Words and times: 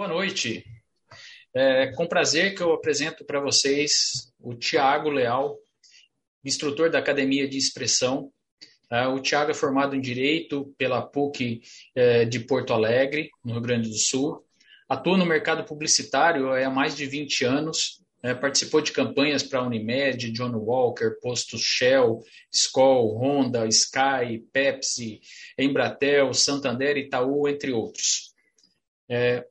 Boa 0.00 0.08
noite. 0.08 0.64
É 1.54 1.88
com 1.92 2.06
prazer 2.06 2.54
que 2.54 2.62
eu 2.62 2.72
apresento 2.72 3.22
para 3.22 3.38
vocês 3.38 4.32
o 4.40 4.54
Tiago 4.54 5.10
Leal, 5.10 5.58
instrutor 6.42 6.88
da 6.88 6.98
Academia 6.98 7.46
de 7.46 7.58
Expressão. 7.58 8.32
É, 8.90 9.06
o 9.06 9.20
Tiago 9.20 9.50
é 9.50 9.54
formado 9.54 9.94
em 9.94 10.00
Direito 10.00 10.74
pela 10.78 11.02
PUC 11.02 11.60
é, 11.94 12.24
de 12.24 12.40
Porto 12.40 12.72
Alegre, 12.72 13.28
no 13.44 13.52
Rio 13.52 13.60
Grande 13.60 13.90
do 13.90 13.98
Sul. 13.98 14.42
Atua 14.88 15.18
no 15.18 15.26
mercado 15.26 15.64
publicitário 15.64 16.50
há 16.50 16.70
mais 16.70 16.96
de 16.96 17.04
20 17.04 17.44
anos. 17.44 18.02
É, 18.22 18.32
participou 18.32 18.80
de 18.80 18.92
campanhas 18.92 19.42
para 19.42 19.58
a 19.58 19.66
Unimed, 19.66 20.32
John 20.32 20.56
Walker, 20.56 21.18
Postos 21.20 21.60
Shell, 21.60 22.22
Skoll, 22.50 23.18
Honda, 23.18 23.66
Sky, 23.66 24.46
Pepsi, 24.50 25.20
Embratel, 25.58 26.32
Santander, 26.32 26.96
Itaú, 26.96 27.46
entre 27.46 27.70
outros. 27.70 28.32
É, 29.06 29.44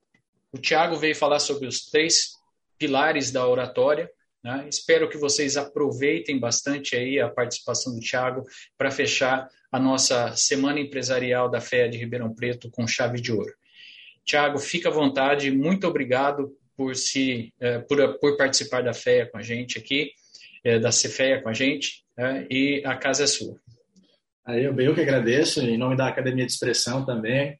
o 0.52 0.57
Tiago 0.57 0.95
veio 0.97 1.16
falar 1.16 1.39
sobre 1.39 1.68
os 1.68 1.86
três 1.86 2.32
pilares 2.78 3.32
da 3.32 3.47
oratória. 3.47 4.10
Né? 4.43 4.68
Espero 4.69 5.10
que 5.10 5.18
vocês 5.18 5.57
aproveitem 5.57 6.39
bastante 6.39 6.96
aí 6.96 7.19
a 7.19 7.29
participação 7.29 7.93
do 7.93 8.00
Tiago 8.00 8.43
para 8.78 8.89
fechar 8.89 9.50
a 9.71 9.79
nossa 9.79 10.36
Semana 10.36 10.79
Empresarial 10.79 11.50
da 11.50 11.61
FEA 11.61 11.89
de 11.89 11.97
Ribeirão 11.97 12.33
Preto 12.33 12.70
com 12.71 12.87
chave 12.87 13.21
de 13.21 13.32
ouro. 13.32 13.54
Tiago, 14.25 14.57
fica 14.59 14.89
à 14.89 14.92
vontade. 14.92 15.51
Muito 15.51 15.87
obrigado 15.87 16.56
por, 16.75 16.95
se, 16.95 17.54
eh, 17.59 17.79
por, 17.79 18.18
por 18.20 18.37
participar 18.37 18.81
da 18.81 18.93
FEA 18.93 19.29
com 19.29 19.37
a 19.37 19.42
gente 19.42 19.78
aqui, 19.78 20.11
eh, 20.64 20.79
da 20.79 20.92
Cefeia 20.92 21.42
com 21.42 21.50
a 21.50 21.54
gente, 21.54 22.04
né? 22.18 22.47
e 22.50 22.81
a 22.86 22.95
casa 22.95 23.25
é 23.25 23.28
sua. 23.28 23.59
Aí, 24.45 24.64
eu 24.64 24.95
que 24.95 25.01
agradeço, 25.01 25.61
em 25.61 25.78
nome 25.78 25.95
da 25.95 26.07
Academia 26.07 26.45
de 26.45 26.51
Expressão 26.51 27.06
também. 27.06 27.57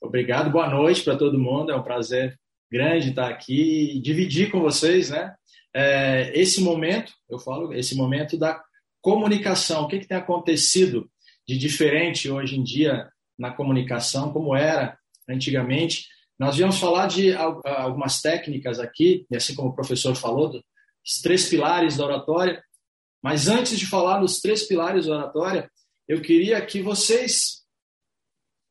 Obrigado, 0.00 0.50
boa 0.50 0.68
noite 0.68 1.02
para 1.04 1.14
todo 1.14 1.38
mundo. 1.38 1.70
É 1.70 1.76
um 1.76 1.82
prazer 1.82 2.38
grande 2.72 3.10
estar 3.10 3.28
aqui 3.28 3.96
e 3.96 4.00
dividir 4.00 4.50
com 4.50 4.58
vocês, 4.58 5.10
né? 5.10 5.34
É, 5.74 6.32
esse 6.34 6.62
momento, 6.62 7.12
eu 7.28 7.38
falo, 7.38 7.74
esse 7.74 7.94
momento 7.94 8.38
da 8.38 8.60
comunicação. 9.02 9.82
O 9.82 9.88
que, 9.88 9.98
que 9.98 10.08
tem 10.08 10.16
acontecido 10.16 11.10
de 11.46 11.58
diferente 11.58 12.30
hoje 12.30 12.58
em 12.58 12.62
dia 12.62 13.10
na 13.38 13.52
comunicação, 13.52 14.32
como 14.32 14.56
era 14.56 14.98
antigamente? 15.28 16.06
Nós 16.38 16.56
viemos 16.56 16.78
falar 16.78 17.06
de 17.06 17.34
algumas 17.34 18.22
técnicas 18.22 18.80
aqui, 18.80 19.26
e 19.30 19.36
assim 19.36 19.54
como 19.54 19.68
o 19.68 19.74
professor 19.74 20.14
falou, 20.16 20.48
dos 20.48 20.62
três 21.22 21.46
pilares 21.46 21.98
da 21.98 22.06
oratória. 22.06 22.64
Mas 23.22 23.48
antes 23.48 23.78
de 23.78 23.86
falar 23.86 24.18
dos 24.20 24.40
três 24.40 24.66
pilares 24.66 25.04
da 25.04 25.12
oratória, 25.12 25.70
eu 26.08 26.22
queria 26.22 26.64
que 26.64 26.80
vocês 26.80 27.60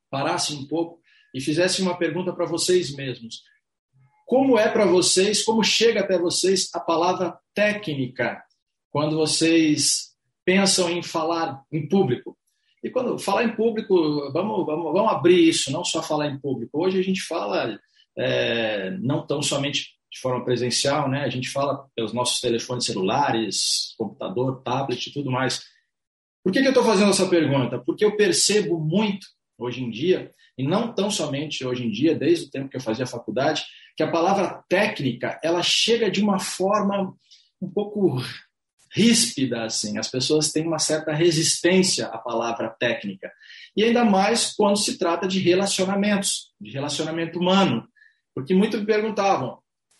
parassem 0.09 0.57
um 0.57 0.67
pouco 0.67 0.98
e 1.33 1.41
fizesse 1.41 1.81
uma 1.81 1.97
pergunta 1.97 2.33
para 2.33 2.45
vocês 2.45 2.95
mesmos. 2.95 3.43
Como 4.25 4.59
é 4.59 4.69
para 4.69 4.85
vocês, 4.85 5.43
como 5.43 5.63
chega 5.63 6.01
até 6.01 6.17
vocês 6.17 6.69
a 6.73 6.79
palavra 6.79 7.37
técnica 7.53 8.41
quando 8.91 9.15
vocês 9.15 10.09
pensam 10.45 10.89
em 10.89 11.01
falar 11.01 11.63
em 11.71 11.87
público? 11.87 12.37
E 12.83 12.89
quando 12.89 13.19
falar 13.19 13.43
em 13.43 13.55
público, 13.55 14.31
vamos, 14.31 14.65
vamos, 14.65 14.93
vamos 14.93 15.11
abrir 15.11 15.49
isso, 15.49 15.71
não 15.71 15.83
só 15.83 16.01
falar 16.01 16.27
em 16.27 16.39
público. 16.39 16.81
Hoje 16.81 16.99
a 16.99 17.03
gente 17.03 17.21
fala 17.21 17.77
é, 18.17 18.91
não 19.01 19.25
tão 19.25 19.41
somente 19.41 19.97
de 20.11 20.19
forma 20.19 20.43
presencial, 20.43 21.09
né? 21.09 21.23
A 21.23 21.29
gente 21.29 21.49
fala 21.49 21.87
pelos 21.95 22.13
nossos 22.13 22.39
telefones 22.39 22.85
celulares, 22.85 23.93
computador, 23.97 24.61
tablet 24.63 25.07
e 25.07 25.13
tudo 25.13 25.29
mais. 25.29 25.63
Por 26.43 26.51
que, 26.51 26.61
que 26.61 26.67
eu 26.67 26.71
estou 26.71 26.83
fazendo 26.83 27.09
essa 27.09 27.27
pergunta? 27.27 27.79
Porque 27.79 28.03
eu 28.03 28.15
percebo 28.15 28.79
muito 28.79 29.27
hoje 29.59 29.83
em 29.83 29.91
dia 29.91 30.31
e 30.57 30.63
não 30.63 30.93
tão 30.93 31.11
somente 31.11 31.65
hoje 31.65 31.85
em 31.85 31.91
dia, 31.91 32.15
desde 32.15 32.45
o 32.45 32.49
tempo 32.49 32.69
que 32.69 32.77
eu 32.77 32.81
fazia 32.81 33.05
faculdade, 33.05 33.63
que 33.95 34.03
a 34.03 34.11
palavra 34.11 34.63
técnica 34.69 35.39
ela 35.43 35.61
chega 35.61 36.09
de 36.09 36.21
uma 36.21 36.39
forma 36.39 37.13
um 37.61 37.69
pouco 37.69 38.17
ríspida 38.91 39.63
assim. 39.63 39.97
As 39.97 40.09
pessoas 40.09 40.51
têm 40.51 40.65
uma 40.65 40.79
certa 40.79 41.13
resistência 41.13 42.07
à 42.07 42.17
palavra 42.17 42.69
técnica. 42.69 43.31
E 43.75 43.83
ainda 43.83 44.03
mais 44.03 44.53
quando 44.55 44.77
se 44.77 44.97
trata 44.97 45.27
de 45.27 45.39
relacionamentos, 45.39 46.51
de 46.59 46.71
relacionamento 46.71 47.39
humano. 47.39 47.87
Porque 48.33 48.53
muitos 48.53 48.79
me 48.79 48.85
perguntavam, 48.85 49.59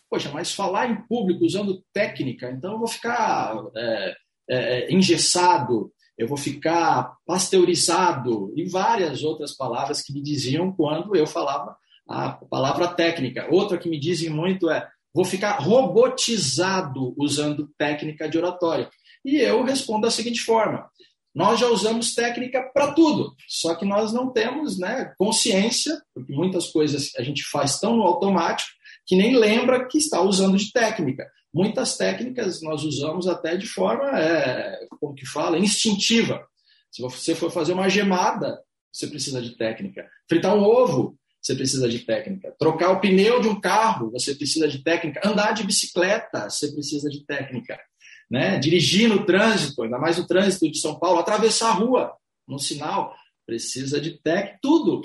poxa, 0.10 0.30
mas 0.34 0.54
falar 0.54 0.90
em 0.90 1.02
público 1.08 1.46
usando 1.46 1.84
técnica, 1.94 2.50
então 2.50 2.74
eu 2.74 2.80
vou 2.80 2.88
ficar 2.88 3.56
é, 3.76 4.16
é, 4.50 4.94
engessado, 4.94 5.92
eu 6.20 6.28
vou 6.28 6.38
ficar 6.38 7.16
pasteurizado 7.26 8.52
e 8.54 8.68
várias 8.68 9.24
outras 9.24 9.56
palavras 9.56 10.02
que 10.02 10.12
me 10.12 10.22
diziam 10.22 10.70
quando 10.70 11.16
eu 11.16 11.26
falava 11.26 11.78
a 12.06 12.32
palavra 12.32 12.90
técnica. 12.90 13.48
Outra 13.50 13.78
que 13.78 13.88
me 13.88 13.98
dizem 13.98 14.30
muito 14.30 14.70
é 14.70 14.86
vou 15.14 15.24
ficar 15.24 15.60
robotizado 15.60 17.16
usando 17.18 17.72
técnica 17.78 18.28
de 18.28 18.38
oratória. 18.38 18.90
E 19.24 19.38
eu 19.38 19.64
respondo 19.64 20.02
da 20.02 20.12
seguinte 20.12 20.42
forma: 20.42 20.90
nós 21.34 21.58
já 21.58 21.68
usamos 21.68 22.14
técnica 22.14 22.70
para 22.74 22.92
tudo, 22.92 23.34
só 23.48 23.74
que 23.76 23.86
nós 23.86 24.12
não 24.12 24.30
temos 24.30 24.78
né, 24.78 25.14
consciência, 25.18 26.02
porque 26.14 26.34
muitas 26.34 26.68
coisas 26.68 27.12
a 27.18 27.24
gente 27.24 27.44
faz 27.50 27.80
tão 27.80 27.96
no 27.96 28.04
automático 28.04 28.70
que 29.08 29.16
nem 29.16 29.38
lembra 29.38 29.88
que 29.88 29.98
está 29.98 30.22
usando 30.22 30.58
de 30.58 30.70
técnica. 30.74 31.26
Muitas 31.54 31.98
técnicas 31.98 32.62
nós 32.62 32.84
usamos 32.84 33.28
até 33.28 33.58
de 33.58 33.66
forma, 33.66 34.20
é, 34.20 34.88
como 35.00 35.16
que 35.16 35.26
fala, 35.26 35.58
instintiva. 35.58 36.46
Se 36.92 37.02
você 37.02 37.34
for 37.34 37.52
fazer 37.52 37.74
uma 37.74 37.90
gemada, 37.90 38.60
você 38.92 39.08
precisa 39.08 39.42
de 39.42 39.56
técnica. 39.56 40.08
Fritar 40.28 40.56
um 40.56 40.64
ovo, 40.64 41.18
você 41.42 41.56
precisa 41.56 41.88
de 41.88 42.00
técnica. 42.00 42.54
Trocar 42.60 42.92
o 42.92 43.00
pneu 43.00 43.42
de 43.42 43.48
um 43.48 43.60
carro, 43.60 44.12
você 44.12 44.36
precisa 44.36 44.68
de 44.68 44.84
técnica. 44.84 45.22
Andar 45.24 45.54
de 45.54 45.64
bicicleta, 45.64 46.50
você 46.50 46.72
precisa 46.72 47.10
de 47.10 47.26
técnica. 47.26 47.80
Né? 48.30 48.60
Dirigir 48.60 49.10
no 49.10 49.26
trânsito, 49.26 49.84
ainda 49.84 49.98
mais 49.98 50.18
no 50.18 50.28
trânsito 50.28 50.70
de 50.70 50.80
São 50.80 51.00
Paulo, 51.00 51.20
atravessar 51.20 51.70
a 51.70 51.74
rua 51.74 52.14
no 52.48 52.60
sinal, 52.60 53.16
precisa 53.46 54.00
de 54.00 54.20
técnica. 54.22 54.60
Tudo. 54.62 55.02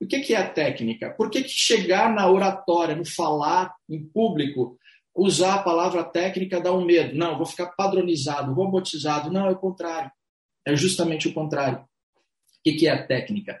O 0.00 0.06
que 0.06 0.34
é 0.34 0.36
a 0.36 0.50
técnica? 0.50 1.10
Por 1.10 1.30
que, 1.30 1.42
que 1.42 1.48
chegar 1.48 2.12
na 2.12 2.28
oratória, 2.28 2.96
no 2.96 3.04
falar 3.04 3.72
em 3.88 4.04
público, 4.04 4.76
usar 5.14 5.56
a 5.56 5.62
palavra 5.62 6.04
técnica 6.04 6.60
dá 6.60 6.72
um 6.72 6.84
medo. 6.84 7.16
Não, 7.16 7.36
vou 7.36 7.46
ficar 7.46 7.66
padronizado, 7.66 8.52
robotizado. 8.52 9.30
Não, 9.30 9.46
é 9.46 9.50
o 9.50 9.58
contrário. 9.58 10.10
É 10.66 10.74
justamente 10.76 11.28
o 11.28 11.34
contrário. 11.34 11.78
O 11.80 11.86
que 12.62 12.86
é 12.86 12.90
a 12.90 13.06
técnica? 13.06 13.58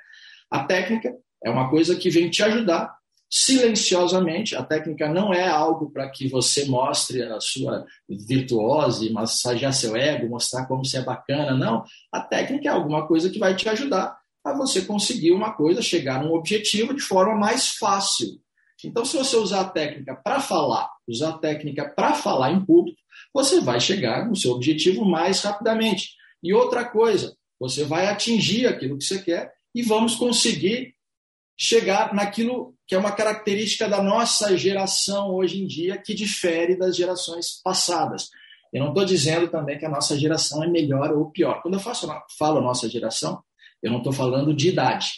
A 0.50 0.64
técnica 0.64 1.14
é 1.42 1.50
uma 1.50 1.68
coisa 1.68 1.96
que 1.96 2.10
vem 2.10 2.30
te 2.30 2.42
ajudar 2.42 2.94
silenciosamente. 3.28 4.54
A 4.54 4.62
técnica 4.62 5.08
não 5.08 5.32
é 5.32 5.48
algo 5.48 5.90
para 5.90 6.08
que 6.10 6.28
você 6.28 6.66
mostre 6.66 7.22
a 7.22 7.40
sua 7.40 7.86
virtuose, 8.06 9.10
massagear 9.10 9.72
seu 9.72 9.96
ego, 9.96 10.28
mostrar 10.28 10.66
como 10.66 10.84
você 10.84 10.98
é 10.98 11.02
bacana. 11.02 11.56
Não. 11.56 11.82
A 12.12 12.20
técnica 12.20 12.68
é 12.68 12.72
alguma 12.72 13.06
coisa 13.06 13.30
que 13.30 13.38
vai 13.38 13.56
te 13.56 13.68
ajudar 13.68 14.16
a 14.44 14.52
você 14.52 14.82
conseguir 14.82 15.32
uma 15.32 15.52
coisa, 15.52 15.80
chegar 15.80 16.20
a 16.20 16.24
um 16.24 16.34
objetivo 16.34 16.94
de 16.94 17.00
forma 17.00 17.34
mais 17.34 17.68
fácil. 17.70 18.41
Então, 18.88 19.04
se 19.04 19.16
você 19.16 19.36
usar 19.36 19.60
a 19.60 19.68
técnica 19.68 20.14
para 20.14 20.40
falar, 20.40 20.90
usar 21.06 21.30
a 21.30 21.38
técnica 21.38 21.88
para 21.88 22.14
falar 22.14 22.52
em 22.52 22.64
público, 22.64 22.98
você 23.32 23.60
vai 23.60 23.80
chegar 23.80 24.28
no 24.28 24.36
seu 24.36 24.52
objetivo 24.52 25.04
mais 25.04 25.42
rapidamente. 25.42 26.10
E 26.42 26.52
outra 26.52 26.84
coisa, 26.84 27.36
você 27.58 27.84
vai 27.84 28.06
atingir 28.06 28.66
aquilo 28.66 28.98
que 28.98 29.04
você 29.04 29.22
quer 29.22 29.52
e 29.74 29.82
vamos 29.82 30.14
conseguir 30.14 30.94
chegar 31.56 32.12
naquilo 32.14 32.74
que 32.86 32.94
é 32.94 32.98
uma 32.98 33.12
característica 33.12 33.88
da 33.88 34.02
nossa 34.02 34.56
geração 34.56 35.30
hoje 35.30 35.62
em 35.62 35.66
dia, 35.66 35.96
que 35.96 36.14
difere 36.14 36.76
das 36.76 36.96
gerações 36.96 37.60
passadas. 37.62 38.28
Eu 38.72 38.80
não 38.80 38.88
estou 38.88 39.04
dizendo 39.04 39.48
também 39.48 39.78
que 39.78 39.84
a 39.84 39.90
nossa 39.90 40.18
geração 40.18 40.64
é 40.64 40.66
melhor 40.66 41.12
ou 41.12 41.30
pior. 41.30 41.60
Quando 41.62 41.74
eu 41.74 41.80
faço, 41.80 42.08
falo 42.38 42.60
nossa 42.60 42.88
geração, 42.88 43.42
eu 43.82 43.90
não 43.90 43.98
estou 43.98 44.12
falando 44.12 44.54
de 44.54 44.70
idade. 44.70 45.12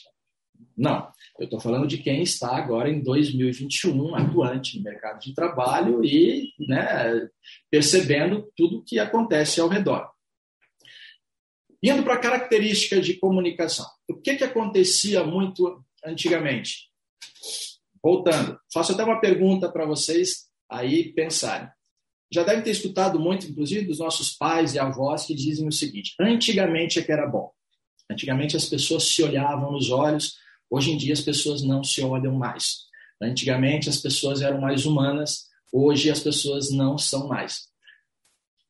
Não. 0.76 1.08
Eu 1.38 1.46
estou 1.46 1.58
falando 1.58 1.86
de 1.88 1.98
quem 1.98 2.22
está 2.22 2.56
agora 2.56 2.88
em 2.88 3.02
2021 3.02 4.14
atuante 4.14 4.78
no 4.78 4.84
mercado 4.84 5.18
de 5.18 5.34
trabalho 5.34 6.04
e 6.04 6.52
né, 6.60 7.28
percebendo 7.68 8.48
tudo 8.56 8.78
o 8.78 8.84
que 8.84 9.00
acontece 9.00 9.60
ao 9.60 9.68
redor. 9.68 10.08
Indo 11.82 12.04
para 12.04 12.18
características 12.18 13.04
de 13.04 13.14
comunicação. 13.14 13.86
O 14.08 14.14
que, 14.14 14.36
que 14.36 14.44
acontecia 14.44 15.24
muito 15.24 15.84
antigamente? 16.04 16.88
Voltando, 18.02 18.58
faço 18.72 18.92
até 18.92 19.02
uma 19.02 19.20
pergunta 19.20 19.68
para 19.70 19.84
vocês 19.84 20.46
aí 20.70 21.12
pensarem. 21.14 21.68
Já 22.32 22.44
devem 22.44 22.62
ter 22.62 22.70
escutado 22.70 23.18
muito, 23.18 23.46
inclusive, 23.46 23.86
dos 23.86 23.98
nossos 23.98 24.32
pais 24.32 24.74
e 24.74 24.78
avós 24.78 25.26
que 25.26 25.34
dizem 25.34 25.66
o 25.66 25.72
seguinte: 25.72 26.14
antigamente 26.18 26.98
é 26.98 27.02
que 27.02 27.12
era 27.12 27.26
bom. 27.26 27.50
Antigamente 28.10 28.56
as 28.56 28.66
pessoas 28.66 29.04
se 29.04 29.22
olhavam 29.22 29.72
nos 29.72 29.90
olhos, 29.90 30.36
Hoje 30.74 30.90
em 30.90 30.96
dia 30.96 31.12
as 31.12 31.20
pessoas 31.20 31.62
não 31.62 31.84
se 31.84 32.02
olham 32.02 32.34
mais. 32.34 32.86
Antigamente 33.22 33.88
as 33.88 33.98
pessoas 33.98 34.42
eram 34.42 34.60
mais 34.60 34.84
humanas, 34.84 35.44
hoje 35.72 36.10
as 36.10 36.18
pessoas 36.18 36.72
não 36.72 36.98
são 36.98 37.28
mais. 37.28 37.68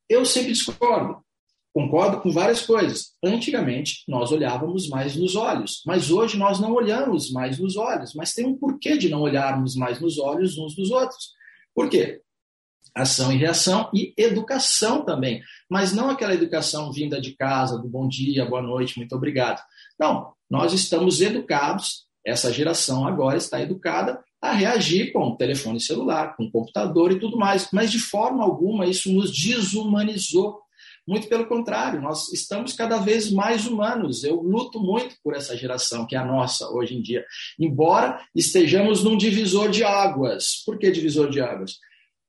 Eu 0.07 0.27
sempre 0.27 0.53
discordo. 0.53 1.25
Concordo 1.73 2.21
com 2.21 2.31
várias 2.31 2.61
coisas. 2.61 3.15
Antigamente, 3.25 4.05
nós 4.07 4.33
olhávamos 4.33 4.87
mais 4.87 5.17
nos 5.17 5.35
olhos, 5.35 5.83
mas 5.87 6.11
hoje 6.11 6.37
nós 6.37 6.61
não 6.61 6.75
olhamos 6.75 7.31
mais 7.31 7.59
nos 7.59 7.75
olhos. 7.75 8.13
Mas 8.15 8.35
tem 8.35 8.45
um 8.45 8.59
porquê 8.59 8.99
de 8.99 9.09
não 9.09 9.23
olharmos 9.23 9.75
mais 9.75 9.99
nos 9.99 10.19
olhos 10.19 10.59
uns 10.59 10.77
dos 10.77 10.91
outros. 10.91 11.33
Por 11.75 11.89
quê? 11.89 12.21
Ação 12.95 13.33
e 13.33 13.39
reação 13.39 13.91
e 13.95 14.13
educação 14.19 15.07
também. 15.07 15.43
Mas 15.71 15.95
não 15.95 16.11
aquela 16.11 16.35
educação 16.35 16.93
vinda 16.93 17.19
de 17.19 17.35
casa, 17.35 17.79
do 17.79 17.89
bom 17.89 18.07
dia, 18.07 18.45
boa 18.45 18.61
noite, 18.61 18.99
muito 18.99 19.17
obrigado. 19.17 19.63
Não, 19.99 20.34
nós 20.51 20.73
estamos 20.73 21.21
educados, 21.21 22.05
essa 22.25 22.53
geração 22.53 23.07
agora 23.07 23.37
está 23.37 23.61
educada 23.61 24.23
a 24.41 24.53
reagir 24.53 25.13
com 25.13 25.37
telefone 25.37 25.81
celular, 25.81 26.37
com 26.37 26.51
computador 26.51 27.13
e 27.13 27.19
tudo 27.19 27.37
mais. 27.37 27.69
Mas 27.73 27.91
de 27.91 27.99
forma 27.99 28.45
alguma 28.45 28.87
isso 28.87 29.11
nos 29.13 29.31
desumanizou 29.31 30.65
muito 31.07 31.29
pelo 31.29 31.47
contrário, 31.47 32.01
nós 32.01 32.33
estamos 32.33 32.73
cada 32.73 32.97
vez 32.97 33.31
mais 33.31 33.67
humanos. 33.67 34.25
Eu 34.25 34.41
luto 34.41 34.81
muito 34.81 35.17
por 35.23 35.35
essa 35.35 35.55
geração, 35.55 36.07
que 36.07 36.17
é 36.17 36.19
a 36.19 36.25
nossa 36.25 36.71
hoje 36.71 36.97
em 36.97 37.03
dia. 37.03 37.25
Embora 37.61 38.19
estejamos 38.35 39.05
num 39.05 39.17
divisor 39.17 39.71
de 39.71 39.85
águas. 39.85 40.63
Por 40.65 40.79
que 40.79 40.91
divisor 40.91 41.29
de 41.29 41.43
águas? 41.43 41.77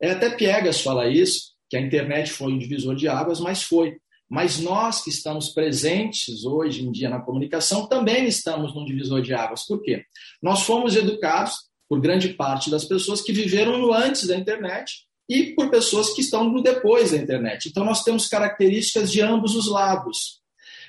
É, 0.01 0.11
até 0.11 0.29
Piegas 0.29 0.81
fala 0.81 1.07
isso, 1.07 1.53
que 1.69 1.77
a 1.77 1.81
internet 1.81 2.31
foi 2.31 2.51
um 2.51 2.59
divisor 2.59 2.95
de 2.95 3.07
águas, 3.07 3.39
mas 3.39 3.63
foi. 3.63 3.97
Mas 4.29 4.59
nós 4.59 5.03
que 5.03 5.09
estamos 5.09 5.49
presentes 5.49 6.45
hoje 6.45 6.83
em 6.83 6.91
dia 6.91 7.09
na 7.09 7.21
comunicação 7.21 7.87
também 7.87 8.25
estamos 8.25 8.73
num 8.73 8.85
divisor 8.85 9.21
de 9.21 9.33
águas. 9.33 9.65
Por 9.65 9.81
quê? 9.81 10.03
Nós 10.41 10.63
fomos 10.63 10.95
educados 10.95 11.53
por 11.87 12.01
grande 12.01 12.29
parte 12.29 12.71
das 12.71 12.85
pessoas 12.85 13.21
que 13.21 13.31
viveram 13.31 13.77
no 13.77 13.93
antes 13.93 14.27
da 14.27 14.35
internet 14.35 15.05
e 15.29 15.53
por 15.55 15.69
pessoas 15.69 16.11
que 16.13 16.21
estão 16.21 16.43
no 16.43 16.61
depois 16.61 17.11
da 17.11 17.17
internet. 17.17 17.69
Então, 17.69 17.83
nós 17.83 18.03
temos 18.03 18.27
características 18.27 19.11
de 19.11 19.21
ambos 19.21 19.55
os 19.55 19.67
lados. 19.67 20.41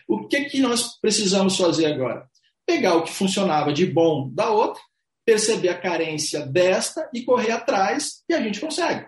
O 0.08 0.26
que, 0.26 0.44
que 0.44 0.60
nós 0.60 0.98
precisamos 1.00 1.56
fazer 1.56 1.86
agora? 1.86 2.28
Pegar 2.66 2.94
o 2.96 3.02
que 3.02 3.12
funcionava 3.12 3.72
de 3.72 3.86
bom 3.86 4.28
da 4.32 4.50
outra, 4.50 4.80
perceber 5.24 5.70
a 5.70 5.78
carência 5.78 6.46
desta 6.46 7.08
e 7.12 7.22
correr 7.22 7.50
atrás, 7.50 8.22
e 8.28 8.34
a 8.34 8.40
gente 8.40 8.60
consegue. 8.60 9.06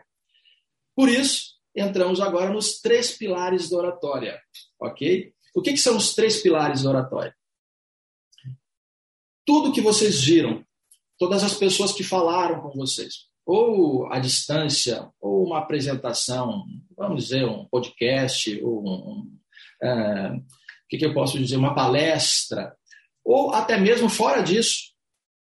Por 0.96 1.08
isso, 1.08 1.57
entramos 1.74 2.20
agora 2.20 2.50
nos 2.50 2.80
três 2.80 3.16
pilares 3.16 3.70
da 3.70 3.76
oratória, 3.76 4.40
ok? 4.80 5.32
O 5.54 5.62
que, 5.62 5.72
que 5.72 5.78
são 5.78 5.96
os 5.96 6.14
três 6.14 6.42
pilares 6.42 6.82
da 6.82 6.90
oratória? 6.90 7.34
Tudo 9.44 9.72
que 9.72 9.80
vocês 9.80 10.22
viram, 10.22 10.64
todas 11.18 11.42
as 11.42 11.54
pessoas 11.54 11.92
que 11.92 12.04
falaram 12.04 12.60
com 12.60 12.70
vocês, 12.70 13.28
ou 13.46 14.06
à 14.12 14.18
distância, 14.18 15.10
ou 15.20 15.44
uma 15.46 15.58
apresentação, 15.58 16.64
vamos 16.96 17.24
dizer, 17.24 17.46
um 17.46 17.66
podcast, 17.66 18.62
ou 18.62 18.86
um, 18.86 19.38
é, 19.82 20.32
o 20.32 20.88
que, 20.88 20.98
que 20.98 21.06
eu 21.06 21.14
posso 21.14 21.38
dizer, 21.38 21.56
uma 21.56 21.74
palestra, 21.74 22.76
ou 23.24 23.52
até 23.52 23.78
mesmo 23.78 24.08
fora 24.08 24.42
disso, 24.42 24.92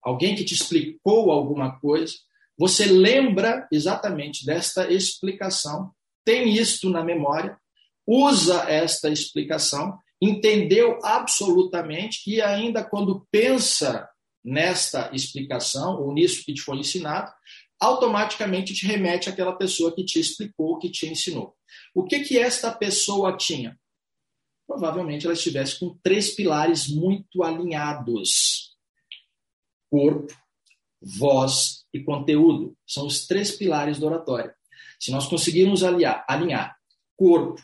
alguém 0.02 0.36
que 0.36 0.44
te 0.44 0.54
explicou 0.54 1.32
alguma 1.32 1.80
coisa, 1.80 2.14
você 2.58 2.86
lembra 2.86 3.68
exatamente 3.72 4.46
desta 4.46 4.92
explicação, 4.92 5.92
tem 6.26 6.54
isto 6.54 6.90
na 6.90 7.04
memória, 7.04 7.58
usa 8.06 8.70
esta 8.70 9.10
explicação, 9.10 9.98
entendeu 10.22 11.00
absolutamente 11.04 12.22
e 12.28 12.42
ainda 12.42 12.84
quando 12.84 13.26
pensa 13.32 14.10
nesta 14.44 15.10
explicação 15.14 16.02
ou 16.02 16.14
nisso 16.14 16.44
que 16.46 16.54
te 16.54 16.62
foi 16.62 16.78
ensinado, 16.78 17.32
automaticamente 17.80 18.74
te 18.74 18.86
remete 18.86 19.30
àquela 19.30 19.56
pessoa 19.56 19.94
que 19.94 20.04
te 20.06 20.20
explicou, 20.20 20.80
que 20.80 20.90
te 20.90 21.08
ensinou. 21.08 21.56
O 21.94 22.04
que 22.04 22.22
que 22.22 22.38
esta 22.38 22.72
pessoa 22.72 23.36
tinha? 23.38 23.78
Provavelmente 24.68 25.26
ela 25.26 25.34
estivesse 25.34 25.80
com 25.80 25.98
três 26.02 26.34
pilares 26.36 26.88
muito 26.88 27.44
alinhados: 27.44 28.76
corpo, 29.90 30.34
voz 31.02 31.86
e 31.94 32.02
conteúdo. 32.02 32.76
São 32.88 33.06
os 33.06 33.28
três 33.28 33.52
pilares 33.52 34.00
do 34.00 34.06
oratório. 34.06 34.54
Se 35.04 35.12
nós 35.12 35.28
conseguirmos 35.28 35.84
alinhar, 35.84 36.24
alinhar 36.30 36.78
corpo, 37.18 37.62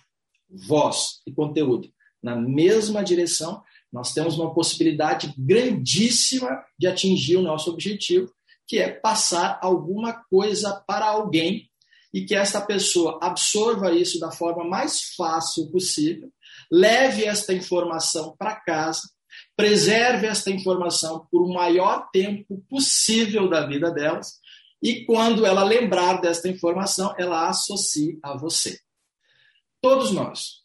voz 0.50 1.22
e 1.26 1.32
conteúdo 1.32 1.90
na 2.22 2.36
mesma 2.36 3.02
direção, 3.02 3.64
nós 3.90 4.14
temos 4.14 4.38
uma 4.38 4.54
possibilidade 4.54 5.34
grandíssima 5.38 6.62
de 6.78 6.86
atingir 6.86 7.38
o 7.38 7.42
nosso 7.42 7.72
objetivo, 7.72 8.30
que 8.68 8.78
é 8.78 8.90
passar 8.92 9.58
alguma 9.62 10.22
coisa 10.30 10.84
para 10.86 11.06
alguém 11.06 11.70
e 12.14 12.26
que 12.26 12.36
esta 12.36 12.60
pessoa 12.60 13.18
absorva 13.22 13.94
isso 13.94 14.20
da 14.20 14.32
forma 14.32 14.66
mais 14.66 15.14
fácil 15.16 15.72
possível, 15.72 16.30
leve 16.70 17.24
esta 17.24 17.54
informação 17.54 18.36
para 18.38 18.60
casa, 18.60 19.10
preserve 19.56 20.28
esta 20.28 20.52
informação 20.52 21.26
por 21.32 21.42
o 21.42 21.54
maior 21.54 22.10
tempo 22.12 22.62
possível 22.70 23.50
da 23.50 23.66
vida 23.66 23.90
delas 23.90 24.42
e 24.82 25.06
quando 25.06 25.46
ela 25.46 25.64
lembrar 25.64 26.22
desta 26.22 26.48
informação, 26.48 27.14
ela 27.18 27.50
associe 27.50 28.18
a 28.24 28.38
você. 28.38 28.80
Todos 29.82 30.12
nós, 30.12 30.64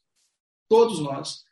todos 0.68 1.00
nós 1.00 1.44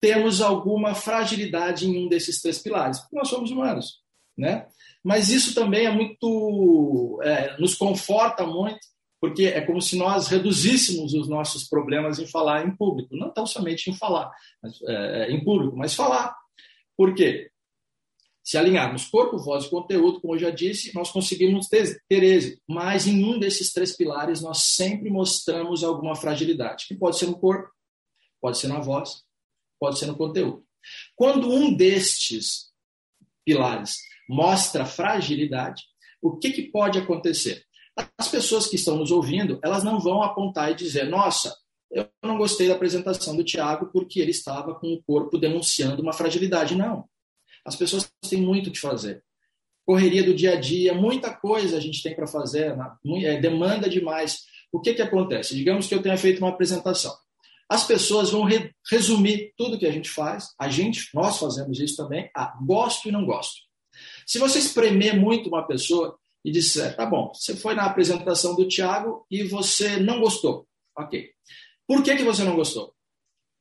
temos 0.00 0.40
alguma 0.40 0.94
fragilidade 0.94 1.86
em 1.86 2.04
um 2.04 2.08
desses 2.08 2.40
três 2.40 2.58
pilares, 2.58 3.00
porque 3.00 3.16
nós 3.16 3.28
somos 3.28 3.50
humanos, 3.50 4.02
né? 4.36 4.66
Mas 5.02 5.28
isso 5.28 5.54
também 5.54 5.86
é 5.86 5.90
muito, 5.90 7.20
é, 7.22 7.56
nos 7.58 7.74
conforta 7.74 8.46
muito, 8.46 8.80
porque 9.20 9.44
é 9.44 9.60
como 9.60 9.80
se 9.80 9.96
nós 9.96 10.28
reduzíssemos 10.28 11.14
os 11.14 11.28
nossos 11.28 11.64
problemas 11.64 12.18
em 12.18 12.26
falar 12.26 12.66
em 12.66 12.76
público, 12.76 13.16
não 13.16 13.32
tão 13.32 13.46
somente 13.46 13.90
em 13.90 13.94
falar 13.94 14.30
mas, 14.62 14.78
é, 14.82 15.30
em 15.30 15.42
público, 15.42 15.76
mas 15.76 15.94
falar. 15.94 16.34
Por 16.96 17.14
quê? 17.14 17.50
Se 18.46 18.56
alinharmos 18.56 19.06
corpo, 19.06 19.38
voz 19.38 19.64
e 19.64 19.70
conteúdo, 19.70 20.20
como 20.20 20.36
eu 20.36 20.38
já 20.38 20.50
disse, 20.50 20.94
nós 20.94 21.10
conseguimos 21.10 21.66
ter, 21.66 22.00
ter 22.08 22.22
êxito. 22.22 22.62
Mas 22.68 23.04
em 23.08 23.24
um 23.24 23.40
desses 23.40 23.72
três 23.72 23.96
pilares, 23.96 24.40
nós 24.40 24.58
sempre 24.62 25.10
mostramos 25.10 25.82
alguma 25.82 26.14
fragilidade, 26.14 26.86
que 26.86 26.94
pode 26.94 27.18
ser 27.18 27.26
no 27.26 27.36
corpo, 27.40 27.68
pode 28.40 28.56
ser 28.58 28.68
na 28.68 28.78
voz, 28.78 29.24
pode 29.80 29.98
ser 29.98 30.06
no 30.06 30.16
conteúdo. 30.16 30.64
Quando 31.16 31.50
um 31.50 31.74
destes 31.74 32.70
pilares 33.44 33.96
mostra 34.28 34.86
fragilidade, 34.86 35.82
o 36.22 36.36
que, 36.36 36.52
que 36.52 36.70
pode 36.70 37.00
acontecer? 37.00 37.64
As 38.16 38.28
pessoas 38.28 38.68
que 38.68 38.76
estão 38.76 38.96
nos 38.96 39.10
ouvindo, 39.10 39.58
elas 39.64 39.82
não 39.82 39.98
vão 39.98 40.22
apontar 40.22 40.70
e 40.70 40.76
dizer, 40.76 41.08
nossa, 41.08 41.52
eu 41.90 42.08
não 42.22 42.38
gostei 42.38 42.68
da 42.68 42.74
apresentação 42.74 43.36
do 43.36 43.42
Tiago 43.42 43.90
porque 43.92 44.20
ele 44.20 44.30
estava 44.30 44.72
com 44.76 44.92
o 44.92 45.02
corpo 45.02 45.36
denunciando 45.36 46.00
uma 46.00 46.12
fragilidade. 46.12 46.76
Não. 46.76 47.08
As 47.66 47.74
pessoas 47.74 48.10
têm 48.28 48.40
muito 48.40 48.68
o 48.68 48.72
que 48.72 48.78
fazer. 48.78 49.24
Correria 49.84 50.22
do 50.22 50.34
dia 50.34 50.52
a 50.52 50.60
dia, 50.60 50.94
muita 50.94 51.34
coisa 51.34 51.76
a 51.76 51.80
gente 51.80 52.02
tem 52.02 52.14
para 52.14 52.26
fazer, 52.26 52.76
é, 53.24 53.40
demanda 53.40 53.88
demais. 53.88 54.44
O 54.72 54.80
que, 54.80 54.94
que 54.94 55.02
acontece? 55.02 55.54
Digamos 55.54 55.86
que 55.86 55.94
eu 55.94 56.02
tenha 56.02 56.16
feito 56.16 56.38
uma 56.38 56.50
apresentação. 56.50 57.14
As 57.68 57.84
pessoas 57.84 58.30
vão 58.30 58.44
re 58.44 58.72
resumir 58.88 59.52
tudo 59.56 59.78
que 59.78 59.86
a 59.86 59.90
gente 59.90 60.08
faz, 60.08 60.54
a 60.58 60.68
gente, 60.68 61.08
nós 61.12 61.38
fazemos 61.38 61.80
isso 61.80 61.96
também, 61.96 62.30
a 62.34 62.56
gosto 62.64 63.08
e 63.08 63.12
não 63.12 63.26
gosto. 63.26 63.56
Se 64.24 64.38
você 64.38 64.58
espremer 64.58 65.18
muito 65.18 65.48
uma 65.48 65.66
pessoa 65.66 66.16
e 66.44 66.52
disser, 66.52 66.94
tá 66.94 67.04
bom, 67.04 67.32
você 67.34 67.56
foi 67.56 67.74
na 67.74 67.84
apresentação 67.84 68.54
do 68.54 68.68
Tiago 68.68 69.26
e 69.28 69.42
você 69.42 69.96
não 69.96 70.20
gostou. 70.20 70.66
Ok. 70.96 71.30
Por 71.86 72.02
que, 72.02 72.16
que 72.16 72.24
você 72.24 72.44
não 72.44 72.54
gostou? 72.54 72.94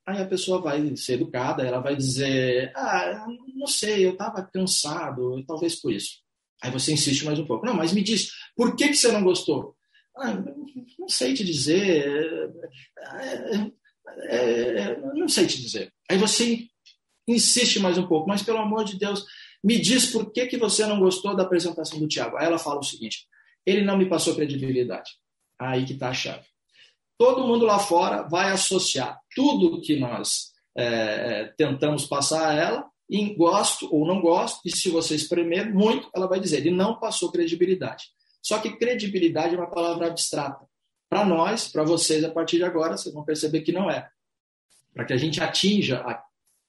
Aí 0.05 0.21
a 0.21 0.27
pessoa 0.27 0.61
vai 0.61 0.95
ser 0.95 1.13
educada, 1.13 1.63
ela 1.63 1.79
vai 1.79 1.95
dizer, 1.95 2.71
ah, 2.75 3.25
não 3.55 3.67
sei, 3.67 4.05
eu 4.05 4.11
estava 4.11 4.43
cansado, 4.43 5.43
talvez 5.45 5.75
por 5.75 5.91
isso. 5.91 6.19
Aí 6.61 6.69
você 6.69 6.93
insiste 6.93 7.25
mais 7.25 7.39
um 7.39 7.45
pouco. 7.45 7.65
Não, 7.65 7.73
mas 7.73 7.93
me 7.93 8.03
diz, 8.03 8.31
por 8.55 8.75
que, 8.75 8.89
que 8.89 8.95
você 8.95 9.11
não 9.11 9.23
gostou? 9.23 9.75
Ah, 10.17 10.33
não 10.99 11.07
sei 11.07 11.33
te 11.33 11.43
dizer. 11.43 12.51
É, 12.97 13.71
é, 14.27 14.77
é, 14.79 15.01
não 15.13 15.27
sei 15.27 15.45
te 15.45 15.61
dizer. 15.61 15.93
Aí 16.09 16.17
você 16.17 16.67
insiste 17.27 17.79
mais 17.79 17.97
um 17.97 18.07
pouco, 18.07 18.27
mas 18.27 18.43
pelo 18.43 18.59
amor 18.59 18.83
de 18.83 18.97
Deus, 18.97 19.25
me 19.63 19.79
diz 19.79 20.11
por 20.11 20.31
que, 20.31 20.45
que 20.45 20.57
você 20.57 20.85
não 20.85 20.99
gostou 20.99 21.35
da 21.35 21.43
apresentação 21.43 21.99
do 21.99 22.07
Tiago. 22.07 22.37
Aí 22.37 22.45
ela 22.45 22.59
fala 22.59 22.79
o 22.79 22.83
seguinte: 22.83 23.27
ele 23.65 23.83
não 23.83 23.97
me 23.97 24.07
passou 24.07 24.35
credibilidade. 24.35 25.11
Aí 25.59 25.85
que 25.85 25.93
está 25.93 26.09
a 26.09 26.13
chave. 26.13 26.45
Todo 27.17 27.47
mundo 27.47 27.65
lá 27.65 27.79
fora 27.79 28.23
vai 28.23 28.51
associar 28.51 29.19
tudo 29.33 29.81
que 29.81 29.97
nós 29.97 30.51
é, 30.77 30.83
é, 30.85 31.53
tentamos 31.57 32.05
passar 32.05 32.49
a 32.49 32.53
ela 32.53 32.94
em 33.09 33.35
gosto 33.35 33.87
ou 33.93 34.05
não 34.05 34.19
gosto, 34.19 34.61
e 34.65 34.75
se 34.75 34.89
você 34.89 35.15
espremer 35.15 35.73
muito, 35.73 36.09
ela 36.15 36.27
vai 36.27 36.39
dizer, 36.39 36.57
ele 36.57 36.71
não 36.71 36.99
passou 36.99 37.31
credibilidade. 37.31 38.05
Só 38.41 38.59
que 38.59 38.77
credibilidade 38.77 39.55
é 39.55 39.57
uma 39.57 39.69
palavra 39.69 40.07
abstrata. 40.07 40.65
Para 41.09 41.25
nós, 41.25 41.67
para 41.67 41.83
vocês, 41.83 42.23
a 42.23 42.31
partir 42.31 42.57
de 42.57 42.63
agora, 42.63 42.97
vocês 42.97 43.13
vão 43.13 43.23
perceber 43.23 43.61
que 43.61 43.71
não 43.71 43.89
é. 43.89 44.09
Para 44.93 45.05
que 45.05 45.13
a 45.13 45.17
gente 45.17 45.41
atinja 45.41 45.99
a 45.99 46.23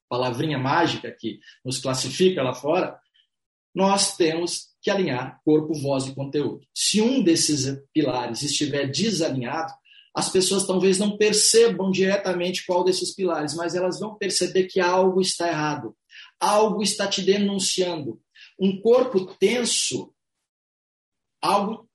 palavrinha 0.09 0.59
mágica 0.59 1.11
que 1.11 1.40
nos 1.64 1.78
classifica 1.78 2.43
lá 2.43 2.55
fora, 2.55 2.99
nós 3.75 4.16
temos 4.16 4.69
que 4.81 4.90
alinhar 4.90 5.40
corpo, 5.45 5.75
voz 5.75 6.07
e 6.07 6.14
conteúdo. 6.14 6.61
Se 6.75 7.02
um 7.02 7.23
desses 7.23 7.78
pilares 7.93 8.43
estiver 8.43 8.87
desalinhado, 8.87 9.73
as 10.14 10.31
pessoas 10.31 10.66
talvez 10.66 10.99
não 10.99 11.19
percebam 11.19 11.90
diretamente 11.90 12.64
qual 12.64 12.83
desses 12.83 13.14
pilares, 13.14 13.55
mas 13.55 13.75
elas 13.75 14.00
vão 14.00 14.14
perceber 14.14 14.64
que 14.64 14.81
algo 14.81 15.21
está 15.21 15.47
errado, 15.49 15.95
algo 16.40 16.83
está 16.83 17.07
te 17.07 17.23
denunciando. 17.23 18.21
Um 18.59 18.81
corpo 18.81 19.26
tenso, 19.37 20.14
algo 21.40 21.88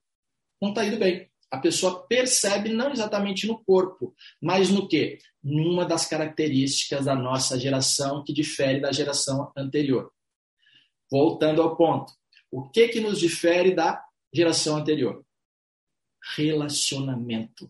não 0.62 0.69
está 0.69 0.86
indo 0.86 0.98
bem. 0.98 1.29
A 1.50 1.57
pessoa 1.57 2.07
percebe 2.07 2.69
não 2.69 2.91
exatamente 2.91 3.45
no 3.45 3.62
corpo, 3.63 4.15
mas 4.41 4.69
no 4.69 4.88
quê? 4.88 5.19
Numa 5.43 5.86
das 5.86 6.05
características 6.05 7.05
da 7.05 7.15
nossa 7.15 7.60
geração 7.60 8.24
que 8.24 8.31
difere 8.31 8.79
da 8.79 8.91
geração 8.91 9.51
anterior. 9.57 10.13
Voltando 11.12 11.62
ao 11.62 11.75
ponto, 11.75 12.13
o 12.50 12.69
que 12.69 12.88
que 12.88 13.01
nos 13.01 13.19
difere 13.19 13.75
da 13.75 14.01
geração 14.33 14.77
anterior? 14.77 15.25
Relacionamento. 16.36 17.69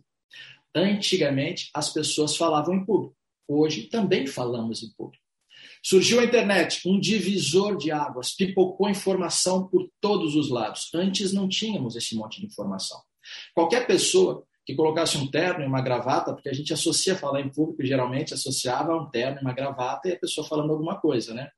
Antigamente, 0.75 1.71
as 1.73 1.91
pessoas 1.91 2.35
falavam 2.37 2.75
em 2.75 2.85
público. 2.85 3.17
Hoje 3.47 3.87
também 3.87 4.27
falamos 4.27 4.83
em 4.83 4.91
público. 4.91 5.20
Surgiu 5.83 6.19
a 6.19 6.25
internet, 6.25 6.87
um 6.87 6.99
divisor 6.99 7.75
de 7.75 7.91
águas, 7.91 8.35
pipocou 8.35 8.89
informação 8.89 9.67
por 9.67 9.89
todos 9.99 10.35
os 10.35 10.49
lados. 10.49 10.89
Antes 10.93 11.33
não 11.33 11.47
tínhamos 11.47 11.95
esse 11.95 12.15
monte 12.15 12.39
de 12.39 12.45
informação. 12.45 13.01
Qualquer 13.53 13.87
pessoa 13.87 14.45
que 14.65 14.75
colocasse 14.75 15.17
um 15.17 15.29
terno 15.29 15.63
e 15.63 15.67
uma 15.67 15.81
gravata, 15.81 16.33
porque 16.33 16.49
a 16.49 16.53
gente 16.53 16.71
associa 16.71 17.15
falar 17.15 17.41
em 17.41 17.49
público, 17.49 17.83
geralmente 17.83 18.33
associava 18.33 18.95
um 18.95 19.09
terno 19.09 19.39
e 19.39 19.41
uma 19.41 19.53
gravata 19.53 20.07
e 20.07 20.13
a 20.13 20.19
pessoa 20.19 20.47
falando 20.47 20.71
alguma 20.71 20.99
coisa, 20.99 21.33
né? 21.33 21.49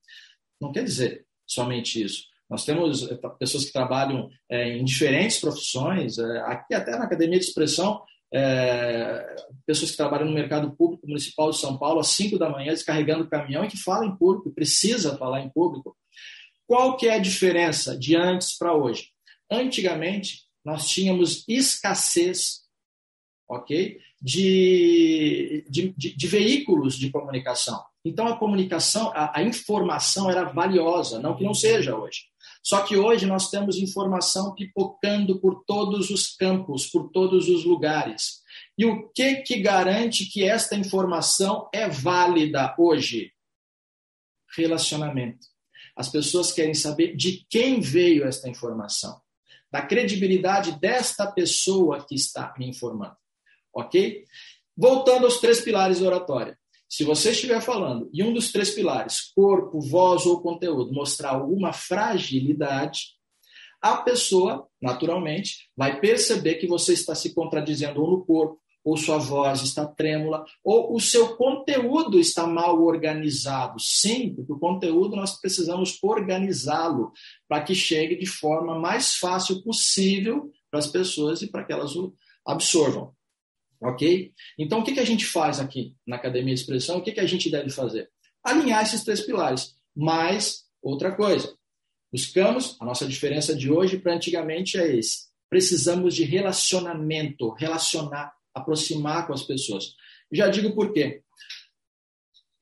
Não 0.60 0.72
quer 0.72 0.84
dizer 0.84 1.25
somente 1.46 2.01
isso. 2.01 2.24
Nós 2.50 2.63
temos 2.63 3.10
eh, 3.10 3.20
pessoas 3.39 3.65
que 3.65 3.74
trabalham 3.74 4.30
é, 4.50 4.77
em 4.77 4.84
diferentes 4.84 5.39
profissões, 5.39 6.18
é, 6.18 6.39
aqui 6.42 6.74
até 6.74 6.92
na 6.92 7.06
Academia 7.06 7.39
de 7.39 7.46
Expressão, 7.46 8.01
é, 8.34 9.36
pessoas 9.66 9.92
que 9.92 9.98
trabalham 9.98 10.25
no 10.25 10.34
mercado 10.34 10.75
público 10.75 11.08
municipal 11.08 11.52
de 11.52 11.60
São 11.60 11.78
Paulo 11.78 12.00
às 12.00 12.08
5 12.08 12.38
da 12.38 12.50
manhã 12.50 12.72
descarregando 12.72 13.24
o 13.24 13.30
caminhão 13.30 13.63
e 13.63 13.68
que 13.68 13.78
falam 13.78 14.10
em 14.10 14.16
público, 14.16 14.52
precisa 14.52 15.18
falar 15.18 15.42
em 15.42 15.50
público. 15.50 15.96
Qual 16.66 16.98
que 16.98 17.08
é 17.08 17.16
a 17.16 17.20
diferença 17.20 17.98
de 17.98 18.16
antes 18.16 18.58
para 18.58 18.74
hoje? 18.74 19.10
Antigamente, 19.52 20.44
nós 20.66 20.88
tínhamos 20.88 21.44
escassez 21.48 22.63
ok, 23.48 24.00
de, 24.22 25.66
de, 25.70 25.94
de, 25.98 26.16
de 26.16 26.28
veículos 26.28 26.98
de 26.98 27.10
comunicação. 27.12 27.84
Então, 28.06 28.28
a 28.28 28.38
comunicação, 28.38 29.12
a, 29.13 29.40
a 29.40 29.44
informação 29.44 30.30
era 30.30 30.44
valiosa, 30.44 31.20
não 31.20 31.36
que 31.36 31.44
não 31.44 31.54
seja 31.54 31.96
hoje. 31.96 32.25
Só 32.63 32.82
que 32.84 32.96
hoje 32.96 33.25
nós 33.25 33.50
temos 33.50 33.77
informação 33.77 34.55
pipocando 34.55 35.39
por 35.41 35.65
todos 35.65 36.10
os 36.10 36.34
campos, 36.34 36.88
por 36.88 37.12
todos 37.12 37.50
os 37.50 37.65
lugares. 37.65 38.41
E 38.77 38.86
o 38.86 39.10
que 39.10 39.41
que 39.41 39.60
garante 39.60 40.25
que 40.25 40.43
esta 40.43 40.74
informação 40.74 41.70
é 41.74 41.89
válida 41.89 42.74
hoje? 42.79 43.34
Relacionamento. 44.55 45.46
As 45.96 46.08
pessoas 46.08 46.53
querem 46.53 46.74
saber 46.74 47.17
de 47.17 47.46
quem 47.50 47.82
veio 47.82 48.25
esta 48.25 48.50
informação, 48.50 49.22
da 49.70 49.82
credibilidade 49.82 50.79
desta 50.79 51.29
pessoa 51.29 52.05
que 52.08 52.15
está 52.15 52.53
me 52.58 52.67
informando. 52.70 53.17
Ok? 53.75 54.24
Voltando 54.75 55.25
aos 55.25 55.39
três 55.39 55.60
pilares 55.60 56.00
da 56.00 56.05
oratória. 56.08 56.58
Se 56.96 57.04
você 57.04 57.32
estiver 57.32 57.60
falando 57.60 58.08
e 58.14 58.22
um 58.22 58.32
dos 58.32 58.52
três 58.52 58.70
pilares, 58.70 59.32
corpo, 59.36 59.82
voz 59.82 60.28
ou 60.28 60.44
conteúdo, 60.44 60.94
mostrar 60.94 61.32
alguma 61.32 61.74
fragilidade, 61.74 63.16
a 63.82 63.98
pessoa, 63.98 64.68
naturalmente, 64.80 65.72
vai 65.76 66.00
perceber 66.00 66.54
que 66.60 66.68
você 66.68 66.94
está 66.94 67.16
se 67.16 67.34
contradizendo 67.34 68.00
ou 68.00 68.12
no 68.12 68.24
corpo, 68.24 68.60
ou 68.84 68.96
sua 68.96 69.18
voz 69.18 69.64
está 69.64 69.88
trêmula, 69.88 70.46
ou 70.64 70.96
o 70.96 71.00
seu 71.00 71.36
conteúdo 71.36 72.20
está 72.20 72.46
mal 72.46 72.80
organizado. 72.84 73.80
Sim, 73.80 74.36
porque 74.36 74.54
o 74.54 74.60
conteúdo 74.60 75.16
nós 75.16 75.42
precisamos 75.42 75.98
organizá-lo 76.04 77.12
para 77.48 77.64
que 77.64 77.74
chegue 77.74 78.18
de 78.18 78.28
forma 78.28 78.78
mais 78.78 79.16
fácil 79.16 79.64
possível 79.64 80.52
para 80.70 80.78
as 80.78 80.86
pessoas 80.86 81.42
e 81.42 81.50
para 81.50 81.64
que 81.64 81.74
elas 81.74 81.96
o 81.96 82.14
absorvam. 82.46 83.16
Ok? 83.84 84.32
Então, 84.58 84.80
o 84.80 84.84
que, 84.84 84.94
que 84.94 85.00
a 85.00 85.06
gente 85.06 85.25
faz 85.25 85.60
aqui 85.60 85.96
na 86.08 86.16
Academia 86.16 86.54
de 86.54 86.62
Expressão? 86.62 86.98
O 86.98 87.02
que, 87.02 87.12
que 87.12 87.20
a 87.20 87.25
gente 87.25 87.50
deve 87.50 87.70
fazer? 87.70 88.10
Alinhar 88.44 88.82
esses 88.82 89.04
três 89.04 89.22
pilares. 89.22 89.75
Mas, 89.96 90.63
outra 90.82 91.13
coisa, 91.13 91.54
buscamos, 92.12 92.78
a 92.80 92.86
nossa 92.86 93.06
diferença 93.06 93.56
de 93.56 93.72
hoje 93.72 94.00
para 94.00 94.16
antigamente 94.16 94.78
é 94.78 94.96
esse. 94.96 95.28
Precisamos 95.50 96.16
de 96.16 96.24
relacionamento, 96.24 97.50
relacionar, 97.52 98.34
aproximar 98.54 99.28
com 99.28 99.34
as 99.34 99.44
pessoas. 99.44 99.94
Já 100.32 100.48
digo 100.48 100.74
por 100.74 100.94
quê. 100.94 101.22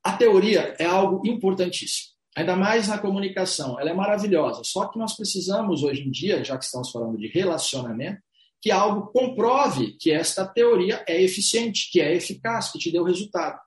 A 0.04 0.14
teoria 0.14 0.76
é 0.80 0.86
algo 0.86 1.26
importantíssimo, 1.28 2.10
ainda 2.36 2.56
mais 2.56 2.88
na 2.88 2.98
comunicação. 2.98 3.80
Ela 3.80 3.92
é 3.92 3.94
maravilhosa. 3.94 4.64
Só 4.64 4.88
que 4.88 4.98
nós 4.98 5.16
precisamos, 5.16 5.84
hoje 5.84 6.02
em 6.02 6.10
dia, 6.10 6.44
já 6.44 6.58
que 6.58 6.66
estamos 6.66 6.90
falando 6.90 7.18
de 7.18 7.28
relacionamento, 7.28 8.20
que 8.62 8.70
algo 8.70 9.12
comprove 9.12 9.98
que 10.00 10.12
esta 10.12 10.46
teoria 10.46 11.04
é 11.08 11.22
eficiente, 11.22 11.90
que 11.92 12.00
é 12.00 12.16
eficaz, 12.16 12.72
que 12.72 12.80
te 12.80 12.92
deu 12.92 13.04
resultado. 13.04 13.60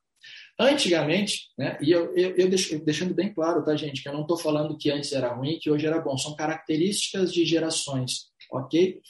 Antigamente, 0.58 1.48
né, 1.58 1.76
e 1.82 1.90
eu, 1.90 2.14
eu, 2.14 2.36
eu 2.36 2.48
deixando 2.48 3.12
bem 3.12 3.34
claro, 3.34 3.64
tá, 3.64 3.74
gente, 3.74 4.02
que 4.02 4.08
eu 4.08 4.12
não 4.12 4.22
estou 4.22 4.38
falando 4.38 4.78
que 4.78 4.88
antes 4.88 5.12
era 5.12 5.34
ruim, 5.34 5.58
que 5.60 5.68
hoje 5.68 5.84
era 5.84 6.00
bom, 6.00 6.16
são 6.16 6.36
características 6.36 7.32
de 7.32 7.44
gerações, 7.44 8.28
ok? 8.52 9.00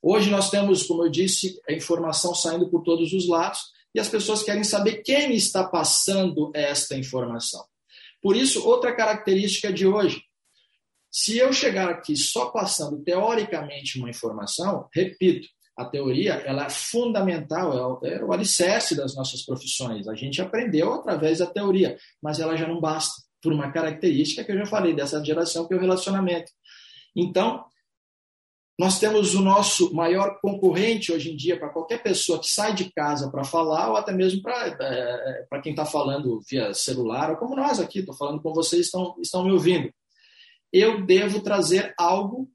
Hoje 0.00 0.30
nós 0.30 0.48
temos, 0.48 0.84
como 0.84 1.04
eu 1.04 1.10
disse, 1.10 1.60
a 1.68 1.72
informação 1.72 2.32
saindo 2.34 2.70
por 2.70 2.84
todos 2.84 3.12
os 3.12 3.28
lados 3.28 3.60
e 3.92 3.98
as 3.98 4.08
pessoas 4.08 4.44
querem 4.44 4.62
saber 4.62 5.02
quem 5.02 5.34
está 5.34 5.64
passando 5.64 6.52
esta 6.54 6.96
informação. 6.96 7.64
Por 8.22 8.36
isso, 8.36 8.64
outra 8.64 8.94
característica 8.94 9.72
de 9.72 9.86
hoje, 9.86 10.22
se 11.12 11.36
eu 11.36 11.52
chegar 11.52 11.90
aqui 11.90 12.16
só 12.16 12.46
passando 12.46 13.04
teoricamente 13.04 13.98
uma 13.98 14.08
informação, 14.08 14.88
repito, 14.94 15.46
a 15.76 15.84
teoria 15.84 16.34
ela 16.46 16.64
é 16.64 16.70
fundamental, 16.70 18.00
é, 18.02 18.14
é 18.14 18.24
o 18.24 18.32
alicerce 18.32 18.96
das 18.96 19.14
nossas 19.14 19.44
profissões. 19.44 20.08
A 20.08 20.14
gente 20.14 20.40
aprendeu 20.40 20.94
através 20.94 21.38
da 21.38 21.46
teoria, 21.46 21.98
mas 22.22 22.40
ela 22.40 22.56
já 22.56 22.66
não 22.66 22.80
basta, 22.80 23.12
por 23.42 23.52
uma 23.52 23.70
característica 23.70 24.42
que 24.42 24.52
eu 24.52 24.58
já 24.58 24.64
falei 24.64 24.94
dessa 24.94 25.22
geração, 25.22 25.68
que 25.68 25.74
é 25.74 25.76
o 25.76 25.80
relacionamento. 25.80 26.50
Então, 27.14 27.62
nós 28.78 28.98
temos 28.98 29.34
o 29.34 29.42
nosso 29.42 29.92
maior 29.92 30.38
concorrente 30.40 31.12
hoje 31.12 31.30
em 31.30 31.36
dia 31.36 31.58
para 31.58 31.68
qualquer 31.68 32.02
pessoa 32.02 32.40
que 32.40 32.48
sai 32.48 32.74
de 32.74 32.90
casa 32.90 33.30
para 33.30 33.44
falar, 33.44 33.90
ou 33.90 33.96
até 33.96 34.12
mesmo 34.12 34.40
para 34.40 34.66
é, 34.80 35.60
quem 35.62 35.72
está 35.72 35.84
falando 35.84 36.40
via 36.48 36.72
celular, 36.72 37.30
ou 37.30 37.36
como 37.36 37.54
nós 37.54 37.78
aqui, 37.78 37.98
estou 37.98 38.16
falando 38.16 38.40
com 38.40 38.54
vocês, 38.54 38.86
estão, 38.86 39.14
estão 39.20 39.44
me 39.44 39.52
ouvindo 39.52 39.92
eu 40.72 41.04
devo 41.04 41.42
trazer 41.42 41.94
algo 41.98 42.50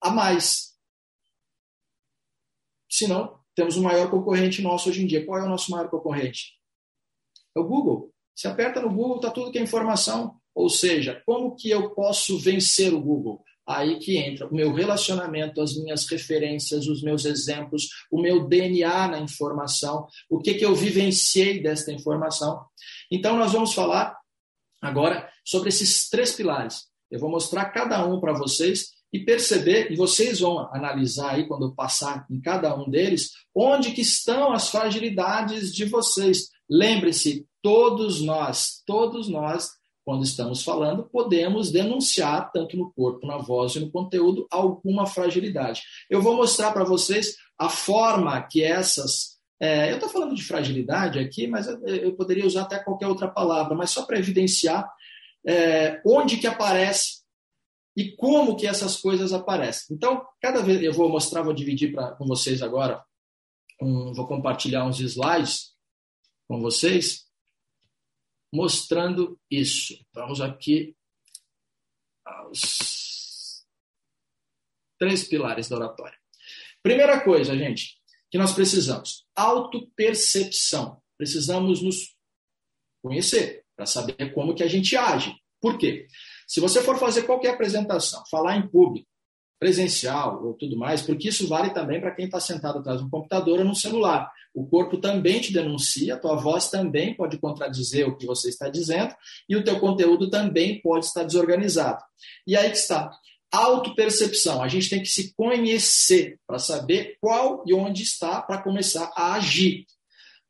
a 0.00 0.10
mais. 0.10 0.74
Senão, 2.88 3.40
temos 3.54 3.76
o 3.76 3.82
maior 3.82 4.10
concorrente 4.10 4.62
nosso 4.62 4.88
hoje 4.88 5.02
em 5.02 5.06
dia. 5.06 5.24
Qual 5.24 5.38
é 5.38 5.44
o 5.44 5.48
nosso 5.48 5.70
maior 5.70 5.90
concorrente? 5.90 6.54
É 7.56 7.60
o 7.60 7.66
Google. 7.66 8.12
Se 8.34 8.46
aperta 8.46 8.80
no 8.80 8.92
Google, 8.92 9.16
está 9.16 9.30
tudo 9.30 9.50
que 9.50 9.58
é 9.58 9.62
informação. 9.62 10.38
Ou 10.54 10.68
seja, 10.68 11.22
como 11.26 11.56
que 11.56 11.68
eu 11.68 11.90
posso 11.94 12.38
vencer 12.38 12.94
o 12.94 13.00
Google? 13.00 13.42
Aí 13.66 13.98
que 13.98 14.16
entra 14.16 14.46
o 14.46 14.54
meu 14.54 14.72
relacionamento, 14.72 15.60
as 15.60 15.76
minhas 15.76 16.06
referências, 16.06 16.86
os 16.86 17.02
meus 17.02 17.24
exemplos, 17.24 17.88
o 18.12 18.20
meu 18.20 18.46
DNA 18.46 19.08
na 19.08 19.18
informação, 19.18 20.06
o 20.30 20.38
que, 20.38 20.54
que 20.54 20.64
eu 20.64 20.74
vivenciei 20.74 21.60
desta 21.60 21.90
informação. 21.90 22.64
Então, 23.10 23.36
nós 23.36 23.52
vamos 23.52 23.74
falar 23.74 24.16
agora 24.80 25.28
sobre 25.44 25.70
esses 25.70 26.08
três 26.08 26.32
pilares 26.32 26.86
eu 27.10 27.18
vou 27.18 27.30
mostrar 27.30 27.66
cada 27.66 28.04
um 28.06 28.20
para 28.20 28.32
vocês 28.32 28.96
e 29.12 29.24
perceber, 29.24 29.90
e 29.90 29.96
vocês 29.96 30.40
vão 30.40 30.58
analisar 30.74 31.34
aí 31.34 31.46
quando 31.46 31.66
eu 31.66 31.74
passar 31.74 32.26
em 32.30 32.40
cada 32.40 32.74
um 32.76 32.88
deles, 32.88 33.30
onde 33.54 33.92
que 33.92 34.02
estão 34.02 34.52
as 34.52 34.68
fragilidades 34.68 35.72
de 35.72 35.84
vocês. 35.84 36.48
Lembre-se, 36.68 37.46
todos 37.62 38.20
nós, 38.20 38.82
todos 38.86 39.28
nós, 39.28 39.70
quando 40.04 40.24
estamos 40.24 40.62
falando, 40.62 41.08
podemos 41.10 41.70
denunciar, 41.70 42.50
tanto 42.52 42.76
no 42.76 42.92
corpo, 42.92 43.26
na 43.26 43.38
voz 43.38 43.74
e 43.74 43.80
no 43.80 43.90
conteúdo, 43.90 44.46
alguma 44.50 45.06
fragilidade. 45.06 45.82
Eu 46.10 46.20
vou 46.20 46.36
mostrar 46.36 46.72
para 46.72 46.84
vocês 46.84 47.36
a 47.58 47.68
forma 47.68 48.40
que 48.42 48.62
essas. 48.62 49.36
É, 49.58 49.90
eu 49.90 49.94
estou 49.94 50.10
falando 50.10 50.34
de 50.34 50.44
fragilidade 50.44 51.18
aqui, 51.18 51.46
mas 51.46 51.66
eu, 51.66 51.80
eu 51.86 52.14
poderia 52.14 52.46
usar 52.46 52.62
até 52.62 52.78
qualquer 52.78 53.06
outra 53.06 53.26
palavra, 53.26 53.74
mas 53.74 53.90
só 53.90 54.04
para 54.04 54.18
evidenciar 54.18 54.86
é, 55.46 56.02
onde 56.04 56.38
que 56.38 56.46
aparece 56.46 57.24
e 57.96 58.14
como 58.16 58.56
que 58.56 58.66
essas 58.66 58.96
coisas 59.00 59.32
aparecem. 59.32 59.96
Então, 59.96 60.26
cada 60.40 60.62
vez 60.62 60.82
eu 60.82 60.92
vou 60.92 61.08
mostrar, 61.08 61.42
vou 61.42 61.54
dividir 61.54 61.92
pra, 61.92 62.12
com 62.16 62.26
vocês 62.26 62.60
agora, 62.62 63.02
um, 63.80 64.12
vou 64.12 64.26
compartilhar 64.26 64.84
uns 64.84 65.00
slides 65.00 65.74
com 66.48 66.60
vocês, 66.60 67.26
mostrando 68.52 69.40
isso. 69.50 69.98
Vamos 70.12 70.40
aqui 70.40 70.96
aos 72.24 73.64
três 74.98 75.24
pilares 75.24 75.68
da 75.68 75.76
oratória. 75.76 76.18
Primeira 76.82 77.22
coisa, 77.22 77.56
gente, 77.56 77.98
que 78.30 78.38
nós 78.38 78.52
precisamos? 78.52 79.26
Autopercepção. 79.34 81.02
Precisamos 81.16 81.82
nos 81.82 82.14
conhecer 83.02 83.65
para 83.76 83.86
saber 83.86 84.32
como 84.32 84.54
que 84.54 84.62
a 84.62 84.68
gente 84.68 84.96
age. 84.96 85.34
Por 85.60 85.78
quê? 85.78 86.06
Se 86.46 86.60
você 86.60 86.80
for 86.82 86.98
fazer 86.98 87.22
qualquer 87.22 87.50
apresentação, 87.50 88.22
falar 88.30 88.56
em 88.56 88.66
público, 88.66 89.06
presencial 89.58 90.44
ou 90.44 90.54
tudo 90.54 90.76
mais, 90.76 91.02
porque 91.02 91.28
isso 91.28 91.48
vale 91.48 91.70
também 91.70 92.00
para 92.00 92.14
quem 92.14 92.26
está 92.26 92.38
sentado 92.38 92.78
atrás 92.78 93.00
de 93.00 93.06
um 93.06 93.10
computador 93.10 93.60
ou 93.60 93.64
no 93.64 93.74
celular. 93.74 94.30
O 94.54 94.66
corpo 94.66 94.98
também 94.98 95.40
te 95.40 95.52
denuncia, 95.52 96.14
a 96.14 96.18
tua 96.18 96.36
voz 96.36 96.70
também 96.70 97.14
pode 97.14 97.38
contradizer 97.38 98.06
o 98.06 98.16
que 98.16 98.26
você 98.26 98.48
está 98.48 98.68
dizendo 98.68 99.14
e 99.48 99.56
o 99.56 99.64
teu 99.64 99.78
conteúdo 99.80 100.30
também 100.30 100.80
pode 100.80 101.06
estar 101.06 101.24
desorganizado. 101.24 102.02
E 102.46 102.56
aí 102.56 102.70
que 102.70 102.76
está. 102.76 103.10
Autopercepção. 103.50 104.62
A 104.62 104.68
gente 104.68 104.90
tem 104.90 105.00
que 105.00 105.08
se 105.08 105.32
conhecer 105.34 106.38
para 106.46 106.58
saber 106.58 107.16
qual 107.20 107.62
e 107.66 107.72
onde 107.72 108.02
está 108.02 108.42
para 108.42 108.60
começar 108.60 109.10
a 109.16 109.34
agir. 109.34 109.86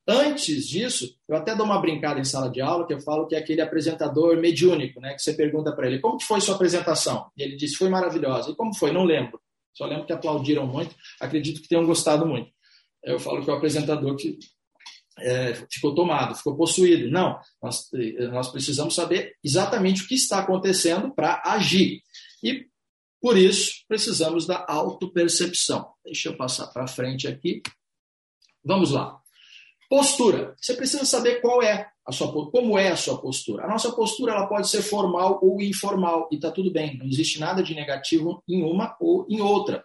Antes 0.08 0.68
disso, 0.68 1.16
eu 1.28 1.36
até 1.36 1.54
dou 1.54 1.66
uma 1.66 1.80
brincada 1.80 2.20
em 2.20 2.24
sala 2.24 2.48
de 2.48 2.60
aula, 2.60 2.86
que 2.86 2.94
eu 2.94 3.00
falo 3.00 3.26
que 3.26 3.34
é 3.34 3.38
aquele 3.38 3.60
apresentador 3.60 4.36
mediúnico, 4.36 5.00
né? 5.00 5.14
Que 5.14 5.22
você 5.22 5.34
pergunta 5.34 5.72
para 5.72 5.88
ele, 5.88 5.98
como 5.98 6.16
que 6.16 6.24
foi 6.24 6.40
sua 6.40 6.54
apresentação? 6.54 7.30
E 7.36 7.42
ele 7.42 7.56
diz, 7.56 7.74
foi 7.74 7.88
maravilhosa. 7.88 8.50
E 8.50 8.54
como 8.54 8.72
foi? 8.72 8.92
Não 8.92 9.04
lembro. 9.04 9.40
Só 9.74 9.84
lembro 9.84 10.06
que 10.06 10.12
aplaudiram 10.12 10.64
muito. 10.66 10.94
Acredito 11.20 11.60
que 11.60 11.68
tenham 11.68 11.84
gostado 11.84 12.24
muito. 12.24 12.50
Eu 13.02 13.18
falo 13.18 13.42
que 13.42 13.50
é 13.50 13.52
o 13.52 13.56
apresentador 13.56 14.14
que 14.16 14.38
é, 15.18 15.54
ficou 15.70 15.94
tomado, 15.94 16.36
ficou 16.36 16.56
possuído. 16.56 17.10
Não, 17.10 17.40
nós, 17.60 17.88
nós 18.32 18.48
precisamos 18.48 18.94
saber 18.94 19.34
exatamente 19.42 20.02
o 20.02 20.06
que 20.06 20.14
está 20.14 20.38
acontecendo 20.38 21.12
para 21.12 21.42
agir. 21.44 22.00
E, 22.42 22.66
por 23.20 23.36
isso, 23.36 23.84
precisamos 23.88 24.46
da 24.46 24.64
autopercepção. 24.68 25.92
Deixa 26.04 26.28
eu 26.28 26.36
passar 26.36 26.68
para 26.68 26.86
frente 26.86 27.26
aqui. 27.26 27.60
Vamos 28.64 28.92
lá. 28.92 29.20
Postura. 29.88 30.54
Você 30.60 30.74
precisa 30.74 31.04
saber 31.04 31.40
qual 31.40 31.62
é 31.62 31.88
a 32.06 32.12
sua 32.12 32.32
como 32.50 32.78
é 32.78 32.88
a 32.90 32.96
sua 32.96 33.18
postura. 33.20 33.64
A 33.64 33.68
nossa 33.68 33.92
postura 33.92 34.32
ela 34.32 34.46
pode 34.46 34.68
ser 34.68 34.82
formal 34.82 35.40
ou 35.42 35.60
informal 35.60 36.28
e 36.30 36.36
está 36.36 36.50
tudo 36.50 36.72
bem. 36.72 36.96
Não 36.98 37.06
existe 37.06 37.40
nada 37.40 37.62
de 37.62 37.74
negativo 37.74 38.42
em 38.48 38.62
uma 38.62 38.96
ou 39.00 39.26
em 39.28 39.40
outra. 39.40 39.84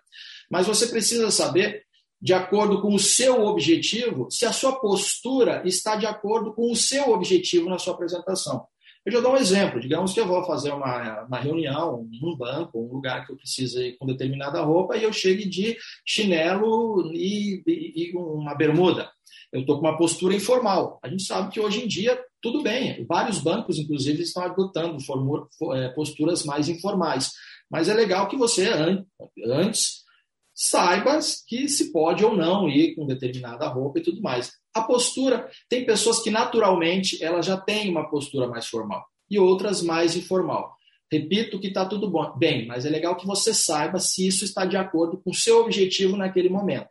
Mas 0.50 0.68
você 0.68 0.88
precisa 0.88 1.32
saber, 1.32 1.84
de 2.22 2.34
acordo 2.34 2.82
com 2.82 2.94
o 2.94 3.00
seu 3.00 3.46
objetivo, 3.46 4.30
se 4.30 4.46
a 4.46 4.52
sua 4.52 4.80
postura 4.80 5.64
está 5.66 5.96
de 5.96 6.06
acordo 6.06 6.54
com 6.54 6.72
o 6.72 6.76
seu 6.76 7.10
objetivo 7.10 7.70
na 7.70 7.80
sua 7.80 7.94
apresentação. 7.94 8.68
Eu 9.06 9.12
já 9.14 9.20
dou 9.20 9.34
um 9.34 9.38
exemplo. 9.38 9.80
Digamos 9.80 10.14
que 10.14 10.20
eu 10.20 10.28
vou 10.28 10.44
fazer 10.46 10.72
uma, 10.72 11.24
uma 11.24 11.40
reunião 11.40 12.08
num 12.22 12.38
banco, 12.38 12.80
um 12.80 12.94
lugar 12.94 13.26
que 13.26 13.32
eu 13.32 13.38
preciso 13.38 13.82
ir 13.82 13.98
com 13.98 14.06
determinada 14.06 14.62
roupa, 14.62 14.96
e 14.96 15.04
eu 15.04 15.12
chegue 15.12 15.48
de 15.48 15.78
chinelo 16.06 17.12
e, 17.14 17.64
e, 17.66 18.12
e 18.12 18.16
uma 18.16 18.54
bermuda 18.54 19.10
eu 19.52 19.62
estou 19.62 19.80
com 19.80 19.86
uma 19.86 19.98
postura 19.98 20.36
informal. 20.36 21.00
A 21.04 21.10
gente 21.10 21.24
sabe 21.24 21.52
que 21.52 21.60
hoje 21.60 21.84
em 21.84 21.88
dia, 21.88 22.18
tudo 22.42 22.64
bem, 22.64 23.06
vários 23.06 23.40
bancos, 23.40 23.78
inclusive, 23.78 24.24
estão 24.24 24.44
adotando 24.44 24.98
é, 25.74 25.90
posturas 25.90 26.46
mais 26.46 26.70
informais. 26.70 27.32
Mas 27.70 27.90
é 27.90 27.94
legal 27.94 28.28
que 28.28 28.38
você, 28.38 28.70
antes, 29.46 30.04
saiba 30.54 31.20
que 31.48 31.68
se 31.68 31.92
pode 31.92 32.24
ou 32.24 32.36
não 32.36 32.70
ir 32.70 32.96
com 32.96 33.06
determinada 33.06 33.68
roupa 33.68 34.00
e 34.00 34.04
tudo 34.04 34.22
mais. 34.22 34.52
A 34.74 34.82
postura, 34.82 35.50
tem 35.70 35.86
pessoas 35.86 36.22
que 36.22 36.30
naturalmente 36.30 37.24
elas 37.24 37.46
já 37.46 37.58
têm 37.58 37.90
uma 37.90 38.10
postura 38.10 38.48
mais 38.48 38.68
formal 38.68 39.06
e 39.30 39.40
outras 39.40 39.82
mais 39.82 40.16
informal. 40.16 40.76
Repito 41.12 41.60
que 41.60 41.68
está 41.68 41.86
tudo 41.86 42.10
bom, 42.10 42.38
bem, 42.38 42.66
mas 42.66 42.86
é 42.86 42.90
legal 42.90 43.18
que 43.18 43.28
você 43.28 43.54
saiba 43.54 44.00
se 44.00 44.26
isso 44.26 44.46
está 44.46 44.66
de 44.66 44.78
acordo 44.78 45.18
com 45.22 45.32
o 45.32 45.36
seu 45.36 45.60
objetivo 45.60 46.16
naquele 46.16 46.48
momento. 46.48 46.88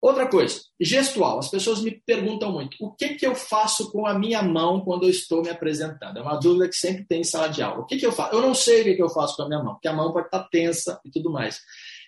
Outra 0.00 0.28
coisa, 0.28 0.60
gestual. 0.80 1.38
As 1.38 1.48
pessoas 1.48 1.80
me 1.80 1.90
perguntam 1.90 2.52
muito: 2.52 2.76
o 2.80 2.92
que, 2.92 3.14
que 3.14 3.26
eu 3.26 3.34
faço 3.34 3.90
com 3.90 4.06
a 4.06 4.16
minha 4.16 4.42
mão 4.42 4.80
quando 4.80 5.04
eu 5.04 5.10
estou 5.10 5.42
me 5.42 5.48
apresentando? 5.48 6.18
É 6.18 6.22
uma 6.22 6.36
dúvida 6.38 6.68
que 6.68 6.76
sempre 6.76 7.04
tem 7.04 7.20
em 7.20 7.24
sala 7.24 7.48
de 7.48 7.62
aula. 7.62 7.80
O 7.80 7.86
que, 7.86 7.96
que 7.96 8.06
eu 8.06 8.12
faço? 8.12 8.34
Eu 8.34 8.42
não 8.42 8.54
sei 8.54 8.82
o 8.82 8.84
que, 8.84 8.94
que 8.94 9.02
eu 9.02 9.08
faço 9.08 9.36
com 9.36 9.42
a 9.42 9.48
minha 9.48 9.62
mão, 9.62 9.74
porque 9.74 9.88
a 9.88 9.92
mão 9.92 10.12
pode 10.12 10.26
estar 10.26 10.44
tensa 10.44 11.00
e 11.04 11.10
tudo 11.10 11.30
mais. 11.30 11.60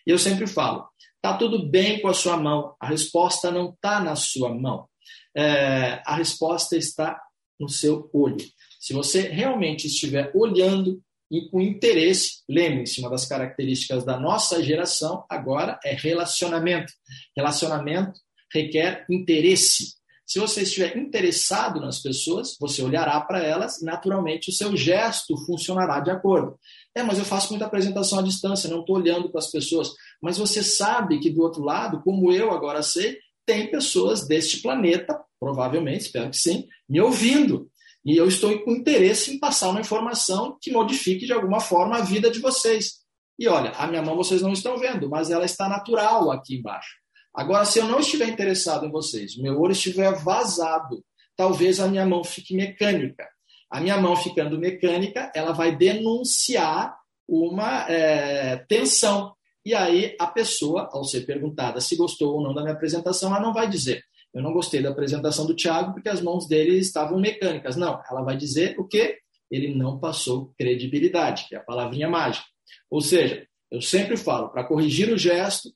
E 0.08 0.10
eu 0.10 0.18
sempre 0.18 0.46
falo: 0.46 0.88
está 1.16 1.36
tudo 1.36 1.68
bem 1.68 2.00
com 2.00 2.08
a 2.08 2.14
sua 2.14 2.38
mão, 2.38 2.74
a 2.80 2.88
resposta 2.88 3.50
não 3.50 3.70
está 3.70 4.00
na 4.00 4.16
sua 4.16 4.52
mão. 4.52 4.88
É, 5.36 6.02
a 6.04 6.16
resposta 6.16 6.76
está 6.76 7.20
no 7.60 7.68
seu 7.68 8.08
olho. 8.12 8.44
Se 8.80 8.94
você 8.94 9.28
realmente 9.28 9.86
estiver 9.86 10.32
olhando 10.34 11.00
e 11.30 11.48
com 11.50 11.60
interesse. 11.60 12.42
Lembre-se, 12.48 13.00
uma 13.00 13.10
das 13.10 13.26
características 13.26 14.04
da 14.04 14.18
nossa 14.18 14.62
geração 14.62 15.24
agora 15.28 15.78
é 15.84 15.94
relacionamento. 15.94 16.92
Relacionamento 17.36 18.18
requer 18.52 19.04
interesse. 19.10 19.98
Se 20.26 20.38
você 20.38 20.62
estiver 20.62 20.96
interessado 20.96 21.80
nas 21.80 22.00
pessoas, 22.00 22.56
você 22.60 22.82
olhará 22.82 23.20
para 23.20 23.42
elas 23.42 23.80
e, 23.80 23.84
naturalmente, 23.84 24.50
o 24.50 24.52
seu 24.52 24.76
gesto 24.76 25.36
funcionará 25.46 26.00
de 26.00 26.10
acordo. 26.10 26.58
É, 26.98 27.02
mas 27.04 27.16
eu 27.16 27.24
faço 27.24 27.50
muita 27.50 27.64
apresentação 27.64 28.18
à 28.18 28.22
distância, 28.22 28.68
não 28.68 28.80
estou 28.80 28.96
olhando 28.96 29.30
para 29.30 29.38
as 29.38 29.48
pessoas. 29.48 29.92
Mas 30.20 30.36
você 30.36 30.64
sabe 30.64 31.20
que 31.20 31.30
do 31.30 31.42
outro 31.42 31.62
lado, 31.62 32.02
como 32.02 32.32
eu 32.32 32.50
agora 32.50 32.82
sei, 32.82 33.16
tem 33.46 33.70
pessoas 33.70 34.26
deste 34.26 34.60
planeta, 34.60 35.16
provavelmente, 35.38 36.06
espero 36.06 36.28
que 36.28 36.36
sim, 36.36 36.66
me 36.88 37.00
ouvindo. 37.00 37.70
E 38.04 38.16
eu 38.16 38.26
estou 38.26 38.58
com 38.64 38.72
interesse 38.72 39.32
em 39.32 39.38
passar 39.38 39.68
uma 39.68 39.80
informação 39.80 40.58
que 40.60 40.72
modifique 40.72 41.24
de 41.24 41.32
alguma 41.32 41.60
forma 41.60 41.98
a 41.98 42.02
vida 42.02 42.32
de 42.32 42.40
vocês. 42.40 42.94
E 43.38 43.46
olha, 43.46 43.70
a 43.70 43.86
minha 43.86 44.02
mão 44.02 44.16
vocês 44.16 44.42
não 44.42 44.52
estão 44.52 44.76
vendo, 44.76 45.08
mas 45.08 45.30
ela 45.30 45.44
está 45.44 45.68
natural 45.68 46.32
aqui 46.32 46.56
embaixo. 46.56 46.96
Agora, 47.32 47.64
se 47.64 47.78
eu 47.78 47.84
não 47.84 48.00
estiver 48.00 48.26
interessado 48.26 48.86
em 48.86 48.90
vocês, 48.90 49.36
meu 49.36 49.60
olho 49.60 49.70
estiver 49.70 50.12
vazado, 50.16 51.04
talvez 51.36 51.78
a 51.78 51.86
minha 51.86 52.04
mão 52.04 52.24
fique 52.24 52.56
mecânica. 52.56 53.24
A 53.70 53.80
minha 53.80 53.98
mão 53.98 54.16
ficando 54.16 54.58
mecânica, 54.58 55.30
ela 55.34 55.52
vai 55.52 55.76
denunciar 55.76 56.96
uma 57.26 57.86
é, 57.90 58.56
tensão. 58.68 59.34
E 59.64 59.74
aí 59.74 60.16
a 60.18 60.26
pessoa, 60.26 60.88
ao 60.92 61.04
ser 61.04 61.26
perguntada 61.26 61.80
se 61.80 61.96
gostou 61.96 62.36
ou 62.36 62.42
não 62.42 62.54
da 62.54 62.62
minha 62.62 62.74
apresentação, 62.74 63.30
ela 63.30 63.44
não 63.44 63.52
vai 63.52 63.68
dizer 63.68 64.02
eu 64.32 64.42
não 64.42 64.52
gostei 64.52 64.82
da 64.82 64.90
apresentação 64.90 65.46
do 65.46 65.54
Thiago 65.54 65.92
porque 65.94 66.08
as 66.08 66.20
mãos 66.20 66.46
dele 66.46 66.78
estavam 66.78 67.18
mecânicas. 67.18 67.76
Não, 67.76 68.00
ela 68.08 68.22
vai 68.22 68.36
dizer 68.36 68.78
o 68.78 68.86
quê? 68.86 69.18
Ele 69.50 69.74
não 69.74 69.98
passou 69.98 70.52
credibilidade, 70.58 71.46
que 71.48 71.54
é 71.54 71.58
a 71.58 71.62
palavrinha 71.62 72.08
mágica. 72.08 72.46
Ou 72.90 73.00
seja, 73.00 73.46
eu 73.70 73.80
sempre 73.80 74.16
falo, 74.16 74.50
para 74.50 74.64
corrigir 74.64 75.12
o 75.12 75.18
gesto, 75.18 75.70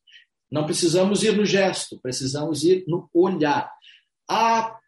não 0.51 0.67
precisamos 0.67 1.23
ir 1.23 1.35
no 1.35 1.45
gesto, 1.45 1.99
precisamos 2.01 2.63
ir 2.63 2.85
no 2.87 3.09
olhar. 3.15 3.71
A 4.29 4.79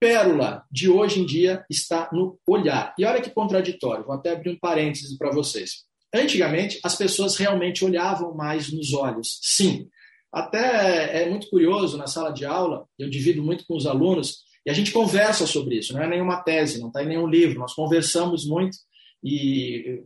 pérola 0.00 0.64
de 0.70 0.88
hoje 0.88 1.20
em 1.20 1.26
dia 1.26 1.64
está 1.68 2.08
no 2.12 2.38
olhar. 2.46 2.94
E 2.98 3.04
olha 3.04 3.20
que 3.20 3.30
contraditório, 3.30 4.04
vou 4.04 4.14
até 4.14 4.32
abrir 4.32 4.50
um 4.50 4.58
parênteses 4.58 5.16
para 5.16 5.30
vocês. 5.30 5.84
Antigamente, 6.14 6.80
as 6.82 6.96
pessoas 6.96 7.36
realmente 7.36 7.84
olhavam 7.84 8.34
mais 8.34 8.72
nos 8.72 8.94
olhos. 8.94 9.38
Sim, 9.42 9.88
até 10.32 11.22
é 11.22 11.28
muito 11.28 11.48
curioso, 11.48 11.96
na 11.96 12.06
sala 12.06 12.30
de 12.30 12.44
aula, 12.44 12.86
eu 12.98 13.08
divido 13.08 13.42
muito 13.42 13.64
com 13.66 13.76
os 13.76 13.86
alunos, 13.86 14.38
e 14.64 14.70
a 14.70 14.74
gente 14.74 14.92
conversa 14.92 15.46
sobre 15.46 15.78
isso, 15.78 15.92
não 15.92 16.02
é 16.02 16.08
nenhuma 16.08 16.42
tese, 16.42 16.80
não 16.80 16.88
está 16.88 17.02
em 17.02 17.08
nenhum 17.08 17.26
livro, 17.26 17.58
nós 17.58 17.74
conversamos 17.74 18.46
muito, 18.46 18.76
e 19.22 20.02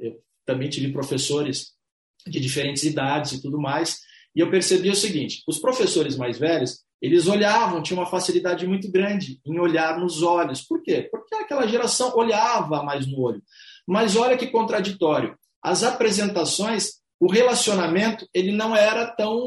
eu 0.00 0.22
também 0.44 0.68
tive 0.68 0.92
professores 0.92 1.72
de 2.26 2.38
diferentes 2.40 2.84
idades 2.84 3.32
e 3.32 3.42
tudo 3.42 3.58
mais, 3.58 4.00
e 4.34 4.40
eu 4.40 4.50
percebi 4.50 4.90
o 4.90 4.96
seguinte: 4.96 5.42
os 5.48 5.58
professores 5.58 6.16
mais 6.16 6.38
velhos, 6.38 6.84
eles 7.00 7.26
olhavam, 7.26 7.82
tinham 7.82 8.00
uma 8.00 8.10
facilidade 8.10 8.66
muito 8.66 8.90
grande 8.90 9.40
em 9.44 9.58
olhar 9.58 9.98
nos 9.98 10.22
olhos. 10.22 10.62
Por 10.62 10.82
quê? 10.82 11.08
Porque 11.10 11.34
aquela 11.34 11.66
geração 11.66 12.12
olhava 12.16 12.82
mais 12.82 13.06
no 13.06 13.20
olho. 13.20 13.42
Mas 13.86 14.16
olha 14.16 14.36
que 14.36 14.46
contraditório. 14.46 15.36
As 15.62 15.82
apresentações 15.82 17.00
o 17.20 17.30
relacionamento 17.30 18.28
ele 18.32 18.52
não 18.52 18.76
era 18.76 19.06
tão 19.06 19.46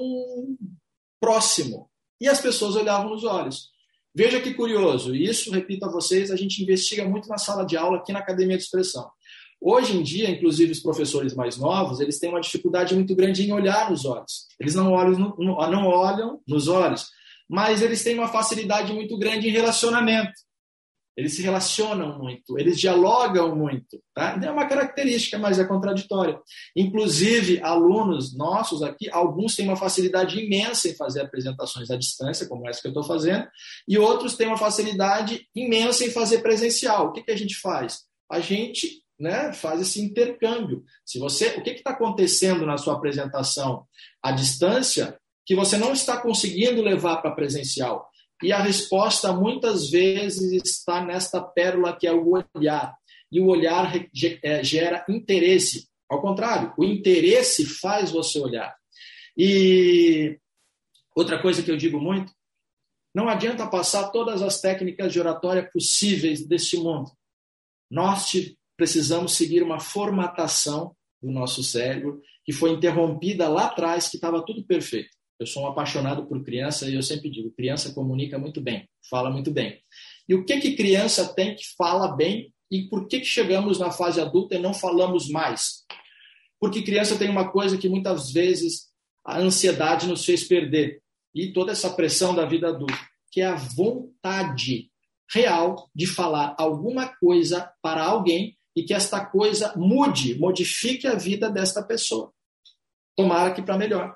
próximo 1.19 1.89
e 2.19 2.27
as 2.27 2.41
pessoas 2.41 2.75
olhavam 2.75 3.11
nos 3.11 3.23
olhos. 3.23 3.69
Veja 4.13 4.41
que 4.41 4.53
curioso, 4.53 5.15
e 5.15 5.23
isso, 5.23 5.51
repito 5.51 5.85
a 5.85 5.91
vocês, 5.91 6.31
a 6.31 6.35
gente 6.35 6.61
investiga 6.63 7.07
muito 7.07 7.29
na 7.29 7.37
sala 7.37 7.63
de 7.63 7.77
aula 7.77 7.97
aqui 7.97 8.11
na 8.11 8.19
Academia 8.19 8.57
de 8.57 8.63
Expressão. 8.63 9.09
Hoje 9.61 9.95
em 9.95 10.01
dia, 10.01 10.29
inclusive 10.29 10.71
os 10.71 10.79
professores 10.79 11.35
mais 11.35 11.57
novos, 11.57 11.99
eles 11.99 12.17
têm 12.17 12.29
uma 12.29 12.41
dificuldade 12.41 12.95
muito 12.95 13.15
grande 13.15 13.43
em 13.47 13.53
olhar 13.53 13.89
nos 13.89 14.05
olhos. 14.05 14.47
Eles 14.59 14.73
não 14.73 14.93
olham, 14.93 15.35
não 15.37 15.87
olham 15.87 16.41
nos 16.47 16.67
olhos, 16.67 17.07
mas 17.49 17.81
eles 17.81 18.03
têm 18.03 18.15
uma 18.15 18.27
facilidade 18.27 18.93
muito 18.93 19.17
grande 19.17 19.47
em 19.47 19.51
relacionamento. 19.51 20.33
Eles 21.17 21.35
se 21.35 21.41
relacionam 21.41 22.17
muito, 22.17 22.57
eles 22.57 22.79
dialogam 22.79 23.53
muito. 23.53 24.01
Tá? 24.13 24.39
É 24.41 24.49
uma 24.49 24.67
característica, 24.67 25.37
mas 25.37 25.59
é 25.59 25.65
contraditória. 25.65 26.39
Inclusive, 26.73 27.61
alunos 27.61 28.37
nossos 28.37 28.81
aqui, 28.81 29.09
alguns 29.11 29.53
têm 29.53 29.67
uma 29.67 29.75
facilidade 29.75 30.39
imensa 30.39 30.87
em 30.87 30.95
fazer 30.95 31.19
apresentações 31.19 31.91
à 31.91 31.97
distância, 31.97 32.47
como 32.47 32.69
essa 32.69 32.79
que 32.81 32.87
eu 32.87 32.91
estou 32.91 33.03
fazendo, 33.03 33.45
e 33.85 33.97
outros 33.97 34.37
têm 34.37 34.47
uma 34.47 34.57
facilidade 34.57 35.45
imensa 35.53 36.05
em 36.05 36.11
fazer 36.11 36.41
presencial. 36.41 37.07
O 37.07 37.11
que, 37.11 37.23
que 37.23 37.31
a 37.31 37.37
gente 37.37 37.59
faz? 37.59 38.03
A 38.31 38.39
gente 38.39 39.03
né, 39.19 39.51
faz 39.51 39.81
esse 39.81 39.99
intercâmbio. 39.99 40.85
Se 41.05 41.19
você, 41.19 41.47
o 41.57 41.61
que 41.61 41.71
está 41.71 41.89
acontecendo 41.89 42.65
na 42.65 42.77
sua 42.77 42.93
apresentação 42.93 43.85
à 44.23 44.31
distância 44.31 45.19
que 45.49 45.55
você 45.55 45.77
não 45.77 45.93
está 45.93 46.21
conseguindo 46.21 46.79
levar 46.79 47.23
para 47.23 47.31
presencial. 47.31 48.07
E 48.43 48.53
a 48.53 48.61
resposta 48.61 49.33
muitas 49.33 49.89
vezes 49.89 50.51
está 50.63 51.03
nesta 51.03 51.41
pérola 51.41 51.97
que 51.97 52.05
é 52.05 52.13
o 52.13 52.39
olhar. 52.55 52.95
E 53.31 53.41
o 53.41 53.47
olhar 53.47 53.91
é, 54.43 54.63
gera 54.63 55.03
interesse. 55.09 55.89
Ao 56.07 56.21
contrário, 56.21 56.71
o 56.77 56.83
interesse 56.83 57.65
faz 57.65 58.11
você 58.11 58.39
olhar. 58.39 58.75
E 59.35 60.37
outra 61.15 61.41
coisa 61.41 61.63
que 61.63 61.71
eu 61.71 61.77
digo 61.77 61.99
muito, 61.99 62.31
não 63.11 63.27
adianta 63.27 63.65
passar 63.65 64.11
todas 64.11 64.43
as 64.43 64.61
técnicas 64.61 65.11
de 65.11 65.19
oratória 65.19 65.67
possíveis 65.73 66.45
deste 66.45 66.77
mundo. 66.77 67.09
Nós 67.89 68.31
precisamos 68.77 69.33
seguir 69.33 69.63
uma 69.63 69.79
formatação 69.79 70.95
do 71.19 71.31
nosso 71.31 71.63
cérebro 71.63 72.21
que 72.45 72.53
foi 72.53 72.69
interrompida 72.69 73.49
lá 73.49 73.65
atrás, 73.65 74.09
que 74.09 74.17
estava 74.17 74.45
tudo 74.45 74.63
perfeito. 74.63 75.17
Eu 75.39 75.47
sou 75.47 75.63
um 75.63 75.67
apaixonado 75.67 76.25
por 76.25 76.43
criança 76.43 76.89
e 76.89 76.95
eu 76.95 77.01
sempre 77.01 77.29
digo, 77.29 77.51
criança 77.51 77.93
comunica 77.93 78.37
muito 78.37 78.59
bem, 78.59 78.89
fala 79.09 79.29
muito 79.29 79.49
bem. 79.49 79.81
E 80.27 80.35
o 80.35 80.43
que 80.43 80.59
que 80.59 80.75
criança 80.75 81.33
tem 81.33 81.55
que 81.55 81.63
fala 81.77 82.13
bem 82.13 82.53
e 82.69 82.83
por 82.89 83.07
que 83.07 83.19
que 83.19 83.25
chegamos 83.25 83.79
na 83.79 83.89
fase 83.89 84.19
adulta 84.19 84.55
e 84.55 84.59
não 84.59 84.73
falamos 84.73 85.29
mais? 85.29 85.85
Porque 86.59 86.83
criança 86.83 87.17
tem 87.17 87.29
uma 87.29 87.49
coisa 87.49 87.77
que 87.77 87.87
muitas 87.87 88.31
vezes 88.33 88.89
a 89.25 89.39
ansiedade 89.39 90.07
nos 90.07 90.25
fez 90.25 90.43
perder 90.43 91.01
e 91.33 91.53
toda 91.53 91.71
essa 91.71 91.89
pressão 91.89 92.35
da 92.35 92.45
vida 92.45 92.67
adulta, 92.67 92.99
que 93.31 93.39
é 93.39 93.45
a 93.45 93.55
vontade 93.55 94.91
real 95.31 95.89
de 95.95 96.05
falar 96.05 96.53
alguma 96.57 97.07
coisa 97.07 97.71
para 97.81 98.03
alguém 98.03 98.57
e 98.75 98.83
que 98.83 98.93
esta 98.93 99.25
coisa 99.25 99.73
mude, 99.77 100.37
modifique 100.37 101.07
a 101.07 101.15
vida 101.15 101.49
desta 101.49 101.81
pessoa. 101.81 102.33
Tomara 103.15 103.53
que 103.53 103.61
para 103.61 103.77
melhor. 103.77 104.15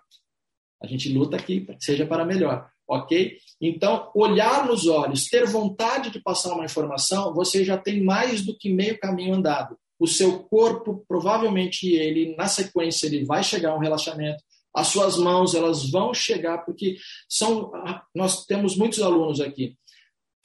A 0.84 0.88
gente 0.88 1.12
luta 1.13 1.38
aqui 1.38 1.65
seja 1.80 2.06
para 2.06 2.26
melhor, 2.26 2.67
ok? 2.88 3.38
Então, 3.62 4.12
olhar 4.13 4.67
nos 4.67 4.86
olhos, 4.88 5.30
ter 5.30 5.46
vontade 5.46 6.10
de 6.10 6.22
passar 6.22 6.54
uma 6.54 6.65
informação, 6.65 7.34
você 7.34 7.63
já 7.63 7.78
tem 7.78 8.04
mais 8.04 8.46
do 8.46 8.58
que 8.58 8.69
meio 8.69 9.00
caminho 9.00 9.36
andado. 9.36 9.78
O 9.98 10.08
seu 10.08 10.39
corpo, 10.43 11.06
provavelmente 11.08 11.88
ele, 11.88 12.36
na 12.36 12.48
sequência, 12.48 13.08
ele 13.08 13.24
vai 13.24 13.43
chegar 13.43 13.72
a 13.72 13.76
um 13.76 13.80
relaxamento. 13.80 14.43
As 14.76 14.88
suas 14.88 15.17
mãos, 15.17 15.54
elas 15.54 15.89
vão 15.89 16.13
chegar, 16.13 16.65
porque 16.65 16.98
são. 17.30 17.72
Nós 18.13 18.43
temos 18.46 18.76
muitos 18.76 19.02
alunos 19.02 19.39
aqui 19.39 19.78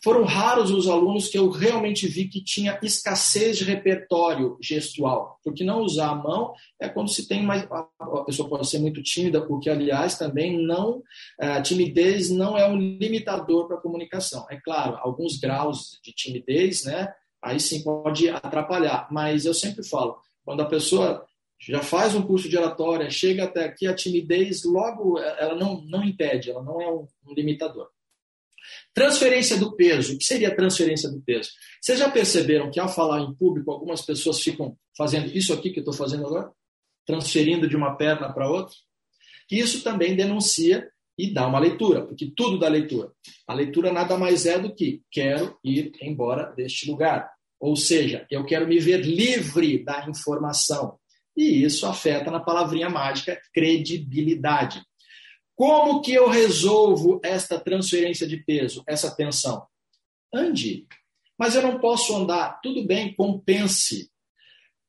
foram 0.02 0.24
raros 0.24 0.70
os 0.70 0.88
alunos 0.88 1.28
que 1.28 1.38
eu 1.38 1.50
realmente 1.50 2.06
vi 2.06 2.28
que 2.28 2.42
tinha 2.42 2.78
escassez 2.82 3.58
de 3.58 3.64
repertório 3.64 4.56
gestual, 4.60 5.38
porque 5.42 5.64
não 5.64 5.82
usar 5.82 6.10
a 6.10 6.14
mão 6.14 6.52
é 6.80 6.88
quando 6.88 7.10
se 7.10 7.26
tem 7.26 7.42
mais. 7.42 7.66
A 7.70 8.24
pessoa 8.24 8.48
pode 8.48 8.68
ser 8.68 8.78
muito 8.78 9.02
tímida, 9.02 9.44
porque, 9.44 9.68
aliás, 9.68 10.16
também 10.16 10.56
não. 10.56 11.02
A 11.40 11.60
timidez 11.60 12.30
não 12.30 12.56
é 12.56 12.68
um 12.68 12.76
limitador 12.76 13.66
para 13.66 13.76
a 13.76 13.80
comunicação. 13.80 14.46
É 14.50 14.60
claro, 14.60 14.96
alguns 15.00 15.38
graus 15.38 15.98
de 16.02 16.12
timidez, 16.12 16.84
né? 16.84 17.12
Aí 17.42 17.58
sim 17.58 17.82
pode 17.82 18.28
atrapalhar, 18.28 19.08
mas 19.10 19.46
eu 19.46 19.54
sempre 19.54 19.84
falo, 19.84 20.16
quando 20.44 20.60
a 20.60 20.66
pessoa 20.66 21.24
já 21.60 21.82
faz 21.82 22.14
um 22.14 22.22
curso 22.22 22.48
de 22.48 22.56
oratória, 22.56 23.10
chega 23.10 23.44
até 23.44 23.64
aqui, 23.64 23.86
a 23.86 23.94
timidez 23.94 24.64
logo 24.64 25.18
ela 25.18 25.56
não, 25.56 25.82
não 25.82 26.04
impede, 26.04 26.50
ela 26.50 26.62
não 26.62 26.80
é 26.80 26.88
um 26.88 27.06
limitador. 27.34 27.88
Transferência 28.94 29.56
do 29.56 29.74
peso. 29.76 30.14
O 30.14 30.18
que 30.18 30.24
seria 30.24 30.54
transferência 30.54 31.10
do 31.10 31.20
peso? 31.20 31.50
Vocês 31.80 31.98
já 31.98 32.10
perceberam 32.10 32.70
que 32.70 32.80
ao 32.80 32.88
falar 32.88 33.20
em 33.20 33.34
público, 33.34 33.70
algumas 33.70 34.02
pessoas 34.02 34.40
ficam 34.40 34.76
fazendo 34.96 35.28
isso 35.36 35.52
aqui 35.52 35.70
que 35.70 35.78
eu 35.78 35.82
estou 35.82 35.94
fazendo 35.94 36.26
agora? 36.26 36.50
Transferindo 37.06 37.68
de 37.68 37.76
uma 37.76 37.96
perna 37.96 38.32
para 38.32 38.50
outra? 38.50 38.74
Isso 39.50 39.82
também 39.82 40.14
denuncia 40.14 40.88
e 41.18 41.32
dá 41.32 41.46
uma 41.46 41.58
leitura, 41.58 42.06
porque 42.06 42.32
tudo 42.34 42.58
dá 42.58 42.68
leitura. 42.68 43.10
A 43.46 43.54
leitura 43.54 43.92
nada 43.92 44.16
mais 44.16 44.46
é 44.46 44.58
do 44.58 44.74
que 44.74 45.02
quero 45.10 45.58
ir 45.64 45.90
embora 46.00 46.52
deste 46.54 46.88
lugar. 46.88 47.28
Ou 47.58 47.74
seja, 47.74 48.24
eu 48.30 48.44
quero 48.44 48.68
me 48.68 48.78
ver 48.78 49.04
livre 49.04 49.82
da 49.84 50.06
informação. 50.08 50.98
E 51.36 51.62
isso 51.64 51.86
afeta 51.86 52.30
na 52.30 52.40
palavrinha 52.40 52.88
mágica 52.88 53.40
credibilidade. 53.52 54.80
Como 55.58 56.00
que 56.00 56.12
eu 56.12 56.28
resolvo 56.28 57.20
esta 57.20 57.58
transferência 57.58 58.28
de 58.28 58.36
peso, 58.36 58.84
essa 58.86 59.10
tensão? 59.10 59.66
Ande. 60.32 60.86
Mas 61.36 61.56
eu 61.56 61.62
não 61.62 61.80
posso 61.80 62.14
andar. 62.14 62.60
Tudo 62.62 62.86
bem, 62.86 63.12
compense. 63.12 64.08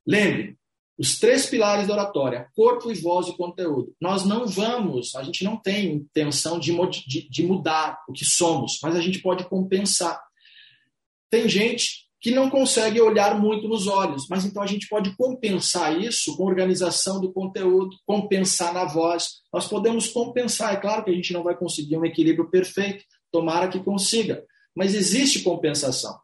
Lembre, 0.05 0.60
os 0.95 1.17
três 1.17 1.47
pilares 1.47 1.88
da 1.88 1.95
oratória, 1.95 2.51
corpo 2.55 2.91
e 2.91 2.93
voz 2.93 3.27
e 3.29 3.36
conteúdo. 3.36 3.95
Nós 3.99 4.25
não 4.25 4.45
vamos, 4.45 5.15
a 5.15 5.23
gente 5.23 5.43
não 5.43 5.58
tem 5.58 5.91
intenção 5.91 6.60
de, 6.60 6.71
de, 7.08 7.27
de 7.27 7.43
mudar 7.43 8.03
o 8.08 8.13
que 8.13 8.23
somos, 8.23 8.77
mas 8.84 8.95
a 8.95 9.01
gente 9.01 9.23
pode 9.23 9.49
compensar. 9.49 10.21
Tem 11.32 11.49
gente 11.49 12.08
que 12.21 12.32
não 12.32 12.49
consegue 12.49 12.99
olhar 12.99 13.39
muito 13.39 13.67
nos 13.67 13.88
olhos. 13.88 14.27
Mas 14.29 14.45
então 14.45 14.62
a 14.62 14.67
gente 14.67 14.88
pode 14.88 15.15
compensar 15.15 15.99
isso 15.99 16.36
com 16.36 16.45
organização 16.45 17.19
do 17.21 17.32
conteúdo, 17.32 17.95
compensar 18.05 18.73
na 18.73 18.86
voz. 18.86 19.41
Nós 19.53 19.67
podemos 19.67 20.08
compensar. 20.08 20.73
É 20.73 20.77
claro 20.77 21.03
que 21.03 21.12
a 21.12 21.13
gente 21.13 21.32
não 21.32 21.43
vai 21.43 21.55
conseguir 21.55 21.97
um 21.97 22.05
equilíbrio 22.05 22.49
perfeito, 22.49 23.05
tomara 23.32 23.69
que 23.69 23.79
consiga, 23.79 24.43
mas 24.75 24.95
existe 24.95 25.43
compensação. 25.43 26.19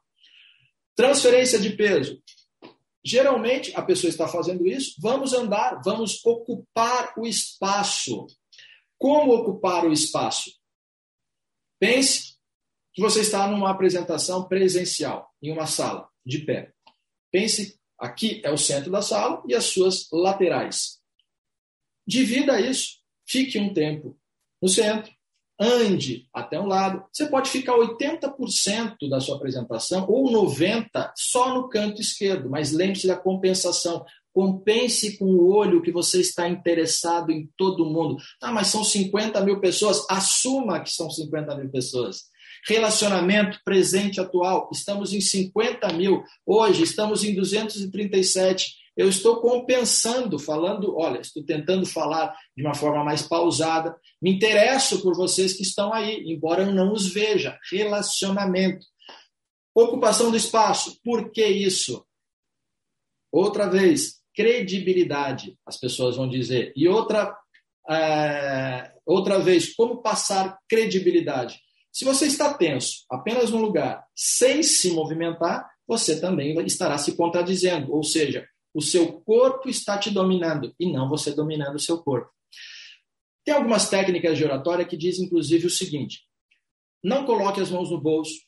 Transferência 0.96 1.60
de 1.60 1.72
peso. 1.72 2.22
Geralmente 3.04 3.72
a 3.76 3.82
pessoa 3.84 4.10
está 4.10 4.28
fazendo 4.28 4.66
isso, 4.66 4.96
vamos 5.00 5.32
andar, 5.32 5.80
vamos 5.86 6.26
ocupar 6.26 7.14
o 7.18 7.28
espaço. 7.28 8.26
Como 8.98 9.34
ocupar 9.34 9.86
o 9.86 9.94
espaço? 9.94 10.52
Pense 11.80 12.35
que 12.96 13.02
você 13.02 13.20
está 13.20 13.46
numa 13.46 13.70
apresentação 13.70 14.48
presencial, 14.48 15.30
em 15.44 15.52
uma 15.52 15.68
sala, 15.68 16.08
de 16.26 16.40
pé. 16.40 16.72
Pense, 17.30 17.78
aqui 18.00 18.42
é 18.44 18.50
o 18.50 18.58
centro 18.58 18.90
da 18.90 19.02
sala 19.02 19.44
e 19.46 19.54
as 19.54 19.66
suas 19.66 20.08
laterais. 20.14 20.98
Divida 22.08 22.60
isso, 22.62 23.00
fique 23.28 23.60
um 23.60 23.74
tempo 23.74 24.18
no 24.62 24.70
centro, 24.70 25.12
ande 25.60 26.30
até 26.34 26.58
um 26.58 26.68
lado. 26.68 27.04
Você 27.12 27.28
pode 27.28 27.50
ficar 27.50 27.74
80% 27.74 29.10
da 29.10 29.20
sua 29.20 29.36
apresentação 29.36 30.10
ou 30.10 30.32
90% 30.32 31.12
só 31.18 31.54
no 31.54 31.68
canto 31.68 32.00
esquerdo, 32.00 32.50
mas 32.50 32.72
lembre-se 32.72 33.08
da 33.08 33.18
compensação. 33.18 34.06
Compense 34.32 35.18
com 35.18 35.26
o 35.26 35.54
olho 35.54 35.82
que 35.82 35.92
você 35.92 36.22
está 36.22 36.48
interessado 36.48 37.32
em 37.32 37.50
todo 37.58 37.86
mundo. 37.86 38.18
Ah, 38.42 38.52
mas 38.52 38.68
são 38.68 38.84
50 38.84 39.42
mil 39.42 39.60
pessoas. 39.60 40.06
Assuma 40.10 40.82
que 40.82 40.92
são 40.92 41.10
50 41.10 41.56
mil 41.56 41.70
pessoas. 41.70 42.34
Relacionamento 42.68 43.60
presente 43.64 44.20
atual, 44.20 44.70
estamos 44.74 45.14
em 45.14 45.22
50 45.22 45.94
mil, 45.94 46.24
hoje 46.44 46.82
estamos 46.82 47.24
em 47.24 47.36
237. 47.36 48.74
Eu 48.98 49.08
estou 49.08 49.40
compensando, 49.40 50.40
falando, 50.40 50.98
olha, 50.98 51.20
estou 51.20 51.44
tentando 51.46 51.86
falar 51.86 52.36
de 52.58 52.64
uma 52.64 52.74
forma 52.74 53.04
mais 53.04 53.22
pausada. 53.22 53.96
Me 54.20 54.34
interesso 54.34 55.02
por 55.04 55.16
vocês 55.16 55.54
que 55.54 55.62
estão 55.62 55.94
aí, 55.94 56.24
embora 56.26 56.64
eu 56.64 56.74
não 56.74 56.92
os 56.92 57.06
veja. 57.06 57.60
Relacionamento. 57.70 58.86
Ocupação 59.76 60.32
do 60.32 60.38
espaço, 60.38 61.00
por 61.04 61.32
que 61.32 61.46
isso? 61.46 62.04
Outra 63.32 63.70
vez, 63.70 64.22
credibilidade, 64.34 65.56
as 65.66 65.78
pessoas 65.78 66.16
vão 66.16 66.28
dizer. 66.28 66.74
E 66.76 66.88
outra, 66.88 67.38
é, 67.90 68.92
outra 69.06 69.38
vez, 69.38 69.76
como 69.76 70.02
passar 70.02 70.58
credibilidade? 70.68 71.65
Se 71.96 72.04
você 72.04 72.26
está 72.26 72.54
tenso 72.54 73.06
apenas 73.10 73.52
num 73.52 73.62
lugar 73.62 74.06
sem 74.14 74.62
se 74.62 74.92
movimentar, 74.92 75.66
você 75.88 76.20
também 76.20 76.54
estará 76.66 76.98
se 76.98 77.16
contradizendo, 77.16 77.94
ou 77.94 78.04
seja, 78.04 78.46
o 78.74 78.82
seu 78.82 79.22
corpo 79.22 79.70
está 79.70 79.98
te 79.98 80.12
dominando 80.12 80.76
e 80.78 80.92
não 80.92 81.08
você 81.08 81.34
dominando 81.34 81.78
o 81.78 81.80
seu 81.80 82.04
corpo. 82.04 82.30
Tem 83.46 83.54
algumas 83.54 83.90
técnicas 83.90 84.38
de 84.38 84.44
oratória 84.44 84.84
que 84.84 84.98
dizem, 84.98 85.26
inclusive, 85.26 85.68
o 85.68 85.70
seguinte: 85.70 86.28
não 87.02 87.26
coloque 87.26 87.62
as 87.62 87.70
mãos 87.70 87.90
no 87.90 88.02
bolso, 88.02 88.42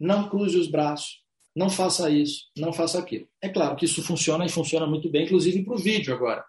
não 0.00 0.30
cruze 0.30 0.56
os 0.56 0.66
braços, 0.66 1.22
não 1.54 1.68
faça 1.68 2.08
isso, 2.08 2.46
não 2.56 2.72
faça 2.72 2.98
aquilo. 2.98 3.28
É 3.42 3.50
claro 3.50 3.76
que 3.76 3.84
isso 3.84 4.02
funciona 4.02 4.46
e 4.46 4.48
funciona 4.48 4.86
muito 4.86 5.10
bem, 5.10 5.26
inclusive 5.26 5.62
para 5.62 5.74
o 5.74 5.78
vídeo 5.78 6.14
agora. 6.14 6.42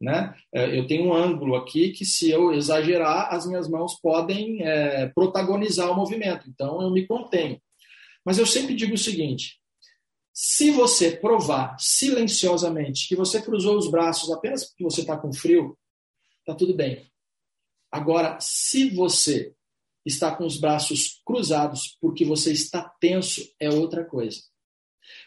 Né? 0.00 0.34
É, 0.52 0.78
eu 0.78 0.86
tenho 0.86 1.08
um 1.08 1.14
ângulo 1.14 1.54
aqui 1.54 1.90
que, 1.90 2.06
se 2.06 2.30
eu 2.30 2.52
exagerar, 2.52 3.34
as 3.34 3.46
minhas 3.46 3.68
mãos 3.68 4.00
podem 4.00 4.62
é, 4.62 5.08
protagonizar 5.08 5.90
o 5.90 5.94
movimento, 5.94 6.48
então 6.48 6.80
eu 6.80 6.90
me 6.90 7.06
contenho. 7.06 7.60
Mas 8.24 8.38
eu 8.38 8.46
sempre 8.46 8.74
digo 8.74 8.94
o 8.94 8.98
seguinte: 8.98 9.60
se 10.32 10.70
você 10.70 11.10
provar 11.10 11.76
silenciosamente 11.78 13.06
que 13.06 13.14
você 13.14 13.42
cruzou 13.42 13.76
os 13.76 13.90
braços 13.90 14.30
apenas 14.30 14.64
porque 14.64 14.84
você 14.84 15.02
está 15.02 15.18
com 15.18 15.34
frio, 15.34 15.76
está 16.38 16.54
tudo 16.54 16.74
bem. 16.74 17.06
Agora, 17.92 18.38
se 18.40 18.88
você 18.88 19.52
está 20.06 20.34
com 20.34 20.46
os 20.46 20.58
braços 20.58 21.20
cruzados 21.26 21.98
porque 22.00 22.24
você 22.24 22.52
está 22.52 22.88
tenso, 23.00 23.46
é 23.60 23.68
outra 23.68 24.02
coisa. 24.02 24.40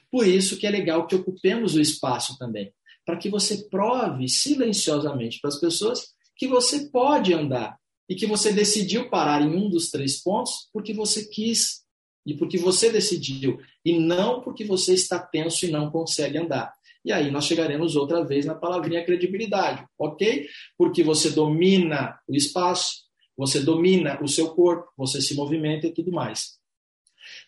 Por 0.09 0.25
isso 0.25 0.57
que 0.57 0.65
é 0.65 0.71
legal 0.71 1.05
que 1.05 1.15
ocupemos 1.15 1.75
o 1.75 1.81
espaço 1.81 2.38
também 2.39 2.73
para 3.05 3.17
que 3.17 3.29
você 3.29 3.69
prove 3.69 4.27
silenciosamente 4.27 5.39
para 5.41 5.49
as 5.49 5.59
pessoas 5.59 6.13
que 6.35 6.47
você 6.47 6.89
pode 6.89 7.33
andar, 7.33 7.77
e 8.09 8.15
que 8.15 8.25
você 8.25 8.51
decidiu 8.51 9.09
parar 9.09 9.41
em 9.41 9.55
um 9.55 9.69
dos 9.69 9.89
três 9.89 10.21
pontos 10.21 10.69
porque 10.73 10.93
você 10.93 11.25
quis 11.25 11.83
e 12.25 12.33
porque 12.33 12.57
você 12.57 12.89
decidiu, 12.89 13.59
e 13.83 13.99
não 13.99 14.41
porque 14.41 14.63
você 14.63 14.93
está 14.93 15.19
tenso 15.19 15.65
e 15.65 15.71
não 15.71 15.91
consegue 15.91 16.37
andar. 16.37 16.73
E 17.03 17.11
aí 17.11 17.29
nós 17.29 17.45
chegaremos 17.45 17.97
outra 17.97 18.23
vez 18.23 18.45
na 18.45 18.55
palavrinha 18.55 19.03
credibilidade, 19.03 19.85
ok? 19.99 20.47
Porque 20.77 21.03
você 21.03 21.31
domina 21.31 22.17
o 22.25 22.33
espaço, 22.33 23.03
você 23.35 23.59
domina 23.59 24.23
o 24.23 24.27
seu 24.27 24.55
corpo, 24.55 24.89
você 24.95 25.21
se 25.21 25.35
movimenta 25.35 25.87
e 25.87 25.91
tudo 25.91 26.13
mais. 26.13 26.59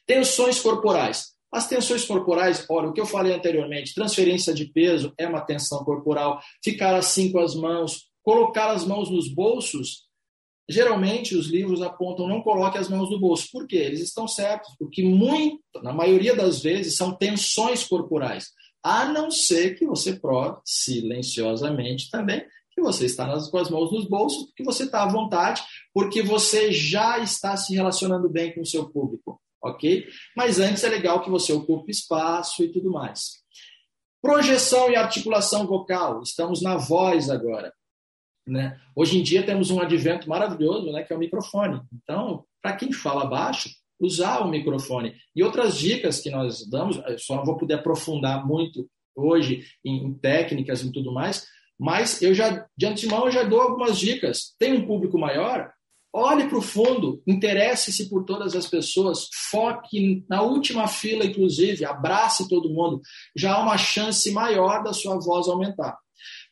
Tensões 0.05 0.59
corporais. 0.59 1.34
As 1.55 1.67
tensões 1.69 2.03
corporais, 2.03 2.65
olha, 2.69 2.89
o 2.89 2.93
que 2.93 2.99
eu 2.99 3.05
falei 3.05 3.33
anteriormente, 3.33 3.95
transferência 3.95 4.53
de 4.53 4.65
peso 4.65 5.13
é 5.17 5.25
uma 5.25 5.39
tensão 5.39 5.85
corporal, 5.85 6.41
ficar 6.61 6.95
assim 6.95 7.31
com 7.31 7.39
as 7.39 7.55
mãos, 7.55 8.09
colocar 8.21 8.71
as 8.71 8.85
mãos 8.85 9.09
nos 9.09 9.33
bolsos 9.33 10.05
Geralmente 10.67 11.37
os 11.37 11.47
livros 11.47 11.81
apontam 11.83 12.27
não 12.27 12.41
coloque 12.41 12.79
as 12.79 12.89
mãos 12.89 13.11
no 13.11 13.19
bolso. 13.19 13.47
Por 13.51 13.67
quê? 13.67 13.75
Eles 13.75 14.01
estão 14.01 14.27
certos, 14.27 14.73
porque 14.79 15.03
muito, 15.03 15.61
na 15.83 15.93
maioria 15.93 16.35
das 16.35 16.61
vezes 16.63 16.97
são 16.97 17.15
tensões 17.15 17.83
corporais, 17.83 18.47
a 18.83 19.05
não 19.05 19.29
ser 19.29 19.77
que 19.77 19.85
você 19.85 20.13
prove 20.13 20.57
silenciosamente 20.65 22.09
também 22.09 22.43
que 22.71 22.81
você 22.81 23.05
está 23.05 23.25
nas, 23.25 23.47
com 23.47 23.57
as 23.57 23.69
mãos 23.69 23.89
nos 23.89 24.05
bolsos, 24.05 24.47
porque 24.47 24.63
você 24.63 24.83
está 24.83 25.03
à 25.03 25.07
vontade, 25.07 25.63
porque 25.93 26.21
você 26.21 26.73
já 26.73 27.19
está 27.19 27.55
se 27.55 27.73
relacionando 27.73 28.27
bem 28.27 28.53
com 28.53 28.61
o 28.61 28.65
seu 28.65 28.89
público, 28.89 29.39
ok? 29.65 30.07
Mas 30.35 30.59
antes 30.59 30.83
é 30.83 30.89
legal 30.89 31.21
que 31.21 31.29
você 31.29 31.51
ocupe 31.51 31.91
espaço 31.91 32.63
e 32.63 32.71
tudo 32.71 32.91
mais. 32.91 33.43
Projeção 34.21 34.89
e 34.89 34.95
articulação 34.95 35.67
vocal, 35.67 36.21
estamos 36.21 36.61
na 36.61 36.77
voz 36.77 37.29
agora. 37.29 37.73
Né? 38.47 38.79
Hoje 38.95 39.17
em 39.17 39.23
dia 39.23 39.45
temos 39.45 39.71
um 39.71 39.79
advento 39.79 40.29
maravilhoso, 40.29 40.91
né, 40.91 41.03
que 41.03 41.11
é 41.11 41.15
o 41.15 41.19
microfone. 41.19 41.81
Então, 41.93 42.45
para 42.61 42.75
quem 42.75 42.91
fala 42.91 43.25
baixo, 43.25 43.69
usar 43.99 44.39
o 44.39 44.49
microfone. 44.49 45.15
E 45.35 45.43
outras 45.43 45.77
dicas 45.77 46.19
que 46.19 46.29
nós 46.29 46.67
damos, 46.69 46.99
só 47.19 47.35
não 47.37 47.45
vou 47.45 47.57
poder 47.57 47.75
aprofundar 47.75 48.45
muito 48.45 48.87
hoje 49.15 49.65
em, 49.83 50.05
em 50.05 50.13
técnicas 50.13 50.81
e 50.81 50.91
tudo 50.91 51.11
mais, 51.11 51.47
mas 51.79 52.21
eu 52.21 52.33
já 52.33 52.67
de 52.77 52.85
antemão 52.85 53.25
eu 53.25 53.31
já 53.31 53.43
dou 53.43 53.61
algumas 53.61 53.97
dicas. 53.97 54.55
Tem 54.59 54.73
um 54.73 54.85
público 54.85 55.17
maior, 55.17 55.71
olhe 56.15 56.47
para 56.47 56.57
o 56.57 56.61
fundo, 56.61 57.21
interesse-se 57.27 58.09
por 58.09 58.23
todas 58.23 58.55
as 58.55 58.65
pessoas, 58.67 59.27
foque 59.51 60.23
na 60.29 60.41
última 60.41 60.87
fila, 60.87 61.25
inclusive, 61.25 61.83
abrace 61.83 62.47
todo 62.47 62.69
mundo. 62.69 63.01
Já 63.35 63.55
há 63.55 63.61
uma 63.61 63.77
chance 63.77 64.31
maior 64.31 64.81
da 64.81 64.93
sua 64.93 65.19
voz 65.19 65.47
aumentar. 65.49 65.97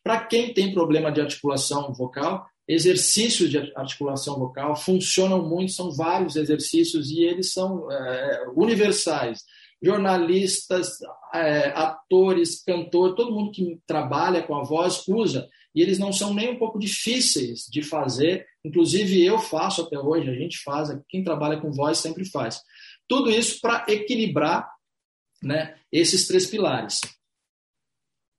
Para 0.02 0.20
quem 0.26 0.52
tem 0.52 0.74
problema 0.74 1.10
de 1.10 1.22
articulação 1.22 1.94
vocal, 1.94 2.44
exercícios 2.68 3.50
de 3.50 3.72
articulação 3.74 4.38
vocal 4.38 4.76
funcionam 4.76 5.48
muito, 5.48 5.72
são 5.72 5.90
vários 5.90 6.36
exercícios 6.36 7.10
e 7.10 7.22
eles 7.22 7.52
são 7.52 7.90
é, 7.90 8.44
universais. 8.54 9.44
Jornalistas, 9.82 10.90
é, 11.34 11.68
atores, 11.74 12.62
cantores, 12.62 13.16
todo 13.16 13.32
mundo 13.32 13.50
que 13.50 13.80
trabalha 13.86 14.42
com 14.42 14.54
a 14.54 14.62
voz 14.62 15.02
usa 15.08 15.48
e 15.74 15.82
eles 15.82 15.98
não 15.98 16.12
são 16.12 16.32
nem 16.32 16.50
um 16.50 16.58
pouco 16.58 16.78
difíceis 16.78 17.66
de 17.70 17.82
fazer. 17.82 18.46
Inclusive 18.64 19.24
eu 19.24 19.38
faço 19.38 19.82
até 19.82 19.98
hoje, 19.98 20.30
a 20.30 20.34
gente 20.34 20.58
faz, 20.62 20.88
quem 21.08 21.24
trabalha 21.24 21.60
com 21.60 21.72
voz 21.72 21.98
sempre 21.98 22.24
faz. 22.24 22.60
Tudo 23.08 23.30
isso 23.30 23.60
para 23.60 23.84
equilibrar 23.88 24.70
né, 25.42 25.76
esses 25.90 26.26
três 26.26 26.46
pilares. 26.46 27.00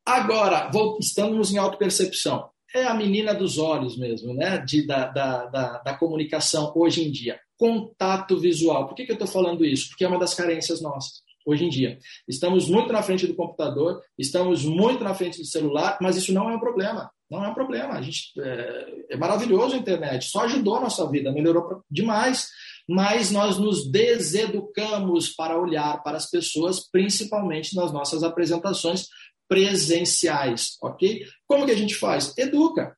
Agora, 0.05 0.69
estamos 0.99 1.51
em 1.51 1.57
autopercepção. 1.57 2.49
É 2.73 2.83
a 2.83 2.93
menina 2.93 3.33
dos 3.33 3.57
olhos 3.57 3.97
mesmo, 3.97 4.33
né? 4.33 4.57
De, 4.57 4.85
da, 4.85 5.07
da, 5.07 5.45
da, 5.45 5.77
da 5.79 5.97
comunicação 5.97 6.71
hoje 6.75 7.03
em 7.03 7.11
dia. 7.11 7.39
Contato 7.57 8.37
visual. 8.37 8.87
Por 8.87 8.95
que, 8.95 9.05
que 9.05 9.11
eu 9.11 9.15
estou 9.15 9.27
falando 9.27 9.65
isso? 9.65 9.89
Porque 9.89 10.03
é 10.03 10.07
uma 10.07 10.19
das 10.19 10.33
carências 10.33 10.81
nossas 10.81 11.23
hoje 11.45 11.65
em 11.65 11.69
dia. 11.69 11.99
Estamos 12.27 12.67
muito 12.67 12.91
na 12.91 13.03
frente 13.03 13.27
do 13.27 13.35
computador, 13.35 14.01
estamos 14.17 14.65
muito 14.65 15.03
na 15.03 15.13
frente 15.13 15.37
do 15.37 15.45
celular, 15.45 15.97
mas 16.01 16.17
isso 16.17 16.33
não 16.33 16.49
é 16.49 16.55
um 16.55 16.59
problema. 16.59 17.11
Não 17.29 17.43
é 17.43 17.47
um 17.47 17.53
problema. 17.53 17.93
A 17.93 18.01
gente, 18.01 18.31
é, 18.39 19.05
é 19.11 19.17
maravilhoso 19.17 19.75
a 19.75 19.77
internet, 19.77 20.25
só 20.25 20.41
ajudou 20.45 20.77
a 20.77 20.81
nossa 20.81 21.09
vida, 21.09 21.31
melhorou 21.31 21.83
demais. 21.89 22.49
Mas 22.87 23.31
nós 23.31 23.57
nos 23.57 23.89
deseducamos 23.89 25.29
para 25.29 25.59
olhar 25.59 26.03
para 26.03 26.17
as 26.17 26.29
pessoas, 26.29 26.79
principalmente 26.79 27.75
nas 27.75 27.91
nossas 27.91 28.21
apresentações, 28.21 29.07
presenciais, 29.47 30.77
ok? 30.81 31.25
Como 31.47 31.65
que 31.65 31.71
a 31.71 31.77
gente 31.77 31.95
faz? 31.95 32.35
Educa. 32.37 32.95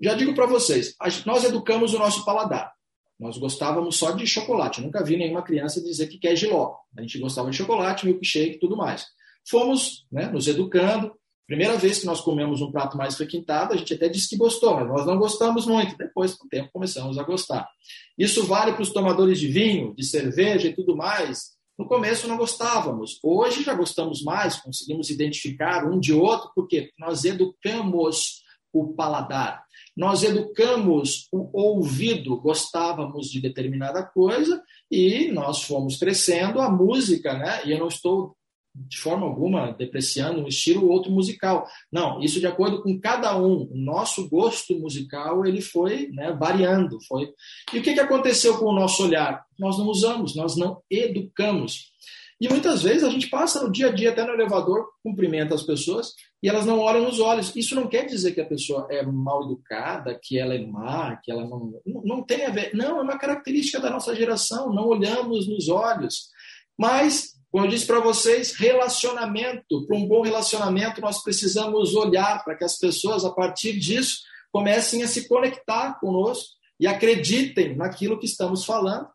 Já 0.00 0.14
digo 0.14 0.34
para 0.34 0.46
vocês, 0.46 0.96
nós 1.24 1.44
educamos 1.44 1.94
o 1.94 1.98
nosso 1.98 2.24
paladar. 2.24 2.72
Nós 3.18 3.38
gostávamos 3.38 3.96
só 3.96 4.10
de 4.10 4.26
chocolate. 4.26 4.80
Eu 4.80 4.86
nunca 4.86 5.04
vi 5.04 5.16
nenhuma 5.16 5.42
criança 5.42 5.80
dizer 5.80 6.08
que 6.08 6.18
quer 6.18 6.34
giló. 6.34 6.74
A 6.96 7.02
gente 7.02 7.20
gostava 7.20 7.50
de 7.50 7.56
chocolate, 7.56 8.04
milkshake 8.04 8.56
e 8.56 8.58
tudo 8.58 8.76
mais. 8.76 9.06
Fomos 9.48 10.04
né, 10.10 10.26
nos 10.26 10.48
educando. 10.48 11.14
Primeira 11.46 11.76
vez 11.76 11.98
que 11.98 12.06
nós 12.06 12.20
comemos 12.20 12.62
um 12.62 12.70
prato 12.70 12.96
mais 12.96 13.18
requintado, 13.18 13.74
a 13.74 13.76
gente 13.76 13.94
até 13.94 14.08
disse 14.08 14.28
que 14.28 14.36
gostou, 14.36 14.74
mas 14.74 14.88
nós 14.88 15.06
não 15.06 15.18
gostamos 15.18 15.66
muito. 15.66 15.96
Depois, 15.96 16.34
com 16.34 16.46
o 16.46 16.48
tempo, 16.48 16.70
começamos 16.72 17.18
a 17.18 17.22
gostar. 17.22 17.68
Isso 18.16 18.44
vale 18.46 18.72
para 18.72 18.82
os 18.82 18.92
tomadores 18.92 19.38
de 19.38 19.48
vinho, 19.48 19.94
de 19.94 20.04
cerveja 20.04 20.68
e 20.68 20.74
tudo 20.74 20.96
mais. 20.96 21.52
No 21.78 21.86
começo 21.86 22.28
não 22.28 22.36
gostávamos, 22.36 23.18
hoje 23.24 23.62
já 23.62 23.74
gostamos 23.74 24.22
mais, 24.22 24.60
conseguimos 24.60 25.10
identificar 25.10 25.84
um 25.84 25.98
de 25.98 26.12
outro, 26.12 26.50
porque 26.54 26.92
nós 26.98 27.24
educamos 27.24 28.42
o 28.72 28.94
paladar, 28.94 29.64
nós 29.96 30.22
educamos 30.22 31.28
o 31.32 31.48
ouvido, 31.52 32.40
gostávamos 32.40 33.28
de 33.28 33.40
determinada 33.40 34.02
coisa 34.02 34.62
e 34.90 35.28
nós 35.32 35.62
fomos 35.64 35.96
crescendo 35.96 36.60
a 36.60 36.70
música, 36.70 37.36
né? 37.36 37.62
E 37.66 37.72
eu 37.72 37.78
não 37.78 37.88
estou 37.88 38.36
de 38.74 38.98
forma 38.98 39.26
alguma 39.26 39.72
depreciando 39.72 40.40
um 40.40 40.48
estilo 40.48 40.86
ou 40.86 40.92
outro 40.92 41.12
musical. 41.12 41.66
Não, 41.90 42.20
isso 42.22 42.40
de 42.40 42.46
acordo 42.46 42.82
com 42.82 42.98
cada 42.98 43.36
um. 43.36 43.68
O 43.70 43.76
nosso 43.76 44.28
gosto 44.28 44.78
musical 44.78 45.44
ele 45.44 45.60
foi 45.60 46.08
né, 46.08 46.32
variando. 46.32 46.98
Foi... 47.06 47.30
E 47.72 47.78
o 47.78 47.82
que, 47.82 47.94
que 47.94 48.00
aconteceu 48.00 48.58
com 48.58 48.66
o 48.66 48.74
nosso 48.74 49.04
olhar? 49.04 49.44
Nós 49.58 49.78
não 49.78 49.86
usamos, 49.86 50.34
nós 50.34 50.56
não 50.56 50.82
educamos. 50.90 51.92
E 52.40 52.48
muitas 52.48 52.82
vezes 52.82 53.04
a 53.04 53.10
gente 53.10 53.28
passa 53.28 53.62
no 53.62 53.70
dia 53.70 53.86
a 53.86 53.92
dia, 53.92 54.10
até 54.10 54.24
no 54.24 54.32
elevador, 54.32 54.84
cumprimenta 55.00 55.54
as 55.54 55.62
pessoas 55.62 56.12
e 56.42 56.48
elas 56.48 56.66
não 56.66 56.80
olham 56.80 57.04
nos 57.04 57.20
olhos. 57.20 57.54
Isso 57.54 57.76
não 57.76 57.86
quer 57.86 58.04
dizer 58.04 58.32
que 58.32 58.40
a 58.40 58.46
pessoa 58.46 58.88
é 58.90 59.00
mal 59.06 59.44
educada, 59.44 60.18
que 60.20 60.36
ela 60.36 60.52
é 60.52 60.66
má, 60.66 61.14
que 61.22 61.30
ela 61.30 61.44
não. 61.44 61.80
Não 61.86 62.20
tem 62.24 62.44
a 62.44 62.50
ver. 62.50 62.74
Não, 62.74 62.98
é 62.98 63.02
uma 63.02 63.16
característica 63.16 63.78
da 63.78 63.90
nossa 63.90 64.12
geração. 64.16 64.74
Não 64.74 64.88
olhamos 64.88 65.48
nos 65.48 65.68
olhos. 65.68 66.30
Mas 66.76 67.34
como 67.52 67.66
eu 67.66 67.68
disse 67.68 67.86
para 67.86 68.00
vocês, 68.00 68.56
relacionamento. 68.56 69.86
Para 69.86 69.96
um 69.96 70.08
bom 70.08 70.22
relacionamento, 70.22 71.02
nós 71.02 71.22
precisamos 71.22 71.94
olhar 71.94 72.42
para 72.42 72.56
que 72.56 72.64
as 72.64 72.78
pessoas, 72.78 73.26
a 73.26 73.30
partir 73.30 73.78
disso, 73.78 74.22
comecem 74.50 75.02
a 75.02 75.06
se 75.06 75.28
conectar 75.28 76.00
conosco 76.00 76.48
e 76.80 76.86
acreditem 76.86 77.76
naquilo 77.76 78.18
que 78.18 78.24
estamos 78.24 78.64
falando. 78.64 79.06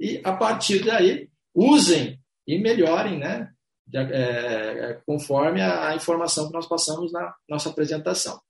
E, 0.00 0.22
a 0.24 0.32
partir 0.32 0.82
daí, 0.82 1.28
usem 1.54 2.18
e 2.46 2.58
melhorem, 2.58 3.18
né? 3.18 3.50
É, 3.94 4.98
conforme 5.04 5.60
a 5.60 5.94
informação 5.94 6.46
que 6.46 6.54
nós 6.54 6.66
passamos 6.66 7.12
na 7.12 7.34
nossa 7.46 7.68
apresentação. 7.68 8.40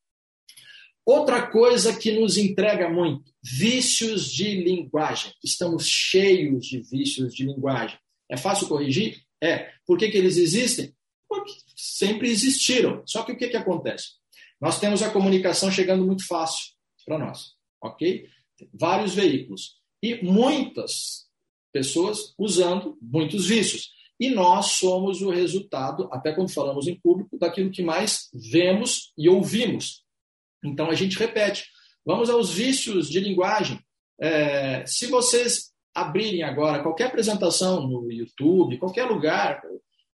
Outra 1.04 1.48
coisa 1.50 1.98
que 1.98 2.12
nos 2.12 2.36
entrega 2.36 2.88
muito: 2.88 3.24
vícios 3.42 4.30
de 4.30 4.62
linguagem. 4.62 5.32
Estamos 5.42 5.84
cheios 5.84 6.64
de 6.66 6.80
vícios 6.80 7.34
de 7.34 7.44
linguagem. 7.44 7.98
É 8.30 8.36
fácil 8.36 8.68
corrigir? 8.68 9.20
É. 9.42 9.72
Por 9.84 9.98
que, 9.98 10.08
que 10.08 10.16
eles 10.16 10.36
existem? 10.36 10.94
Porque 11.28 11.52
sempre 11.76 12.30
existiram. 12.30 13.02
Só 13.04 13.24
que 13.24 13.32
o 13.32 13.36
que, 13.36 13.48
que 13.48 13.56
acontece? 13.56 14.10
Nós 14.60 14.78
temos 14.78 15.02
a 15.02 15.10
comunicação 15.10 15.70
chegando 15.72 16.06
muito 16.06 16.24
fácil 16.24 16.72
para 17.04 17.18
nós, 17.18 17.54
ok? 17.82 18.28
Vários 18.72 19.14
veículos. 19.14 19.80
E 20.00 20.22
muitas 20.22 21.26
pessoas 21.72 22.32
usando 22.38 22.96
muitos 23.02 23.46
vícios. 23.46 23.90
E 24.20 24.30
nós 24.30 24.66
somos 24.66 25.20
o 25.20 25.30
resultado, 25.30 26.08
até 26.12 26.32
quando 26.32 26.52
falamos 26.52 26.86
em 26.86 26.94
público, 26.94 27.36
daquilo 27.36 27.72
que 27.72 27.82
mais 27.82 28.28
vemos 28.32 29.12
e 29.18 29.28
ouvimos. 29.28 30.04
Então 30.64 30.88
a 30.88 30.94
gente 30.94 31.18
repete. 31.18 31.64
Vamos 32.04 32.30
aos 32.30 32.52
vícios 32.52 33.08
de 33.08 33.18
linguagem. 33.18 33.80
É, 34.20 34.86
se 34.86 35.08
vocês 35.08 35.71
abrirem 35.94 36.42
agora 36.42 36.82
qualquer 36.82 37.06
apresentação 37.06 37.86
no 37.86 38.10
YouTube, 38.10 38.78
qualquer 38.78 39.04
lugar, 39.04 39.62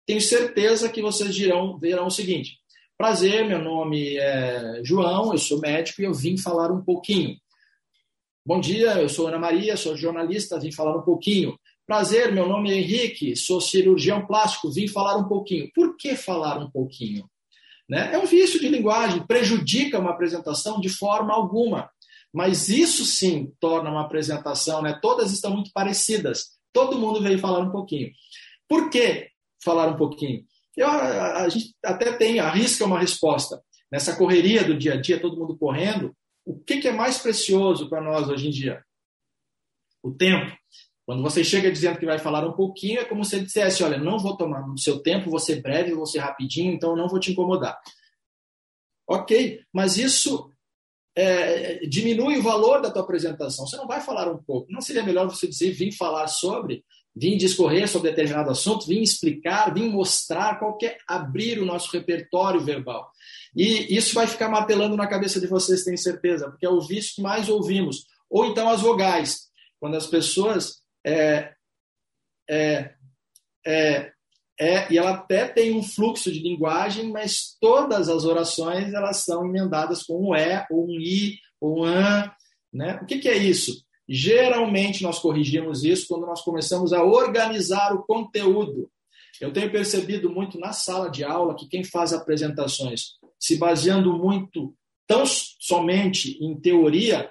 tenho 0.07 0.21
certeza 0.21 0.89
que 0.89 1.03
vocês 1.03 1.35
dirão, 1.35 1.79
verão 1.79 2.07
o 2.07 2.11
seguinte: 2.11 2.59
Prazer, 2.97 3.47
meu 3.47 3.59
nome 3.59 4.17
é 4.17 4.81
João, 4.85 5.33
eu 5.33 5.39
sou 5.39 5.61
médico 5.61 6.03
e 6.03 6.05
eu 6.05 6.15
vim 6.15 6.37
falar 6.37 6.71
um 6.71 6.83
pouquinho. 6.83 7.37
Bom 8.47 8.61
dia, 8.61 9.01
eu 9.01 9.09
sou 9.09 9.27
Ana 9.27 9.39
Maria, 9.39 9.77
sou 9.77 9.97
jornalista, 9.97 10.61
vim 10.61 10.71
falar 10.71 10.97
um 10.97 11.03
pouquinho. 11.03 11.59
Prazer, 11.87 12.33
meu 12.33 12.47
nome 12.47 12.71
é 12.71 12.77
Henrique, 12.77 13.35
sou 13.37 13.61
cirurgião 13.61 14.27
plástico, 14.27 14.71
vim 14.71 14.87
falar 14.87 15.17
um 15.17 15.27
pouquinho. 15.27 15.71
Por 15.75 15.97
que 15.97 16.15
falar 16.15 16.59
um 16.59 16.71
pouquinho? 16.71 17.29
Né? 17.89 18.11
É 18.15 18.19
um 18.19 18.27
vício 18.27 18.61
de 18.61 18.69
linguagem, 18.69 19.27
prejudica 19.27 19.99
uma 19.99 20.11
apresentação 20.11 20.81
de 20.81 20.89
forma 20.89 21.35
alguma. 21.35 21.91
Mas 22.35 22.69
isso 22.69 23.05
sim 23.05 23.53
torna 23.61 23.91
uma 23.91 24.01
apresentação, 24.01 24.83
né? 24.83 24.99
Todas 25.01 25.31
estão 25.33 25.53
muito 25.53 25.71
parecidas. 25.73 26.59
Todo 26.73 26.99
mundo 26.99 27.23
veio 27.23 27.39
falar 27.39 27.61
um 27.61 27.71
pouquinho. 27.71 28.11
Por 28.69 28.91
que 28.91 29.29
falar 29.65 29.87
um 29.87 29.97
pouquinho? 29.97 30.45
Eu, 30.77 30.89
a, 30.89 31.45
a 31.45 31.49
gente 31.49 31.73
até 31.85 32.13
tem, 32.13 32.41
arrisca 32.41 32.85
uma 32.85 32.99
resposta. 32.99 33.63
Nessa 33.91 34.17
correria 34.17 34.65
do 34.65 34.77
dia 34.77 34.95
a 34.95 35.01
dia, 35.01 35.21
todo 35.21 35.39
mundo 35.39 35.57
correndo, 35.57 36.13
o 36.45 36.59
que, 36.59 36.79
que 36.79 36.89
é 36.89 36.93
mais 36.93 37.19
precioso 37.19 37.89
para 37.89 38.03
nós 38.03 38.29
hoje 38.29 38.49
em 38.49 38.51
dia? 38.51 38.85
O 40.03 40.11
tempo. 40.11 40.53
Quando 41.07 41.23
você 41.23 41.45
chega 41.45 41.71
dizendo 41.71 41.99
que 41.99 42.07
vai 42.07 42.19
falar 42.19 42.45
um 42.45 42.55
pouquinho, 42.55 42.99
é 42.99 43.05
como 43.05 43.25
se 43.25 43.31
você 43.31 43.45
dissesse: 43.45 43.85
Olha, 43.85 43.97
não 43.97 44.19
vou 44.19 44.37
tomar 44.37 44.67
no 44.67 44.77
seu 44.77 45.01
tempo, 45.01 45.31
vou 45.31 45.39
ser 45.39 45.63
breve, 45.63 45.95
vou 45.95 46.07
ser 46.07 46.19
rapidinho, 46.19 46.73
então 46.73 46.97
não 46.97 47.07
vou 47.07 47.21
te 47.21 47.31
incomodar. 47.31 47.79
Ok, 49.09 49.61
mas 49.73 49.99
isso 49.99 50.51
é, 51.17 51.87
diminui 51.87 52.39
o 52.39 52.43
valor 52.43 52.81
da 52.81 52.91
tua 52.91 53.03
apresentação. 53.03 53.67
Você 53.67 53.77
não 53.77 53.87
vai 53.87 54.01
falar 54.01 54.31
um 54.31 54.43
pouco. 54.43 54.71
Não 54.71 54.81
seria 54.81 55.03
melhor 55.03 55.27
você 55.27 55.47
dizer: 55.47 55.71
Vim 55.73 55.93
falar 55.93 56.27
sobre, 56.27 56.85
vim 57.15 57.37
discorrer 57.37 57.89
sobre 57.89 58.11
determinado 58.11 58.51
assunto, 58.51 58.87
vim 58.87 59.01
explicar, 59.01 59.73
vim 59.73 59.89
mostrar, 59.89 60.59
qualquer 60.59 60.99
abrir 61.07 61.61
o 61.61 61.65
nosso 61.65 61.91
repertório 61.93 62.61
verbal. 62.61 63.11
E 63.55 63.97
isso 63.97 64.15
vai 64.15 64.27
ficar 64.27 64.49
martelando 64.49 64.97
na 64.97 65.07
cabeça 65.07 65.41
de 65.41 65.47
vocês, 65.47 65.85
tenho 65.85 65.99
certeza, 65.99 66.51
porque 66.51 66.67
é 66.67 66.71
o 66.71 66.81
vício 66.81 67.15
que 67.15 67.23
mais 67.23 67.49
ouvimos. 67.49 68.07
Ou 68.29 68.47
então 68.47 68.69
as 68.69 68.81
vogais. 68.81 69.45
Quando 69.79 69.97
as 69.97 70.07
pessoas 70.07 70.83
é, 71.07 71.53
é, 72.49 72.95
é, 73.65 74.13
é, 74.59 74.93
e 74.93 74.99
ela 74.99 75.11
até 75.11 75.49
tem 75.49 75.77
um 75.77 75.83
fluxo 75.83 76.31
de 76.31 76.41
linguagem, 76.41 77.11
mas 77.11 77.57
todas 77.61 78.09
as 78.09 78.25
orações 78.25 78.93
elas 78.93 79.19
são 79.19 79.45
emendadas 79.45 80.05
com 80.05 80.29
um 80.29 80.35
é, 80.35 80.67
ou 80.71 80.87
um 80.87 81.01
i, 81.01 81.39
ou 81.61 81.81
um 81.81 81.85
an. 81.85 82.31
Né? 82.73 82.99
O 83.03 83.07
que, 83.07 83.19
que 83.19 83.29
é 83.29 83.37
isso? 83.37 83.85
Geralmente 84.09 85.03
nós 85.03 85.19
corrigimos 85.19 85.83
isso 85.85 86.07
quando 86.09 86.27
nós 86.27 86.43
começamos 86.43 86.93
a 86.93 87.03
organizar 87.03 87.93
o 87.95 88.05
conteúdo. 88.05 88.91
Eu 89.41 89.53
tenho 89.53 89.73
percebido 89.73 90.31
muito 90.31 90.59
na 90.59 90.73
sala 90.73 91.11
de 91.11 91.25
aula 91.25 91.57
que 91.57 91.67
quem 91.67 91.83
faz 91.83 92.13
apresentações 92.13 93.15
se 93.39 93.57
baseando 93.57 94.17
muito 94.17 94.75
tão 95.07 95.25
somente 95.27 96.39
em 96.43 96.59
teoria, 96.59 97.31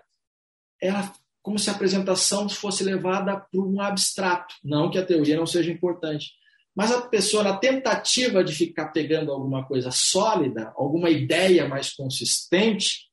ela 0.81 1.11
como 1.41 1.59
se 1.59 1.69
a 1.69 1.73
apresentação 1.73 2.47
fosse 2.47 2.83
levada 2.83 3.35
para 3.37 3.61
um 3.61 3.81
abstrato. 3.81 4.55
Não 4.63 4.89
que 4.89 4.97
a 4.97 5.05
teoria 5.05 5.35
não 5.35 5.45
seja 5.45 5.71
importante. 5.71 6.31
Mas 6.75 6.91
a 6.91 7.01
pessoa, 7.01 7.43
na 7.43 7.57
tentativa 7.57 8.43
de 8.43 8.53
ficar 8.53 8.87
pegando 8.87 9.31
alguma 9.31 9.65
coisa 9.65 9.91
sólida, 9.91 10.73
alguma 10.75 11.09
ideia 11.09 11.67
mais 11.67 11.93
consistente, 11.93 13.07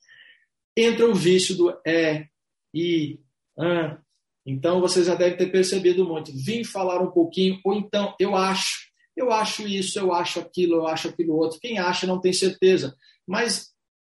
entra 0.76 1.06
o 1.06 1.14
vício 1.14 1.56
do 1.56 1.78
é, 1.86 2.26
e, 2.74 3.20
ah. 3.58 3.98
Então 4.46 4.80
vocês 4.80 5.06
já 5.06 5.14
devem 5.14 5.36
ter 5.36 5.52
percebido 5.52 6.04
muito. 6.04 6.32
Vim 6.32 6.64
falar 6.64 7.00
um 7.00 7.10
pouquinho, 7.10 7.60
ou 7.62 7.74
então 7.74 8.14
eu 8.18 8.34
acho, 8.34 8.88
eu 9.16 9.30
acho 9.30 9.66
isso, 9.66 9.98
eu 9.98 10.12
acho 10.12 10.40
aquilo, 10.40 10.76
eu 10.76 10.86
acho 10.86 11.08
aquilo 11.08 11.36
outro. 11.36 11.60
Quem 11.60 11.78
acha 11.78 12.06
não 12.06 12.20
tem 12.20 12.32
certeza. 12.32 12.96
Mas 13.26 13.70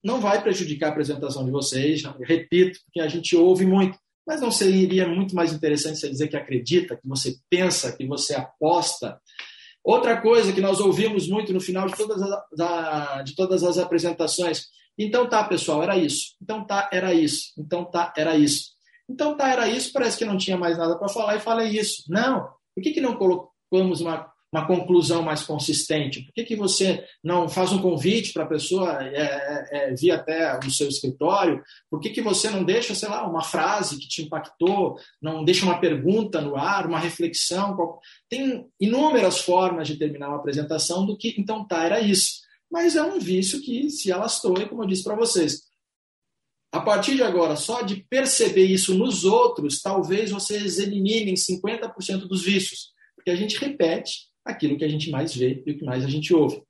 não 0.02 0.20
vai 0.20 0.42
prejudicar 0.42 0.88
a 0.88 0.90
apresentação 0.90 1.44
de 1.44 1.50
vocês, 1.50 2.02
repito, 2.20 2.80
porque 2.84 3.00
a 3.00 3.08
gente 3.08 3.36
ouve 3.36 3.66
muito. 3.66 3.98
Mas 4.26 4.40
não 4.40 4.52
seria 4.52 5.06
muito 5.08 5.34
mais 5.34 5.52
interessante 5.52 5.98
você 5.98 6.08
dizer 6.08 6.28
que 6.28 6.36
acredita, 6.36 6.96
que 6.96 7.08
você 7.08 7.36
pensa, 7.50 7.94
que 7.96 8.06
você 8.06 8.34
aposta? 8.34 9.20
Outra 9.84 10.20
coisa 10.20 10.52
que 10.52 10.60
nós 10.60 10.80
ouvimos 10.80 11.28
muito 11.28 11.52
no 11.52 11.60
final 11.60 11.86
de 11.88 11.96
todas 11.96 12.22
as, 12.22 13.24
de 13.24 13.34
todas 13.34 13.64
as 13.64 13.78
apresentações. 13.78 14.66
Então 14.96 15.28
tá, 15.28 15.42
pessoal, 15.44 15.82
era 15.82 15.96
isso. 15.96 16.36
Então 16.40 16.64
tá, 16.64 16.88
era 16.92 17.12
isso. 17.12 17.52
Então 17.58 17.84
tá, 17.84 18.12
era 18.16 18.36
isso. 18.36 18.70
Então 19.08 19.36
tá, 19.36 19.48
era 19.48 19.68
isso. 19.68 19.92
Parece 19.92 20.18
que 20.18 20.24
não 20.24 20.36
tinha 20.36 20.56
mais 20.56 20.78
nada 20.78 20.96
para 20.96 21.08
falar 21.08 21.36
e 21.36 21.40
falei 21.40 21.68
isso. 21.68 22.04
Não. 22.08 22.48
Por 22.74 22.82
que, 22.82 22.92
que 22.92 23.00
não 23.00 23.16
colocamos 23.16 24.00
uma 24.00 24.31
uma 24.52 24.66
conclusão 24.66 25.22
mais 25.22 25.42
consistente? 25.42 26.22
Por 26.22 26.34
que, 26.34 26.44
que 26.44 26.56
você 26.56 27.02
não 27.24 27.48
faz 27.48 27.72
um 27.72 27.80
convite 27.80 28.32
para 28.34 28.44
a 28.44 28.48
pessoa 28.48 29.02
é, 29.02 29.16
é, 29.16 29.68
é, 29.72 29.94
vir 29.94 30.10
até 30.10 30.58
o 30.58 30.70
seu 30.70 30.88
escritório? 30.88 31.62
Por 31.90 31.98
que, 31.98 32.10
que 32.10 32.20
você 32.20 32.50
não 32.50 32.62
deixa, 32.62 32.94
sei 32.94 33.08
lá, 33.08 33.26
uma 33.26 33.42
frase 33.42 33.98
que 33.98 34.06
te 34.06 34.22
impactou, 34.22 34.98
não 35.20 35.42
deixa 35.42 35.64
uma 35.64 35.80
pergunta 35.80 36.40
no 36.42 36.56
ar, 36.56 36.86
uma 36.86 36.98
reflexão? 36.98 37.76
Tem 38.28 38.66
inúmeras 38.78 39.38
formas 39.38 39.88
de 39.88 39.96
terminar 39.96 40.28
uma 40.28 40.38
apresentação 40.38 41.06
do 41.06 41.16
que, 41.16 41.34
então 41.38 41.66
tá, 41.66 41.84
era 41.84 42.00
isso. 42.00 42.42
Mas 42.70 42.94
é 42.94 43.02
um 43.02 43.18
vício 43.18 43.60
que 43.62 43.88
se 43.88 44.12
alastrou, 44.12 44.58
e 44.58 44.68
como 44.68 44.82
eu 44.82 44.86
disse 44.86 45.04
para 45.04 45.16
vocês, 45.16 45.62
a 46.70 46.80
partir 46.80 47.16
de 47.16 47.22
agora, 47.22 47.54
só 47.54 47.82
de 47.82 48.04
perceber 48.08 48.64
isso 48.64 48.94
nos 48.94 49.24
outros, 49.24 49.80
talvez 49.80 50.30
vocês 50.30 50.78
eliminem 50.78 51.34
50% 51.34 52.26
dos 52.26 52.42
vícios. 52.42 52.92
Porque 53.14 53.30
a 53.30 53.36
gente 53.36 53.58
repete 53.58 54.31
aquilo 54.44 54.76
que 54.76 54.84
a 54.84 54.88
gente 54.88 55.10
mais 55.10 55.34
vê 55.34 55.62
e 55.66 55.72
o 55.72 55.78
que 55.78 55.84
mais 55.84 56.04
a 56.04 56.08
gente 56.08 56.34
ouve. 56.34 56.62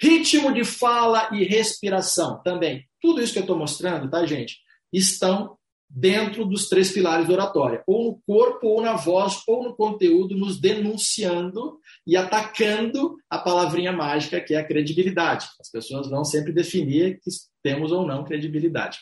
Ritmo 0.00 0.52
de 0.52 0.64
fala 0.64 1.28
e 1.32 1.44
respiração 1.44 2.42
também. 2.42 2.84
Tudo 3.00 3.22
isso 3.22 3.32
que 3.32 3.38
eu 3.38 3.44
estou 3.44 3.56
mostrando, 3.56 4.10
tá, 4.10 4.26
gente? 4.26 4.58
Estão 4.92 5.56
dentro 5.88 6.46
dos 6.46 6.68
três 6.68 6.90
pilares 6.90 7.28
da 7.28 7.34
oratória, 7.34 7.84
ou 7.86 8.04
no 8.04 8.22
corpo, 8.26 8.66
ou 8.66 8.82
na 8.82 8.94
voz, 8.94 9.42
ou 9.46 9.62
no 9.62 9.76
conteúdo, 9.76 10.36
nos 10.36 10.58
denunciando 10.58 11.78
e 12.06 12.16
atacando 12.16 13.16
a 13.28 13.38
palavrinha 13.38 13.92
mágica 13.92 14.40
que 14.40 14.54
é 14.54 14.58
a 14.58 14.66
credibilidade. 14.66 15.46
As 15.60 15.70
pessoas 15.70 16.08
vão 16.08 16.24
sempre 16.24 16.52
definir 16.52 17.20
que 17.20 17.30
temos 17.62 17.92
ou 17.92 18.06
não 18.06 18.24
credibilidade. 18.24 18.98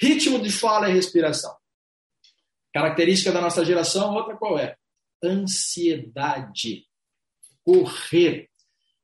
Ritmo 0.00 0.38
de 0.38 0.50
fala 0.50 0.88
e 0.88 0.94
respiração. 0.94 1.52
Característica 2.72 3.32
da 3.32 3.40
nossa 3.40 3.64
geração, 3.64 4.14
outra 4.14 4.36
qual 4.36 4.58
é? 4.58 4.76
Ansiedade 5.22 6.84
correr. 7.64 8.48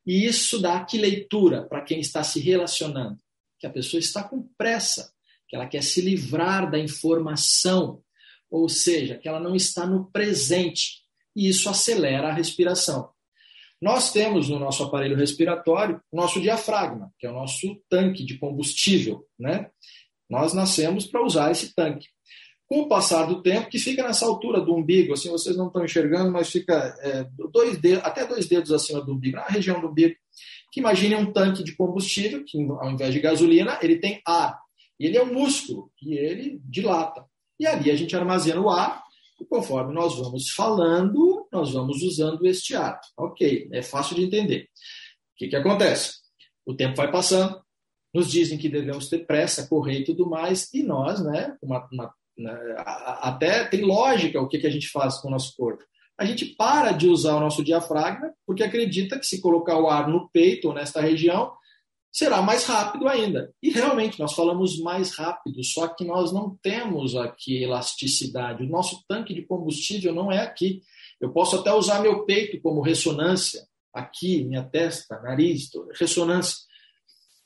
E 0.07 0.27
isso 0.27 0.61
dá 0.61 0.85
que 0.85 0.99
leitura 0.99 1.64
para 1.64 1.83
quem 1.83 2.01
está 2.01 2.23
se 2.23 2.40
relacionando? 2.40 3.18
Que 3.59 3.66
a 3.66 3.70
pessoa 3.70 3.99
está 3.99 4.23
com 4.23 4.49
pressa, 4.57 5.12
que 5.49 5.57
ela 5.57 5.66
quer 5.66 5.83
se 5.83 6.01
livrar 6.01 6.70
da 6.70 6.79
informação, 6.79 8.03
ou 8.51 8.68
seja, 8.68 9.16
que 9.16 9.29
ela 9.29 9.40
não 9.40 9.55
está 9.55 9.87
no 9.87 10.11
presente. 10.11 11.03
E 11.35 11.49
isso 11.49 11.68
acelera 11.68 12.29
a 12.29 12.33
respiração. 12.33 13.11
Nós 13.81 14.12
temos 14.12 14.49
no 14.49 14.59
nosso 14.59 14.83
aparelho 14.83 15.16
respiratório 15.16 16.01
nosso 16.12 16.40
diafragma, 16.40 17.12
que 17.18 17.27
é 17.27 17.31
o 17.31 17.35
nosso 17.35 17.83
tanque 17.88 18.25
de 18.25 18.37
combustível, 18.37 19.27
né? 19.38 19.70
Nós 20.29 20.53
nascemos 20.53 21.07
para 21.07 21.25
usar 21.25 21.51
esse 21.51 21.75
tanque 21.75 22.07
com 22.70 22.83
o 22.83 22.88
passar 22.88 23.24
do 23.24 23.42
tempo, 23.42 23.68
que 23.68 23.80
fica 23.80 24.04
nessa 24.04 24.24
altura 24.24 24.61
do 24.61 24.72
umbigo, 24.72 25.12
assim, 25.12 25.28
vocês 25.28 25.56
não 25.56 25.66
estão 25.66 25.85
enxergando, 25.85 26.30
mas 26.30 26.48
fica 26.48 26.96
é, 27.00 27.26
dois 27.52 27.76
dedos, 27.80 28.04
até 28.04 28.24
dois 28.24 28.46
dedos 28.46 28.70
acima 28.70 29.04
do 29.04 29.12
umbigo, 29.12 29.38
na 29.38 29.46
região 29.46 29.80
do 29.80 29.88
umbigo, 29.88 30.14
que 30.70 30.78
imagine 30.78 31.16
um 31.16 31.33
tanque 31.33 31.64
de 31.64 31.74
combustível, 31.74 32.44
que 32.44 32.56
ao 32.62 32.92
invés 32.92 33.12
de 33.12 33.18
gasolina, 33.18 33.76
ele 33.83 33.98
tem 33.98 34.22
ar. 34.24 34.56
E 35.00 35.06
ele 35.06 35.18
é 35.18 35.22
um 35.22 35.35
músculo, 35.35 35.90
e 36.00 36.14
ele 36.14 36.61
dilata. 36.62 37.24
E 37.59 37.66
ali 37.66 37.90
a 37.90 37.96
gente 37.96 38.14
armazena 38.14 38.61
o 38.61 38.70
ar, 38.70 39.02
e 39.40 39.44
conforme 39.44 39.92
nós 39.92 40.16
vamos 40.16 40.50
falando, 40.50 41.48
nós 41.50 41.72
vamos 41.72 42.04
usando 42.04 42.46
este 42.46 42.76
ar. 42.76 43.00
Ok, 43.16 43.68
é 43.72 43.83
fácil 43.83 44.14
de 44.14 44.22
entender. 44.22 44.68
O 45.35 45.38
que, 45.38 45.48
que 45.48 45.56
acontece? 45.56 46.18
O 46.64 46.72
tempo 46.72 46.94
vai 46.94 47.11
passando, 47.11 47.61
nos 48.14 48.30
dizem 48.30 48.56
que 48.56 48.68
devemos 48.68 49.09
ter 49.09 49.26
pressa, 49.26 49.66
correr 49.66 50.02
e 50.02 50.04
tudo 50.04 50.30
mais, 50.30 50.72
e 50.72 50.85
nós, 50.85 51.20
né, 51.20 51.56
uma, 51.61 51.88
uma? 51.92 52.19
Até 52.76 53.64
tem 53.64 53.83
lógica 53.83 54.40
o 54.40 54.48
que, 54.48 54.59
que 54.59 54.66
a 54.66 54.70
gente 54.70 54.88
faz 54.88 55.18
com 55.18 55.29
o 55.29 55.31
nosso 55.31 55.55
corpo. 55.57 55.85
A 56.18 56.24
gente 56.24 56.44
para 56.44 56.92
de 56.92 57.09
usar 57.09 57.37
o 57.37 57.40
nosso 57.40 57.64
diafragma 57.64 58.33
porque 58.46 58.62
acredita 58.62 59.18
que 59.18 59.26
se 59.26 59.40
colocar 59.40 59.79
o 59.79 59.88
ar 59.88 60.09
no 60.09 60.29
peito 60.31 60.68
ou 60.68 60.74
nesta 60.74 61.00
região, 61.00 61.53
será 62.12 62.42
mais 62.42 62.64
rápido 62.66 63.09
ainda. 63.09 63.53
E 63.62 63.70
realmente 63.70 64.18
nós 64.18 64.35
falamos 64.35 64.79
mais 64.81 65.16
rápido, 65.16 65.62
só 65.64 65.88
que 65.88 66.05
nós 66.05 66.33
não 66.33 66.59
temos 66.62 67.16
aqui 67.16 67.62
elasticidade. 67.62 68.64
O 68.64 68.68
nosso 68.68 69.05
tanque 69.09 69.33
de 69.33 69.42
combustível 69.46 70.14
não 70.14 70.31
é 70.31 70.40
aqui. 70.40 70.83
Eu 71.20 71.33
posso 71.33 71.57
até 71.57 71.72
usar 71.72 72.00
meu 72.00 72.24
peito 72.24 72.61
como 72.61 72.83
ressonância, 72.83 73.66
aqui, 73.92 74.44
minha 74.44 74.62
testa, 74.62 75.21
nariz, 75.21 75.71
ressonância. 75.98 76.56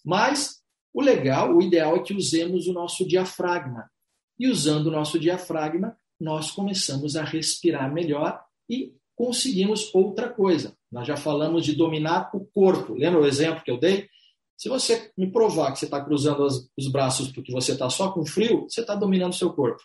Mas 0.04 0.62
o 0.92 1.02
legal, 1.02 1.54
o 1.54 1.62
ideal 1.62 1.96
é 1.96 2.02
que 2.02 2.14
usemos 2.14 2.66
o 2.66 2.72
nosso 2.72 3.06
diafragma. 3.06 3.90
E 4.38 4.48
usando 4.48 4.86
o 4.86 4.90
nosso 4.90 5.18
diafragma, 5.18 5.96
nós 6.20 6.50
começamos 6.50 7.16
a 7.16 7.24
respirar 7.24 7.92
melhor 7.92 8.40
e 8.68 8.94
conseguimos 9.14 9.94
outra 9.94 10.28
coisa. 10.28 10.76
Nós 10.90 11.06
já 11.06 11.16
falamos 11.16 11.64
de 11.64 11.74
dominar 11.74 12.30
o 12.34 12.44
corpo. 12.46 12.94
Lembra 12.94 13.20
o 13.20 13.26
exemplo 13.26 13.62
que 13.62 13.70
eu 13.70 13.78
dei? 13.78 14.08
Se 14.56 14.68
você 14.68 15.12
me 15.16 15.30
provar 15.30 15.72
que 15.72 15.78
você 15.78 15.84
está 15.84 16.02
cruzando 16.04 16.46
os 16.76 16.88
braços 16.90 17.30
porque 17.30 17.52
você 17.52 17.72
está 17.72 17.90
só 17.90 18.12
com 18.12 18.24
frio, 18.24 18.68
você 18.68 18.80
está 18.80 18.94
dominando 18.94 19.32
o 19.32 19.36
seu 19.36 19.52
corpo. 19.52 19.82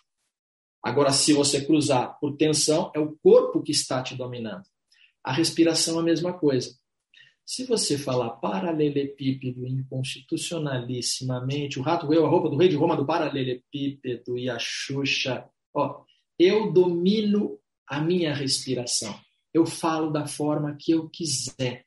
Agora, 0.82 1.12
se 1.12 1.32
você 1.32 1.64
cruzar 1.64 2.18
por 2.18 2.36
tensão, 2.36 2.90
é 2.94 2.98
o 2.98 3.16
corpo 3.22 3.62
que 3.62 3.72
está 3.72 4.02
te 4.02 4.14
dominando. 4.14 4.64
A 5.22 5.32
respiração 5.32 5.98
é 5.98 6.00
a 6.00 6.04
mesma 6.04 6.32
coisa. 6.32 6.74
Se 7.52 7.64
você 7.64 7.98
falar 7.98 8.30
paralelepípedo 8.36 9.66
inconstitucionalissimamente, 9.66 11.80
o 11.80 11.82
rato 11.82 12.06
roeu 12.06 12.24
a 12.24 12.28
roupa 12.28 12.48
do 12.48 12.56
rei 12.56 12.68
de 12.68 12.76
Roma 12.76 12.96
do 12.96 13.04
paralelepípedo 13.04 14.38
e 14.38 14.48
a 14.48 14.56
Xuxa, 14.56 15.50
ó, 15.74 16.04
eu 16.38 16.72
domino 16.72 17.58
a 17.88 18.00
minha 18.00 18.32
respiração. 18.32 19.18
Eu 19.52 19.66
falo 19.66 20.12
da 20.12 20.28
forma 20.28 20.76
que 20.78 20.92
eu 20.92 21.08
quiser. 21.08 21.84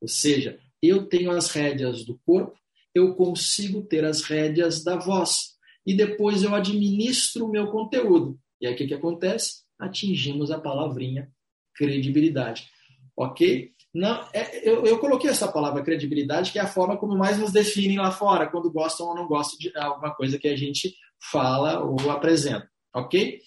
Ou 0.00 0.08
seja, 0.08 0.58
eu 0.82 1.06
tenho 1.06 1.32
as 1.32 1.50
rédeas 1.50 2.02
do 2.02 2.18
corpo, 2.24 2.58
eu 2.94 3.14
consigo 3.14 3.82
ter 3.82 4.06
as 4.06 4.22
rédeas 4.22 4.82
da 4.82 4.96
voz. 4.96 5.54
E 5.84 5.92
depois 5.92 6.42
eu 6.42 6.54
administro 6.54 7.44
o 7.44 7.50
meu 7.50 7.70
conteúdo. 7.70 8.40
E 8.58 8.66
aí 8.66 8.72
o 8.72 8.76
que, 8.76 8.86
que 8.86 8.94
acontece? 8.94 9.64
Atingimos 9.78 10.50
a 10.50 10.58
palavrinha 10.58 11.30
credibilidade. 11.74 12.70
Ok? 13.14 13.76
Não, 13.94 14.22
é, 14.32 14.68
eu, 14.68 14.84
eu, 14.84 14.98
coloquei 14.98 15.30
essa 15.30 15.50
palavra 15.50 15.82
credibilidade, 15.82 16.52
que 16.52 16.58
é 16.58 16.62
a 16.62 16.66
forma 16.66 16.96
como 16.96 17.16
mais 17.16 17.38
nos 17.38 17.52
definem 17.52 17.98
lá 17.98 18.10
fora, 18.10 18.48
quando 18.48 18.70
gostam 18.70 19.08
ou 19.08 19.14
não 19.14 19.26
gostam 19.26 19.58
de 19.58 19.76
alguma 19.76 20.14
coisa 20.14 20.38
que 20.38 20.48
a 20.48 20.56
gente 20.56 20.94
fala 21.30 21.80
ou 21.82 22.10
apresenta. 22.10 22.68
Ok? 22.94 23.40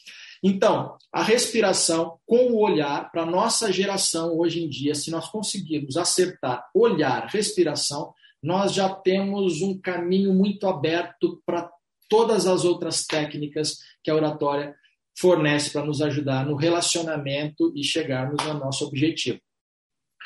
Então, 0.44 0.98
a 1.14 1.22
respiração 1.22 2.18
com 2.26 2.48
o 2.48 2.60
olhar, 2.60 3.12
para 3.12 3.26
nossa 3.26 3.72
geração 3.72 4.38
hoje 4.38 4.64
em 4.64 4.70
dia, 4.70 4.96
se 4.96 5.12
nós 5.12 5.30
conseguirmos 5.30 5.98
acertar 5.98 6.68
olhar, 6.74 7.28
respiração, 7.28 8.14
nós 8.42 8.74
já 8.74 8.90
temos 8.90 9.62
um 9.62 9.80
caminho 9.80 10.34
muito 10.34 10.68
aberto 10.68 11.42
para 11.46 11.70
todas 12.10 12.48
as 12.48 12.66
outras 12.66 13.06
técnicas 13.06 13.78
que 14.04 14.10
a 14.10 14.16
oratória 14.16 14.76
fornece 15.18 15.70
para 15.70 15.86
nos 15.86 16.02
ajudar 16.02 16.46
no 16.46 16.56
relacionamento 16.56 17.72
e 17.76 17.84
chegarmos 17.84 18.44
ao 18.46 18.56
nosso 18.56 18.86
objetivo. 18.86 19.40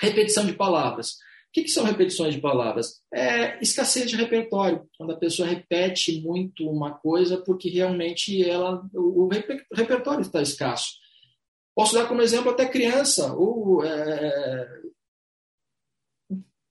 Repetição 0.02 0.46
de 0.46 0.54
palavras. 0.54 1.12
O 1.12 1.16
que, 1.54 1.64
que 1.64 1.70
são 1.70 1.86
repetições 1.86 2.36
de 2.36 2.41
palavras? 2.41 3.02
É 3.14 3.58
escassez 3.62 4.10
de 4.10 4.18
repertório, 4.18 4.86
quando 4.98 5.14
a 5.14 5.18
pessoa 5.18 5.48
repete 5.48 6.22
muito 6.22 6.70
uma 6.70 6.91
coisa 6.91 7.38
porque 7.38 7.70
realmente 7.70 8.43
ela, 8.43 8.86
o, 8.93 9.30
repertório 9.74 10.22
está 10.22 10.41
escasso. 10.41 10.96
Posso 11.74 11.93
dar 11.93 12.08
como 12.08 12.22
exemplo 12.22 12.52
até 12.52 12.66
criança, 12.68 13.34
ou 13.34 13.84
é, 13.84 14.68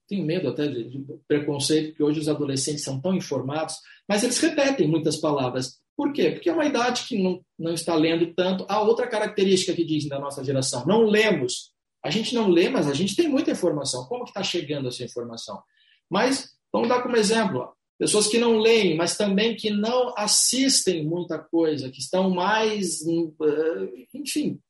tenho 0.09 0.25
medo 0.25 0.49
até 0.49 0.67
de, 0.67 1.05
preconceito, 1.27 1.89
porque 1.89 2.03
hoje 2.03 2.21
os 2.21 2.29
adolescentes 2.29 2.85
são 2.85 3.01
tão 3.01 3.15
informados, 3.15 3.77
mas 4.09 4.23
eles 4.23 4.39
repetem 4.39 4.89
muitas 4.89 5.17
palavras. 5.17 5.79
Por 5.97 6.13
quê? 6.13 6.33
Porque 6.33 6.51
é 6.51 6.53
uma 6.53 6.67
idade 6.67 7.05
que 7.07 7.23
não, 7.23 7.41
não 7.59 7.73
está 7.73 7.95
lendo 7.95 8.35
tanto. 8.35 8.67
Há 8.69 8.83
outra 8.83 9.07
característica 9.07 9.73
que 9.73 9.85
dizem 9.85 10.09
da 10.09 10.19
nossa 10.19 10.43
geração: 10.43 10.85
não 10.87 11.05
lemos. 11.05 11.73
A 12.05 12.11
gente 12.11 12.35
não 12.35 12.49
lê, 12.49 12.69
mas 12.69 12.87
a 12.87 12.93
gente 12.93 13.17
tem 13.17 13.29
muita 13.29 13.51
informação. 13.51 14.05
Como 14.07 14.25
que 14.25 14.31
está 14.31 14.43
chegando 14.43 14.89
essa 14.89 15.03
informação? 15.03 15.63
Mas, 16.11 16.51
vamos 16.71 16.89
dar 16.89 17.03
como 17.03 17.17
exemplo, 17.17 17.73
pessoas 17.99 18.27
que 18.27 18.39
não 18.39 18.59
leem, 18.59 18.95
mas 18.95 19.17
também 19.17 19.57
que 19.57 19.71
não 19.71 20.13
assistem 20.17 21.07
muita 21.07 21.39
coisa, 21.39 21.91
que 21.91 22.01
estão 22.01 22.29
mais, 22.29 23.01
eh, 23.07 24.07
enfim, 24.13 24.61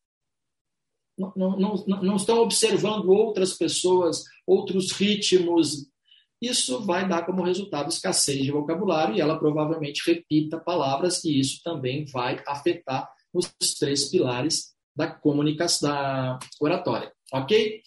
não, 1.18 1.32
não, 1.36 1.58
não, 1.58 2.02
não 2.02 2.16
estão 2.16 2.38
observando 2.38 3.08
outras 3.08 3.54
pessoas, 3.54 4.24
outros 4.46 4.92
ritmos. 4.92 5.88
Isso 6.40 6.84
vai 6.84 7.08
dar 7.08 7.24
como 7.24 7.44
resultado 7.44 7.88
escassez 7.88 8.42
de 8.42 8.50
vocabulário 8.50 9.16
e 9.16 9.20
ela 9.20 9.38
provavelmente 9.38 10.02
repita 10.06 10.58
palavras, 10.58 11.24
e 11.24 11.38
isso 11.38 11.60
também 11.64 12.04
vai 12.06 12.42
afetar 12.46 13.08
os 13.32 13.52
três 13.78 14.08
pilares 14.10 14.74
da 14.94 15.08
comunicação, 15.08 15.88
da 15.88 16.38
oratória. 16.60 17.12
Ok? 17.34 17.82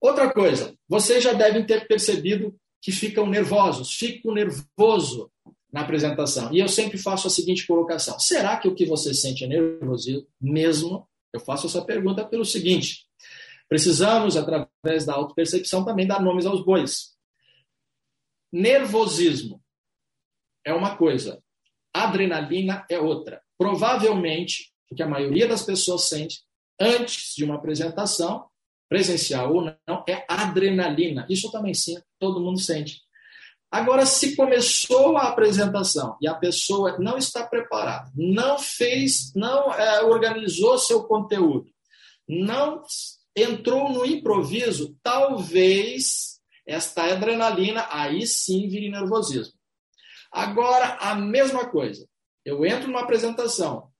Outra 0.00 0.32
coisa, 0.32 0.72
vocês 0.88 1.24
já 1.24 1.32
devem 1.32 1.66
ter 1.66 1.88
percebido 1.88 2.56
que 2.80 2.92
ficam 2.92 3.26
nervosos, 3.26 3.94
fico 3.94 4.32
nervoso 4.32 5.32
na 5.72 5.80
apresentação. 5.80 6.54
E 6.54 6.60
eu 6.60 6.68
sempre 6.68 6.96
faço 6.96 7.26
a 7.26 7.30
seguinte 7.30 7.66
colocação: 7.66 8.20
será 8.20 8.56
que 8.56 8.68
o 8.68 8.74
que 8.74 8.86
você 8.86 9.12
sente 9.12 9.42
é 9.42 9.48
nervosismo 9.48 10.28
mesmo? 10.40 11.08
Eu 11.32 11.40
faço 11.40 11.66
essa 11.66 11.84
pergunta 11.84 12.24
pelo 12.24 12.44
seguinte: 12.44 13.08
precisamos, 13.68 14.36
através 14.36 15.04
da 15.04 15.14
autopercepção, 15.14 15.84
também 15.84 16.06
dar 16.06 16.22
nomes 16.22 16.46
aos 16.46 16.64
bois. 16.64 17.16
Nervosismo 18.52 19.60
é 20.64 20.72
uma 20.72 20.96
coisa, 20.96 21.42
adrenalina 21.92 22.86
é 22.88 23.00
outra. 23.00 23.42
Provavelmente, 23.58 24.72
o 24.88 24.94
que 24.94 25.02
a 25.02 25.08
maioria 25.08 25.48
das 25.48 25.64
pessoas 25.64 26.08
sente 26.08 26.45
antes 26.80 27.34
de 27.34 27.44
uma 27.44 27.56
apresentação, 27.56 28.46
presencial 28.88 29.52
ou 29.52 29.62
não, 29.62 30.04
é 30.08 30.24
adrenalina. 30.28 31.26
Isso 31.28 31.50
também 31.50 31.74
sim, 31.74 31.96
todo 32.18 32.40
mundo 32.40 32.60
sente. 32.60 33.00
Agora, 33.70 34.06
se 34.06 34.36
começou 34.36 35.16
a 35.16 35.28
apresentação 35.28 36.16
e 36.20 36.28
a 36.28 36.34
pessoa 36.34 36.96
não 36.98 37.18
está 37.18 37.44
preparada, 37.44 38.10
não 38.14 38.58
fez, 38.58 39.32
não 39.34 39.72
é, 39.74 40.02
organizou 40.04 40.78
seu 40.78 41.02
conteúdo, 41.04 41.66
não 42.28 42.82
entrou 43.36 43.90
no 43.92 44.06
improviso, 44.06 44.96
talvez 45.02 46.40
esta 46.66 47.04
adrenalina 47.12 47.86
aí 47.90 48.26
sim 48.26 48.68
vire 48.68 48.88
nervosismo. 48.88 49.54
Agora, 50.32 50.96
a 51.00 51.14
mesma 51.14 51.68
coisa. 51.68 52.06
Eu 52.44 52.64
entro 52.64 52.86
numa 52.86 53.00
apresentação, 53.00 53.90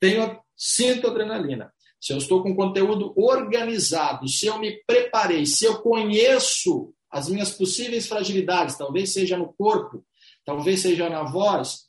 tenho, 0.00 0.40
sinto 0.56 1.06
adrenalina 1.06 1.70
se 2.00 2.12
eu 2.12 2.16
estou 2.16 2.42
com 2.42 2.56
conteúdo 2.56 3.12
organizado, 3.14 4.26
se 4.26 4.46
eu 4.46 4.58
me 4.58 4.82
preparei, 4.86 5.44
se 5.44 5.66
eu 5.66 5.82
conheço 5.82 6.94
as 7.10 7.28
minhas 7.28 7.50
possíveis 7.50 8.06
fragilidades, 8.06 8.78
talvez 8.78 9.12
seja 9.12 9.36
no 9.36 9.52
corpo, 9.52 10.04
talvez 10.44 10.80
seja 10.80 11.10
na 11.10 11.24
voz, 11.24 11.88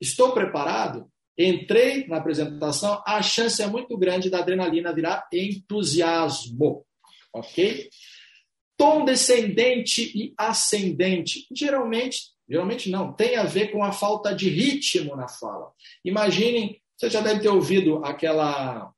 estou 0.00 0.32
preparado, 0.32 1.08
entrei 1.36 2.08
na 2.08 2.16
apresentação, 2.16 3.00
a 3.06 3.22
chance 3.22 3.62
é 3.62 3.66
muito 3.68 3.96
grande 3.96 4.28
da 4.28 4.40
adrenalina 4.40 4.92
virar 4.92 5.28
entusiasmo, 5.32 6.84
ok? 7.32 7.88
Tom 8.76 9.04
descendente 9.04 10.10
e 10.14 10.34
ascendente, 10.36 11.46
geralmente, 11.54 12.32
geralmente 12.48 12.90
não, 12.90 13.12
tem 13.12 13.36
a 13.36 13.44
ver 13.44 13.70
com 13.70 13.84
a 13.84 13.92
falta 13.92 14.34
de 14.34 14.48
ritmo 14.48 15.14
na 15.14 15.28
fala. 15.28 15.70
Imaginem 16.04 16.80
você 16.98 17.08
já 17.08 17.20
deve 17.20 17.40
ter 17.40 17.48
ouvido 17.48 18.04
aquela, 18.04 18.92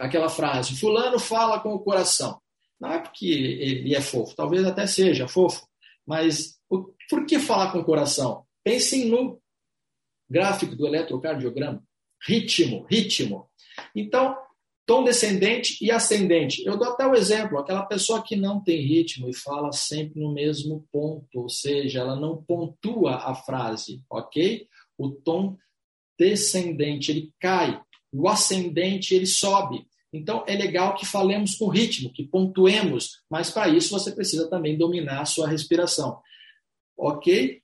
aquela 0.00 0.28
frase: 0.30 0.78
Fulano 0.78 1.18
fala 1.18 1.60
com 1.60 1.74
o 1.74 1.80
coração. 1.80 2.40
Não 2.80 2.90
é 2.90 2.98
porque 2.98 3.26
ele 3.26 3.94
é 3.94 4.00
fofo, 4.00 4.34
talvez 4.34 4.64
até 4.64 4.86
seja 4.86 5.28
fofo, 5.28 5.68
mas 6.06 6.58
por 7.10 7.26
que 7.26 7.38
falar 7.38 7.70
com 7.70 7.80
o 7.80 7.84
coração? 7.84 8.46
Pensem 8.64 9.06
no 9.06 9.38
gráfico 10.28 10.74
do 10.74 10.86
eletrocardiograma: 10.86 11.82
ritmo, 12.26 12.86
ritmo. 12.88 13.50
Então, 13.94 14.34
tom 14.86 15.04
descendente 15.04 15.76
e 15.84 15.90
ascendente. 15.90 16.64
Eu 16.64 16.78
dou 16.78 16.88
até 16.88 17.06
o 17.06 17.14
exemplo: 17.14 17.58
aquela 17.58 17.84
pessoa 17.84 18.22
que 18.22 18.36
não 18.36 18.62
tem 18.62 18.80
ritmo 18.80 19.28
e 19.28 19.34
fala 19.34 19.70
sempre 19.72 20.18
no 20.18 20.32
mesmo 20.32 20.86
ponto, 20.90 21.40
ou 21.40 21.48
seja, 21.50 22.00
ela 22.00 22.16
não 22.16 22.42
pontua 22.42 23.16
a 23.16 23.34
frase, 23.34 24.02
ok? 24.08 24.66
O 24.96 25.10
tom 25.10 25.58
descendente 26.20 27.10
ele 27.10 27.32
cai, 27.40 27.80
o 28.12 28.28
ascendente 28.28 29.14
ele 29.14 29.24
sobe. 29.24 29.86
Então 30.12 30.44
é 30.46 30.54
legal 30.54 30.94
que 30.94 31.06
falemos 31.06 31.54
com 31.54 31.68
ritmo, 31.68 32.12
que 32.12 32.24
pontuemos, 32.24 33.22
mas 33.30 33.50
para 33.50 33.68
isso 33.68 33.90
você 33.90 34.12
precisa 34.12 34.50
também 34.50 34.76
dominar 34.76 35.22
a 35.22 35.24
sua 35.24 35.48
respiração. 35.48 36.20
Ok? 36.94 37.62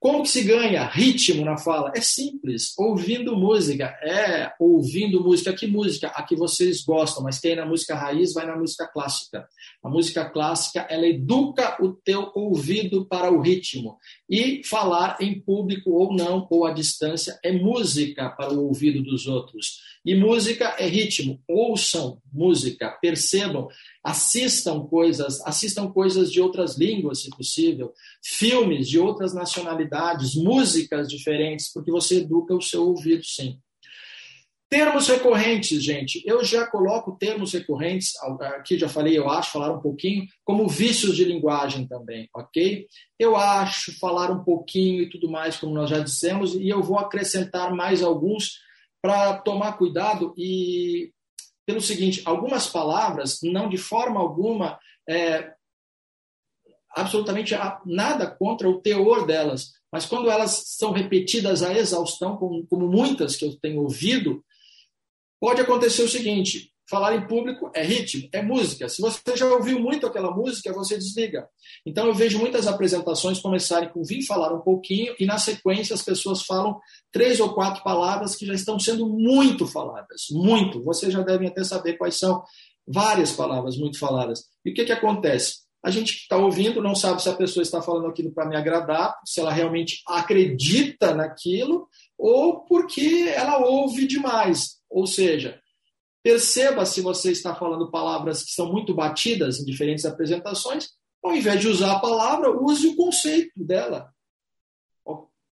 Como 0.00 0.22
que 0.22 0.28
se 0.28 0.44
ganha 0.44 0.86
ritmo 0.86 1.44
na 1.44 1.56
fala? 1.56 1.90
É 1.94 2.00
simples, 2.00 2.72
ouvindo 2.78 3.36
música. 3.36 3.86
É, 4.00 4.52
ouvindo 4.60 5.20
música. 5.22 5.52
Que 5.52 5.66
música? 5.66 6.08
A 6.08 6.22
que 6.22 6.36
vocês 6.36 6.84
gostam, 6.84 7.24
mas 7.24 7.40
tem 7.40 7.56
na 7.56 7.66
música 7.66 7.96
raiz, 7.96 8.32
vai 8.32 8.46
na 8.46 8.56
música 8.56 8.86
clássica. 8.86 9.48
A 9.82 9.88
música 9.88 10.24
clássica, 10.30 10.86
ela 10.88 11.06
educa 11.06 11.76
o 11.82 11.92
teu 11.92 12.30
ouvido 12.34 13.06
para 13.06 13.32
o 13.32 13.40
ritmo. 13.40 13.96
E 14.30 14.62
falar 14.64 15.16
em 15.20 15.40
público 15.40 15.90
ou 15.90 16.14
não, 16.14 16.46
ou 16.48 16.64
à 16.64 16.72
distância, 16.72 17.36
é 17.42 17.50
música 17.50 18.30
para 18.30 18.54
o 18.54 18.68
ouvido 18.68 19.02
dos 19.02 19.26
outros. 19.26 19.78
E 20.04 20.14
música 20.14 20.76
é 20.78 20.86
ritmo. 20.86 21.42
Ouçam 21.48 22.22
música, 22.32 22.90
percebam 23.00 23.68
assistam 24.02 24.86
coisas, 24.86 25.40
assistam 25.46 25.90
coisas 25.90 26.32
de 26.32 26.40
outras 26.40 26.78
línguas, 26.78 27.22
se 27.22 27.30
possível, 27.30 27.92
filmes 28.22 28.88
de 28.88 28.98
outras 28.98 29.34
nacionalidades, 29.34 30.34
músicas 30.34 31.08
diferentes, 31.08 31.72
porque 31.72 31.90
você 31.90 32.18
educa 32.18 32.54
o 32.54 32.62
seu 32.62 32.86
ouvido, 32.86 33.24
sim. 33.24 33.58
Termos 34.70 35.08
recorrentes, 35.08 35.82
gente. 35.82 36.22
Eu 36.26 36.44
já 36.44 36.66
coloco 36.66 37.16
termos 37.16 37.54
recorrentes, 37.54 38.12
aqui 38.54 38.78
já 38.78 38.86
falei, 38.86 39.16
eu 39.16 39.28
acho, 39.30 39.52
falar 39.52 39.72
um 39.72 39.80
pouquinho, 39.80 40.26
como 40.44 40.68
vícios 40.68 41.16
de 41.16 41.24
linguagem 41.24 41.86
também, 41.86 42.28
ok? 42.34 42.86
Eu 43.18 43.34
acho, 43.34 43.98
falar 43.98 44.30
um 44.30 44.44
pouquinho 44.44 45.02
e 45.02 45.08
tudo 45.08 45.30
mais, 45.30 45.56
como 45.56 45.74
nós 45.74 45.88
já 45.88 46.00
dissemos, 46.00 46.54
e 46.54 46.68
eu 46.68 46.82
vou 46.82 46.98
acrescentar 46.98 47.74
mais 47.74 48.02
alguns 48.02 48.58
para 49.00 49.38
tomar 49.38 49.78
cuidado 49.78 50.34
e 50.36 51.12
pelo 51.68 51.82
seguinte: 51.82 52.22
algumas 52.24 52.66
palavras, 52.66 53.40
não 53.42 53.68
de 53.68 53.76
forma 53.76 54.18
alguma, 54.18 54.80
é, 55.06 55.52
absolutamente 56.96 57.54
nada 57.84 58.26
contra 58.26 58.66
o 58.66 58.80
teor 58.80 59.26
delas, 59.26 59.74
mas 59.92 60.06
quando 60.06 60.30
elas 60.30 60.76
são 60.78 60.92
repetidas 60.92 61.62
à 61.62 61.74
exaustão, 61.74 62.38
como, 62.38 62.66
como 62.66 62.88
muitas 62.88 63.36
que 63.36 63.44
eu 63.44 63.54
tenho 63.60 63.82
ouvido, 63.82 64.42
pode 65.38 65.60
acontecer 65.60 66.02
o 66.02 66.08
seguinte: 66.08 66.72
Falar 66.88 67.14
em 67.14 67.26
público 67.26 67.70
é 67.74 67.82
ritmo, 67.82 68.28
é 68.32 68.40
música. 68.40 68.88
Se 68.88 69.02
você 69.02 69.36
já 69.36 69.44
ouviu 69.46 69.78
muito 69.78 70.06
aquela 70.06 70.30
música, 70.34 70.72
você 70.72 70.96
desliga. 70.96 71.46
Então 71.84 72.06
eu 72.06 72.14
vejo 72.14 72.38
muitas 72.38 72.66
apresentações 72.66 73.40
começarem 73.40 73.90
com 73.90 74.02
vir 74.02 74.24
falar 74.24 74.54
um 74.54 74.60
pouquinho 74.60 75.14
e 75.20 75.26
na 75.26 75.36
sequência 75.36 75.92
as 75.92 76.02
pessoas 76.02 76.42
falam 76.42 76.78
três 77.12 77.40
ou 77.40 77.52
quatro 77.52 77.84
palavras 77.84 78.34
que 78.34 78.46
já 78.46 78.54
estão 78.54 78.78
sendo 78.78 79.06
muito 79.06 79.66
faladas, 79.66 80.22
muito. 80.30 80.82
Vocês 80.82 81.12
já 81.12 81.20
devem 81.20 81.48
até 81.48 81.62
saber 81.62 81.98
quais 81.98 82.18
são 82.18 82.42
várias 82.86 83.32
palavras 83.32 83.76
muito 83.76 83.98
faladas. 83.98 84.44
E 84.64 84.70
o 84.70 84.74
que 84.74 84.86
que 84.86 84.92
acontece? 84.92 85.68
A 85.84 85.90
gente 85.90 86.14
que 86.14 86.20
está 86.22 86.38
ouvindo 86.38 86.82
não 86.82 86.94
sabe 86.94 87.22
se 87.22 87.28
a 87.28 87.34
pessoa 87.34 87.62
está 87.62 87.82
falando 87.82 88.08
aquilo 88.08 88.32
para 88.32 88.48
me 88.48 88.56
agradar, 88.56 89.14
se 89.26 89.40
ela 89.40 89.52
realmente 89.52 90.00
acredita 90.06 91.14
naquilo 91.14 91.86
ou 92.16 92.64
porque 92.64 93.30
ela 93.34 93.58
ouve 93.58 94.06
demais. 94.06 94.78
Ou 94.90 95.06
seja, 95.06 95.60
Perceba 96.28 96.84
se 96.84 97.00
você 97.00 97.32
está 97.32 97.54
falando 97.54 97.90
palavras 97.90 98.42
que 98.42 98.50
são 98.50 98.70
muito 98.70 98.94
batidas 98.94 99.58
em 99.58 99.64
diferentes 99.64 100.04
apresentações, 100.04 100.90
ao 101.24 101.34
invés 101.34 101.58
de 101.58 101.68
usar 101.68 101.92
a 101.92 102.00
palavra, 102.00 102.50
use 102.50 102.86
o 102.86 102.96
conceito 102.96 103.64
dela. 103.64 104.14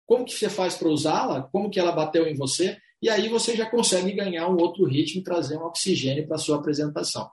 Como 0.04 0.24
que 0.24 0.32
você 0.32 0.50
faz 0.50 0.74
para 0.74 0.88
usá-la? 0.88 1.44
Como 1.44 1.70
que 1.70 1.78
ela 1.78 1.92
bateu 1.92 2.26
em 2.26 2.34
você? 2.34 2.76
E 3.00 3.08
aí 3.08 3.28
você 3.28 3.54
já 3.54 3.70
consegue 3.70 4.10
ganhar 4.14 4.48
um 4.48 4.56
outro 4.56 4.84
ritmo 4.84 5.20
e 5.20 5.22
trazer 5.22 5.56
um 5.56 5.64
oxigênio 5.64 6.26
para 6.26 6.34
a 6.34 6.40
sua 6.40 6.56
apresentação. 6.56 7.30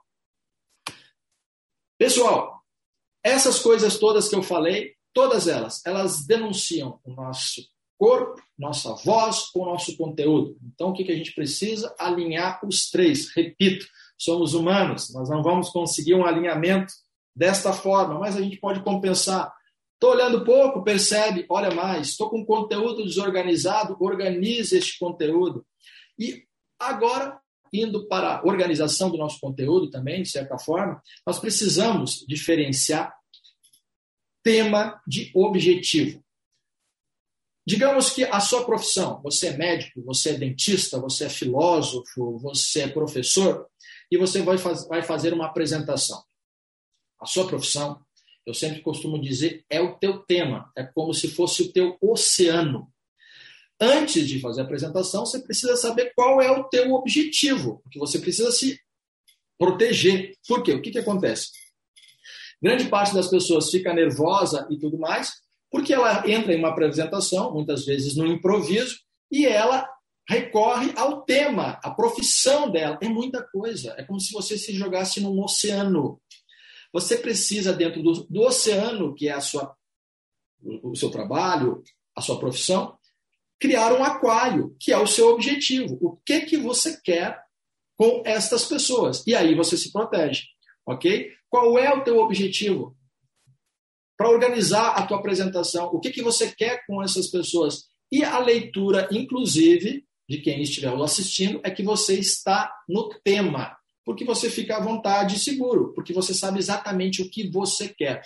Pessoal, 1.98 2.62
essas 3.24 3.58
coisas 3.58 3.98
todas 3.98 4.28
que 4.28 4.36
eu 4.36 4.42
falei, 4.44 4.94
todas 5.12 5.48
elas, 5.48 5.84
elas 5.84 6.24
denunciam 6.24 7.00
o 7.02 7.10
nosso 7.12 7.60
corpo, 8.02 8.42
nossa 8.58 8.96
voz 8.96 9.48
ou 9.54 9.64
nosso 9.64 9.96
conteúdo. 9.96 10.58
Então, 10.74 10.88
o 10.88 10.92
que, 10.92 11.04
que 11.04 11.12
a 11.12 11.16
gente 11.16 11.32
precisa? 11.32 11.94
Alinhar 11.96 12.58
os 12.66 12.90
três. 12.90 13.32
Repito, 13.32 13.86
somos 14.18 14.54
humanos, 14.54 15.14
nós 15.14 15.30
não 15.30 15.40
vamos 15.40 15.70
conseguir 15.70 16.16
um 16.16 16.26
alinhamento 16.26 16.92
desta 17.32 17.72
forma, 17.72 18.18
mas 18.18 18.36
a 18.36 18.42
gente 18.42 18.56
pode 18.56 18.82
compensar. 18.82 19.54
Estou 19.94 20.10
olhando 20.10 20.44
pouco, 20.44 20.82
percebe, 20.82 21.46
olha 21.48 21.72
mais. 21.72 22.08
Estou 22.08 22.28
com 22.28 22.44
conteúdo 22.44 23.04
desorganizado, 23.04 23.96
organize 24.00 24.76
este 24.76 24.98
conteúdo. 24.98 25.64
E 26.18 26.42
agora, 26.80 27.38
indo 27.72 28.08
para 28.08 28.38
a 28.38 28.44
organização 28.44 29.12
do 29.12 29.16
nosso 29.16 29.38
conteúdo 29.38 29.88
também, 29.90 30.22
de 30.22 30.28
certa 30.28 30.58
forma, 30.58 31.00
nós 31.24 31.38
precisamos 31.38 32.24
diferenciar 32.26 33.14
tema 34.42 35.00
de 35.06 35.30
objetivo. 35.36 36.20
Digamos 37.66 38.10
que 38.10 38.24
a 38.24 38.40
sua 38.40 38.64
profissão, 38.64 39.20
você 39.22 39.48
é 39.48 39.56
médico, 39.56 40.02
você 40.02 40.30
é 40.30 40.34
dentista, 40.34 40.98
você 40.98 41.26
é 41.26 41.28
filósofo, 41.28 42.38
você 42.38 42.82
é 42.82 42.88
professor, 42.88 43.68
e 44.10 44.18
você 44.18 44.42
vai, 44.42 44.58
faz, 44.58 44.86
vai 44.86 45.02
fazer 45.02 45.32
uma 45.32 45.46
apresentação. 45.46 46.22
A 47.20 47.26
sua 47.26 47.46
profissão, 47.46 48.04
eu 48.44 48.52
sempre 48.52 48.80
costumo 48.80 49.20
dizer, 49.20 49.64
é 49.70 49.80
o 49.80 49.96
teu 49.96 50.18
tema, 50.18 50.70
é 50.76 50.82
como 50.82 51.14
se 51.14 51.28
fosse 51.28 51.62
o 51.62 51.72
teu 51.72 51.96
oceano. 52.00 52.92
Antes 53.80 54.28
de 54.28 54.40
fazer 54.40 54.60
a 54.60 54.64
apresentação, 54.64 55.24
você 55.24 55.40
precisa 55.40 55.76
saber 55.76 56.12
qual 56.14 56.42
é 56.42 56.50
o 56.50 56.64
teu 56.64 56.92
objetivo, 56.92 57.80
porque 57.82 57.98
você 57.98 58.18
precisa 58.18 58.50
se 58.50 58.80
proteger. 59.56 60.36
Por 60.46 60.62
quê? 60.62 60.72
O 60.72 60.82
que, 60.82 60.90
que 60.90 60.98
acontece? 60.98 61.50
Grande 62.60 62.88
parte 62.88 63.14
das 63.14 63.28
pessoas 63.28 63.70
fica 63.70 63.94
nervosa 63.94 64.66
e 64.70 64.78
tudo 64.78 64.98
mais, 64.98 65.41
porque 65.72 65.94
ela 65.94 66.22
entra 66.30 66.52
em 66.52 66.58
uma 66.58 66.68
apresentação, 66.68 67.50
muitas 67.50 67.86
vezes 67.86 68.14
no 68.14 68.26
improviso, 68.26 69.00
e 69.30 69.46
ela 69.46 69.88
recorre 70.28 70.92
ao 70.94 71.22
tema, 71.22 71.80
a 71.82 71.90
profissão 71.90 72.70
dela. 72.70 72.98
É 73.00 73.08
muita 73.08 73.42
coisa. 73.42 73.94
É 73.96 74.04
como 74.04 74.20
se 74.20 74.30
você 74.32 74.58
se 74.58 74.74
jogasse 74.74 75.18
num 75.20 75.42
oceano. 75.42 76.20
Você 76.92 77.16
precisa, 77.16 77.72
dentro 77.72 78.02
do, 78.02 78.12
do 78.24 78.42
oceano, 78.42 79.14
que 79.14 79.28
é 79.28 79.32
a 79.32 79.40
sua, 79.40 79.74
o 80.82 80.94
seu 80.94 81.10
trabalho, 81.10 81.82
a 82.14 82.20
sua 82.20 82.38
profissão, 82.38 82.98
criar 83.58 83.94
um 83.94 84.04
aquário, 84.04 84.76
que 84.78 84.92
é 84.92 84.98
o 84.98 85.06
seu 85.06 85.28
objetivo. 85.28 85.96
O 86.02 86.18
que, 86.18 86.42
que 86.42 86.58
você 86.58 87.00
quer 87.00 87.42
com 87.96 88.22
estas 88.26 88.66
pessoas? 88.66 89.26
E 89.26 89.34
aí 89.34 89.54
você 89.54 89.78
se 89.78 89.90
protege, 89.90 90.42
ok? 90.84 91.30
Qual 91.48 91.78
é 91.78 91.90
o 91.94 92.04
teu 92.04 92.18
objetivo? 92.18 92.94
Para 94.16 94.30
organizar 94.30 94.90
a 94.90 95.06
tua 95.06 95.18
apresentação, 95.18 95.86
o 95.92 96.00
que, 96.00 96.10
que 96.10 96.22
você 96.22 96.50
quer 96.50 96.84
com 96.86 97.02
essas 97.02 97.28
pessoas. 97.28 97.84
E 98.10 98.22
a 98.22 98.38
leitura, 98.38 99.08
inclusive, 99.10 100.04
de 100.28 100.38
quem 100.38 100.62
estiver 100.62 100.94
assistindo, 100.94 101.60
é 101.64 101.70
que 101.70 101.82
você 101.82 102.18
está 102.18 102.72
no 102.88 103.08
tema, 103.24 103.76
porque 104.04 104.24
você 104.24 104.50
fica 104.50 104.76
à 104.76 104.80
vontade 104.80 105.36
e 105.36 105.38
seguro, 105.38 105.92
porque 105.94 106.12
você 106.12 106.34
sabe 106.34 106.58
exatamente 106.58 107.22
o 107.22 107.30
que 107.30 107.48
você 107.48 107.88
quer. 107.88 108.22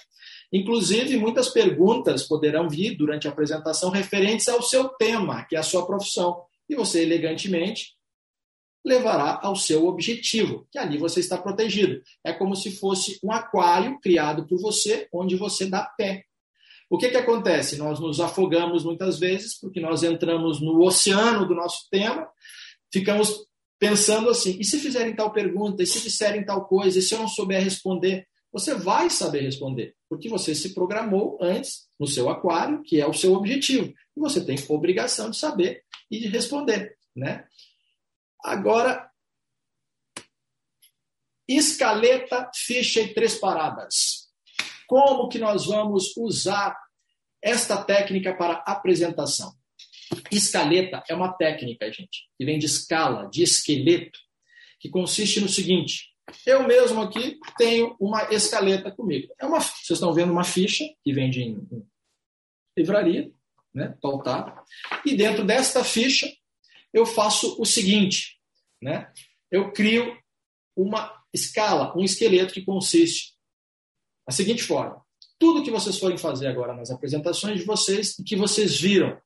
Inclusive, 0.53 1.16
muitas 1.16 1.49
perguntas 1.49 2.22
poderão 2.24 2.68
vir 2.68 2.97
durante 2.97 3.26
a 3.26 3.30
apresentação 3.30 3.91
referentes 3.91 4.49
ao 4.49 4.62
seu 4.62 4.89
tema, 4.91 5.45
que 5.45 5.57
é 5.57 5.59
a 5.59 5.64
sua 5.64 5.87
profissão. 5.87 6.43
E 6.68 6.74
você, 6.74 7.03
elegantemente, 7.03 7.95
levará 8.87 9.41
ao 9.43 9.57
seu 9.57 9.87
objetivo, 9.87 10.66
que 10.70 10.78
ali 10.78 10.97
você 10.97 11.18
está 11.18 11.37
protegido. 11.37 12.01
É 12.22 12.32
como 12.32 12.55
se 12.55 12.70
fosse 12.70 13.18
um 13.22 13.32
aquário 13.32 13.99
criado 14.01 14.47
por 14.47 14.61
você, 14.61 15.09
onde 15.12 15.34
você 15.34 15.66
dá 15.66 15.82
pé. 15.99 16.22
O 16.89 16.97
que, 16.97 17.09
que 17.09 17.16
acontece? 17.16 17.76
Nós 17.76 17.99
nos 17.99 18.20
afogamos 18.20 18.84
muitas 18.84 19.18
vezes 19.18 19.59
porque 19.59 19.80
nós 19.80 20.05
entramos 20.05 20.61
no 20.61 20.80
oceano 20.84 21.45
do 21.45 21.55
nosso 21.55 21.89
tema, 21.91 22.28
ficamos 22.93 23.45
pensando 23.76 24.30
assim: 24.30 24.57
e 24.61 24.64
se 24.64 24.78
fizerem 24.78 25.16
tal 25.16 25.32
pergunta, 25.32 25.82
e 25.82 25.87
se 25.87 26.01
disserem 26.01 26.45
tal 26.45 26.64
coisa, 26.66 27.01
e 27.01 27.03
se 27.03 27.12
eu 27.12 27.18
não 27.18 27.28
souber 27.28 27.62
responder? 27.62 28.24
Você 28.53 28.72
vai 28.72 29.11
saber 29.11 29.41
responder, 29.41 29.95
porque 30.09 30.28
você 30.28 30.55
se 30.55 30.72
programou 30.72 31.37
antes 31.43 31.89
no 31.99 32.07
seu 32.07 32.30
aquário, 32.30 32.82
que 32.84 33.01
é 33.01 33.07
o 33.07 33.12
seu 33.12 33.34
objetivo, 33.34 33.93
e 34.16 34.20
você 34.20 34.43
tem 34.43 34.57
obrigação 34.68 35.28
de 35.28 35.37
saber 35.37 35.82
e 36.09 36.20
de 36.20 36.28
responder, 36.28 36.97
né? 37.14 37.45
Agora, 38.47 39.11
escaleta, 41.49 42.49
ficha 42.55 43.01
e 43.01 43.12
três 43.12 43.34
paradas. 43.34 44.28
Como 44.86 45.28
que 45.28 45.36
nós 45.36 45.66
vamos 45.66 46.16
usar 46.16 46.76
esta 47.42 47.82
técnica 47.82 48.36
para 48.36 48.62
apresentação? 48.64 49.53
Escaleta 50.30 51.03
é 51.09 51.14
uma 51.16 51.32
técnica, 51.32 51.92
gente, 51.92 52.28
que 52.38 52.44
vem 52.44 52.57
de 52.57 52.66
escala, 52.66 53.28
de 53.28 53.42
esqueleto, 53.42 54.20
que 54.78 54.88
consiste 54.88 55.40
no 55.40 55.49
seguinte: 55.49 56.12
eu 56.47 56.62
mesmo 56.68 57.03
aqui 57.03 57.40
tenho 57.59 57.97
uma 57.99 58.32
escaleta 58.32 58.92
comigo. 58.92 59.34
É 59.40 59.44
uma, 59.44 59.59
vocês 59.59 59.90
estão 59.90 60.14
vendo 60.14 60.30
uma 60.30 60.44
ficha 60.44 60.84
que 61.03 61.12
vende 61.12 61.42
em, 61.42 61.66
em 61.72 61.84
livraria, 62.78 63.28
né, 63.74 63.99
pautada, 64.01 64.62
e 65.05 65.16
dentro 65.16 65.44
desta 65.44 65.82
ficha 65.82 66.32
eu 66.94 67.05
faço 67.05 67.61
o 67.61 67.64
seguinte: 67.64 68.36
né? 68.82 69.12
Eu 69.50 69.72
crio 69.72 70.16
uma 70.76 71.12
escala, 71.32 71.96
um 71.96 72.04
esqueleto 72.04 72.52
que 72.52 72.64
consiste 72.64 73.34
da 74.26 74.32
seguinte 74.32 74.62
forma: 74.62 75.00
tudo 75.38 75.62
que 75.62 75.70
vocês 75.70 75.98
forem 75.98 76.18
fazer 76.18 76.48
agora 76.48 76.74
nas 76.74 76.90
apresentações 76.90 77.60
de 77.60 77.64
vocês 77.64 78.18
e 78.18 78.24
que 78.24 78.36
vocês 78.36 78.80
viram, 78.80 79.20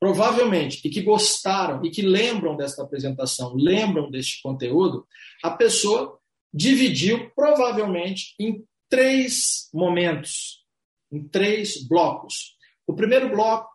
provavelmente, 0.00 0.80
e 0.86 0.90
que 0.90 1.02
gostaram 1.02 1.84
e 1.84 1.90
que 1.90 2.02
lembram 2.02 2.56
desta 2.56 2.82
apresentação, 2.82 3.54
lembram 3.54 4.10
deste 4.10 4.40
conteúdo, 4.42 5.06
a 5.42 5.50
pessoa 5.50 6.18
dividiu 6.52 7.30
provavelmente 7.34 8.34
em 8.38 8.64
três 8.88 9.68
momentos, 9.72 10.64
em 11.10 11.26
três 11.26 11.82
blocos. 11.86 12.56
O 12.86 12.94
primeiro 12.94 13.28
bloco 13.30 13.73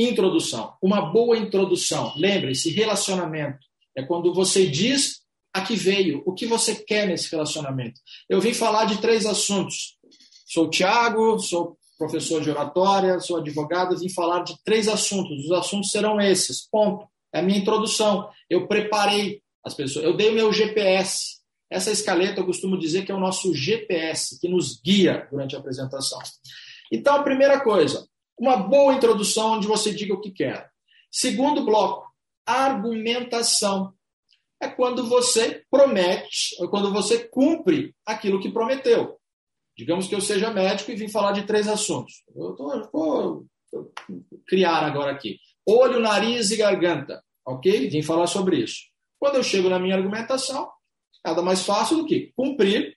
Introdução. 0.00 0.72
Uma 0.80 1.02
boa 1.12 1.36
introdução. 1.36 2.14
Lembre-se, 2.16 2.70
relacionamento. 2.70 3.58
É 3.94 4.02
quando 4.02 4.32
você 4.32 4.66
diz 4.66 5.20
a 5.52 5.60
que 5.60 5.76
veio, 5.76 6.22
o 6.24 6.32
que 6.32 6.46
você 6.46 6.74
quer 6.74 7.06
nesse 7.06 7.30
relacionamento. 7.30 8.00
Eu 8.26 8.40
vim 8.40 8.54
falar 8.54 8.86
de 8.86 8.98
três 8.98 9.26
assuntos. 9.26 9.98
Sou 10.46 10.64
o 10.66 10.70
Tiago, 10.70 11.38
sou 11.38 11.76
professor 11.98 12.40
de 12.40 12.48
oratória, 12.48 13.20
sou 13.20 13.36
advogado, 13.36 13.98
vim 13.98 14.08
falar 14.08 14.42
de 14.42 14.56
três 14.64 14.88
assuntos. 14.88 15.44
Os 15.44 15.52
assuntos 15.52 15.90
serão 15.90 16.18
esses. 16.18 16.66
Ponto. 16.70 17.06
É 17.30 17.40
a 17.40 17.42
minha 17.42 17.58
introdução. 17.58 18.26
Eu 18.48 18.66
preparei 18.66 19.42
as 19.62 19.74
pessoas. 19.74 20.02
Eu 20.02 20.16
dei 20.16 20.30
o 20.30 20.34
meu 20.34 20.50
GPS. 20.50 21.40
Essa 21.70 21.90
escaleta 21.90 22.40
eu 22.40 22.46
costumo 22.46 22.78
dizer 22.78 23.04
que 23.04 23.12
é 23.12 23.14
o 23.14 23.20
nosso 23.20 23.54
GPS, 23.54 24.40
que 24.40 24.48
nos 24.48 24.80
guia 24.80 25.28
durante 25.30 25.54
a 25.54 25.58
apresentação. 25.58 26.18
Então, 26.90 27.16
a 27.16 27.22
primeira 27.22 27.60
coisa, 27.60 28.08
uma 28.40 28.56
boa 28.56 28.94
introdução 28.94 29.52
onde 29.52 29.66
você 29.66 29.92
diga 29.92 30.14
o 30.14 30.20
que 30.20 30.30
quer. 30.30 30.70
Segundo 31.12 31.62
bloco, 31.62 32.10
argumentação. 32.46 33.92
é 34.62 34.68
quando 34.68 35.06
você 35.06 35.62
promete, 35.70 36.56
é 36.62 36.66
quando 36.66 36.92
você 36.92 37.18
cumpre 37.18 37.94
aquilo 38.04 38.40
que 38.40 38.50
prometeu. 38.50 39.18
Digamos 39.76 40.06
que 40.06 40.14
eu 40.14 40.20
seja 40.20 40.50
médico 40.50 40.90
e 40.90 40.96
vim 40.96 41.08
falar 41.08 41.32
de 41.32 41.46
três 41.46 41.68
assuntos. 41.68 42.22
Eu 42.34 42.56
vou 42.92 43.46
criar 44.46 44.84
agora 44.84 45.12
aqui. 45.12 45.38
Olho, 45.66 46.00
nariz 46.00 46.50
e 46.50 46.56
garganta. 46.56 47.22
Ok? 47.46 47.88
Vim 47.88 48.02
falar 48.02 48.26
sobre 48.26 48.58
isso. 48.58 48.80
Quando 49.18 49.36
eu 49.36 49.42
chego 49.42 49.68
na 49.68 49.78
minha 49.78 49.96
argumentação, 49.96 50.70
nada 51.24 51.42
mais 51.42 51.64
fácil 51.64 51.98
do 51.98 52.06
que 52.06 52.32
cumprir 52.36 52.96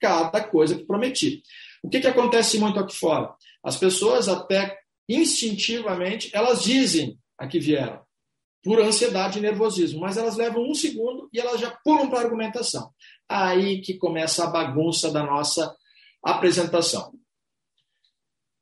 cada 0.00 0.42
coisa 0.42 0.76
que 0.76 0.84
prometi. 0.84 1.42
O 1.82 1.88
que, 1.88 2.00
que 2.00 2.06
acontece 2.06 2.58
muito 2.58 2.78
aqui 2.78 2.94
fora? 2.94 3.32
As 3.62 3.76
pessoas 3.76 4.28
até 4.28 4.78
instintivamente, 5.08 6.30
elas 6.34 6.62
dizem 6.62 7.18
a 7.38 7.46
que 7.46 7.58
vieram, 7.58 8.00
por 8.62 8.80
ansiedade 8.80 9.38
e 9.38 9.42
nervosismo, 9.42 10.00
mas 10.00 10.16
elas 10.16 10.36
levam 10.36 10.68
um 10.68 10.74
segundo 10.74 11.28
e 11.32 11.38
elas 11.38 11.60
já 11.60 11.70
pulam 11.82 12.08
para 12.08 12.18
a 12.18 12.22
argumentação. 12.22 12.90
Aí 13.28 13.80
que 13.80 13.94
começa 13.94 14.44
a 14.44 14.50
bagunça 14.50 15.10
da 15.10 15.22
nossa 15.22 15.74
apresentação. 16.22 17.12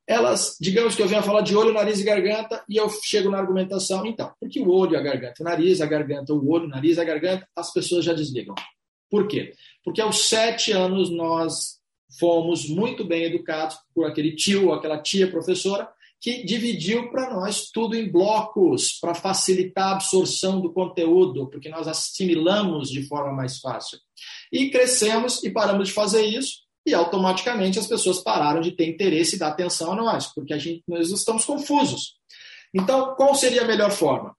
Elas, 0.07 0.57
digamos 0.61 0.95
que 0.95 1.03
eu 1.03 1.09
venha 1.09 1.23
falar 1.23 1.41
de 1.41 1.57
olho, 1.57 1.73
nariz 1.73 1.99
e 1.99 2.05
garganta, 2.05 2.65
e 2.69 2.77
eu 2.77 2.89
chego 2.89 3.29
na 3.29 3.39
argumentação, 3.39 4.07
então, 4.07 4.33
porque 4.39 4.61
o 4.61 4.71
olho, 4.71 4.97
a 4.97 5.03
garganta, 5.03 5.43
o 5.43 5.45
nariz, 5.45 5.81
a 5.81 5.87
garganta, 5.87 6.33
o 6.33 6.49
olho, 6.49 6.67
o 6.67 6.69
nariz, 6.69 6.97
a 6.99 7.05
garganta, 7.05 7.49
as 7.57 7.73
pessoas 7.73 8.05
já 8.05 8.13
desligam. 8.13 8.55
Por 9.11 9.27
quê? 9.27 9.53
Porque 9.83 10.01
aos 10.01 10.29
sete 10.29 10.71
anos 10.71 11.11
nós 11.11 11.76
fomos 12.19 12.69
muito 12.69 13.05
bem 13.05 13.25
educados 13.25 13.77
por 13.95 14.07
aquele 14.07 14.35
tio, 14.35 14.73
aquela 14.73 14.99
tia 14.99 15.31
professora, 15.31 15.89
que 16.21 16.45
dividiu 16.45 17.11
para 17.11 17.35
nós 17.35 17.71
tudo 17.71 17.95
em 17.95 18.11
blocos 18.11 18.99
para 19.01 19.15
facilitar 19.15 19.89
a 19.89 19.93
absorção 19.93 20.61
do 20.61 20.73
conteúdo, 20.73 21.49
porque 21.49 21.69
nós 21.69 21.87
assimilamos 21.87 22.91
de 22.91 23.07
forma 23.07 23.33
mais 23.33 23.59
fácil. 23.59 23.99
E 24.53 24.71
crescemos 24.71 25.43
e 25.45 25.51
paramos 25.51 25.89
de 25.89 25.95
fazer 25.95 26.25
isso, 26.25 26.65
e 26.87 26.95
automaticamente 26.95 27.79
as 27.79 27.87
pessoas 27.87 28.21
pararam 28.21 28.61
de 28.61 28.73
ter 28.73 28.87
interesse 28.87 29.37
e 29.37 29.39
dar 29.39 29.49
atenção 29.49 29.93
a 29.93 29.97
nós, 29.97 30.33
porque 30.33 30.55
a 30.55 30.59
gente, 30.59 30.83
nós 30.89 31.11
estamos 31.11 31.45
confusos. 31.45 32.15
Então, 32.73 33.15
qual 33.15 33.35
seria 33.35 33.63
a 33.63 33.67
melhor 33.67 33.91
forma? 33.91 34.35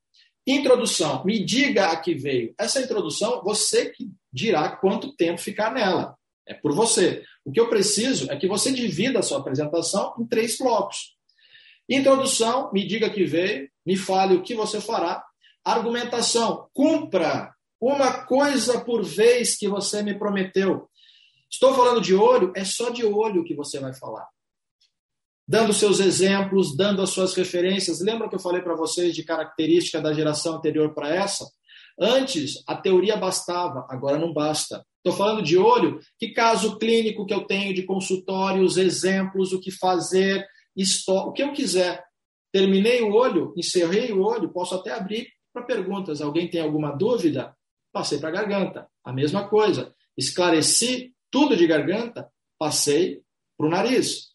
Introdução. 0.46 1.24
Me 1.26 1.44
diga 1.44 1.90
a 1.90 1.98
que 1.98 2.14
veio. 2.14 2.54
Essa 2.58 2.82
introdução, 2.82 3.42
você 3.44 3.90
que 3.90 4.10
dirá 4.32 4.70
quanto 4.70 5.14
tempo 5.16 5.42
ficar 5.42 5.74
nela. 5.74 6.18
É 6.48 6.54
por 6.54 6.74
você. 6.74 7.24
O 7.44 7.52
que 7.52 7.60
eu 7.60 7.70
preciso 7.70 8.32
é 8.32 8.38
que 8.38 8.48
você 8.48 8.72
divida 8.72 9.20
a 9.20 9.24
sua 9.24 9.40
apresentação 9.40 10.14
em 10.20 10.26
três 10.26 10.58
blocos. 10.58 11.16
Introdução, 11.90 12.72
me 12.74 12.86
diga 12.86 13.10
que 13.10 13.24
veio, 13.26 13.70
me 13.86 13.96
fale 13.96 14.36
o 14.36 14.42
que 14.42 14.56
você 14.56 14.82
fará. 14.82 15.24
Argumentação, 15.64 16.70
cumpra 16.74 17.54
uma 17.80 18.26
coisa 18.26 18.82
por 18.82 19.04
vez 19.04 19.56
que 19.58 19.68
você 19.68 20.02
me 20.02 20.18
prometeu. 20.18 20.90
Estou 21.50 21.74
falando 21.74 22.02
de 22.02 22.14
olho, 22.16 22.52
é 22.56 22.66
só 22.66 22.90
de 22.90 23.06
olho 23.06 23.44
que 23.44 23.56
você 23.56 23.80
vai 23.80 23.94
falar. 23.94 24.28
Dando 25.48 25.72
seus 25.72 26.00
exemplos, 26.00 26.76
dando 26.76 27.02
as 27.02 27.10
suas 27.10 27.34
referências. 27.34 28.02
Lembra 28.02 28.28
que 28.28 28.36
eu 28.36 28.40
falei 28.40 28.62
para 28.62 28.76
vocês 28.76 29.16
de 29.16 29.24
característica 29.24 30.02
da 30.02 30.14
geração 30.14 30.56
anterior 30.56 30.94
para 30.94 31.14
essa? 31.14 31.50
Antes, 32.00 32.62
a 32.68 32.76
teoria 32.76 33.16
bastava, 33.16 33.86
agora 33.90 34.20
não 34.20 34.34
basta. 34.34 34.86
Estou 35.08 35.26
falando 35.26 35.42
de 35.42 35.58
olho, 35.58 36.02
que 36.20 36.34
caso 36.34 36.78
clínico 36.78 37.26
que 37.26 37.34
eu 37.34 37.46
tenho 37.46 37.74
de 37.74 37.84
consultórios, 37.84 38.76
exemplos, 38.76 39.54
o 39.54 39.60
que 39.60 39.72
fazer, 39.72 40.46
o 41.08 41.32
que 41.32 41.42
eu 41.42 41.54
quiser. 41.54 42.04
Terminei 42.52 43.02
o 43.02 43.14
olho, 43.14 43.54
encerrei 43.56 44.12
o 44.12 44.22
olho, 44.22 44.52
posso 44.52 44.76
até 44.76 44.92
abrir 44.92 45.30
para 45.54 45.64
perguntas. 45.64 46.20
Alguém 46.20 46.50
tem 46.50 46.60
alguma 46.60 46.92
dúvida? 46.92 47.56
Passei 47.94 48.20
para 48.20 48.28
a 48.28 48.32
garganta. 48.34 48.88
A 49.02 49.14
mesma 49.14 49.48
coisa. 49.48 49.96
Esclareci 50.18 51.14
tudo 51.32 51.56
de 51.56 51.66
garganta, 51.66 52.30
passei 52.60 53.22
para 53.58 53.68
o 53.68 53.70
nariz. 53.70 54.34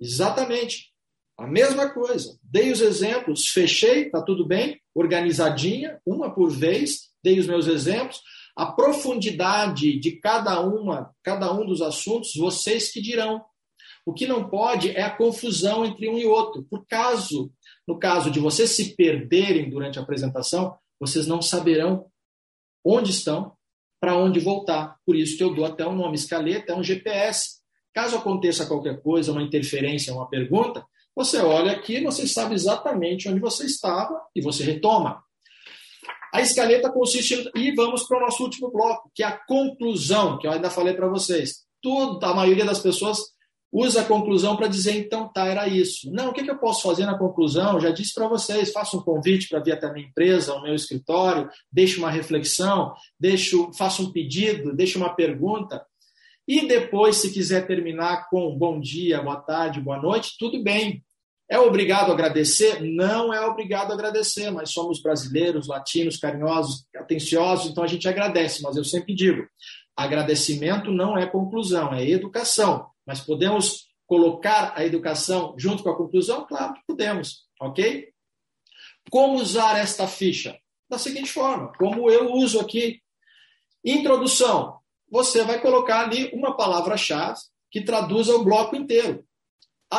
Exatamente. 0.00 0.90
A 1.36 1.46
mesma 1.46 1.92
coisa. 1.92 2.38
Dei 2.42 2.72
os 2.72 2.80
exemplos, 2.80 3.48
fechei, 3.48 4.06
está 4.06 4.22
tudo 4.22 4.46
bem, 4.46 4.80
organizadinha, 4.94 6.00
uma 6.06 6.34
por 6.34 6.50
vez, 6.50 7.10
dei 7.22 7.38
os 7.38 7.46
meus 7.46 7.66
exemplos. 7.66 8.22
A 8.56 8.66
profundidade 8.66 9.98
de 9.98 10.12
cada 10.12 10.60
uma, 10.60 11.14
cada 11.22 11.52
um 11.52 11.66
dos 11.66 11.82
assuntos, 11.82 12.34
vocês 12.36 12.92
que 12.92 13.00
dirão. 13.00 13.44
O 14.06 14.12
que 14.12 14.26
não 14.26 14.48
pode 14.48 14.90
é 14.90 15.02
a 15.02 15.16
confusão 15.16 15.84
entre 15.84 16.08
um 16.08 16.18
e 16.18 16.26
outro. 16.26 16.62
Por 16.70 16.86
caso, 16.86 17.50
no 17.86 17.98
caso 17.98 18.30
de 18.30 18.38
vocês 18.38 18.70
se 18.70 18.94
perderem 18.94 19.68
durante 19.70 19.98
a 19.98 20.02
apresentação, 20.02 20.76
vocês 21.00 21.26
não 21.26 21.42
saberão 21.42 22.06
onde 22.84 23.10
estão, 23.10 23.56
para 24.00 24.16
onde 24.16 24.38
voltar. 24.38 24.96
Por 25.06 25.16
isso 25.16 25.36
que 25.36 25.42
eu 25.42 25.54
dou 25.54 25.64
até 25.64 25.86
um 25.86 25.96
nome 25.96 26.14
escaleta, 26.14 26.72
é 26.72 26.76
um 26.76 26.84
GPS. 26.84 27.60
Caso 27.94 28.16
aconteça 28.16 28.66
qualquer 28.66 29.00
coisa, 29.00 29.32
uma 29.32 29.42
interferência, 29.42 30.12
uma 30.12 30.28
pergunta, 30.28 30.84
você 31.16 31.38
olha 31.38 31.72
aqui, 31.72 32.02
você 32.02 32.26
sabe 32.26 32.54
exatamente 32.54 33.28
onde 33.28 33.38
você 33.38 33.64
estava 33.64 34.20
e 34.34 34.42
você 34.42 34.64
retoma. 34.64 35.22
A 36.34 36.40
escaleta 36.40 36.90
consiste. 36.90 37.48
E 37.54 37.72
vamos 37.76 38.02
para 38.08 38.18
o 38.18 38.20
nosso 38.20 38.42
último 38.42 38.68
bloco, 38.68 39.08
que 39.14 39.22
é 39.22 39.26
a 39.26 39.38
conclusão, 39.46 40.36
que 40.36 40.48
eu 40.48 40.50
ainda 40.50 40.68
falei 40.68 40.92
para 40.92 41.06
vocês. 41.06 41.62
Tudo, 41.80 42.24
a 42.26 42.34
maioria 42.34 42.64
das 42.64 42.80
pessoas 42.80 43.18
usa 43.72 44.00
a 44.00 44.04
conclusão 44.04 44.56
para 44.56 44.66
dizer, 44.66 44.96
então 44.96 45.32
tá, 45.32 45.46
era 45.46 45.68
isso. 45.68 46.10
Não, 46.12 46.30
o 46.30 46.32
que, 46.32 46.42
que 46.42 46.50
eu 46.50 46.58
posso 46.58 46.82
fazer 46.82 47.06
na 47.06 47.16
conclusão? 47.16 47.78
Já 47.78 47.90
disse 47.90 48.12
para 48.12 48.26
vocês, 48.26 48.72
faça 48.72 48.96
um 48.96 49.02
convite 49.02 49.48
para 49.48 49.60
vir 49.60 49.74
até 49.74 49.86
a 49.86 49.92
minha 49.92 50.08
empresa, 50.08 50.52
ao 50.52 50.62
meu 50.62 50.74
escritório, 50.74 51.48
deixe 51.70 51.98
uma 51.98 52.10
reflexão, 52.10 52.92
deixo, 53.18 53.72
faça 53.72 54.02
um 54.02 54.10
pedido, 54.10 54.74
deixe 54.74 54.98
uma 54.98 55.14
pergunta. 55.14 55.86
E 56.48 56.66
depois, 56.66 57.16
se 57.16 57.32
quiser 57.32 57.64
terminar 57.64 58.28
com 58.28 58.58
bom 58.58 58.80
dia, 58.80 59.22
boa 59.22 59.40
tarde, 59.40 59.80
boa 59.80 60.02
noite, 60.02 60.34
tudo 60.36 60.60
bem. 60.60 61.00
É 61.50 61.58
obrigado 61.58 62.10
a 62.10 62.14
agradecer? 62.14 62.80
Não 62.80 63.32
é 63.32 63.40
obrigado 63.46 63.90
a 63.90 63.94
agradecer, 63.94 64.50
mas 64.50 64.70
somos 64.70 65.02
brasileiros, 65.02 65.68
latinos, 65.68 66.16
carinhosos, 66.16 66.86
atenciosos, 66.96 67.70
então 67.70 67.84
a 67.84 67.86
gente 67.86 68.08
agradece. 68.08 68.62
Mas 68.62 68.76
eu 68.76 68.84
sempre 68.84 69.14
digo: 69.14 69.46
agradecimento 69.96 70.90
não 70.90 71.18
é 71.18 71.26
conclusão, 71.26 71.92
é 71.92 72.08
educação. 72.08 72.88
Mas 73.06 73.20
podemos 73.20 73.86
colocar 74.06 74.72
a 74.74 74.84
educação 74.84 75.54
junto 75.58 75.82
com 75.82 75.90
a 75.90 75.96
conclusão? 75.96 76.46
Claro 76.46 76.74
que 76.74 76.80
podemos, 76.86 77.44
ok? 77.60 78.08
Como 79.10 79.36
usar 79.36 79.78
esta 79.78 80.06
ficha? 80.06 80.58
Da 80.88 80.98
seguinte 80.98 81.30
forma, 81.30 81.72
como 81.78 82.10
eu 82.10 82.32
uso 82.32 82.60
aqui. 82.60 83.00
Introdução. 83.84 84.78
Você 85.10 85.44
vai 85.44 85.60
colocar 85.60 86.00
ali 86.00 86.30
uma 86.32 86.56
palavra-chave 86.56 87.38
que 87.70 87.82
traduza 87.82 88.34
o 88.34 88.44
bloco 88.44 88.74
inteiro. 88.74 89.24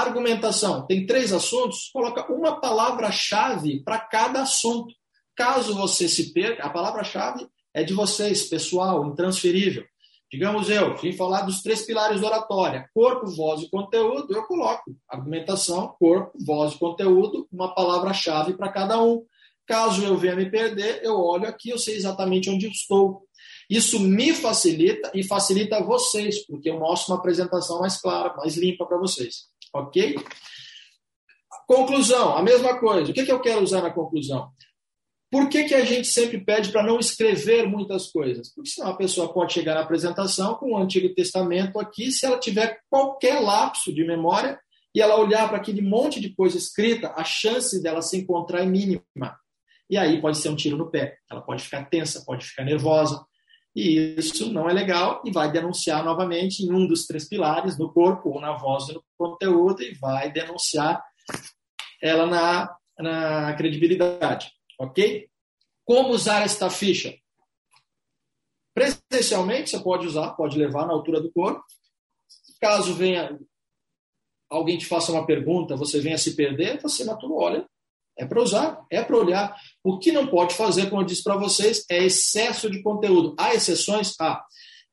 Argumentação. 0.01 0.85
Tem 0.85 1.05
três 1.05 1.31
assuntos, 1.31 1.89
coloca 1.91 2.31
uma 2.31 2.59
palavra-chave 2.59 3.81
para 3.83 3.99
cada 3.99 4.41
assunto. 4.41 4.93
Caso 5.35 5.75
você 5.75 6.09
se 6.09 6.33
perca, 6.33 6.63
a 6.65 6.69
palavra-chave 6.69 7.47
é 7.73 7.83
de 7.83 7.93
vocês, 7.93 8.43
pessoal, 8.43 9.05
intransferível. 9.05 9.85
Digamos 10.31 10.69
eu, 10.69 10.97
vim 10.97 11.13
falar 11.13 11.41
dos 11.41 11.61
três 11.61 11.83
pilares 11.83 12.19
da 12.19 12.27
oratória: 12.27 12.89
corpo, 12.93 13.25
voz 13.27 13.61
e 13.61 13.69
conteúdo. 13.69 14.35
Eu 14.35 14.43
coloco 14.43 14.83
argumentação, 15.07 15.95
corpo, 15.99 16.37
voz 16.45 16.73
e 16.73 16.77
conteúdo, 16.77 17.47
uma 17.51 17.73
palavra-chave 17.73 18.53
para 18.53 18.71
cada 18.71 19.01
um. 19.01 19.23
Caso 19.65 20.03
eu 20.03 20.17
venha 20.17 20.35
me 20.35 20.49
perder, 20.49 21.01
eu 21.03 21.15
olho 21.15 21.47
aqui, 21.47 21.69
eu 21.69 21.79
sei 21.79 21.95
exatamente 21.95 22.49
onde 22.49 22.67
estou. 22.67 23.23
Isso 23.69 23.99
me 23.99 24.33
facilita 24.33 25.11
e 25.13 25.23
facilita 25.23 25.83
vocês, 25.83 26.45
porque 26.45 26.69
eu 26.69 26.79
mostro 26.79 27.13
uma 27.13 27.19
apresentação 27.19 27.79
mais 27.79 27.99
clara, 27.99 28.35
mais 28.35 28.55
limpa 28.57 28.85
para 28.85 28.97
vocês. 28.97 29.47
Ok? 29.76 30.15
Conclusão, 31.67 32.38
a 32.38 32.41
mesma 32.41 32.80
coisa. 32.80 33.11
O 33.11 33.13
que, 33.13 33.26
que 33.26 33.32
eu 33.32 33.41
quero 33.41 33.61
usar 33.61 33.82
na 33.82 33.91
conclusão? 33.91 34.49
Por 35.30 35.49
que, 35.49 35.65
que 35.65 35.73
a 35.73 35.84
gente 35.84 36.07
sempre 36.07 36.39
pede 36.39 36.71
para 36.71 36.82
não 36.82 36.97
escrever 36.97 37.67
muitas 37.67 38.09
coisas? 38.09 38.53
Porque 38.53 38.69
senão 38.69 38.91
a 38.91 38.95
pessoa 38.95 39.34
pode 39.34 39.51
chegar 39.51 39.73
na 39.73 39.82
apresentação 39.82 40.55
com 40.55 40.71
o 40.71 40.78
Antigo 40.78 41.13
Testamento 41.13 41.78
aqui, 41.78 42.09
se 42.09 42.26
ela 42.26 42.39
tiver 42.39 42.80
qualquer 42.89 43.41
lapso 43.41 43.93
de 43.93 44.05
memória 44.05 44.57
e 44.93 45.01
ela 45.01 45.19
olhar 45.19 45.49
para 45.49 45.57
aquele 45.57 45.82
monte 45.82 46.21
de 46.21 46.34
coisa 46.34 46.57
escrita, 46.57 47.11
a 47.17 47.23
chance 47.26 47.82
dela 47.84 48.01
se 48.01 48.15
encontrar 48.15 48.61
é 48.61 48.65
mínima. 48.65 49.03
E 49.89 49.97
aí 49.97 50.21
pode 50.21 50.38
ser 50.38 50.49
um 50.49 50.55
tiro 50.55 50.78
no 50.78 50.89
pé. 50.89 51.17
Ela 51.30 51.41
pode 51.41 51.63
ficar 51.63 51.84
tensa, 51.86 52.23
pode 52.26 52.45
ficar 52.45 52.63
nervosa. 52.63 53.26
E 53.76 54.15
isso 54.17 54.51
não 54.53 54.69
é 54.69 54.73
legal 54.73 55.21
e 55.26 55.32
vai 55.32 55.51
denunciar 55.51 56.03
novamente 56.03 56.63
em 56.63 56.71
um 56.71 56.88
dos 56.88 57.05
três 57.05 57.28
pilares, 57.28 57.78
no 57.78 57.91
corpo 57.91 58.30
ou 58.30 58.39
na 58.39 58.53
voz 58.53 58.88
ou 58.88 58.95
no 58.95 59.03
conteúdo, 59.17 59.84
e 59.84 59.93
vai 59.95 60.32
denunciar 60.32 61.03
ela 62.01 62.26
na, 62.26 62.78
na 62.97 63.53
credibilidade. 63.55 64.51
Ok? 64.80 65.28
Como 65.84 66.09
usar 66.09 66.43
esta 66.43 66.69
ficha? 66.69 67.13
Presencialmente, 68.73 69.69
você 69.69 69.80
pode 69.80 70.07
usar, 70.07 70.32
pode 70.32 70.57
levar 70.57 70.86
na 70.86 70.93
altura 70.93 71.21
do 71.21 71.32
corpo. 71.32 71.63
Caso 72.61 72.93
venha 72.93 73.38
alguém 74.49 74.78
te 74.78 74.86
faça 74.86 75.11
uma 75.11 75.26
pergunta, 75.26 75.76
você 75.76 75.99
venha 75.99 76.17
se 76.17 76.36
perder, 76.36 76.82
você 76.82 77.03
na 77.03 77.15
tua 77.15 77.36
olha 77.36 77.69
É 78.18 78.26
para 78.26 78.41
usar, 78.41 78.86
é 78.89 79.01
para 79.03 79.18
olhar. 79.18 79.55
O 79.84 79.99
que 79.99 80.11
não 80.11 80.28
pode 80.28 80.53
fazer, 80.53 80.89
como 80.89 81.01
eu 81.01 81.05
disse 81.05 81.24
para 81.24 81.38
vocês, 81.38 81.84
é 81.89 82.03
excesso 82.03 82.70
de 82.70 82.82
conteúdo. 82.82 83.36
Há 83.38 83.53
exceções? 83.53 84.13
Ah, 84.20 84.43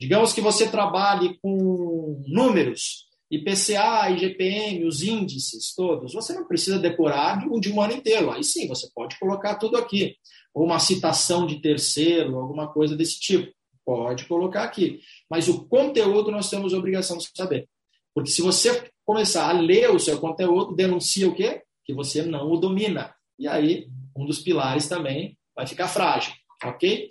digamos 0.00 0.32
que 0.32 0.40
você 0.40 0.68
trabalhe 0.68 1.38
com 1.40 2.20
números, 2.26 3.06
IPCA, 3.30 4.10
IGPM, 4.10 4.84
os 4.84 5.02
índices 5.02 5.72
todos. 5.74 6.12
Você 6.12 6.34
não 6.34 6.46
precisa 6.46 6.78
decorar 6.78 7.38
de 7.38 7.48
um, 7.48 7.60
de 7.60 7.72
um 7.72 7.80
ano 7.80 7.94
inteiro. 7.94 8.30
Aí 8.30 8.44
sim, 8.44 8.66
você 8.66 8.88
pode 8.94 9.18
colocar 9.18 9.54
tudo 9.54 9.76
aqui. 9.76 10.16
Ou 10.52 10.66
uma 10.66 10.78
citação 10.78 11.46
de 11.46 11.60
terceiro, 11.62 12.36
alguma 12.38 12.70
coisa 12.70 12.96
desse 12.96 13.18
tipo. 13.20 13.50
Pode 13.84 14.26
colocar 14.26 14.64
aqui. 14.64 15.00
Mas 15.30 15.48
o 15.48 15.66
conteúdo 15.66 16.30
nós 16.30 16.50
temos 16.50 16.72
obrigação 16.72 17.16
de 17.16 17.28
saber. 17.34 17.68
Porque 18.14 18.30
se 18.30 18.42
você 18.42 18.90
começar 19.04 19.48
a 19.48 19.52
ler 19.52 19.90
o 19.90 19.98
seu 19.98 20.18
conteúdo, 20.18 20.74
denuncia 20.74 21.28
o 21.28 21.34
quê? 21.34 21.62
Que 21.84 21.94
você 21.94 22.22
não 22.22 22.50
o 22.50 22.56
domina. 22.56 23.14
E 23.38 23.48
aí, 23.48 23.88
um 24.16 24.24
dos 24.24 24.40
pilares 24.40 24.88
também 24.88 25.36
vai 25.54 25.66
ficar 25.66 25.88
frágil, 25.88 26.32
ok? 26.64 27.08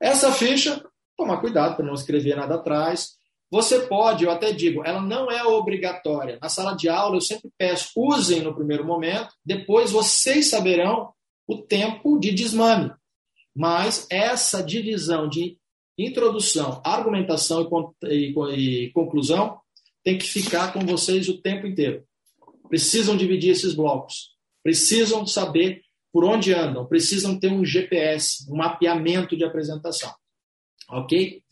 Essa 0.00 0.32
ficha, 0.32 0.82
tomar 1.16 1.40
cuidado 1.40 1.76
para 1.76 1.84
não 1.86 1.94
escrever 1.94 2.36
nada 2.36 2.56
atrás. 2.56 3.10
Você 3.50 3.80
pode, 3.80 4.24
eu 4.24 4.30
até 4.30 4.52
digo, 4.52 4.82
ela 4.84 5.00
não 5.00 5.30
é 5.30 5.44
obrigatória. 5.44 6.38
Na 6.40 6.48
sala 6.48 6.74
de 6.74 6.88
aula, 6.88 7.16
eu 7.16 7.20
sempre 7.20 7.50
peço, 7.58 7.90
usem 7.96 8.40
no 8.42 8.54
primeiro 8.54 8.84
momento, 8.84 9.34
depois 9.44 9.90
vocês 9.90 10.48
saberão 10.48 11.12
o 11.46 11.58
tempo 11.58 12.18
de 12.18 12.32
desmame. 12.32 12.90
Mas 13.54 14.06
essa 14.10 14.62
divisão 14.62 15.28
de 15.28 15.58
introdução, 15.98 16.80
argumentação 16.84 17.68
e, 18.04 18.90
conclusão 18.94 19.60
tem 20.02 20.18
que 20.18 20.26
ficar 20.26 20.72
com 20.72 20.80
vocês 20.80 21.28
o 21.28 21.40
tempo 21.40 21.66
inteiro. 21.66 22.04
Precisam 22.68 23.16
dividir 23.16 23.50
esses 23.50 23.74
blocos. 23.74 24.32
Precisam 24.62 25.26
saber 25.26 25.82
por 26.12 26.24
onde 26.24 26.52
andam. 26.52 26.86
Precisam 26.86 27.38
ter 27.38 27.50
um 27.50 27.64
GPS, 27.64 28.50
um 28.50 28.56
mapeamento 28.56 29.36
de 29.36 29.44
apresentação. 29.44 30.14
Ok? 30.88 31.42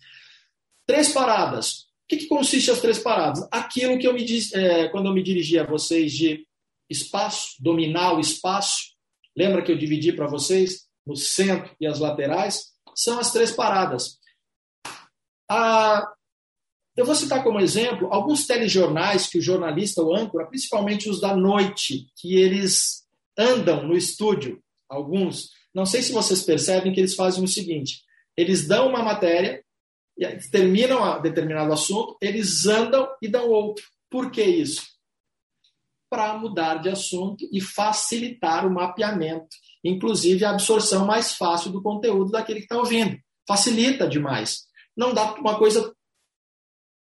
Três 0.87 1.13
paradas. 1.13 1.83
O 1.83 1.87
que, 2.09 2.17
que 2.19 2.27
consiste 2.27 2.71
as 2.71 2.81
três 2.81 2.99
paradas? 2.99 3.47
Aquilo 3.51 3.99
que 3.99 4.07
eu 4.07 4.13
me 4.13 4.27
é, 4.55 4.89
quando 4.89 5.07
eu 5.07 5.15
me 5.15 5.23
dirigi 5.23 5.59
a 5.59 5.65
vocês 5.65 6.13
de 6.13 6.47
espaço, 6.89 7.55
dominar 7.61 8.15
o 8.15 8.21
espaço. 8.21 8.95
Lembra 9.37 9.63
que 9.63 9.71
eu 9.71 9.79
dividi 9.79 10.13
para 10.13 10.27
vocês 10.27 10.89
no 11.07 11.15
centro 11.15 11.75
e 11.81 11.87
as 11.87 12.01
laterais? 12.01 12.73
São 12.95 13.19
as 13.19 13.33
três 13.33 13.53
paradas. 13.53 14.19
A, 15.49 16.13
eu 16.97 17.05
vou 17.05 17.14
citar 17.14 17.43
como 17.43 17.61
exemplo 17.61 18.12
alguns 18.12 18.47
telejornais 18.47 19.26
que 19.26 19.38
o 19.38 19.43
jornalista, 19.43 20.03
o 20.03 20.14
âncora, 20.14 20.47
principalmente 20.47 21.09
os 21.09 21.20
da 21.20 21.36
noite, 21.36 22.07
que 22.16 22.36
eles 22.36 23.05
andam 23.38 23.86
no 23.86 23.97
estúdio, 23.97 24.61
alguns. 24.88 25.51
Não 25.74 25.86
sei 25.86 26.03
se 26.03 26.12
vocês 26.12 26.43
percebem 26.43 26.93
que 26.93 27.01
eles 27.01 27.14
fazem 27.14 27.43
o 27.43 27.49
seguinte: 27.49 28.03
eles 28.36 28.66
dão 28.66 28.88
uma 28.88 29.03
matéria, 29.03 29.64
terminam 30.51 31.20
determinado 31.22 31.72
assunto, 31.72 32.16
eles 32.20 32.66
andam 32.66 33.09
e 33.22 33.28
dão 33.28 33.49
outro. 33.49 33.84
Por 34.11 34.30
que 34.30 34.43
isso? 34.43 34.82
Para 36.11 36.36
mudar 36.36 36.82
de 36.82 36.88
assunto 36.88 37.49
e 37.53 37.61
facilitar 37.61 38.66
o 38.66 38.74
mapeamento, 38.74 39.57
inclusive 39.84 40.45
a 40.45 40.51
absorção 40.51 41.07
mais 41.07 41.34
fácil 41.34 41.70
do 41.70 41.80
conteúdo 41.80 42.32
daquele 42.32 42.59
que 42.59 42.64
está 42.64 42.76
ouvindo. 42.76 43.16
Facilita 43.47 44.09
demais. 44.09 44.64
Não 44.97 45.14
dá 45.14 45.34
uma 45.34 45.57
coisa 45.57 45.95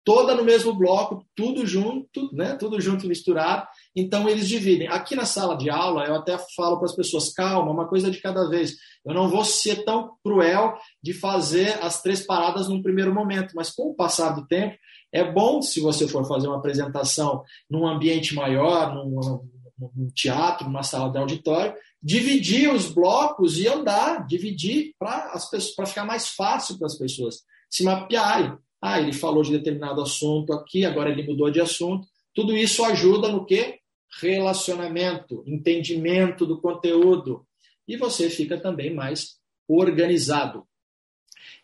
toda 0.06 0.36
no 0.36 0.44
mesmo 0.44 0.72
bloco, 0.72 1.26
tudo 1.34 1.66
junto, 1.66 2.32
né? 2.32 2.54
Tudo 2.54 2.80
junto 2.80 3.08
misturado. 3.08 3.66
Então 3.94 4.28
eles 4.28 4.46
dividem. 4.46 4.86
Aqui 4.86 5.16
na 5.16 5.26
sala 5.26 5.56
de 5.56 5.68
aula, 5.68 6.04
eu 6.04 6.14
até 6.14 6.38
falo 6.54 6.76
para 6.76 6.86
as 6.86 6.94
pessoas: 6.94 7.32
calma, 7.34 7.72
uma 7.72 7.88
coisa 7.88 8.08
de 8.08 8.22
cada 8.22 8.48
vez. 8.48 8.76
Eu 9.04 9.12
não 9.12 9.28
vou 9.28 9.44
ser 9.44 9.84
tão 9.84 10.12
cruel 10.22 10.74
de 11.02 11.12
fazer 11.12 11.76
as 11.82 12.00
três 12.00 12.24
paradas 12.24 12.68
num 12.68 12.80
primeiro 12.80 13.12
momento, 13.12 13.52
mas 13.56 13.70
com 13.70 13.90
o 13.90 13.94
passar 13.94 14.30
do 14.30 14.46
tempo, 14.46 14.76
é 15.12 15.24
bom 15.24 15.60
se 15.60 15.80
você 15.80 16.06
for 16.06 16.24
fazer 16.24 16.46
uma 16.46 16.58
apresentação 16.58 17.42
num 17.68 17.84
ambiente 17.84 18.32
maior, 18.32 18.94
num, 18.94 19.42
num 19.76 20.08
teatro, 20.14 20.66
numa 20.66 20.84
sala 20.84 21.10
de 21.10 21.18
auditório, 21.18 21.74
dividir 22.00 22.72
os 22.72 22.86
blocos 22.92 23.58
e 23.58 23.66
andar, 23.66 24.24
dividir 24.24 24.94
para 24.96 25.36
ficar 25.84 26.04
mais 26.04 26.28
fácil 26.28 26.78
para 26.78 26.86
as 26.86 26.96
pessoas 26.96 27.42
se 27.68 27.82
mapearem. 27.82 28.56
Ah, 28.88 29.00
ele 29.00 29.12
falou 29.12 29.42
de 29.42 29.50
determinado 29.50 30.00
assunto 30.00 30.52
aqui, 30.52 30.84
agora 30.84 31.10
ele 31.10 31.24
mudou 31.24 31.50
de 31.50 31.60
assunto. 31.60 32.06
Tudo 32.32 32.56
isso 32.56 32.84
ajuda 32.84 33.28
no 33.28 33.44
que? 33.44 33.80
Relacionamento, 34.20 35.42
entendimento 35.44 36.46
do 36.46 36.60
conteúdo. 36.60 37.44
E 37.88 37.96
você 37.96 38.30
fica 38.30 38.56
também 38.60 38.94
mais 38.94 39.40
organizado. 39.66 40.68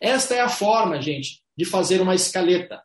Esta 0.01 0.35
é 0.35 0.41
a 0.41 0.49
forma, 0.49 1.01
gente, 1.01 1.41
de 1.55 1.63
fazer 1.63 2.01
uma 2.01 2.13
escaleta, 2.13 2.83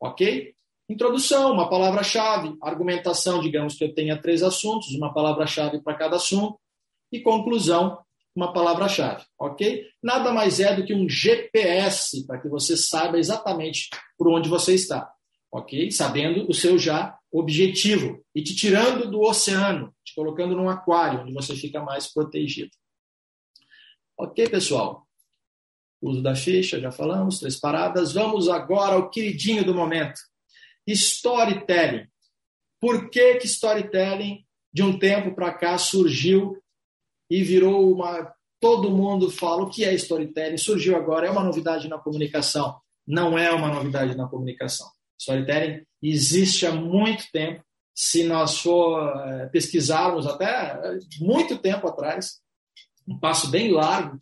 ok? 0.00 0.54
Introdução, 0.88 1.52
uma 1.52 1.68
palavra-chave, 1.68 2.56
argumentação, 2.62 3.40
digamos 3.40 3.74
que 3.74 3.82
eu 3.82 3.92
tenha 3.92 4.16
três 4.22 4.40
assuntos, 4.40 4.94
uma 4.94 5.12
palavra-chave 5.12 5.82
para 5.82 5.98
cada 5.98 6.14
assunto, 6.14 6.60
e 7.10 7.18
conclusão, 7.18 7.98
uma 8.34 8.52
palavra-chave, 8.52 9.24
ok? 9.38 9.86
Nada 10.02 10.32
mais 10.32 10.60
é 10.60 10.74
do 10.74 10.84
que 10.84 10.94
um 10.94 11.08
GPS 11.08 12.26
para 12.26 12.40
que 12.40 12.48
você 12.48 12.76
saiba 12.76 13.18
exatamente 13.18 13.88
por 14.16 14.28
onde 14.28 14.48
você 14.48 14.74
está, 14.74 15.10
ok? 15.50 15.90
Sabendo 15.90 16.48
o 16.48 16.54
seu 16.54 16.78
já 16.78 17.18
objetivo 17.32 18.24
e 18.34 18.42
te 18.42 18.54
tirando 18.54 19.10
do 19.10 19.20
oceano, 19.20 19.94
te 20.04 20.14
colocando 20.14 20.56
num 20.56 20.68
aquário 20.68 21.22
onde 21.22 21.32
você 21.32 21.54
fica 21.54 21.82
mais 21.82 22.12
protegido. 22.12 22.70
Ok, 24.18 24.48
pessoal? 24.48 25.06
Uso 26.00 26.22
da 26.22 26.34
ficha, 26.34 26.80
já 26.80 26.90
falamos, 26.90 27.38
três 27.38 27.58
paradas. 27.58 28.12
Vamos 28.12 28.48
agora 28.48 28.94
ao 28.94 29.10
queridinho 29.10 29.64
do 29.64 29.74
momento. 29.74 30.20
Storytelling. 30.86 32.06
Por 32.80 33.10
que, 33.10 33.36
que 33.36 33.46
storytelling, 33.46 34.44
de 34.72 34.82
um 34.82 34.98
tempo 34.98 35.34
para 35.34 35.52
cá, 35.52 35.76
surgiu 35.76 36.59
e 37.30 37.42
virou 37.42 37.92
uma. 37.92 38.32
Todo 38.60 38.90
mundo 38.90 39.30
fala 39.30 39.62
o 39.62 39.70
que 39.70 39.84
é 39.84 39.94
storytelling, 39.94 40.58
surgiu 40.58 40.94
agora, 40.94 41.26
é 41.26 41.30
uma 41.30 41.44
novidade 41.44 41.88
na 41.88 41.96
comunicação. 41.96 42.78
Não 43.06 43.38
é 43.38 43.50
uma 43.50 43.68
novidade 43.68 44.14
na 44.14 44.28
comunicação. 44.28 44.86
Storytelling 45.18 45.82
existe 46.02 46.66
há 46.66 46.72
muito 46.72 47.24
tempo. 47.32 47.64
Se 47.94 48.24
nós 48.24 48.58
for 48.58 49.02
eh, 49.16 49.46
pesquisarmos 49.46 50.26
até 50.26 50.78
muito 51.20 51.58
tempo 51.58 51.86
atrás, 51.88 52.40
um 53.08 53.18
passo 53.18 53.50
bem 53.50 53.72
largo, 53.72 54.18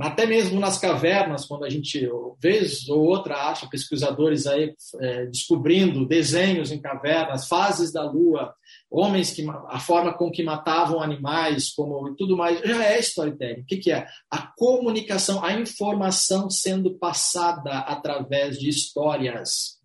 até 0.00 0.26
mesmo 0.26 0.58
nas 0.58 0.78
cavernas, 0.78 1.44
quando 1.44 1.64
a 1.64 1.70
gente, 1.70 2.08
vez 2.40 2.88
ou 2.88 3.04
outra, 3.04 3.50
acha 3.50 3.68
pesquisadores 3.68 4.46
aí 4.46 4.74
é, 5.00 5.26
descobrindo 5.26 6.06
desenhos 6.06 6.72
em 6.72 6.80
cavernas, 6.80 7.46
fases 7.46 7.92
da 7.92 8.02
lua, 8.02 8.54
homens 8.90 9.32
que 9.32 9.44
a 9.68 9.78
forma 9.78 10.12
com 10.14 10.30
que 10.30 10.42
matavam 10.42 11.02
animais, 11.02 11.72
como 11.72 12.14
tudo 12.16 12.36
mais, 12.36 12.60
já 12.60 12.84
é 12.84 12.98
storytelling. 13.00 13.60
O 13.60 13.66
que, 13.66 13.76
que 13.76 13.92
é? 13.92 14.06
A 14.30 14.50
comunicação, 14.56 15.44
a 15.44 15.52
informação 15.52 16.48
sendo 16.48 16.98
passada 16.98 17.80
através 17.80 18.58
de 18.58 18.68
histórias. 18.70 19.78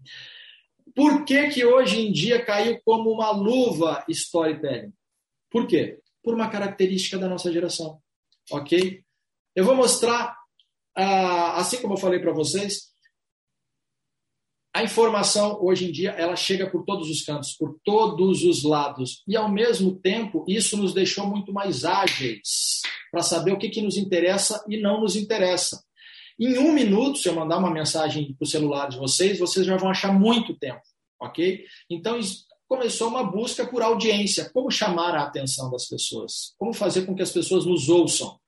Por 0.95 1.25
que, 1.25 1.49
que 1.49 1.65
hoje 1.65 1.99
em 1.99 2.11
dia 2.11 2.43
caiu 2.43 2.79
como 2.83 3.11
uma 3.11 3.29
luva 3.31 4.03
storytelling? 4.07 4.93
Por 5.51 5.67
quê? 5.67 5.99
Por 6.23 6.33
uma 6.33 6.49
característica 6.49 7.17
da 7.17 7.27
nossa 7.27 7.51
geração. 7.51 7.99
Ok? 8.51 9.03
Eu 9.57 9.65
vou 9.65 9.75
mostrar, 9.75 10.37
ah, 10.95 11.55
assim 11.55 11.81
como 11.81 11.95
eu 11.95 11.97
falei 11.97 12.19
para 12.19 12.31
vocês, 12.31 12.91
a 14.71 14.83
informação 14.83 15.57
hoje 15.59 15.89
em 15.89 15.91
dia 15.91 16.11
ela 16.11 16.35
chega 16.35 16.69
por 16.69 16.85
todos 16.85 17.09
os 17.09 17.23
cantos, 17.23 17.53
por 17.53 17.75
todos 17.83 18.43
os 18.43 18.63
lados 18.63 19.23
e 19.27 19.35
ao 19.35 19.51
mesmo 19.51 19.99
tempo 19.99 20.45
isso 20.47 20.77
nos 20.77 20.93
deixou 20.93 21.25
muito 21.25 21.51
mais 21.51 21.83
ágeis 21.83 22.83
para 23.11 23.23
saber 23.23 23.51
o 23.51 23.57
que, 23.57 23.69
que 23.69 23.81
nos 23.81 23.97
interessa 23.97 24.63
e 24.69 24.79
não 24.79 25.01
nos 25.01 25.15
interessa. 25.15 25.83
Em 26.39 26.59
um 26.59 26.71
minuto, 26.71 27.17
se 27.17 27.27
eu 27.27 27.33
mandar 27.33 27.57
uma 27.57 27.73
mensagem 27.73 28.35
para 28.35 28.45
o 28.45 28.47
celular 28.47 28.89
de 28.89 28.99
vocês, 28.99 29.39
vocês 29.39 29.65
já 29.65 29.75
vão 29.75 29.89
achar 29.89 30.13
muito 30.13 30.55
tempo, 30.55 30.83
ok? 31.19 31.65
Então 31.89 32.19
começou 32.67 33.07
uma 33.07 33.23
busca 33.23 33.65
por 33.65 33.81
audiência, 33.81 34.51
como 34.53 34.69
chamar 34.69 35.15
a 35.15 35.23
atenção 35.23 35.71
das 35.71 35.87
pessoas, 35.87 36.53
como 36.59 36.73
fazer 36.73 37.07
com 37.07 37.15
que 37.15 37.23
as 37.23 37.31
pessoas 37.31 37.65
nos 37.65 37.89
ouçam. 37.89 38.39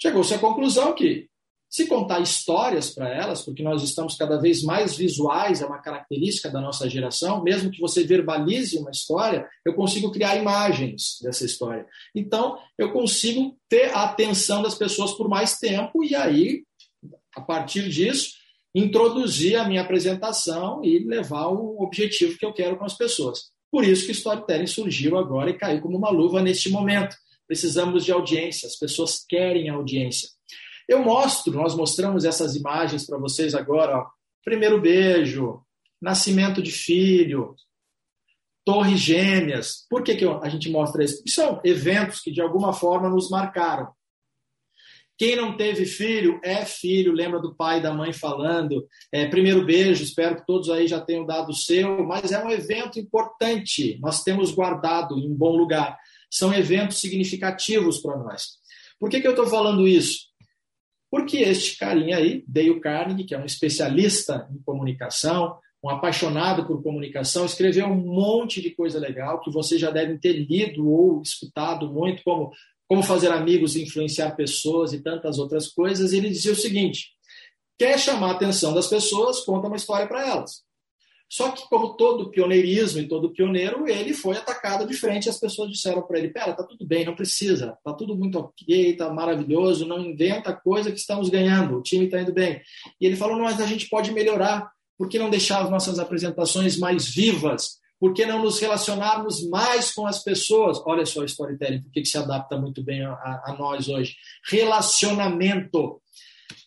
Chegou-se 0.00 0.34
à 0.34 0.38
conclusão 0.38 0.94
que 0.94 1.28
se 1.74 1.88
contar 1.88 2.20
histórias 2.20 2.90
para 2.90 3.08
elas, 3.08 3.42
porque 3.42 3.60
nós 3.60 3.82
estamos 3.82 4.16
cada 4.16 4.40
vez 4.40 4.62
mais 4.62 4.96
visuais, 4.96 5.60
é 5.60 5.66
uma 5.66 5.82
característica 5.82 6.48
da 6.48 6.60
nossa 6.60 6.88
geração, 6.88 7.42
mesmo 7.42 7.68
que 7.68 7.80
você 7.80 8.04
verbalize 8.04 8.78
uma 8.78 8.92
história, 8.92 9.48
eu 9.66 9.74
consigo 9.74 10.12
criar 10.12 10.36
imagens 10.36 11.18
dessa 11.20 11.44
história. 11.44 11.84
Então, 12.14 12.56
eu 12.78 12.92
consigo 12.92 13.58
ter 13.68 13.86
a 13.86 14.04
atenção 14.04 14.62
das 14.62 14.76
pessoas 14.76 15.14
por 15.14 15.28
mais 15.28 15.58
tempo 15.58 16.04
e 16.04 16.14
aí, 16.14 16.62
a 17.34 17.40
partir 17.40 17.88
disso, 17.88 18.34
introduzir 18.72 19.56
a 19.56 19.66
minha 19.66 19.82
apresentação 19.82 20.80
e 20.84 21.00
levar 21.00 21.48
o 21.48 21.82
objetivo 21.82 22.38
que 22.38 22.46
eu 22.46 22.52
quero 22.52 22.76
com 22.76 22.84
as 22.84 22.96
pessoas. 22.96 23.50
Por 23.68 23.84
isso 23.84 24.06
que 24.06 24.12
storytelling 24.12 24.68
surgiu 24.68 25.18
agora 25.18 25.50
e 25.50 25.58
caiu 25.58 25.80
como 25.80 25.98
uma 25.98 26.10
luva 26.10 26.40
neste 26.40 26.70
momento. 26.70 27.16
Precisamos 27.46 28.04
de 28.04 28.12
audiência, 28.12 28.66
as 28.66 28.76
pessoas 28.76 29.24
querem 29.28 29.68
audiência. 29.68 30.28
Eu 30.88 31.02
mostro, 31.02 31.52
nós 31.52 31.74
mostramos 31.74 32.24
essas 32.24 32.54
imagens 32.54 33.06
para 33.06 33.18
vocês 33.18 33.54
agora. 33.54 33.98
Ó. 33.98 34.06
Primeiro 34.44 34.80
beijo, 34.80 35.62
nascimento 36.00 36.62
de 36.62 36.70
filho, 36.70 37.54
torres 38.64 39.00
gêmeas. 39.00 39.86
Por 39.88 40.02
que, 40.02 40.14
que 40.14 40.24
a 40.24 40.48
gente 40.48 40.70
mostra 40.70 41.04
isso? 41.04 41.22
São 41.26 41.60
eventos 41.64 42.20
que 42.20 42.30
de 42.30 42.40
alguma 42.40 42.72
forma 42.72 43.08
nos 43.08 43.30
marcaram. 43.30 43.92
Quem 45.16 45.36
não 45.36 45.56
teve 45.56 45.86
filho 45.86 46.40
é 46.42 46.64
filho, 46.64 47.12
lembra 47.12 47.38
do 47.38 47.54
pai 47.54 47.78
e 47.78 47.82
da 47.82 47.94
mãe 47.94 48.12
falando. 48.12 48.84
É, 49.12 49.28
primeiro 49.28 49.64
beijo, 49.64 50.02
espero 50.02 50.36
que 50.36 50.46
todos 50.46 50.68
aí 50.68 50.88
já 50.88 51.00
tenham 51.00 51.24
dado 51.24 51.50
o 51.50 51.54
seu, 51.54 52.04
mas 52.04 52.32
é 52.32 52.44
um 52.44 52.50
evento 52.50 52.98
importante, 52.98 53.96
nós 54.00 54.24
temos 54.24 54.50
guardado 54.50 55.16
em 55.16 55.30
um 55.30 55.34
bom 55.34 55.56
lugar. 55.56 55.96
São 56.34 56.52
eventos 56.52 56.98
significativos 56.98 58.00
para 58.00 58.16
nós. 58.18 58.58
Por 58.98 59.08
que, 59.08 59.20
que 59.20 59.26
eu 59.26 59.30
estou 59.30 59.46
falando 59.46 59.86
isso? 59.86 60.26
Porque 61.08 61.36
este 61.36 61.78
carinha 61.78 62.16
aí, 62.16 62.44
Dale 62.48 62.80
Carnegie, 62.80 63.22
que 63.22 63.36
é 63.36 63.38
um 63.38 63.44
especialista 63.44 64.48
em 64.52 64.60
comunicação, 64.64 65.56
um 65.80 65.88
apaixonado 65.88 66.66
por 66.66 66.82
comunicação, 66.82 67.46
escreveu 67.46 67.86
um 67.86 67.94
monte 67.94 68.60
de 68.60 68.74
coisa 68.74 68.98
legal 68.98 69.40
que 69.42 69.52
vocês 69.52 69.80
já 69.80 69.92
devem 69.92 70.18
ter 70.18 70.32
lido 70.32 70.90
ou 70.90 71.22
escutado 71.22 71.88
muito, 71.92 72.20
como 72.24 72.50
Como 72.88 73.02
Fazer 73.04 73.30
Amigos 73.30 73.76
Influenciar 73.76 74.34
Pessoas 74.34 74.92
e 74.92 75.00
tantas 75.00 75.38
outras 75.38 75.68
coisas. 75.68 76.12
Ele 76.12 76.30
dizia 76.30 76.50
o 76.50 76.56
seguinte: 76.56 77.10
quer 77.78 77.96
chamar 77.96 78.30
a 78.30 78.32
atenção 78.32 78.74
das 78.74 78.88
pessoas, 78.88 79.38
conta 79.40 79.68
uma 79.68 79.76
história 79.76 80.08
para 80.08 80.26
elas. 80.26 80.64
Só 81.28 81.50
que, 81.50 81.68
como 81.68 81.96
todo 81.96 82.30
pioneirismo 82.30 83.00
e 83.00 83.08
todo 83.08 83.32
pioneiro, 83.32 83.88
ele 83.88 84.12
foi 84.12 84.36
atacado 84.36 84.86
de 84.86 84.94
frente 84.94 85.26
e 85.26 85.30
as 85.30 85.38
pessoas 85.38 85.70
disseram 85.70 86.02
para 86.02 86.18
ele: 86.18 86.28
Pera, 86.28 86.52
tá 86.52 86.62
tudo 86.62 86.86
bem, 86.86 87.04
não 87.04 87.14
precisa, 87.14 87.76
tá 87.84 87.92
tudo 87.92 88.14
muito 88.16 88.38
ok, 88.38 88.96
tá 88.96 89.12
maravilhoso, 89.12 89.86
não 89.86 89.98
inventa 89.98 90.52
coisa 90.52 90.92
que 90.92 90.98
estamos 90.98 91.28
ganhando, 91.28 91.76
o 91.76 91.82
time 91.82 92.04
está 92.04 92.20
indo 92.20 92.32
bem. 92.32 92.60
E 93.00 93.06
ele 93.06 93.16
falou: 93.16 93.36
Não, 93.36 93.44
mas 93.44 93.60
a 93.60 93.66
gente 93.66 93.88
pode 93.88 94.12
melhorar. 94.12 94.72
Por 94.96 95.08
que 95.08 95.18
não 95.18 95.28
deixar 95.28 95.62
as 95.62 95.70
nossas 95.70 95.98
apresentações 95.98 96.78
mais 96.78 97.08
vivas? 97.08 97.80
Por 97.98 98.12
que 98.12 98.26
não 98.26 98.42
nos 98.42 98.60
relacionarmos 98.60 99.48
mais 99.48 99.92
com 99.92 100.06
as 100.06 100.22
pessoas? 100.22 100.80
Olha 100.84 101.06
só, 101.06 101.24
storytelling, 101.24 101.82
por 101.82 101.90
que 101.90 102.04
se 102.04 102.18
adapta 102.18 102.56
muito 102.56 102.82
bem 102.82 103.04
a, 103.04 103.12
a 103.12 103.56
nós 103.58 103.88
hoje? 103.88 104.14
Relacionamento. 104.48 106.00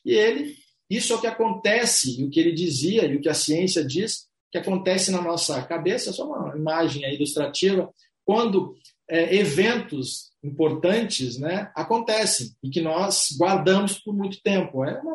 E 0.03 0.13
ele, 0.13 0.55
isso 0.89 1.13
é 1.13 1.15
o 1.15 1.21
que 1.21 1.27
acontece, 1.27 2.19
e 2.19 2.25
o 2.25 2.29
que 2.29 2.39
ele 2.39 2.53
dizia, 2.53 3.05
e 3.05 3.15
o 3.15 3.21
que 3.21 3.29
a 3.29 3.33
ciência 3.33 3.85
diz, 3.85 4.26
que 4.51 4.57
acontece 4.57 5.11
na 5.11 5.21
nossa 5.21 5.61
cabeça, 5.63 6.13
só 6.13 6.25
uma 6.25 6.55
imagem 6.55 7.03
ilustrativa, 7.13 7.91
quando 8.25 8.75
é, 9.09 9.35
eventos 9.35 10.31
importantes 10.43 11.37
né, 11.39 11.71
acontecem 11.75 12.51
e 12.63 12.69
que 12.69 12.81
nós 12.81 13.29
guardamos 13.37 13.99
por 13.99 14.13
muito 14.15 14.41
tempo. 14.41 14.83
É 14.83 14.99
uma 15.01 15.13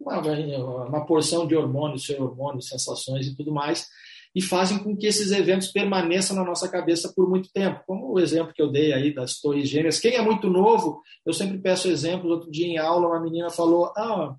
uma, 0.00 0.86
uma 0.86 1.06
porção 1.06 1.46
de 1.46 1.54
hormônios, 1.54 2.08
hormônios, 2.08 2.68
sensações 2.68 3.26
e 3.26 3.36
tudo 3.36 3.52
mais, 3.52 3.86
e 4.34 4.40
fazem 4.40 4.78
com 4.78 4.96
que 4.96 5.06
esses 5.06 5.32
eventos 5.32 5.68
permaneçam 5.68 6.36
na 6.36 6.44
nossa 6.44 6.68
cabeça 6.68 7.12
por 7.14 7.28
muito 7.28 7.50
tempo. 7.52 7.82
Como 7.86 8.12
o 8.12 8.18
exemplo 8.18 8.54
que 8.54 8.62
eu 8.62 8.70
dei 8.70 8.92
aí 8.92 9.12
das 9.12 9.40
Torres 9.40 9.68
Gêmeas. 9.68 9.98
Quem 9.98 10.14
é 10.14 10.22
muito 10.22 10.48
novo, 10.48 11.02
eu 11.26 11.32
sempre 11.32 11.58
peço 11.58 11.88
exemplos. 11.88 12.30
Outro 12.30 12.50
dia 12.50 12.66
em 12.66 12.78
aula, 12.78 13.08
uma 13.08 13.20
menina 13.20 13.50
falou: 13.50 13.92
Ah, 13.96 14.34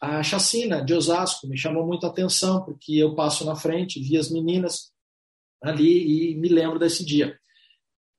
a 0.00 0.22
chacina 0.22 0.84
de 0.84 0.94
Osasco 0.94 1.46
me 1.48 1.56
chamou 1.56 1.86
muito 1.86 2.06
a 2.06 2.10
atenção, 2.10 2.64
porque 2.64 2.96
eu 2.96 3.14
passo 3.14 3.44
na 3.44 3.56
frente, 3.56 4.00
vi 4.00 4.16
as 4.16 4.30
meninas 4.30 4.92
ali 5.62 6.32
e 6.32 6.36
me 6.36 6.48
lembro 6.48 6.78
desse 6.78 7.04
dia. 7.04 7.38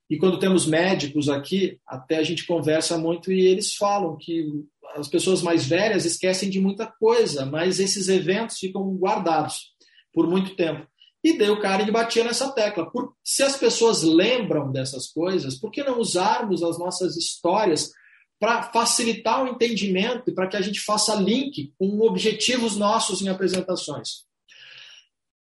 E 0.09 0.17
quando 0.17 0.39
temos 0.39 0.65
médicos 0.65 1.27
aqui, 1.27 1.79
até 1.85 2.17
a 2.17 2.23
gente 2.23 2.45
conversa 2.45 2.97
muito 2.97 3.31
e 3.31 3.45
eles 3.45 3.75
falam 3.75 4.17
que 4.17 4.47
as 4.95 5.07
pessoas 5.07 5.41
mais 5.41 5.65
velhas 5.65 6.05
esquecem 6.05 6.49
de 6.49 6.59
muita 6.59 6.87
coisa, 6.87 7.45
mas 7.45 7.79
esses 7.79 8.07
eventos 8.07 8.57
ficam 8.57 8.95
guardados 8.95 9.73
por 10.13 10.27
muito 10.27 10.55
tempo. 10.55 10.87
E 11.23 11.37
daí 11.37 11.49
o 11.49 11.59
cara 11.59 11.89
batia 11.91 12.23
nessa 12.23 12.51
tecla. 12.53 12.89
Por, 12.89 13.13
se 13.23 13.43
as 13.43 13.57
pessoas 13.57 14.01
lembram 14.01 14.71
dessas 14.71 15.07
coisas, 15.07 15.59
por 15.59 15.71
que 15.71 15.83
não 15.83 15.99
usarmos 15.99 16.63
as 16.63 16.79
nossas 16.79 17.17
histórias 17.17 17.91
para 18.39 18.63
facilitar 18.63 19.43
o 19.43 19.47
entendimento 19.47 20.29
e 20.29 20.33
para 20.33 20.47
que 20.47 20.57
a 20.57 20.61
gente 20.61 20.79
faça 20.79 21.15
link 21.15 21.73
com 21.77 21.99
objetivos 22.01 22.75
nossos 22.75 23.21
em 23.21 23.29
apresentações? 23.29 24.25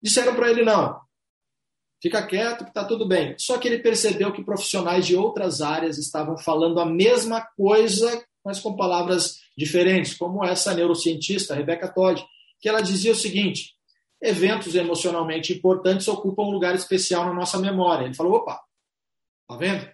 Disseram 0.03 0.34
para 0.34 0.51
ele: 0.51 0.62
não, 0.62 1.01
fica 2.03 2.26
quieto 2.26 2.64
que 2.64 2.70
está 2.70 2.84
tudo 2.84 3.07
bem. 3.07 3.34
Só 3.39 3.59
que 3.59 3.66
ele 3.68 3.78
percebeu 3.78 4.32
que 4.32 4.45
profissionais 4.45 5.07
de 5.07 5.16
outras 5.16 5.61
áreas 5.61 5.99
estavam 5.99 6.37
falando 6.39 6.80
a 6.80 6.87
mesma 6.87 7.41
coisa 7.57 8.24
mas 8.47 8.61
com 8.61 8.76
palavras 8.76 9.41
diferentes, 9.59 10.14
como 10.14 10.45
essa 10.45 10.72
neurocientista, 10.72 11.53
Rebecca 11.53 11.93
Todd, 11.93 12.24
que 12.61 12.68
ela 12.68 12.80
dizia 12.80 13.11
o 13.11 13.16
seguinte: 13.16 13.74
eventos 14.22 14.76
emocionalmente 14.76 15.53
importantes 15.53 16.07
ocupam 16.07 16.45
um 16.45 16.53
lugar 16.53 16.76
especial 16.76 17.24
na 17.26 17.34
nossa 17.34 17.59
memória. 17.59 18.05
Ele 18.05 18.14
falou: 18.14 18.34
opa, 18.34 18.62
tá 19.49 19.57
vendo? 19.57 19.91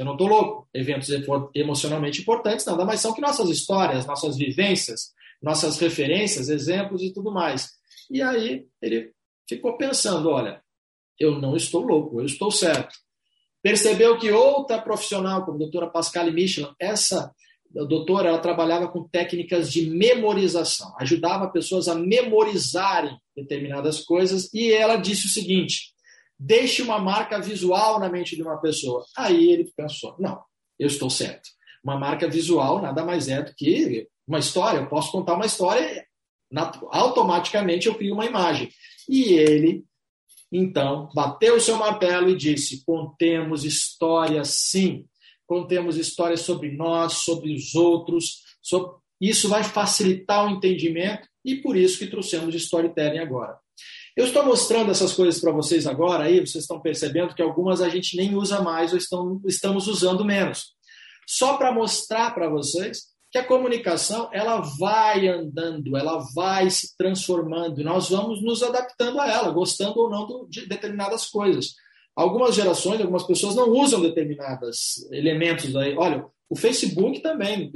Eu 0.00 0.06
não 0.06 0.12
estou 0.12 0.28
louco. 0.28 0.66
Eventos 0.72 1.10
emocionalmente 1.54 2.22
importantes 2.22 2.64
nada 2.64 2.86
mais 2.86 3.00
são 3.00 3.12
que 3.12 3.20
nossas 3.20 3.50
histórias, 3.50 4.06
nossas 4.06 4.34
vivências, 4.34 5.12
nossas 5.42 5.78
referências, 5.78 6.48
exemplos 6.48 7.02
e 7.02 7.12
tudo 7.12 7.30
mais. 7.30 7.68
E 8.10 8.22
aí 8.22 8.66
ele 8.80 9.12
ficou 9.46 9.76
pensando: 9.76 10.30
olha, 10.30 10.62
eu 11.18 11.38
não 11.38 11.54
estou 11.54 11.82
louco, 11.82 12.18
eu 12.18 12.24
estou 12.24 12.50
certo. 12.50 12.96
Percebeu 13.62 14.18
que 14.18 14.32
outra 14.32 14.80
profissional, 14.80 15.44
como 15.44 15.56
a 15.56 15.58
doutora 15.58 15.90
Pascale 15.90 16.32
Michelin, 16.32 16.72
essa 16.80 17.30
doutora 17.70 18.30
ela 18.30 18.38
trabalhava 18.38 18.88
com 18.88 19.06
técnicas 19.06 19.70
de 19.70 19.90
memorização, 19.90 20.94
ajudava 20.98 21.50
pessoas 21.50 21.88
a 21.88 21.94
memorizarem 21.94 23.18
determinadas 23.36 24.00
coisas 24.00 24.48
e 24.54 24.72
ela 24.72 24.96
disse 24.96 25.26
o 25.26 25.30
seguinte: 25.30 25.89
deixe 26.40 26.80
uma 26.80 26.98
marca 26.98 27.38
visual 27.38 28.00
na 28.00 28.08
mente 28.08 28.34
de 28.34 28.42
uma 28.42 28.56
pessoa. 28.56 29.04
Aí 29.16 29.50
ele 29.50 29.70
pensou: 29.76 30.16
não, 30.18 30.42
eu 30.78 30.86
estou 30.86 31.10
certo. 31.10 31.50
Uma 31.84 31.98
marca 31.98 32.28
visual 32.28 32.80
nada 32.80 33.04
mais 33.04 33.28
é 33.28 33.42
do 33.42 33.54
que 33.54 34.08
uma 34.26 34.38
história. 34.38 34.78
Eu 34.78 34.88
posso 34.88 35.12
contar 35.12 35.34
uma 35.34 35.46
história, 35.46 36.06
automaticamente 36.90 37.86
eu 37.86 37.94
crio 37.94 38.14
uma 38.14 38.26
imagem. 38.26 38.70
E 39.08 39.34
ele 39.34 39.84
então 40.52 41.08
bateu 41.14 41.56
o 41.56 41.60
seu 41.60 41.76
martelo 41.76 42.30
e 42.30 42.36
disse: 42.36 42.82
contemos 42.84 43.64
histórias 43.64 44.48
sim 44.48 45.06
contemos 45.50 45.96
histórias 45.96 46.42
sobre 46.42 46.70
nós, 46.70 47.24
sobre 47.24 47.52
os 47.52 47.74
outros. 47.74 48.44
Sobre... 48.62 48.98
Isso 49.20 49.48
vai 49.48 49.64
facilitar 49.64 50.46
o 50.46 50.50
entendimento 50.50 51.26
e 51.44 51.56
por 51.56 51.76
isso 51.76 51.98
que 51.98 52.06
trouxemos 52.06 52.54
storytelling 52.54 53.18
agora. 53.18 53.58
Eu 54.16 54.24
estou 54.24 54.44
mostrando 54.44 54.90
essas 54.90 55.12
coisas 55.12 55.40
para 55.40 55.52
vocês 55.52 55.86
agora, 55.86 56.24
aí 56.24 56.40
vocês 56.40 56.64
estão 56.64 56.80
percebendo 56.80 57.34
que 57.34 57.42
algumas 57.42 57.80
a 57.80 57.88
gente 57.88 58.16
nem 58.16 58.34
usa 58.34 58.60
mais 58.60 58.92
ou 58.92 58.98
estão, 58.98 59.40
estamos 59.46 59.86
usando 59.86 60.24
menos. 60.24 60.74
Só 61.26 61.56
para 61.56 61.72
mostrar 61.72 62.34
para 62.34 62.48
vocês 62.48 63.10
que 63.30 63.38
a 63.38 63.46
comunicação 63.46 64.28
ela 64.32 64.60
vai 64.78 65.28
andando, 65.28 65.96
ela 65.96 66.18
vai 66.34 66.68
se 66.68 66.96
transformando 66.96 67.84
nós 67.84 68.10
vamos 68.10 68.42
nos 68.42 68.62
adaptando 68.62 69.20
a 69.20 69.28
ela, 69.28 69.52
gostando 69.52 70.00
ou 70.00 70.10
não 70.10 70.48
de 70.48 70.66
determinadas 70.66 71.26
coisas. 71.26 71.74
Algumas 72.16 72.56
gerações, 72.56 73.00
algumas 73.00 73.22
pessoas 73.22 73.54
não 73.54 73.70
usam 73.70 74.00
determinados 74.00 75.08
elementos 75.12 75.72
daí. 75.72 75.96
Olha, 75.96 76.26
o 76.50 76.56
Facebook 76.56 77.20
também, 77.20 77.70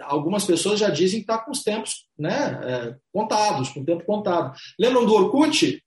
algumas 0.00 0.46
pessoas 0.46 0.80
já 0.80 0.88
dizem 0.88 1.20
que 1.20 1.30
está 1.30 1.36
com 1.36 1.50
os 1.50 1.62
tempos 1.62 2.06
né, 2.18 2.58
é, 2.64 2.96
contados, 3.12 3.68
com 3.68 3.80
o 3.80 3.84
tempo 3.84 4.02
contado. 4.06 4.56
Lembram 4.80 5.04
do 5.04 5.12
Orkut? 5.12 5.84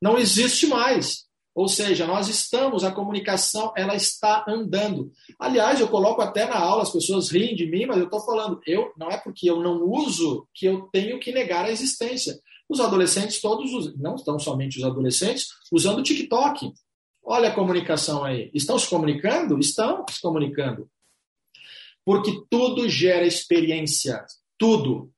Não 0.00 0.16
existe 0.16 0.68
mais. 0.68 1.26
Ou 1.52 1.66
seja, 1.66 2.06
nós 2.06 2.28
estamos, 2.28 2.84
a 2.84 2.92
comunicação 2.92 3.72
ela 3.76 3.96
está 3.96 4.44
andando. 4.46 5.10
Aliás, 5.40 5.80
eu 5.80 5.88
coloco 5.88 6.22
até 6.22 6.46
na 6.46 6.56
aula, 6.56 6.82
as 6.82 6.92
pessoas 6.92 7.30
riem 7.30 7.56
de 7.56 7.66
mim, 7.66 7.84
mas 7.86 7.96
eu 7.96 8.04
estou 8.04 8.20
falando, 8.20 8.60
eu 8.64 8.92
não 8.96 9.10
é 9.10 9.16
porque 9.16 9.50
eu 9.50 9.60
não 9.60 9.82
uso 9.82 10.46
que 10.54 10.66
eu 10.66 10.82
tenho 10.92 11.18
que 11.18 11.32
negar 11.32 11.64
a 11.64 11.70
existência. 11.70 12.38
Os 12.68 12.78
adolescentes 12.78 13.40
todos, 13.40 13.96
não 13.96 14.14
estão 14.14 14.38
somente 14.38 14.78
os 14.78 14.84
adolescentes, 14.84 15.48
usando 15.72 15.98
o 15.98 16.02
TikTok. 16.02 16.72
Olha 17.24 17.48
a 17.48 17.54
comunicação 17.54 18.22
aí. 18.22 18.50
Estão 18.54 18.78
se 18.78 18.88
comunicando? 18.88 19.58
Estão 19.58 20.04
se 20.08 20.20
comunicando. 20.20 20.88
Porque 22.06 22.40
tudo 22.48 22.88
gera 22.88 23.26
experiência. 23.26 24.24
Tudo. 24.56 25.12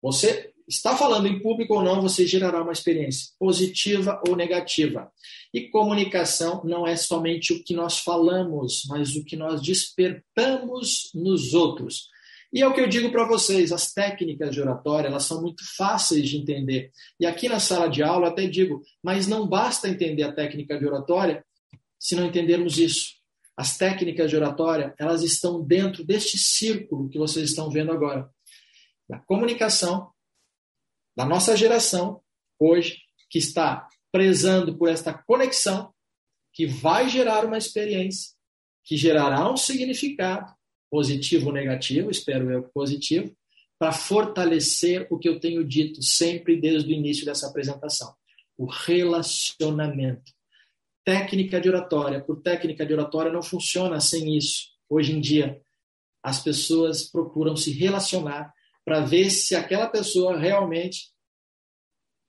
Você 0.00 0.52
está 0.68 0.96
falando 0.96 1.26
em 1.26 1.42
público 1.42 1.74
ou 1.74 1.82
não, 1.82 2.00
você 2.00 2.24
gerará 2.26 2.62
uma 2.62 2.72
experiência, 2.72 3.32
positiva 3.38 4.22
ou 4.26 4.36
negativa. 4.36 5.10
E 5.52 5.68
comunicação 5.68 6.62
não 6.64 6.86
é 6.86 6.94
somente 6.94 7.52
o 7.52 7.62
que 7.64 7.74
nós 7.74 7.98
falamos, 7.98 8.82
mas 8.88 9.16
o 9.16 9.24
que 9.24 9.36
nós 9.36 9.60
despertamos 9.60 11.10
nos 11.14 11.52
outros. 11.52 12.08
E 12.52 12.62
é 12.62 12.68
o 12.68 12.72
que 12.72 12.80
eu 12.80 12.88
digo 12.88 13.10
para 13.10 13.26
vocês, 13.26 13.72
as 13.72 13.92
técnicas 13.92 14.54
de 14.54 14.60
oratória, 14.60 15.08
elas 15.08 15.24
são 15.24 15.42
muito 15.42 15.64
fáceis 15.76 16.28
de 16.28 16.36
entender. 16.36 16.92
E 17.18 17.26
aqui 17.26 17.48
na 17.48 17.58
sala 17.58 17.88
de 17.88 18.00
aula 18.00 18.28
eu 18.28 18.30
até 18.30 18.46
digo, 18.46 18.80
mas 19.02 19.26
não 19.26 19.48
basta 19.48 19.88
entender 19.88 20.22
a 20.22 20.32
técnica 20.32 20.78
de 20.78 20.86
oratória 20.86 21.44
se 21.98 22.14
não 22.14 22.26
entendermos 22.26 22.78
isso. 22.78 23.13
As 23.56 23.76
técnicas 23.78 24.30
de 24.30 24.36
oratória, 24.36 24.94
elas 24.98 25.22
estão 25.22 25.62
dentro 25.62 26.04
deste 26.04 26.36
círculo 26.36 27.08
que 27.08 27.18
vocês 27.18 27.50
estão 27.50 27.70
vendo 27.70 27.92
agora. 27.92 28.28
Da 29.08 29.18
comunicação, 29.18 30.10
da 31.16 31.24
nossa 31.24 31.56
geração, 31.56 32.20
hoje, 32.58 33.02
que 33.30 33.38
está 33.38 33.88
prezando 34.10 34.76
por 34.76 34.88
esta 34.88 35.12
conexão, 35.12 35.92
que 36.52 36.66
vai 36.66 37.08
gerar 37.08 37.44
uma 37.44 37.58
experiência, 37.58 38.32
que 38.84 38.96
gerará 38.96 39.50
um 39.50 39.56
significado, 39.56 40.52
positivo 40.90 41.48
ou 41.48 41.52
negativo, 41.52 42.10
espero 42.10 42.50
eu 42.50 42.62
positivo, 42.62 43.36
para 43.78 43.92
fortalecer 43.92 45.06
o 45.10 45.18
que 45.18 45.28
eu 45.28 45.40
tenho 45.40 45.64
dito 45.64 46.00
sempre 46.02 46.60
desde 46.60 46.92
o 46.92 46.92
início 46.92 47.24
dessa 47.24 47.48
apresentação: 47.48 48.14
o 48.56 48.66
relacionamento. 48.66 50.32
Técnica 51.04 51.60
de 51.60 51.68
oratória, 51.68 52.24
por 52.24 52.40
técnica 52.40 52.86
de 52.86 52.94
oratória 52.94 53.30
não 53.30 53.42
funciona 53.42 54.00
sem 54.00 54.36
isso. 54.36 54.70
Hoje 54.88 55.12
em 55.12 55.20
dia, 55.20 55.60
as 56.22 56.42
pessoas 56.42 57.10
procuram 57.10 57.56
se 57.56 57.72
relacionar 57.72 58.52
para 58.84 59.00
ver 59.00 59.30
se 59.30 59.54
aquela 59.54 59.88
pessoa 59.88 60.38
realmente 60.38 61.12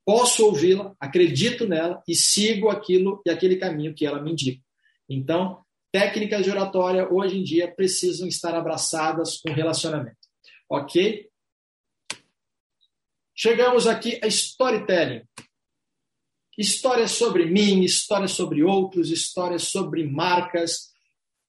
posso 0.06 0.46
ouvi-la, 0.46 0.96
acredito 1.00 1.68
nela 1.68 2.04
e 2.08 2.14
sigo 2.14 2.70
aquilo 2.70 3.22
e 3.26 3.30
aquele 3.30 3.56
caminho 3.56 3.96
que 3.96 4.06
ela 4.06 4.22
me 4.22 4.32
indica. 4.32 4.62
Então, 5.10 5.64
técnicas 5.92 6.44
de 6.44 6.52
oratória 6.52 7.12
hoje 7.12 7.38
em 7.38 7.44
dia 7.44 7.74
precisam 7.74 8.28
estar 8.28 8.54
abraçadas 8.54 9.38
com 9.38 9.52
relacionamento. 9.52 10.18
Ok? 10.70 11.30
Chegamos 13.34 13.88
aqui 13.88 14.20
a 14.24 14.28
storytelling. 14.28 15.24
Histórias 16.58 17.12
sobre 17.12 17.46
mim, 17.46 17.82
histórias 17.82 18.32
sobre 18.32 18.64
outros, 18.64 19.12
histórias 19.12 19.64
sobre 19.64 20.08
marcas. 20.08 20.90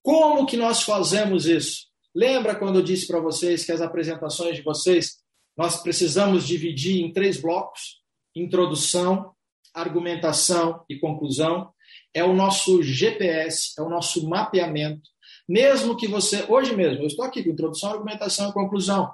Como 0.01 0.45
que 0.45 0.57
nós 0.57 0.83
fazemos 0.83 1.45
isso? 1.45 1.87
Lembra 2.13 2.55
quando 2.55 2.79
eu 2.79 2.83
disse 2.83 3.07
para 3.07 3.19
vocês 3.19 3.65
que 3.65 3.71
as 3.71 3.81
apresentações 3.81 4.55
de 4.55 4.63
vocês 4.63 5.17
nós 5.55 5.81
precisamos 5.81 6.45
dividir 6.45 7.01
em 7.01 7.11
três 7.11 7.41
blocos: 7.41 8.01
introdução, 8.35 9.31
argumentação 9.73 10.83
e 10.89 10.99
conclusão. 10.99 11.71
É 12.13 12.23
o 12.23 12.33
nosso 12.33 12.81
GPS, 12.83 13.73
é 13.77 13.81
o 13.81 13.89
nosso 13.89 14.27
mapeamento. 14.27 15.09
Mesmo 15.47 15.95
que 15.95 16.07
você, 16.07 16.45
hoje 16.49 16.75
mesmo, 16.75 17.03
eu 17.03 17.07
estou 17.07 17.23
aqui 17.23 17.43
com 17.43 17.51
introdução, 17.51 17.91
argumentação 17.91 18.49
e 18.49 18.53
conclusão 18.53 19.09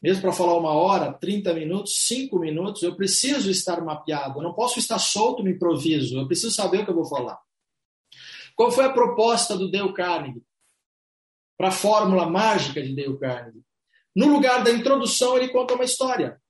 mesmo 0.00 0.22
para 0.22 0.32
falar 0.32 0.56
uma 0.56 0.72
hora, 0.72 1.12
30 1.12 1.52
minutos, 1.54 2.06
5 2.06 2.38
minutos, 2.38 2.82
eu 2.82 2.94
preciso 2.94 3.50
estar 3.50 3.80
mapeado, 3.84 4.38
eu 4.38 4.42
não 4.42 4.54
posso 4.54 4.78
estar 4.78 4.98
solto 4.98 5.42
no 5.42 5.50
improviso, 5.50 6.18
eu 6.18 6.26
preciso 6.26 6.54
saber 6.54 6.80
o 6.80 6.84
que 6.84 6.90
eu 6.90 6.94
vou 6.94 7.04
falar. 7.04 7.38
Qual 8.54 8.70
foi 8.70 8.84
a 8.84 8.92
proposta 8.92 9.56
do 9.56 9.70
Dale 9.70 9.92
Carnegie 9.92 10.42
para 11.56 11.68
a 11.68 11.72
fórmula 11.72 12.28
mágica 12.28 12.82
de 12.82 12.94
Dale 12.94 13.18
Carnegie? 13.18 13.62
No 14.14 14.26
lugar 14.26 14.64
da 14.64 14.70
introdução, 14.70 15.36
ele 15.36 15.48
conta 15.48 15.74
uma 15.74 15.84
história. 15.84 16.40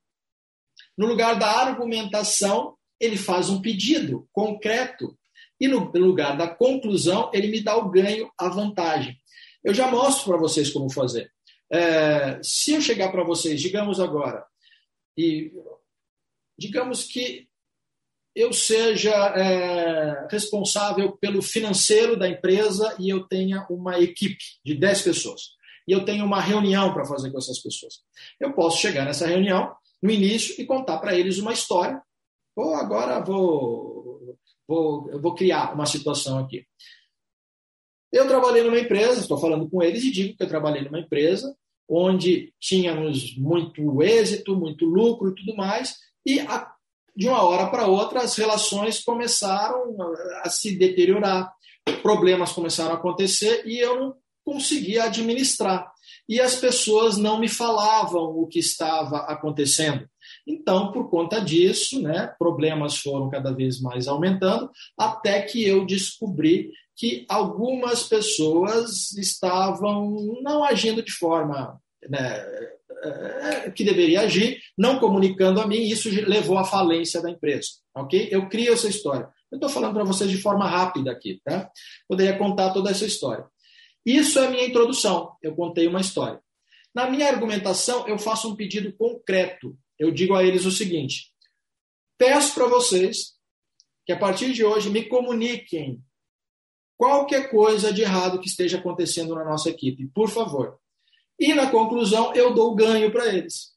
No 0.96 1.07
lugar 1.07 1.38
da 1.38 1.51
argumentação, 1.51 2.76
ele 3.01 3.16
faz 3.16 3.51
um 3.51 3.61
pedido 3.61 4.28
concreto. 4.32 5.16
E 5.61 5.68
no 5.68 5.90
lugar 5.92 6.36
da 6.36 6.49
conclusão, 6.49 7.30
ele 7.32 7.49
me 7.49 7.61
dá 7.61 7.76
o 7.76 7.90
ganho, 7.90 8.30
a 8.38 8.49
vantagem. 8.49 9.16
Eu 9.62 9.74
já 9.74 9.90
mostro 9.90 10.30
para 10.30 10.38
vocês 10.38 10.70
como 10.70 10.90
fazer. 10.90 11.30
É, 11.71 12.41
se 12.43 12.73
eu 12.73 12.81
chegar 12.81 13.11
para 13.11 13.25
vocês, 13.25 13.61
digamos 13.61 14.01
agora, 14.01 14.45
e 15.16 15.53
digamos 16.59 17.05
que 17.05 17.49
eu 18.35 18.53
seja 18.53 19.11
é, 19.37 20.29
responsável 20.31 21.16
pelo 21.16 21.43
financeiro 21.43 22.16
da 22.16 22.29
empresa 22.29 22.95
e 22.99 23.09
eu 23.09 23.27
tenha 23.27 23.66
uma 23.69 23.99
equipe 23.99 24.45
de 24.64 24.75
10 24.75 25.03
pessoas. 25.03 25.59
E 25.89 25.93
eu 25.93 26.05
tenho 26.05 26.25
uma 26.25 26.41
reunião 26.41 26.93
para 26.93 27.05
fazer 27.05 27.33
com 27.33 27.39
essas 27.39 27.59
pessoas. 27.59 27.95
Eu 28.39 28.53
posso 28.53 28.79
chegar 28.79 29.05
nessa 29.05 29.27
reunião, 29.27 29.75
no 30.01 30.11
início, 30.11 30.55
e 30.61 30.66
contar 30.66 30.99
para 30.99 31.19
eles 31.19 31.39
uma 31.39 31.53
história. 31.53 32.01
Ou 32.55 32.75
agora 32.75 33.25
vou, 33.25 34.37
vou, 34.69 35.11
eu 35.11 35.21
vou 35.21 35.35
criar 35.35 35.75
uma 35.75 35.87
situação 35.87 36.39
aqui. 36.39 36.64
Eu 38.13 38.27
trabalhei 38.27 38.63
numa 38.63 38.81
empresa, 38.81 39.21
estou 39.21 39.39
falando 39.39 39.69
com 39.69 39.83
eles 39.83 40.03
e 40.05 40.11
digo 40.11 40.37
que 40.37 40.43
eu 40.43 40.49
trabalhei 40.49 40.83
numa 40.83 41.01
empresa 41.01 41.55
onde 41.89 42.53
tínhamos 42.61 43.37
muito 43.37 44.03
êxito, 44.03 44.55
muito 44.55 44.85
lucro 44.85 45.31
e 45.31 45.35
tudo 45.35 45.57
mais, 45.57 45.97
e 46.25 46.41
a, 46.41 46.71
de 47.17 47.27
uma 47.29 47.43
hora 47.43 47.69
para 47.71 47.87
outra 47.87 48.21
as 48.21 48.37
relações 48.37 49.03
começaram 49.03 49.97
a 50.43 50.51
se 50.51 50.77
deteriorar, 50.77 51.51
problemas 52.03 52.53
começaram 52.53 52.93
a 52.93 52.95
acontecer 52.95 53.63
e 53.67 53.79
eu 53.79 53.99
não 53.99 54.15
conseguia 54.45 55.05
administrar. 55.05 55.91
E 56.29 56.41
as 56.41 56.57
pessoas 56.57 57.17
não 57.17 57.41
me 57.41 57.49
falavam 57.49 58.25
o 58.25 58.47
que 58.47 58.59
estava 58.59 59.19
acontecendo. 59.21 60.07
Então, 60.47 60.93
por 60.93 61.09
conta 61.09 61.41
disso, 61.41 62.01
né, 62.03 62.35
problemas 62.39 62.99
foram 62.99 63.31
cada 63.31 63.51
vez 63.51 63.81
mais 63.81 64.07
aumentando, 64.07 64.71
até 64.97 65.41
que 65.43 65.67
eu 65.67 65.87
descobri 65.87 66.71
que 66.99 67.24
algumas 67.28 68.03
pessoas 68.03 69.12
estavam 69.12 70.36
não 70.42 70.64
agindo 70.64 71.01
de 71.01 71.12
forma 71.12 71.80
né, 72.09 72.44
é, 73.05 73.70
que 73.70 73.84
deveria 73.84 74.22
agir, 74.22 74.61
não 74.76 74.99
comunicando 74.99 75.61
a 75.61 75.66
mim, 75.66 75.82
isso 75.82 76.11
levou 76.26 76.59
à 76.59 76.64
falência 76.64 77.22
da 77.22 77.30
empresa. 77.30 77.68
Ok? 77.94 78.28
Eu 78.32 78.49
crio 78.49 78.72
essa 78.72 78.88
história. 78.88 79.28
Eu 79.51 79.57
estou 79.57 79.70
falando 79.70 79.94
para 79.94 80.03
vocês 80.03 80.28
de 80.28 80.38
forma 80.38 80.68
rápida 80.68 81.12
aqui, 81.12 81.40
tá? 81.44 81.70
Poderia 82.09 82.36
contar 82.36 82.72
toda 82.72 82.90
essa 82.90 83.07
história. 83.07 83.46
Isso 84.05 84.40
é 84.40 84.46
a 84.46 84.51
minha 84.51 84.66
introdução. 84.66 85.36
Eu 85.40 85.55
contei 85.55 85.86
uma 85.86 86.01
história. 86.01 86.40
Na 86.92 87.09
minha 87.09 87.28
argumentação, 87.28 88.09
eu 88.09 88.18
faço 88.18 88.51
um 88.51 88.57
pedido 88.57 88.92
concreto. 88.92 89.78
Eu 89.96 90.11
digo 90.11 90.34
a 90.34 90.42
eles 90.42 90.64
o 90.64 90.72
seguinte: 90.72 91.26
peço 92.18 92.55
para 92.55 92.66
vocês 92.66 93.34
que 94.05 94.12
a 94.12 94.18
partir 94.18 94.53
de 94.53 94.64
hoje 94.64 94.90
me 94.90 95.05
comuniquem 95.05 96.03
qualquer 96.99 97.49
coisa 97.49 97.92
de 97.92 98.03
errado 98.03 98.40
que 98.40 98.49
esteja 98.49 98.76
acontecendo 98.76 99.34
na 99.34 99.44
nossa 99.44 99.70
equipe, 99.70 100.09
por 100.09 100.28
favor. 100.28 100.78
E 101.38 101.55
na 101.55 101.70
conclusão, 101.70 102.34
eu 102.34 102.53
dou 102.53 102.74
ganho 102.74 103.11
para 103.12 103.32
eles. 103.32 103.68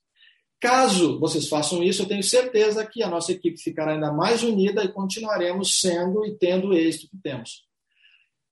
Caso 0.60 1.20
vocês 1.20 1.48
façam 1.48 1.84
isso, 1.84 2.02
eu 2.02 2.08
tenho 2.08 2.24
certeza 2.24 2.86
que 2.86 3.02
a 3.02 3.10
nossa 3.10 3.32
equipe 3.32 3.62
ficará 3.62 3.94
ainda 3.94 4.12
mais 4.12 4.44
unida 4.44 4.84
e 4.84 4.92
continuaremos 4.92 5.80
sendo 5.80 6.26
e 6.26 6.36
tendo 6.38 6.70
o 6.70 6.74
êxito 6.74 7.10
que 7.10 7.18
temos. 7.18 7.66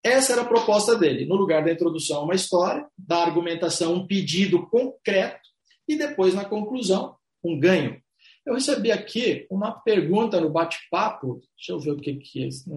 Essa 0.03 0.34
era 0.34 0.43
a 0.43 0.47
proposta 0.47 0.95
dele. 0.95 1.26
No 1.26 1.36
lugar 1.36 1.63
da 1.63 1.72
introdução, 1.72 2.24
uma 2.24 2.36
história, 2.36 2.88
da 2.97 3.17
argumentação, 3.17 3.93
um 3.93 4.07
pedido 4.07 4.65
concreto 4.67 5.49
e 5.88 5.97
depois, 5.97 6.34
na 6.34 6.45
conclusão, 6.45 7.15
um 7.43 7.59
ganho. 7.59 8.01
Eu 8.45 8.53
recebi 8.53 8.91
aqui 8.91 9.45
uma 9.49 9.72
pergunta 9.72 10.39
no 10.39 10.49
bate-papo. 10.49 11.41
Deixa 11.55 11.74
eu 11.74 11.80
ver 11.80 11.91
o 11.91 11.97
que, 11.97 12.15
que 12.15 12.43
é 12.43 12.47
isso. 12.47 12.70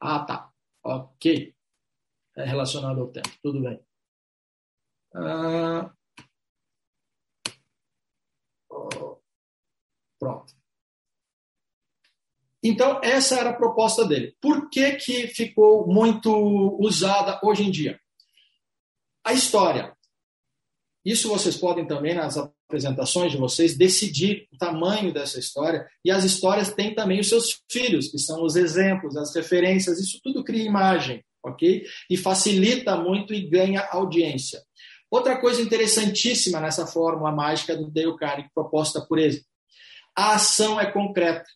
Ah, 0.00 0.20
tá. 0.20 0.50
Ok. 0.88 1.54
É 2.34 2.44
relacionado 2.44 3.00
ao 3.02 3.08
tempo. 3.08 3.28
Tudo 3.42 3.60
bem. 3.60 3.78
Ah, 5.14 5.92
pronto. 10.18 10.54
Então, 12.62 13.00
essa 13.02 13.38
era 13.38 13.50
a 13.50 13.56
proposta 13.56 14.06
dele. 14.06 14.34
Por 14.40 14.70
que, 14.70 14.96
que 14.96 15.28
ficou 15.28 15.86
muito 15.86 16.30
usada 16.80 17.38
hoje 17.42 17.64
em 17.64 17.70
dia? 17.70 18.00
A 19.24 19.34
história. 19.34 19.94
Isso 21.04 21.28
vocês 21.28 21.56
podem 21.56 21.86
também, 21.86 22.14
nas 22.14 22.36
apresentações 22.68 23.32
de 23.32 23.38
vocês, 23.38 23.76
decidir 23.76 24.46
o 24.52 24.58
tamanho 24.58 25.12
dessa 25.12 25.40
história. 25.40 25.86
E 26.04 26.10
as 26.10 26.22
histórias 26.22 26.72
têm 26.72 26.94
também 26.94 27.18
os 27.18 27.28
seus 27.28 27.62
filhos, 27.70 28.08
que 28.08 28.18
são 28.18 28.44
os 28.44 28.54
exemplos, 28.54 29.16
as 29.16 29.34
referências. 29.34 29.98
Isso 29.98 30.20
tudo 30.22 30.44
cria 30.44 30.62
imagem, 30.62 31.24
ok? 31.42 31.84
E 32.10 32.16
facilita 32.16 32.96
muito 32.96 33.32
e 33.32 33.48
ganha 33.48 33.88
audiência. 33.90 34.62
Outra 35.10 35.40
coisa 35.40 35.62
interessantíssima 35.62 36.60
nessa 36.60 36.86
fórmula 36.86 37.32
mágica 37.32 37.74
do 37.74 37.90
Dale 37.90 38.16
Carnegie 38.18 38.50
proposta 38.54 39.00
por 39.00 39.18
ele, 39.18 39.42
a 40.14 40.34
ação 40.34 40.78
é 40.78 40.84
concreta. 40.84 41.46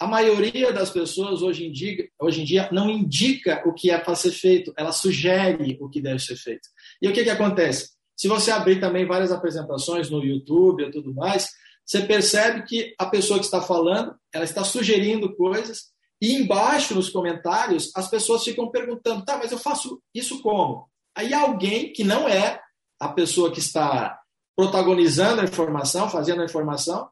A 0.00 0.06
maioria 0.06 0.72
das 0.72 0.90
pessoas 0.90 1.42
hoje 1.42 1.66
em, 1.66 1.72
dia, 1.72 2.08
hoje 2.20 2.40
em 2.40 2.44
dia 2.44 2.68
não 2.72 2.88
indica 2.88 3.62
o 3.66 3.74
que 3.74 3.90
é 3.90 3.98
para 3.98 4.14
ser 4.14 4.30
feito, 4.30 4.72
ela 4.76 4.92
sugere 4.92 5.76
o 5.80 5.90
que 5.90 6.00
deve 6.00 6.20
ser 6.20 6.36
feito. 6.36 6.68
E 7.02 7.08
o 7.08 7.12
que, 7.12 7.24
que 7.24 7.30
acontece? 7.30 7.97
Se 8.18 8.26
você 8.26 8.50
abrir 8.50 8.80
também 8.80 9.06
várias 9.06 9.30
apresentações 9.30 10.10
no 10.10 10.24
YouTube 10.24 10.82
e 10.82 10.90
tudo 10.90 11.14
mais, 11.14 11.48
você 11.86 12.02
percebe 12.02 12.64
que 12.64 12.92
a 12.98 13.06
pessoa 13.06 13.38
que 13.38 13.44
está 13.44 13.62
falando, 13.62 14.14
ela 14.34 14.44
está 14.44 14.64
sugerindo 14.64 15.36
coisas, 15.36 15.92
e 16.20 16.34
embaixo 16.34 16.96
nos 16.96 17.08
comentários 17.08 17.92
as 17.94 18.08
pessoas 18.08 18.42
ficam 18.42 18.68
perguntando, 18.68 19.24
tá, 19.24 19.38
mas 19.38 19.52
eu 19.52 19.58
faço 19.58 20.02
isso 20.12 20.42
como? 20.42 20.90
Aí 21.16 21.32
alguém 21.32 21.92
que 21.92 22.02
não 22.02 22.28
é 22.28 22.60
a 22.98 23.08
pessoa 23.08 23.52
que 23.52 23.60
está 23.60 24.18
protagonizando 24.56 25.40
a 25.40 25.44
informação, 25.44 26.10
fazendo 26.10 26.42
a 26.42 26.44
informação, 26.44 27.08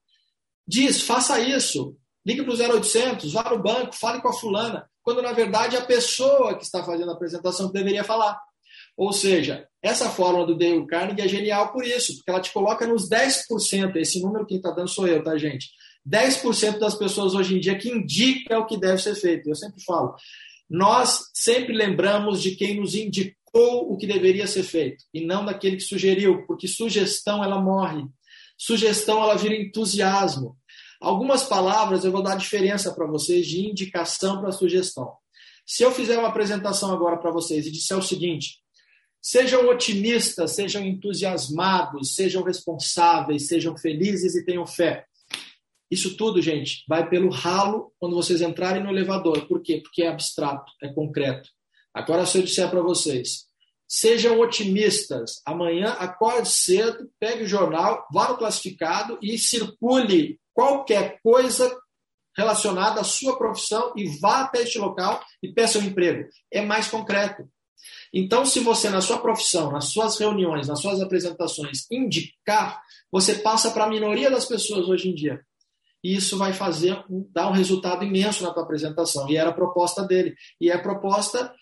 diz: 0.67 1.03
faça 1.03 1.39
isso, 1.39 1.97
ligue 2.27 2.43
para 2.43 2.53
o 2.53 2.79
0800, 2.79 3.33
vá 3.33 3.49
no 3.49 3.63
banco, 3.63 3.95
fale 3.95 4.21
com 4.21 4.29
a 4.29 4.33
fulana. 4.33 4.91
quando 5.03 5.23
na 5.23 5.33
verdade 5.33 5.77
a 5.77 5.85
pessoa 5.85 6.57
que 6.57 6.65
está 6.65 6.83
fazendo 6.83 7.13
a 7.13 7.15
apresentação 7.15 7.71
deveria 7.71 8.03
falar. 8.03 8.37
Ou 8.97 9.13
seja, 9.13 9.69
essa 9.83 10.09
fórmula 10.09 10.47
do 10.47 10.57
Dale 10.57 10.87
Carnegie 10.87 11.23
é 11.23 11.29
genial 11.29 11.73
por 11.73 11.85
isso, 11.85 12.17
porque 12.17 12.31
ela 12.31 12.41
te 12.41 12.53
coloca 12.53 12.87
nos 12.87 13.09
10%, 13.09 13.97
esse 13.97 14.21
número 14.21 14.47
que 14.47 14.57
está 14.57 14.71
dando 14.71 14.89
sou 14.89 15.07
eu, 15.07 15.23
tá, 15.23 15.37
gente? 15.37 15.69
10% 16.09 16.79
das 16.79 16.95
pessoas 16.95 17.35
hoje 17.35 17.57
em 17.57 17.61
dia 17.61 17.77
que 17.77 17.91
indica 17.91 18.59
o 18.59 18.67
que 18.67 18.79
deve 18.79 19.03
ser 19.03 19.15
feito. 19.15 19.49
Eu 19.49 19.55
sempre 19.55 19.83
falo, 19.85 20.15
nós 20.69 21.31
sempre 21.35 21.73
lembramos 21.73 22.41
de 22.41 22.57
quem 22.57 22.81
nos 22.81 22.95
indicou 22.95 23.93
o 23.93 23.97
que 23.97 24.07
deveria 24.07 24.47
ser 24.47 24.63
feito 24.63 25.05
e 25.13 25.25
não 25.25 25.45
daquele 25.45 25.77
que 25.77 25.83
sugeriu, 25.83 26.47
porque 26.47 26.69
sugestão 26.69 27.43
ela 27.43 27.61
morre. 27.61 28.05
Sugestão 28.59 29.23
ela 29.23 29.37
vira 29.37 29.55
entusiasmo. 29.55 30.57
Algumas 31.01 31.43
palavras 31.43 32.05
eu 32.05 32.13
vou 32.13 32.23
dar 32.23 32.37
diferença 32.37 32.95
para 32.95 33.07
vocês 33.07 33.47
de 33.47 33.69
indicação 33.69 34.41
para 34.41 34.53
sugestão. 34.53 35.13
Se 35.67 35.83
eu 35.83 35.91
fizer 35.91 36.19
uma 36.19 36.29
apresentação 36.29 36.93
agora 36.93 37.19
para 37.19 37.31
vocês 37.31 37.67
e 37.67 37.73
disser 37.73 37.99
o 37.99 38.03
seguinte: 38.03 38.61
sejam 39.27 39.68
otimistas, 39.68 40.53
sejam 40.53 40.85
entusiasmados, 40.85 42.14
sejam 42.14 42.45
responsáveis, 42.45 43.49
sejam 43.49 43.77
felizes 43.77 44.37
e 44.37 44.45
tenham 44.45 44.64
fé. 44.64 45.05
Isso 45.91 46.16
tudo, 46.16 46.41
gente, 46.41 46.85
vai 46.89 47.09
pelo 47.09 47.29
ralo 47.29 47.93
quando 47.99 48.14
vocês 48.14 48.41
entrarem 48.41 48.85
no 48.85 48.91
elevador. 48.91 49.49
Por 49.49 49.61
quê? 49.61 49.81
Porque 49.83 50.05
é 50.05 50.09
abstrato, 50.09 50.70
é 50.81 50.93
concreto. 50.93 51.49
Agora, 51.93 52.24
se 52.24 52.39
eu 52.39 52.43
disser 52.43 52.70
para 52.70 52.81
vocês, 52.81 53.47
sejam 53.89 54.39
otimistas, 54.39 55.43
amanhã 55.45 55.89
acorde 55.99 56.49
cedo, 56.49 57.11
pegue 57.18 57.43
o 57.43 57.49
jornal, 57.49 58.07
vá 58.12 58.29
no 58.29 58.39
classificado 58.39 59.18
e 59.20 59.37
circule 59.37 60.39
qualquer 60.55 61.18
coisa 61.20 61.77
relacionada 62.37 63.01
à 63.01 63.05
sua 63.05 63.37
profissão 63.37 63.93
e 63.97 64.07
vá 64.20 64.43
até 64.43 64.62
este 64.62 64.79
local 64.79 65.20
e 65.43 65.53
peça 65.53 65.81
um 65.81 65.83
emprego. 65.83 66.29
É 66.53 66.61
mais 66.61 66.87
concreto. 66.87 67.43
Então, 68.19 68.47
se 68.47 68.61
você, 68.61 68.89
na 68.89 69.03
sua 69.03 69.19
profissão, 69.19 69.71
nas 69.71 69.87
suas 69.87 70.19
reuniões, 70.19 70.69
nas 70.69 70.81
suas 70.81 71.01
apresentações, 71.03 71.87
indicar, 71.91 72.81
você 73.12 73.35
passa 73.35 73.71
para 73.71 73.85
a 73.85 73.91
minoria 73.91 74.31
das 74.31 74.47
pessoas 74.47 74.89
hoje 74.89 75.11
em 75.11 75.14
dia 75.14 75.41
e 76.07 76.14
isso 76.14 76.39
vai 76.39 76.53
fazer 76.53 76.97
dar 77.33 77.49
um 77.49 77.53
resultado 77.53 78.05
imenso 78.05 78.45
na 78.45 78.53
tua 78.53 78.62
apresentação. 78.62 79.29
E 79.29 79.37
era 79.37 79.51
a 79.51 79.53
proposta 79.53 80.05
dele. 80.05 80.37
E 80.61 80.71
é 80.71 80.75
a 80.75 80.81
proposta 80.81 81.53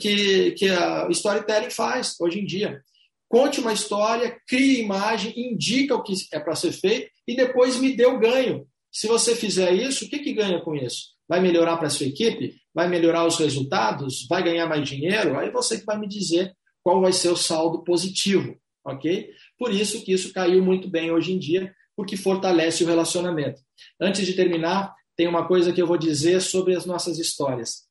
que, 0.00 0.50
que 0.52 0.68
a 0.68 1.06
storytelling 1.10 1.70
faz 1.70 2.16
hoje 2.20 2.40
em 2.40 2.44
dia. 2.44 2.82
Conte 3.28 3.60
uma 3.60 3.72
história, 3.72 4.36
crie 4.48 4.82
imagem, 4.82 5.32
indica 5.36 5.94
o 5.94 6.02
que 6.02 6.14
é 6.32 6.40
para 6.40 6.56
ser 6.56 6.72
feito 6.72 7.10
e 7.28 7.36
depois 7.36 7.78
me 7.78 7.96
dê 7.96 8.04
o 8.04 8.18
ganho. 8.18 8.66
Se 8.90 9.06
você 9.06 9.36
fizer 9.36 9.72
isso, 9.72 10.04
o 10.04 10.08
que, 10.08 10.18
que 10.18 10.34
ganha 10.34 10.60
com 10.60 10.74
isso? 10.74 11.12
Vai 11.28 11.40
melhorar 11.40 11.76
para 11.76 11.86
a 11.86 11.90
sua 11.90 12.06
equipe? 12.06 12.56
Vai 12.74 12.88
melhorar 12.88 13.26
os 13.26 13.38
resultados? 13.38 14.26
Vai 14.28 14.42
ganhar 14.42 14.66
mais 14.66 14.88
dinheiro? 14.88 15.38
Aí 15.38 15.50
você 15.50 15.78
que 15.78 15.84
vai 15.84 15.98
me 15.98 16.08
dizer 16.08 16.54
qual 16.82 17.00
vai 17.00 17.12
ser 17.12 17.28
o 17.28 17.36
saldo 17.36 17.84
positivo, 17.84 18.56
ok? 18.84 19.30
Por 19.58 19.72
isso 19.72 20.04
que 20.04 20.12
isso 20.12 20.32
caiu 20.32 20.64
muito 20.64 20.88
bem 20.88 21.10
hoje 21.10 21.32
em 21.32 21.38
dia 21.38 21.72
porque 21.96 22.16
fortalece 22.16 22.82
o 22.82 22.86
relacionamento. 22.86 23.60
Antes 24.00 24.26
de 24.26 24.32
terminar, 24.34 24.94
tem 25.16 25.28
uma 25.28 25.46
coisa 25.46 25.72
que 25.72 25.80
eu 25.80 25.86
vou 25.86 25.98
dizer 25.98 26.40
sobre 26.40 26.74
as 26.74 26.86
nossas 26.86 27.18
histórias. 27.18 27.86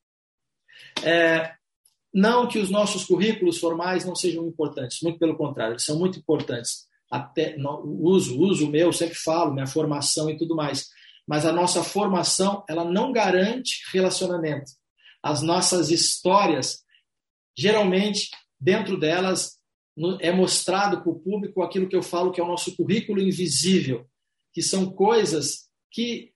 É, 1.04 1.52
não 2.12 2.46
que 2.46 2.58
os 2.58 2.68
nossos 2.68 3.04
currículos 3.04 3.58
formais 3.58 4.04
não 4.04 4.14
sejam 4.14 4.46
importantes, 4.46 4.98
muito 5.02 5.18
pelo 5.18 5.36
contrário, 5.36 5.74
eles 5.74 5.84
são 5.84 5.98
muito 5.98 6.18
importantes. 6.18 6.86
Até 7.10 7.56
o 7.58 8.08
uso, 8.08 8.38
uso 8.38 8.70
meu, 8.70 8.92
sempre 8.92 9.14
falo, 9.14 9.52
minha 9.52 9.66
formação 9.66 10.28
e 10.30 10.36
tudo 10.36 10.56
mais. 10.56 10.88
Mas 11.32 11.46
a 11.46 11.52
nossa 11.52 11.82
formação, 11.82 12.62
ela 12.68 12.84
não 12.84 13.10
garante 13.10 13.80
relacionamento. 13.90 14.70
As 15.22 15.40
nossas 15.40 15.90
histórias, 15.90 16.84
geralmente, 17.56 18.28
dentro 18.60 19.00
delas, 19.00 19.58
é 20.20 20.30
mostrado 20.30 21.00
para 21.00 21.10
o 21.10 21.18
público 21.18 21.62
aquilo 21.62 21.88
que 21.88 21.96
eu 21.96 22.02
falo 22.02 22.32
que 22.32 22.38
é 22.38 22.44
o 22.44 22.48
nosso 22.48 22.76
currículo 22.76 23.18
invisível, 23.18 24.06
que 24.52 24.60
são 24.60 24.92
coisas 24.92 25.70
que 25.90 26.34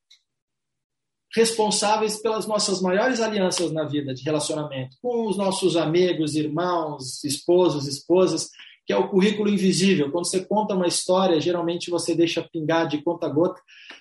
responsáveis 1.35 2.17
pelas 2.23 2.47
nossas 2.47 2.81
maiores 2.81 3.21
alianças 3.21 3.71
na 3.73 3.85
vida 3.85 4.15
de 4.15 4.23
relacionamento, 4.23 4.97
com 5.03 5.29
os 5.29 5.37
nossos 5.37 5.77
amigos, 5.77 6.37
irmãos, 6.37 7.23
esposos, 7.23 7.87
esposas, 7.87 8.49
que 8.87 8.93
é 8.93 8.97
o 8.97 9.09
currículo 9.09 9.51
invisível. 9.51 10.11
Quando 10.13 10.27
você 10.27 10.45
conta 10.45 10.75
uma 10.75 10.87
história, 10.87 11.41
geralmente 11.41 11.91
você 11.91 12.15
deixa 12.15 12.49
pingar 12.51 12.87
de 12.87 13.03
conta 13.03 13.27
a 13.27 13.31
gota 13.31 13.61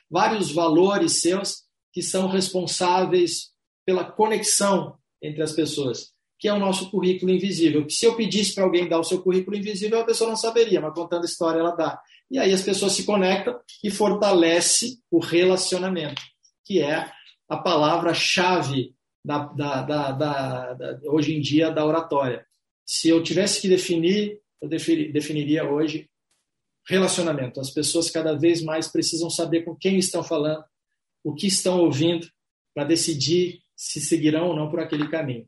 vários 0.09 0.51
valores 0.51 1.21
seus 1.21 1.63
que 1.91 2.01
são 2.01 2.27
responsáveis 2.27 3.51
pela 3.85 4.03
conexão 4.03 4.95
entre 5.21 5.41
as 5.41 5.51
pessoas 5.51 6.15
que 6.37 6.47
é 6.47 6.53
o 6.53 6.59
nosso 6.59 6.91
currículo 6.91 7.31
invisível. 7.31 7.89
Se 7.89 8.05
eu 8.05 8.15
pedisse 8.15 8.53
para 8.53 8.63
alguém 8.63 8.87
dar 8.87 8.99
o 8.99 9.03
seu 9.03 9.21
currículo 9.21 9.55
invisível, 9.57 9.99
a 9.99 10.05
pessoa 10.05 10.29
não 10.29 10.37
saberia, 10.37 10.81
mas 10.81 10.93
contando 10.93 11.25
história 11.25 11.59
ela 11.59 11.71
dá. 11.71 11.99
E 12.29 12.37
aí 12.37 12.53
as 12.53 12.61
pessoas 12.61 12.93
se 12.93 13.03
conectam 13.03 13.57
e 13.83 13.89
fortalece 13.89 14.99
o 15.09 15.19
relacionamento, 15.19 16.21
que 16.65 16.81
é 16.81 17.09
a 17.47 17.57
palavra-chave 17.57 18.93
da, 19.23 19.45
da, 19.45 19.81
da, 19.81 20.99
hoje 21.05 21.35
em 21.35 21.41
dia 21.41 21.71
da 21.71 21.85
oratória. 21.85 22.45
Se 22.85 23.09
eu 23.09 23.23
tivesse 23.23 23.61
que 23.61 23.69
definir, 23.69 24.39
eu 24.61 24.69
definiria 24.69 25.69
hoje 25.69 26.09
relacionamento. 26.87 27.59
As 27.59 27.71
pessoas 27.71 28.09
cada 28.09 28.37
vez 28.37 28.61
mais 28.61 28.87
precisam 28.87 29.29
saber 29.29 29.63
com 29.63 29.75
quem 29.75 29.97
estão 29.97 30.23
falando, 30.23 30.63
o 31.23 31.33
que 31.33 31.47
estão 31.47 31.79
ouvindo, 31.79 32.27
para 32.73 32.83
decidir 32.83 33.61
se 33.75 33.99
seguirão 33.99 34.49
ou 34.49 34.55
não 34.55 34.69
por 34.69 34.79
aquele 34.79 35.07
caminho. 35.09 35.47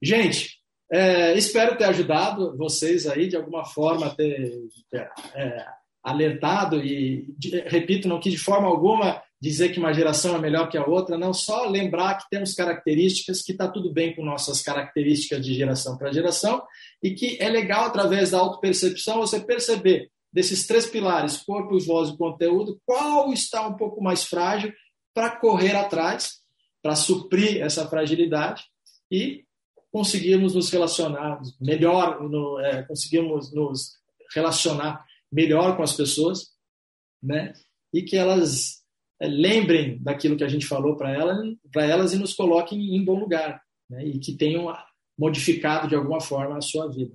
Gente, 0.00 0.58
é, 0.90 1.36
espero 1.36 1.76
ter 1.76 1.84
ajudado 1.84 2.56
vocês 2.56 3.06
aí 3.06 3.28
de 3.28 3.36
alguma 3.36 3.64
forma, 3.64 4.14
ter 4.14 4.62
é, 5.34 5.66
alertado 6.02 6.82
e, 6.82 7.32
de, 7.38 7.60
repito, 7.60 8.08
não 8.08 8.20
quis 8.20 8.32
de 8.32 8.38
forma 8.38 8.66
alguma 8.66 9.22
dizer 9.42 9.70
que 9.70 9.80
uma 9.80 9.92
geração 9.92 10.36
é 10.36 10.38
melhor 10.38 10.68
que 10.68 10.78
a 10.78 10.86
outra, 10.86 11.18
não 11.18 11.34
só 11.34 11.66
lembrar 11.68 12.16
que 12.16 12.30
temos 12.30 12.54
características 12.54 13.42
que 13.42 13.50
está 13.50 13.66
tudo 13.66 13.92
bem 13.92 14.14
com 14.14 14.24
nossas 14.24 14.62
características 14.62 15.44
de 15.44 15.52
geração 15.52 15.98
para 15.98 16.12
geração 16.12 16.62
e 17.02 17.10
que 17.10 17.38
é 17.40 17.48
legal, 17.48 17.86
através 17.86 18.30
da 18.30 18.38
autopercepção, 18.38 19.18
você 19.18 19.40
perceber 19.40 20.12
desses 20.32 20.64
três 20.64 20.86
pilares, 20.86 21.38
corpo, 21.38 21.76
voz 21.80 22.10
e 22.10 22.16
conteúdo, 22.16 22.80
qual 22.86 23.32
está 23.32 23.66
um 23.66 23.74
pouco 23.76 24.00
mais 24.00 24.22
frágil 24.24 24.72
para 25.12 25.34
correr 25.34 25.74
atrás, 25.74 26.34
para 26.80 26.94
suprir 26.94 27.60
essa 27.60 27.84
fragilidade 27.88 28.62
e 29.10 29.44
conseguimos 29.90 30.54
nos 30.54 30.70
relacionar 30.70 31.40
melhor, 31.60 32.22
no, 32.22 32.60
é, 32.60 32.84
conseguimos 32.84 33.52
nos 33.52 33.98
relacionar 34.32 35.04
melhor 35.32 35.76
com 35.76 35.82
as 35.82 35.94
pessoas, 35.94 36.52
né? 37.20 37.52
E 37.92 38.02
que 38.02 38.16
elas 38.16 38.81
lembrem 39.28 39.98
daquilo 40.02 40.36
que 40.36 40.44
a 40.44 40.48
gente 40.48 40.66
falou 40.66 40.96
para 40.96 41.10
elas, 41.10 41.38
para 41.72 41.84
elas 41.84 42.12
e 42.12 42.18
nos 42.18 42.34
coloquem 42.34 42.96
em 42.96 43.04
bom 43.04 43.18
lugar, 43.18 43.62
né? 43.88 44.04
E 44.04 44.18
que 44.18 44.32
tenham 44.32 44.74
modificado 45.18 45.88
de 45.88 45.94
alguma 45.94 46.20
forma 46.20 46.56
a 46.56 46.60
sua 46.60 46.88
vida. 46.88 47.14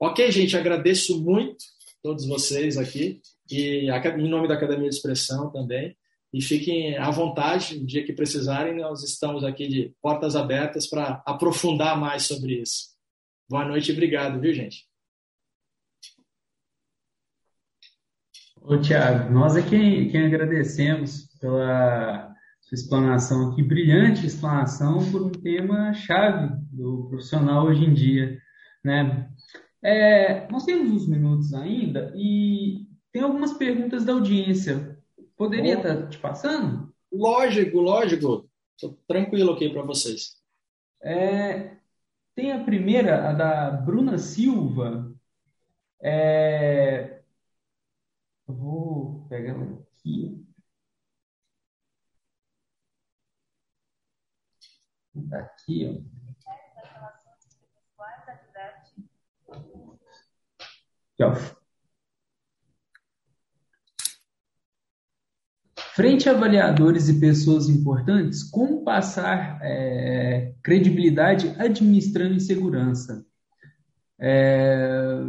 Ok, 0.00 0.30
gente, 0.30 0.56
agradeço 0.56 1.22
muito 1.22 1.64
todos 2.02 2.26
vocês 2.26 2.78
aqui 2.78 3.20
e 3.50 3.90
em 3.90 4.28
nome 4.28 4.46
da 4.46 4.54
Academia 4.54 4.88
de 4.88 4.94
Expressão 4.94 5.50
também. 5.50 5.96
E 6.32 6.42
fiquem 6.42 6.96
à 6.98 7.10
vontade, 7.10 7.78
no 7.78 7.86
dia 7.86 8.04
que 8.04 8.12
precisarem, 8.12 8.76
nós 8.76 9.02
estamos 9.02 9.42
aqui 9.44 9.66
de 9.66 9.94
portas 10.02 10.36
abertas 10.36 10.86
para 10.86 11.22
aprofundar 11.26 11.98
mais 11.98 12.24
sobre 12.24 12.60
isso. 12.60 12.90
Boa 13.48 13.64
noite 13.64 13.90
e 13.90 13.92
obrigado, 13.92 14.38
viu, 14.38 14.52
gente? 14.52 14.86
Ô, 18.60 18.78
Tiago, 18.78 19.32
nós 19.32 19.56
é 19.56 19.62
quem, 19.62 20.10
quem 20.10 20.26
agradecemos 20.26 21.27
pela 21.38 22.34
sua 22.60 22.74
explanação 22.74 23.50
aqui, 23.50 23.62
brilhante 23.62 24.26
explanação 24.26 25.10
por 25.10 25.22
um 25.22 25.32
tema 25.32 25.92
chave 25.94 26.54
do 26.70 27.06
profissional 27.08 27.66
hoje 27.66 27.84
em 27.84 27.94
dia, 27.94 28.38
né? 28.84 29.30
É, 29.82 30.50
nós 30.50 30.64
temos 30.64 30.90
uns 30.90 31.08
minutos 31.08 31.54
ainda 31.54 32.12
e 32.16 32.86
tem 33.12 33.22
algumas 33.22 33.52
perguntas 33.52 34.04
da 34.04 34.12
audiência. 34.12 34.98
Poderia 35.36 35.76
estar 35.76 35.96
tá 35.96 36.06
te 36.08 36.18
passando? 36.18 36.92
Lógico, 37.12 37.78
lógico. 37.78 38.48
Estou 38.74 38.98
tranquilo 39.06 39.52
aqui 39.52 39.68
para 39.70 39.82
vocês. 39.82 40.36
É, 41.02 41.76
tem 42.34 42.52
a 42.52 42.62
primeira, 42.62 43.30
a 43.30 43.32
da 43.32 43.70
Bruna 43.70 44.18
Silva. 44.18 45.12
É, 46.00 47.20
vou 48.46 49.26
pegar 49.28 49.52
ela 49.52 49.84
aqui. 49.96 50.47
Aqui, 55.32 55.86
ó. 55.86 56.18
Aqui, 61.14 61.22
ó. 61.22 61.58
Frente 65.98 66.28
a 66.28 66.32
avaliadores 66.32 67.08
e 67.08 67.18
pessoas 67.18 67.68
importantes, 67.68 68.44
como 68.44 68.84
passar 68.84 69.58
é, 69.60 70.54
credibilidade 70.62 71.48
administrando 71.58 72.34
insegurança? 72.34 73.26
É, 74.16 75.20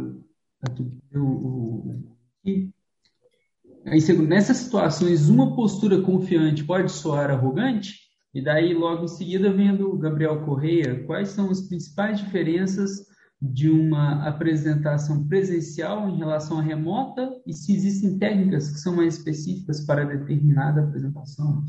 nessas 4.28 4.58
situações, 4.58 5.28
uma 5.28 5.56
postura 5.56 6.00
confiante 6.02 6.62
pode 6.62 6.92
soar 6.92 7.30
arrogante? 7.30 7.99
E 8.32 8.42
daí, 8.42 8.72
logo 8.72 9.04
em 9.04 9.08
seguida, 9.08 9.52
vendo 9.52 9.96
Gabriel 9.98 10.44
Correia, 10.44 11.04
quais 11.04 11.30
são 11.30 11.50
as 11.50 11.62
principais 11.62 12.20
diferenças 12.20 13.08
de 13.42 13.70
uma 13.70 14.28
apresentação 14.28 15.26
presencial 15.26 16.08
em 16.08 16.18
relação 16.18 16.58
à 16.58 16.62
remota 16.62 17.32
e 17.46 17.54
se 17.54 17.74
existem 17.74 18.18
técnicas 18.18 18.70
que 18.70 18.78
são 18.78 18.94
mais 18.94 19.16
específicas 19.16 19.84
para 19.84 20.04
determinada 20.04 20.82
apresentação? 20.82 21.64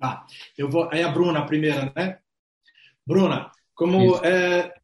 Ah, 0.00 0.26
eu 0.56 0.68
vou. 0.68 0.88
Aí 0.90 1.02
a 1.02 1.08
Bruna, 1.10 1.40
a 1.40 1.46
primeira, 1.46 1.92
né? 1.94 2.18
Bruna, 3.06 3.50
como. 3.74 4.16
É... 4.24 4.74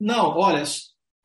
Não, 0.00 0.36
olha, 0.36 0.62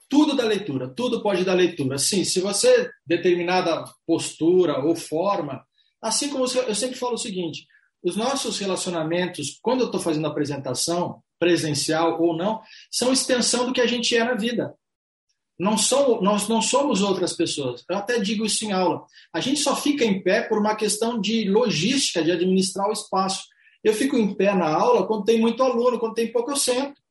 tudo 0.10 0.36
da 0.36 0.44
leitura, 0.44 0.90
tudo 0.90 1.22
pode 1.22 1.46
dar 1.46 1.54
leitura. 1.54 1.98
Sim, 1.98 2.24
se 2.24 2.42
você 2.42 2.90
determinada 3.06 3.86
postura 4.06 4.80
ou 4.80 4.96
forma, 4.96 5.64
assim 6.02 6.30
como 6.30 6.46
eu 6.46 6.76
sempre 6.76 6.98
falo 6.98 7.14
o 7.14 7.18
seguinte, 7.18 7.66
os 8.04 8.16
nossos 8.16 8.58
relacionamentos, 8.60 9.60
quando 9.62 9.82
eu 9.82 9.86
estou 9.88 10.00
fazendo 10.00 10.28
apresentação, 10.28 11.22
presencial 11.40 12.22
ou 12.22 12.36
não, 12.36 12.62
são 12.92 13.14
extensão 13.14 13.66
do 13.66 13.74
que 13.74 13.82
a 13.82 13.88
gente 13.88 14.16
é 14.16 14.24
na 14.24 14.36
vida. 14.36 14.76
Não 15.58 15.78
são, 15.78 16.22
nós 16.22 16.48
não 16.48 16.62
somos 16.62 17.02
outras 17.02 17.34
pessoas. 17.34 17.84
Eu 17.90 17.98
até 17.98 18.20
digo 18.20 18.46
isso 18.46 18.64
em 18.64 18.72
aula. 18.72 19.06
A 19.34 19.42
gente 19.42 19.60
só 19.60 19.76
fica 19.76 20.06
em 20.06 20.22
pé 20.22 20.42
por 20.42 20.58
uma 20.58 20.76
questão 20.76 21.20
de 21.20 21.50
logística, 21.50 22.24
de 22.24 22.32
administrar 22.32 22.88
o 22.88 22.94
espaço. 22.94 23.46
Eu 23.84 23.94
fico 23.94 24.18
em 24.18 24.34
pé 24.34 24.54
na 24.54 24.74
aula 24.74 25.06
quando 25.06 25.26
tem 25.26 25.40
muito 25.40 25.62
aluno, 25.62 26.00
quando 26.00 26.14
tem 26.14 26.32
pouco 26.32 26.52
eu 26.52 26.56
sento. 26.56 27.02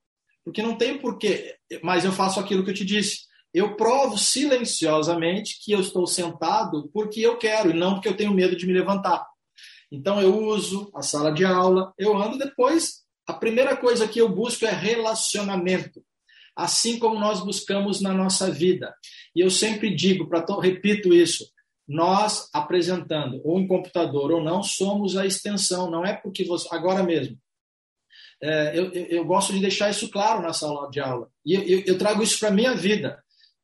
Porque 0.42 0.62
não 0.62 0.76
tem 0.76 0.96
porquê. 0.96 1.56
Mas 1.82 2.06
eu 2.06 2.12
faço 2.12 2.40
aquilo 2.40 2.64
que 2.64 2.70
eu 2.70 2.74
te 2.74 2.86
disse. 2.86 3.28
Eu 3.52 3.76
provo 3.76 4.16
silenciosamente 4.16 5.58
que 5.62 5.72
eu 5.72 5.80
estou 5.80 6.06
sentado 6.06 6.88
porque 6.92 7.20
eu 7.20 7.36
quero 7.36 7.70
e 7.70 7.74
não 7.74 7.94
porque 7.94 8.08
eu 8.08 8.16
tenho 8.16 8.32
medo 8.32 8.56
de 8.56 8.66
me 8.66 8.72
levantar. 8.72 9.26
Então 9.90 10.20
eu 10.20 10.36
uso 10.36 10.90
a 10.94 11.02
sala 11.02 11.32
de 11.32 11.44
aula, 11.44 11.92
eu 11.98 12.16
ando 12.16 12.38
depois. 12.38 13.04
A 13.26 13.32
primeira 13.32 13.76
coisa 13.76 14.08
que 14.08 14.20
eu 14.20 14.28
busco 14.28 14.64
é 14.64 14.70
relacionamento, 14.70 16.02
assim 16.56 16.98
como 16.98 17.18
nós 17.18 17.40
buscamos 17.40 18.00
na 18.00 18.12
nossa 18.12 18.50
vida. 18.50 18.94
E 19.34 19.40
eu 19.40 19.50
sempre 19.50 19.94
digo, 19.94 20.28
para 20.28 20.44
repito 20.60 21.12
isso, 21.12 21.44
nós 21.86 22.50
apresentando 22.52 23.40
ou 23.44 23.58
em 23.58 23.66
computador 23.66 24.30
ou 24.30 24.42
não 24.42 24.62
somos 24.62 25.16
a 25.16 25.26
extensão. 25.26 25.90
Não 25.90 26.04
é 26.04 26.12
porque 26.12 26.44
você 26.44 26.68
agora 26.70 27.02
mesmo. 27.02 27.38
É, 28.40 28.78
eu, 28.78 28.92
eu, 28.92 29.06
eu, 29.06 29.24
gosto 29.24 29.52
de 29.52 29.58
deixar 29.58 29.90
isso 29.90 30.08
claro 30.10 30.40
na 30.42 30.52
sala 30.52 30.88
de 30.90 31.00
aula 31.00 31.28
e 31.44 31.54
eu, 31.54 31.82
eu 31.84 31.98
trago 31.98 32.22
isso 32.22 32.38
para 32.38 32.52
minha 32.52 32.74
vida. 32.74 33.20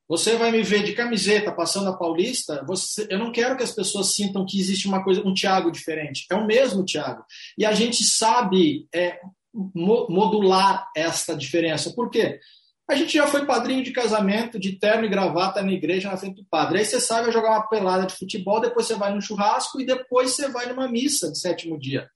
Você 0.09 0.37
vai 0.37 0.51
me 0.51 0.63
ver 0.63 0.83
de 0.83 0.93
camiseta 0.93 1.51
passando 1.51 1.89
a 1.89 1.97
Paulista, 1.97 2.63
você, 2.67 3.07
eu 3.11 3.19
não 3.19 3.33
quero 3.33 3.57
que 3.57 3.63
as 3.63 3.73
pessoas 3.73 4.15
sintam 4.15 4.45
que 4.45 4.61
existe 4.61 4.87
uma 4.87 5.03
coisa, 5.03 5.23
um 5.27 5.33
Tiago 5.33 5.71
diferente. 5.71 6.27
É 6.31 6.35
o 6.35 6.47
mesmo 6.47 6.85
Tiago. 6.85 7.25
E 7.57 7.65
a 7.65 7.73
gente 7.73 8.05
sabe 8.05 8.87
é, 8.95 9.19
modular 9.53 10.89
esta 10.95 11.35
diferença. 11.35 11.93
Por 11.95 12.11
quê? 12.11 12.39
A 12.87 12.95
gente 12.95 13.15
já 13.15 13.27
foi 13.27 13.47
padrinho 13.47 13.83
de 13.83 13.93
casamento, 13.93 14.59
de 14.59 14.73
terno 14.79 15.07
e 15.07 15.09
gravata 15.09 15.63
na 15.63 15.73
igreja 15.73 16.11
na 16.11 16.19
frente 16.19 16.43
do 16.43 16.49
padre. 16.51 16.79
Aí 16.79 16.85
você 16.85 17.01
sai, 17.01 17.31
jogar 17.33 17.53
uma 17.53 17.69
pelada 17.69 18.07
de 18.07 18.15
futebol, 18.15 18.61
depois 18.61 18.87
você 18.87 18.95
vai 18.95 19.15
no 19.15 19.23
churrasco 19.23 19.81
e 19.81 19.87
depois 19.87 20.33
você 20.33 20.49
vai 20.49 20.67
numa 20.67 20.87
missa 20.87 21.33
de 21.33 21.39
sétimo 21.39 21.79
dia. 21.79 22.07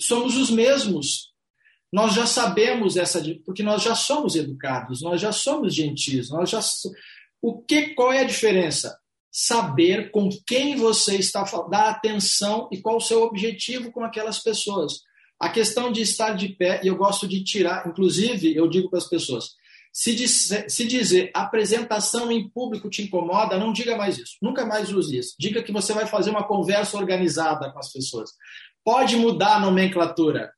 Somos 0.00 0.36
os 0.36 0.50
mesmos. 0.50 1.34
Nós 1.92 2.14
já 2.14 2.26
sabemos 2.26 2.96
essa, 2.96 3.22
porque 3.44 3.62
nós 3.62 3.82
já 3.82 3.94
somos 3.94 4.34
educados, 4.34 5.02
nós 5.02 5.20
já 5.20 5.30
somos 5.30 5.74
gentis, 5.74 6.30
nós 6.30 6.50
já 6.50 6.60
o 7.46 7.60
que, 7.60 7.88
qual 7.88 8.10
é 8.10 8.20
a 8.20 8.24
diferença? 8.24 8.98
Saber 9.30 10.10
com 10.10 10.30
quem 10.46 10.76
você 10.76 11.16
está 11.16 11.44
falando, 11.44 11.68
dar 11.68 11.90
atenção 11.90 12.70
e 12.72 12.80
qual 12.80 12.96
o 12.96 13.02
seu 13.02 13.22
objetivo 13.22 13.92
com 13.92 14.02
aquelas 14.02 14.38
pessoas. 14.38 15.00
A 15.38 15.50
questão 15.50 15.92
de 15.92 16.00
estar 16.00 16.32
de 16.32 16.48
pé, 16.48 16.80
e 16.82 16.86
eu 16.86 16.96
gosto 16.96 17.28
de 17.28 17.44
tirar, 17.44 17.86
inclusive, 17.86 18.56
eu 18.56 18.66
digo 18.66 18.88
para 18.88 18.98
as 18.98 19.06
pessoas, 19.06 19.50
se 19.92 20.26
se 20.26 20.86
dizer 20.86 21.30
apresentação 21.34 22.32
em 22.32 22.48
público 22.48 22.88
te 22.88 23.02
incomoda, 23.02 23.58
não 23.58 23.74
diga 23.74 23.94
mais 23.94 24.16
isso. 24.16 24.38
Nunca 24.40 24.64
mais 24.64 24.90
use 24.90 25.18
isso. 25.18 25.34
Diga 25.38 25.62
que 25.62 25.70
você 25.70 25.92
vai 25.92 26.06
fazer 26.06 26.30
uma 26.30 26.48
conversa 26.48 26.96
organizada 26.96 27.70
com 27.70 27.78
as 27.78 27.92
pessoas. 27.92 28.30
Pode 28.82 29.16
mudar 29.16 29.56
a 29.56 29.60
nomenclatura 29.60 30.50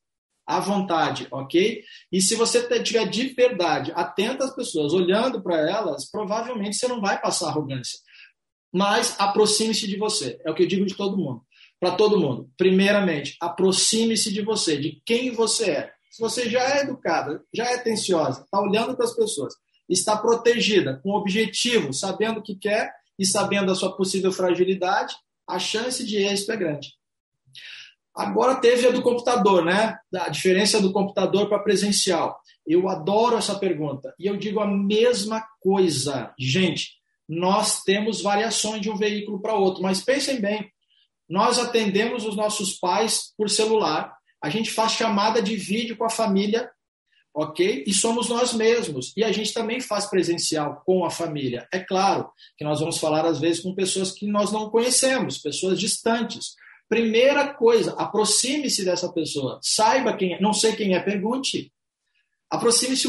à 0.47 0.61
vontade, 0.61 1.27
ok? 1.31 1.83
E 2.13 2.21
se 2.21 2.37
você 2.37 2.63
tiver 2.83 3.07
de 3.09 3.29
verdade 3.29 3.93
atento 3.95 4.45
às 4.45 4.55
pessoas, 4.55 4.93
olhando 4.93 5.43
para 5.43 5.59
elas, 5.69 6.09
provavelmente 6.09 6.77
você 6.77 6.87
não 6.87 7.01
vai 7.01 7.21
passar 7.21 7.49
arrogância. 7.49 7.99
Mas 8.73 9.17
aproxime-se 9.19 9.87
de 9.87 9.97
você, 9.97 10.39
é 10.45 10.51
o 10.51 10.55
que 10.55 10.63
eu 10.63 10.69
digo 10.69 10.87
de 10.87 10.95
todo 10.95 11.17
mundo. 11.17 11.43
Para 11.81 11.93
todo 11.93 12.19
mundo. 12.19 12.51
Primeiramente, 12.57 13.37
aproxime-se 13.41 14.33
de 14.33 14.43
você, 14.43 14.79
de 14.79 15.03
quem 15.05 15.33
você 15.33 15.71
é. 15.71 15.93
Se 16.11 16.21
você 16.21 16.49
já 16.49 16.63
é 16.77 16.83
educada, 16.83 17.43
já 17.53 17.65
é 17.65 17.75
atenciosa, 17.75 18.43
está 18.43 18.61
olhando 18.61 18.97
para 18.97 19.05
as 19.05 19.15
pessoas, 19.15 19.55
está 19.89 20.17
protegida, 20.17 20.99
com 21.03 21.11
objetivo, 21.11 21.93
sabendo 21.93 22.41
o 22.41 22.43
que 22.43 22.55
quer 22.55 22.91
e 23.19 23.27
sabendo 23.27 23.71
a 23.71 23.75
sua 23.75 23.95
possível 23.95 24.33
fragilidade, 24.33 25.15
a 25.47 25.59
chance 25.59 26.05
de 26.05 26.17
êxito 26.17 26.53
é 26.53 26.57
grande. 26.57 26.89
Agora 28.17 28.55
teve 28.57 28.87
a 28.87 28.91
do 28.91 29.03
computador, 29.03 29.65
né? 29.65 29.99
A 30.15 30.29
diferença 30.29 30.81
do 30.81 30.93
computador 30.93 31.49
para 31.49 31.59
presencial. 31.59 32.41
Eu 32.67 32.89
adoro 32.89 33.37
essa 33.37 33.59
pergunta. 33.59 34.15
E 34.19 34.27
eu 34.27 34.37
digo 34.37 34.61
a 34.61 34.67
mesma 34.67 35.45
coisa. 35.61 36.33
Gente, 36.39 36.93
nós 37.29 37.83
temos 37.83 38.23
variações 38.23 38.81
de 38.81 38.91
um 38.91 38.97
veículo 38.97 39.41
para 39.41 39.55
outro, 39.55 39.83
mas 39.83 40.01
pensem 40.01 40.41
bem. 40.41 40.71
Nós 41.29 41.59
atendemos 41.59 42.25
os 42.25 42.37
nossos 42.37 42.75
pais 42.79 43.33
por 43.37 43.51
celular, 43.51 44.17
a 44.43 44.49
gente 44.49 44.71
faz 44.71 44.93
chamada 44.93 45.43
de 45.43 45.57
vídeo 45.57 45.97
com 45.97 46.05
a 46.05 46.11
família, 46.11 46.71
ok? 47.35 47.85
E 47.87 47.93
somos 47.93 48.29
nós 48.29 48.55
mesmos. 48.55 49.13
E 49.17 49.25
a 49.25 49.33
gente 49.33 49.53
também 49.53 49.81
faz 49.81 50.07
presencial 50.07 50.83
com 50.87 51.05
a 51.05 51.11
família. 51.11 51.67
É 51.73 51.81
claro 51.81 52.31
que 52.57 52.65
nós 52.65 52.81
vamos 52.81 52.99
falar, 52.99 53.27
às 53.27 53.41
vezes, 53.41 53.63
com 53.63 53.75
pessoas 53.75 54.13
que 54.13 54.27
nós 54.27 54.53
não 54.53 54.71
conhecemos, 54.71 55.39
pessoas 55.39 55.79
distantes. 55.79 56.55
Primeira 56.89 57.53
coisa, 57.53 57.93
aproxime-se 57.95 58.85
dessa 58.85 59.13
pessoa. 59.13 59.59
Saiba 59.63 60.17
quem 60.17 60.35
é. 60.35 60.41
Não 60.41 60.53
sei 60.53 60.75
quem 60.77 60.95
é, 60.95 61.01
pergunte. 61.01 61.73
Aproxime-se 62.49 63.09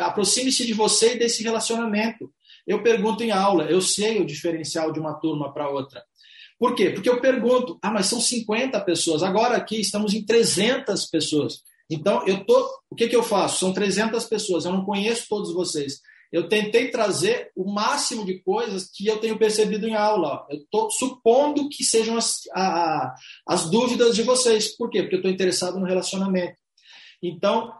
aproxime-se 0.00 0.66
de 0.66 0.74
você 0.74 1.14
e 1.14 1.18
desse 1.18 1.42
relacionamento. 1.42 2.30
Eu 2.66 2.82
pergunto 2.82 3.22
em 3.22 3.30
aula, 3.30 3.64
eu 3.64 3.80
sei 3.80 4.20
o 4.20 4.26
diferencial 4.26 4.92
de 4.92 5.00
uma 5.00 5.14
turma 5.14 5.52
para 5.52 5.68
outra. 5.68 6.02
Por 6.58 6.74
quê? 6.74 6.90
Porque 6.90 7.08
eu 7.08 7.20
pergunto, 7.20 7.78
ah, 7.82 7.90
mas 7.90 8.06
são 8.06 8.20
50 8.20 8.78
pessoas. 8.82 9.22
Agora 9.22 9.56
aqui 9.56 9.80
estamos 9.80 10.14
em 10.14 10.24
300 10.24 11.06
pessoas. 11.06 11.62
Então, 11.90 12.26
eu 12.26 12.44
tô, 12.44 12.68
o 12.90 12.94
que, 12.94 13.08
que 13.08 13.16
eu 13.16 13.22
faço? 13.22 13.60
São 13.60 13.72
300 13.72 14.24
pessoas, 14.24 14.64
eu 14.64 14.72
não 14.72 14.84
conheço 14.84 15.26
todos 15.28 15.52
vocês 15.52 16.00
eu 16.34 16.48
tentei 16.48 16.90
trazer 16.90 17.52
o 17.54 17.72
máximo 17.72 18.24
de 18.24 18.40
coisas 18.42 18.90
que 18.92 19.06
eu 19.06 19.18
tenho 19.18 19.38
percebido 19.38 19.86
em 19.86 19.94
aula. 19.94 20.44
Eu 20.50 20.56
estou 20.56 20.90
supondo 20.90 21.68
que 21.68 21.84
sejam 21.84 22.16
as, 22.16 22.40
a, 22.52 23.14
as 23.46 23.70
dúvidas 23.70 24.16
de 24.16 24.24
vocês. 24.24 24.76
Por 24.76 24.90
quê? 24.90 25.02
Porque 25.02 25.14
eu 25.14 25.20
estou 25.20 25.30
interessado 25.30 25.78
no 25.78 25.86
relacionamento. 25.86 26.56
Então, 27.22 27.72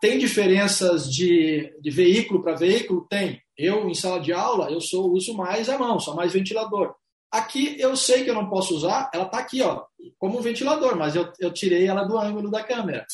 tem 0.00 0.18
diferenças 0.18 1.08
de, 1.08 1.72
de 1.80 1.90
veículo 1.92 2.42
para 2.42 2.56
veículo? 2.56 3.06
Tem. 3.08 3.40
Eu, 3.56 3.88
em 3.88 3.94
sala 3.94 4.18
de 4.18 4.32
aula, 4.32 4.68
eu 4.68 4.80
sou 4.80 5.12
uso 5.12 5.32
mais 5.36 5.68
a 5.68 5.78
mão, 5.78 6.00
sou 6.00 6.16
mais 6.16 6.32
ventilador. 6.32 6.96
Aqui 7.30 7.76
eu 7.78 7.94
sei 7.94 8.24
que 8.24 8.30
eu 8.30 8.34
não 8.34 8.50
posso 8.50 8.74
usar, 8.74 9.12
ela 9.14 9.26
está 9.26 9.38
aqui, 9.38 9.62
ó, 9.62 9.84
como 10.18 10.40
um 10.40 10.42
ventilador, 10.42 10.96
mas 10.96 11.14
eu, 11.14 11.32
eu 11.38 11.52
tirei 11.52 11.86
ela 11.86 12.02
do 12.02 12.18
ângulo 12.18 12.50
da 12.50 12.64
câmera. 12.64 13.06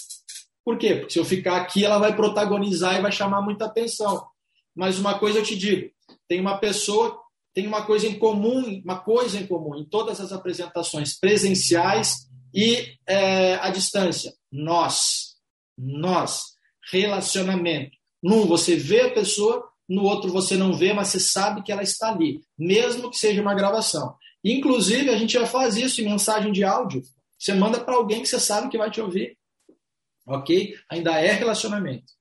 Por 0.65 0.78
quê? 0.78 0.94
Porque 0.94 1.12
se 1.12 1.19
eu 1.19 1.27
ficar 1.27 1.56
aqui, 1.59 1.85
ela 1.85 1.98
vai 1.98 2.16
protagonizar 2.16 2.97
e 2.97 3.02
vai 3.02 3.12
chamar 3.12 3.43
muita 3.43 3.66
atenção. 3.66 4.27
Mas 4.79 4.97
uma 4.97 5.19
coisa 5.19 5.41
eu 5.41 5.43
te 5.43 5.57
digo, 5.57 5.91
tem 6.29 6.41
uma 6.41 6.57
pessoa, 6.57 7.21
tem 7.53 7.67
uma 7.67 7.85
coisa 7.85 8.07
em 8.07 8.17
comum, 8.17 8.81
uma 8.85 9.01
coisa 9.01 9.37
em 9.37 9.45
comum 9.45 9.75
em 9.75 9.85
todas 9.85 10.21
as 10.21 10.31
apresentações 10.31 11.19
presenciais 11.19 12.29
e 12.55 12.95
é, 13.05 13.57
à 13.57 13.71
distância. 13.71 14.33
Nós, 14.53 15.35
nós, 15.77 16.53
relacionamento. 16.93 17.91
Num 18.23 18.47
você 18.47 18.77
vê 18.77 19.01
a 19.01 19.11
pessoa, 19.11 19.69
no 19.89 20.05
outro 20.05 20.31
você 20.31 20.57
não 20.57 20.73
vê, 20.73 20.93
mas 20.93 21.09
você 21.09 21.19
sabe 21.19 21.65
que 21.65 21.73
ela 21.73 21.83
está 21.83 22.13
ali, 22.13 22.41
mesmo 22.57 23.11
que 23.11 23.19
seja 23.19 23.43
uma 23.43 23.57
gravação. 23.57 24.15
Inclusive, 24.45 25.11
a 25.11 25.17
gente 25.17 25.33
já 25.33 25.45
faz 25.45 25.77
isso 25.77 26.01
em 26.01 26.05
mensagem 26.05 26.53
de 26.53 26.63
áudio. 26.63 27.03
Você 27.37 27.53
manda 27.53 27.81
para 27.81 27.97
alguém 27.97 28.23
que 28.23 28.29
você 28.29 28.39
sabe 28.39 28.69
que 28.69 28.79
vai 28.79 28.93
te 28.93 29.01
ouvir. 29.01 29.37
Ok? 30.25 30.77
Ainda 30.89 31.21
é 31.21 31.33
relacionamento. 31.33 32.18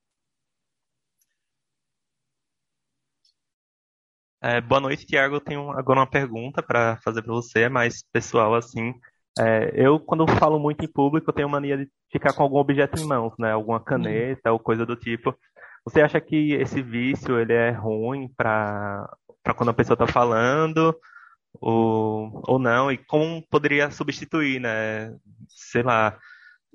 É, 4.41 4.61
boa 4.61 4.79
noite, 4.79 5.05
Tiago. 5.05 5.35
Eu 5.35 5.41
tenho 5.41 5.71
agora 5.71 5.99
uma 5.99 6.07
pergunta 6.07 6.61
para 6.61 6.97
fazer 6.97 7.21
para 7.23 7.33
você, 7.33 7.61
é 7.61 7.69
mais 7.69 8.03
pessoal 8.11 8.53
assim. 8.53 8.93
É, 9.39 9.71
eu, 9.73 9.99
quando 9.99 10.27
falo 10.37 10.59
muito 10.59 10.83
em 10.83 10.91
público, 10.91 11.29
eu 11.29 11.33
tenho 11.33 11.49
mania 11.49 11.77
de 11.77 11.89
ficar 12.11 12.33
com 12.33 12.43
algum 12.43 12.57
objeto 12.57 12.99
em 12.99 13.05
mãos, 13.05 13.33
né? 13.39 13.51
Alguma 13.51 13.79
caneta 13.79 14.51
ou 14.51 14.59
coisa 14.59 14.85
do 14.85 14.95
tipo. 14.95 15.35
Você 15.83 16.01
acha 16.01 16.19
que 16.21 16.53
esse 16.53 16.81
vício 16.81 17.39
ele 17.39 17.53
é 17.53 17.71
ruim 17.71 18.27
para 18.35 19.07
quando 19.55 19.69
a 19.69 19.73
pessoa 19.73 19.93
está 19.95 20.05
falando 20.07 20.95
ou, 21.59 22.41
ou 22.47 22.59
não? 22.59 22.91
E 22.91 22.97
como 22.97 23.45
poderia 23.49 23.89
substituir, 23.89 24.59
né? 24.59 25.15
Sei 25.49 25.81
lá, 25.81 26.17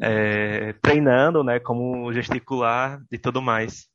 é, 0.00 0.72
treinando, 0.74 1.44
né? 1.44 1.60
Como 1.60 2.12
gesticular 2.12 3.00
e 3.10 3.18
tudo 3.18 3.40
mais. 3.40 3.86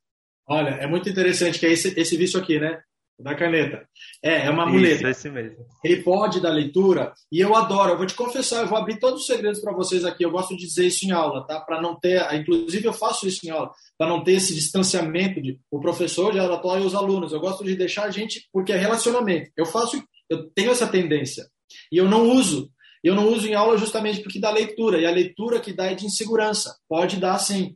Olha, 0.46 0.70
é 0.70 0.86
muito 0.86 1.08
interessante 1.08 1.58
que 1.58 1.66
é 1.66 1.72
esse, 1.72 1.98
esse 2.00 2.16
vício 2.16 2.40
aqui, 2.40 2.58
né? 2.58 2.80
Da 3.18 3.34
caneta. 3.34 3.84
É, 4.22 4.46
é 4.46 4.50
uma 4.50 4.64
muleta. 4.64 5.10
Isso, 5.10 5.30
mesmo. 5.32 5.66
Ele 5.82 6.02
pode 6.02 6.40
dar 6.40 6.50
leitura, 6.50 7.12
e 7.32 7.40
eu 7.40 7.56
adoro, 7.56 7.92
eu 7.92 7.96
vou 7.96 8.06
te 8.06 8.14
confessar, 8.14 8.60
eu 8.62 8.68
vou 8.68 8.78
abrir 8.78 9.00
todos 9.00 9.22
os 9.22 9.26
segredos 9.26 9.60
para 9.60 9.72
vocês 9.72 10.04
aqui. 10.04 10.24
Eu 10.24 10.30
gosto 10.30 10.56
de 10.56 10.64
dizer 10.64 10.86
isso 10.86 11.04
em 11.04 11.10
aula, 11.10 11.44
tá? 11.44 11.58
Para 11.60 11.82
não 11.82 11.98
ter, 11.98 12.22
inclusive 12.34 12.86
eu 12.86 12.92
faço 12.92 13.26
isso 13.26 13.44
em 13.44 13.50
aula, 13.50 13.72
para 13.98 14.08
não 14.08 14.22
ter 14.22 14.34
esse 14.34 14.54
distanciamento 14.54 15.42
de 15.42 15.58
o 15.68 15.80
professor 15.80 16.32
de 16.32 16.38
oratório 16.38 16.84
e 16.84 16.86
os 16.86 16.94
alunos. 16.94 17.32
Eu 17.32 17.40
gosto 17.40 17.64
de 17.64 17.74
deixar 17.74 18.04
a 18.04 18.10
gente, 18.10 18.48
porque 18.52 18.72
é 18.72 18.76
relacionamento. 18.76 19.50
Eu 19.56 19.66
faço, 19.66 20.00
eu 20.30 20.48
tenho 20.50 20.70
essa 20.70 20.86
tendência. 20.86 21.44
E 21.90 21.96
eu 21.96 22.08
não 22.08 22.30
uso. 22.30 22.70
Eu 23.02 23.16
não 23.16 23.28
uso 23.28 23.48
em 23.48 23.54
aula 23.54 23.76
justamente 23.76 24.22
porque 24.22 24.40
dá 24.40 24.50
leitura, 24.50 25.00
e 25.00 25.06
a 25.06 25.10
leitura 25.10 25.58
que 25.58 25.72
dá 25.72 25.86
é 25.86 25.94
de 25.94 26.06
insegurança. 26.06 26.76
Pode 26.88 27.16
dar 27.16 27.38
sim. 27.38 27.74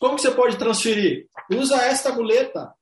Como 0.00 0.16
que 0.16 0.22
você 0.22 0.30
pode 0.30 0.56
transferir? 0.56 1.26
Usa 1.50 1.76
esta 1.76 2.12
muleta 2.12 2.72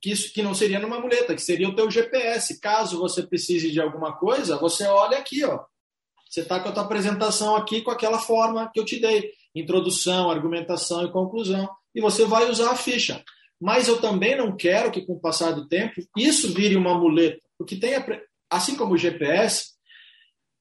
que 0.00 0.10
isso 0.10 0.32
que 0.32 0.42
não 0.42 0.54
seria 0.54 0.78
numa 0.78 1.00
muleta, 1.00 1.34
que 1.34 1.42
seria 1.42 1.68
o 1.68 1.74
teu 1.74 1.90
GPS. 1.90 2.60
Caso 2.60 2.98
você 2.98 3.26
precise 3.26 3.70
de 3.70 3.80
alguma 3.80 4.16
coisa, 4.16 4.58
você 4.58 4.86
olha 4.86 5.18
aqui, 5.18 5.44
ó. 5.44 5.60
Você 6.28 6.40
está 6.40 6.60
com 6.60 6.68
a 6.68 6.72
tua 6.72 6.84
apresentação 6.84 7.56
aqui 7.56 7.80
com 7.80 7.90
aquela 7.90 8.18
forma 8.18 8.70
que 8.72 8.78
eu 8.78 8.84
te 8.84 9.00
dei, 9.00 9.30
introdução, 9.54 10.30
argumentação 10.30 11.04
e 11.04 11.10
conclusão, 11.10 11.68
e 11.94 12.00
você 12.00 12.24
vai 12.26 12.50
usar 12.50 12.70
a 12.70 12.76
ficha. 12.76 13.24
Mas 13.60 13.88
eu 13.88 14.00
também 14.00 14.36
não 14.36 14.56
quero 14.56 14.90
que 14.90 15.04
com 15.04 15.14
o 15.14 15.20
passar 15.20 15.52
do 15.52 15.66
tempo 15.66 15.94
isso 16.16 16.52
vire 16.54 16.76
uma 16.76 16.96
muleta, 16.96 17.40
porque 17.56 17.76
tem 17.76 17.94
assim 18.50 18.76
como 18.76 18.94
o 18.94 18.98
GPS, 18.98 19.78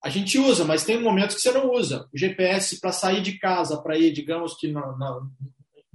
a 0.03 0.09
gente 0.09 0.39
usa, 0.39 0.63
mas 0.63 0.85
tem 0.85 1.01
momentos 1.01 1.35
que 1.35 1.41
você 1.41 1.51
não 1.51 1.71
usa. 1.71 2.07
O 2.13 2.17
GPS 2.17 2.79
para 2.79 2.91
sair 2.91 3.21
de 3.21 3.37
casa, 3.37 3.81
para 3.81 3.97
ir, 3.97 4.11
digamos 4.11 4.55
que 4.55 4.67
no, 4.67 4.97
no, 4.97 5.31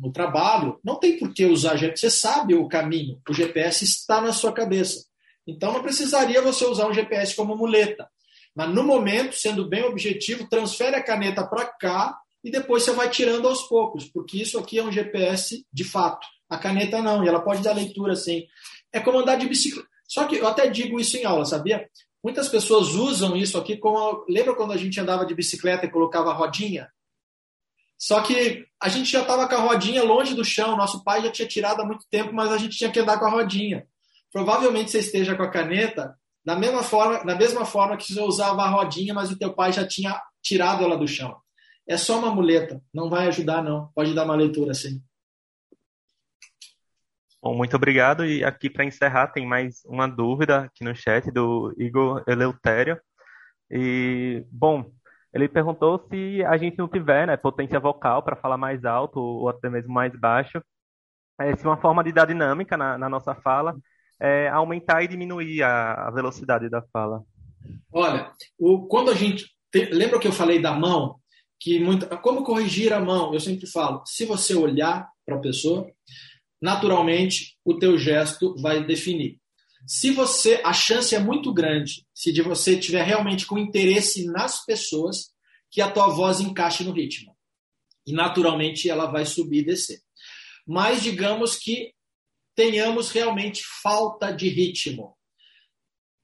no 0.03 0.11
trabalho, 0.11 0.81
não 0.85 0.97
tem 0.99 1.17
por 1.17 1.33
que 1.33 1.47
usar 1.47 1.77
GPS. 1.77 2.01
Você 2.01 2.11
sabe 2.11 2.55
o 2.55 2.67
caminho, 2.67 3.21
o 3.29 3.33
GPS 3.33 3.85
está 3.85 4.21
na 4.21 4.33
sua 4.33 4.53
cabeça. 4.53 5.05
Então 5.47 5.73
não 5.73 5.81
precisaria 5.81 6.43
você 6.43 6.65
usar 6.65 6.89
um 6.89 6.93
GPS 6.93 7.37
como 7.37 7.57
muleta. 7.57 8.09
Mas 8.55 8.69
no 8.69 8.83
momento, 8.83 9.37
sendo 9.37 9.69
bem 9.69 9.85
objetivo, 9.85 10.49
transfere 10.49 10.97
a 10.97 11.03
caneta 11.03 11.47
para 11.47 11.67
cá 11.67 12.19
e 12.43 12.51
depois 12.51 12.83
você 12.83 12.93
vai 12.93 13.09
tirando 13.09 13.47
aos 13.47 13.63
poucos, 13.63 14.11
porque 14.11 14.43
isso 14.43 14.59
aqui 14.59 14.81
é 14.81 14.83
um 14.83 14.91
GPS 14.91 15.65
de 15.73 15.85
fato. 15.85 16.27
A 16.51 16.59
caneta 16.59 17.01
não, 17.01 17.25
e 17.25 17.29
ela 17.29 17.41
pode 17.41 17.63
dar 17.63 17.73
leitura 17.73 18.15
assim. 18.15 18.45
É 18.93 18.99
como 18.99 19.21
andar 19.21 19.37
de 19.37 19.49
bicicleta. 19.49 19.89
Só 20.07 20.27
que 20.27 20.37
eu 20.37 20.49
até 20.49 20.69
digo 20.69 20.99
isso 20.99 21.17
em 21.17 21.25
aula, 21.25 21.45
sabia? 21.45 21.89
Muitas 22.23 22.49
pessoas 22.49 22.89
usam 22.89 23.37
isso 23.37 23.57
aqui 23.57 23.77
como. 23.77 24.25
Lembra 24.29 24.55
quando 24.55 24.73
a 24.73 24.77
gente 24.77 25.01
andava 25.01 25.25
de 25.25 25.35
bicicleta 25.35 25.87
e 25.87 25.91
colocava 25.91 26.31
a 26.31 26.35
rodinha? 26.35 26.89
Só 28.03 28.21
que 28.21 28.67
a 28.83 28.89
gente 28.89 29.13
já 29.13 29.21
estava 29.21 29.49
com 29.49 29.55
a 29.55 29.61
rodinha 29.61 30.03
longe 30.03 30.35
do 30.35 30.45
chão, 30.45 30.77
nosso 30.77 31.05
pai 31.05 31.23
já 31.23 31.31
tinha 31.31 31.47
tirado 31.47 31.83
há 31.83 31.87
muito 31.87 32.05
tempo, 32.11 32.33
mas 32.33 32.51
a 32.51 32.59
gente 32.59 32.77
tinha 32.77 32.91
que 32.91 32.99
andar 32.99 33.17
com 33.17 33.27
a 33.27 33.31
rodinha. 33.31 33.87
Provavelmente 34.33 34.91
você 34.91 34.99
esteja 34.99 35.37
com 35.37 35.45
a 35.45 35.51
caneta 35.51 36.13
da 36.45 36.57
mesma 36.57 36.83
forma, 36.83 37.25
da 37.25 37.37
mesma 37.37 37.65
forma 37.65 37.97
que 37.97 38.13
você 38.13 38.21
usava 38.21 38.63
a 38.63 38.69
rodinha, 38.69 39.15
mas 39.15 39.31
o 39.31 39.39
teu 39.39 39.55
pai 39.55 39.73
já 39.73 39.87
tinha 39.87 40.21
tirado 40.43 40.83
ela 40.83 40.97
do 40.97 41.07
chão. 41.07 41.37
É 41.87 41.97
só 41.97 42.19
uma 42.19 42.35
muleta, 42.35 42.83
não 42.93 43.09
vai 43.09 43.29
ajudar 43.29 43.63
não. 43.63 43.89
Pode 43.95 44.13
dar 44.13 44.25
uma 44.25 44.35
leitura 44.35 44.73
assim. 44.73 45.01
Bom, 47.41 47.55
muito 47.55 47.77
obrigado. 47.77 48.27
E 48.27 48.43
aqui 48.43 48.69
para 48.69 48.85
encerrar 48.85 49.29
tem 49.29 49.47
mais 49.47 49.81
uma 49.85 50.09
dúvida 50.09 50.63
aqui 50.63 50.83
no 50.83 50.97
chat 50.97 51.31
do 51.31 51.73
Igor 51.79 52.25
Eleutério. 52.27 53.01
E 53.71 54.45
bom, 54.51 54.91
ele 55.33 55.49
perguntou 55.49 56.07
se 56.11 56.45
a 56.45 56.57
gente 56.57 56.79
não 56.79 56.89
tiver 56.89 57.27
né, 57.27 57.37
potência 57.37 57.81
vocal 57.81 58.23
para 58.23 58.37
falar 58.37 58.59
mais 58.59 58.85
alto 58.85 59.19
ou 59.19 59.49
até 59.49 59.71
mesmo 59.71 59.93
mais 59.93 60.15
baixo, 60.19 60.63
é, 61.41 61.57
se 61.57 61.65
uma 61.65 61.79
forma 61.79 62.05
de 62.05 62.13
dar 62.13 62.27
dinâmica 62.27 62.77
na, 62.77 62.99
na 62.99 63.09
nossa 63.09 63.35
fala 63.35 63.75
é 64.21 64.49
aumentar 64.49 65.03
e 65.03 65.09
diminuir 65.09 65.63
a, 65.63 66.09
a 66.09 66.11
velocidade 66.11 66.69
da 66.69 66.83
fala. 66.93 67.25
Olha, 67.93 68.31
o, 68.59 68.87
quando 68.87 69.11
a 69.11 69.15
gente. 69.15 69.47
Te, 69.73 69.87
lembra 69.87 70.19
que 70.19 70.29
eu 70.29 70.33
falei 70.33 70.61
da 70.61 70.73
mão? 70.73 71.17
Que 71.59 71.81
como 72.21 72.45
corrigir 72.45 72.93
a 72.93 73.01
mão? 73.01 73.33
Eu 73.33 73.41
sempre 73.41 73.67
falo, 73.67 74.03
se 74.05 74.25
você 74.25 74.55
olhar 74.55 75.09
para 75.25 75.37
a 75.37 75.41
pessoa, 75.41 75.87
naturalmente 76.61 77.57
o 77.65 77.79
teu 77.79 77.97
gesto 77.97 78.55
vai 78.61 78.85
definir. 78.85 79.39
Se 79.87 80.11
você, 80.11 80.61
a 80.65 80.73
chance 80.73 81.15
é 81.15 81.19
muito 81.19 81.53
grande, 81.53 82.07
se 82.15 82.33
de 82.33 82.43
você 82.43 82.79
tiver 82.79 83.03
realmente 83.03 83.47
com 83.47 83.59
interesse 83.59 84.27
nas 84.27 84.65
pessoas, 84.65 85.33
que 85.71 85.81
a 85.81 85.91
tua 85.91 86.09
voz 86.09 86.41
encaixe 86.41 86.85
no 86.85 86.93
ritmo. 86.93 87.37
E 88.07 88.13
naturalmente 88.13 88.89
ela 88.89 89.07
vai 89.07 89.25
subir 89.25 89.61
e 89.61 89.65
descer. 89.65 90.01
Mas 90.67 91.03
digamos 91.03 91.57
que 91.57 91.93
tenhamos 92.55 93.11
realmente 93.11 93.63
falta 93.83 94.31
de 94.31 94.49
ritmo. 94.49 95.17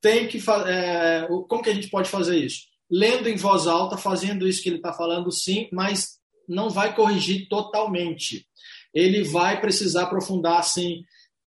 Tem 0.00 0.28
que 0.28 0.38
é, 0.66 1.26
como 1.48 1.62
que 1.62 1.70
a 1.70 1.74
gente 1.74 1.88
pode 1.88 2.08
fazer 2.08 2.36
isso? 2.36 2.66
Lendo 2.90 3.28
em 3.28 3.36
voz 3.36 3.66
alta, 3.66 3.96
fazendo 3.96 4.46
isso 4.46 4.62
que 4.62 4.68
ele 4.68 4.76
está 4.76 4.92
falando, 4.92 5.32
sim, 5.32 5.68
mas 5.72 6.18
não 6.48 6.70
vai 6.70 6.94
corrigir 6.94 7.48
totalmente. 7.48 8.46
Ele 8.94 9.22
vai 9.24 9.60
precisar 9.60 10.04
aprofundar 10.04 10.58
assim 10.58 11.04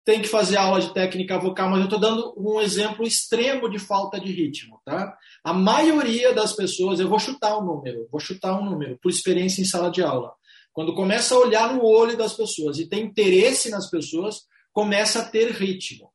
tem 0.03 0.21
que 0.21 0.27
fazer 0.27 0.57
aula 0.57 0.81
de 0.81 0.93
técnica 0.93 1.37
vocal, 1.37 1.69
mas 1.69 1.79
eu 1.79 1.85
estou 1.85 1.99
dando 1.99 2.33
um 2.35 2.59
exemplo 2.59 3.05
extremo 3.05 3.69
de 3.69 3.77
falta 3.77 4.19
de 4.19 4.31
ritmo, 4.31 4.81
tá? 4.83 5.15
A 5.43 5.53
maioria 5.53 6.33
das 6.33 6.53
pessoas, 6.53 6.99
eu 6.99 7.07
vou 7.07 7.19
chutar 7.19 7.57
um 7.57 7.63
número, 7.63 8.07
vou 8.11 8.19
chutar 8.19 8.59
um 8.59 8.65
número, 8.65 8.97
por 9.01 9.09
experiência 9.09 9.61
em 9.61 9.65
sala 9.65 9.91
de 9.91 10.01
aula. 10.01 10.33
Quando 10.73 10.95
começa 10.95 11.35
a 11.35 11.37
olhar 11.37 11.73
no 11.73 11.85
olho 11.85 12.17
das 12.17 12.33
pessoas 12.33 12.79
e 12.79 12.87
tem 12.87 13.05
interesse 13.05 13.69
nas 13.69 13.89
pessoas, 13.89 14.47
começa 14.71 15.19
a 15.19 15.25
ter 15.25 15.51
ritmo. 15.51 16.11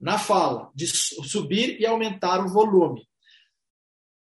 Na 0.00 0.16
fala, 0.16 0.70
de 0.74 0.86
subir 0.86 1.80
e 1.80 1.86
aumentar 1.86 2.44
o 2.44 2.48
volume. 2.48 3.08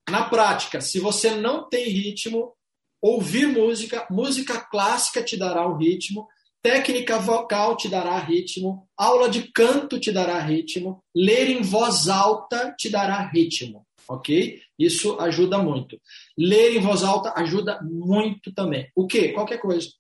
Na 0.09 0.29
prática, 0.29 0.81
se 0.81 1.01
você 1.01 1.31
não 1.31 1.69
tem 1.69 1.89
ritmo, 1.89 2.55
ouvir 3.01 3.47
música, 3.47 4.07
música 4.09 4.61
clássica 4.61 5.23
te 5.23 5.37
dará 5.37 5.67
o 5.67 5.77
ritmo, 5.77 6.29
Técnica 6.65 7.19
vocal 7.19 7.77
te 7.77 7.91
dará 7.91 8.19
ritmo, 8.19 8.89
aula 8.97 9.29
de 9.29 9.53
canto 9.53 10.01
te 10.01 10.11
dará 10.11 10.39
ritmo, 10.39 11.05
ler 11.15 11.51
em 11.51 11.61
voz 11.61 12.09
alta 12.09 12.75
te 12.79 12.89
dará 12.89 13.21
ritmo, 13.29 13.87
ok? 14.09 14.59
Isso 14.79 15.21
ajuda 15.21 15.59
muito. 15.59 16.01
Ler 16.39 16.75
em 16.75 16.81
voz 16.81 17.05
alta 17.05 17.35
ajuda 17.37 17.79
muito 17.83 18.51
também. 18.55 18.89
O 18.97 19.07
quê? 19.07 19.35
Qualquer 19.35 19.59
coisa. 19.59 19.91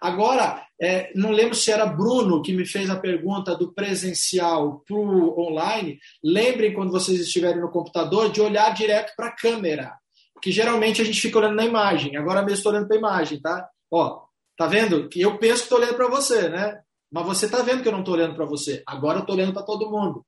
Agora, 0.00 0.64
é, 0.80 1.10
não 1.16 1.32
lembro 1.32 1.56
se 1.56 1.72
era 1.72 1.84
Bruno 1.84 2.42
que 2.42 2.52
me 2.52 2.64
fez 2.64 2.88
a 2.90 3.00
pergunta 3.00 3.56
do 3.56 3.74
presencial 3.74 4.84
para 4.86 4.96
o 4.96 5.36
online. 5.36 5.98
Lembrem, 6.22 6.74
quando 6.74 6.92
vocês 6.92 7.18
estiverem 7.18 7.60
no 7.60 7.72
computador, 7.72 8.30
de 8.30 8.40
olhar 8.40 8.72
direto 8.72 9.14
para 9.16 9.30
a 9.30 9.34
câmera. 9.34 9.98
Porque 10.32 10.52
geralmente 10.52 11.02
a 11.02 11.04
gente 11.04 11.20
fica 11.20 11.40
olhando 11.40 11.56
na 11.56 11.66
imagem. 11.66 12.16
Agora 12.16 12.40
mesmo 12.40 12.58
estou 12.58 12.70
olhando 12.70 12.86
para 12.86 12.96
a 12.96 13.00
imagem, 13.00 13.40
tá? 13.40 13.68
Ó, 13.90 14.22
Tá 14.56 14.66
vendo? 14.66 15.08
Que 15.08 15.20
eu 15.20 15.38
penso 15.38 15.56
que 15.56 15.62
estou 15.64 15.78
olhando 15.78 15.96
para 15.96 16.08
você, 16.08 16.48
né? 16.48 16.80
Mas 17.10 17.26
você 17.26 17.48
tá 17.48 17.62
vendo 17.62 17.82
que 17.82 17.88
eu 17.88 17.92
não 17.92 18.00
estou 18.00 18.14
olhando 18.14 18.34
para 18.34 18.44
você. 18.44 18.82
Agora 18.86 19.18
eu 19.18 19.20
estou 19.22 19.36
olhando 19.36 19.52
para 19.52 19.62
todo 19.62 19.90
mundo. 19.90 20.24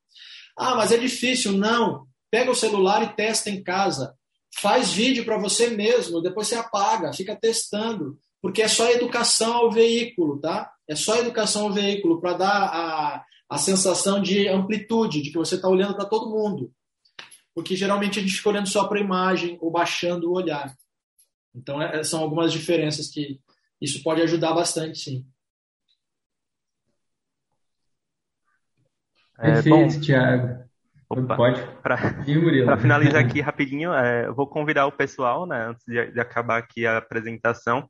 Ah, 0.57 0.75
mas 0.75 0.93
é 0.93 0.97
difícil. 0.97 1.53
Não. 1.53 2.07
Pega 2.31 2.51
o 2.51 2.55
celular 2.55 3.03
e 3.03 3.15
testa 3.15 3.51
em 3.51 3.63
casa. 3.63 4.15
Faz 4.61 4.93
vídeo 4.93 5.25
para 5.25 5.39
você 5.39 5.71
mesmo. 5.71 6.21
Depois 6.21 6.49
você 6.49 6.55
apaga. 6.55 7.13
Fica 7.13 7.37
testando. 7.37 8.19
Porque 8.41 8.63
é 8.63 8.69
só 8.69 8.89
educação 8.91 9.55
ao 9.55 9.71
veículo, 9.71 10.41
tá? 10.41 10.71
É 10.89 10.95
só 10.95 11.17
educação 11.17 11.65
ao 11.65 11.73
veículo 11.73 12.21
para 12.21 12.35
dar 12.35 12.63
a, 12.63 13.25
a 13.51 13.59
sensação 13.59 14.23
de 14.23 14.47
amplitude, 14.49 15.23
de 15.23 15.31
que 15.31 15.39
você 15.39 15.57
está 15.57 15.69
olhando 15.69 15.97
para 15.97 16.05
todo 16.05 16.31
mundo. 16.31 16.73
Porque 17.55 17.75
geralmente 17.75 18.19
a 18.19 18.23
gente 18.23 18.35
fica 18.35 18.51
olhando 18.51 18.69
só 18.69 18.87
para 18.87 18.99
a 18.99 19.03
imagem 19.03 19.59
ou 19.61 19.71
baixando 19.71 20.31
o 20.31 20.35
olhar. 20.35 20.77
Então, 21.55 21.81
é, 21.81 22.05
são 22.05 22.21
algumas 22.21 22.53
diferenças 22.53 23.09
que, 23.09 23.41
isso 23.81 24.03
pode 24.03 24.23
ajudar 24.23 24.55
bastante, 24.55 24.99
sim. 24.99 25.27
É, 29.39 29.53
Perfeito, 29.53 29.95
bom, 29.95 30.01
Thiago. 30.01 30.65
Opa, 31.09 31.37
pode. 31.37 31.63
Para 31.83 32.79
finalizar 32.79 33.25
aqui 33.25 33.41
rapidinho, 33.43 33.93
é, 33.93 34.27
eu 34.27 34.35
vou 34.35 34.49
convidar 34.49 34.87
o 34.87 34.93
pessoal, 34.93 35.47
né, 35.47 35.69
antes 35.69 35.85
de, 35.87 36.13
de 36.13 36.21
acabar 36.21 36.59
aqui 36.59 36.87
a 36.87 36.99
apresentação, 36.99 37.89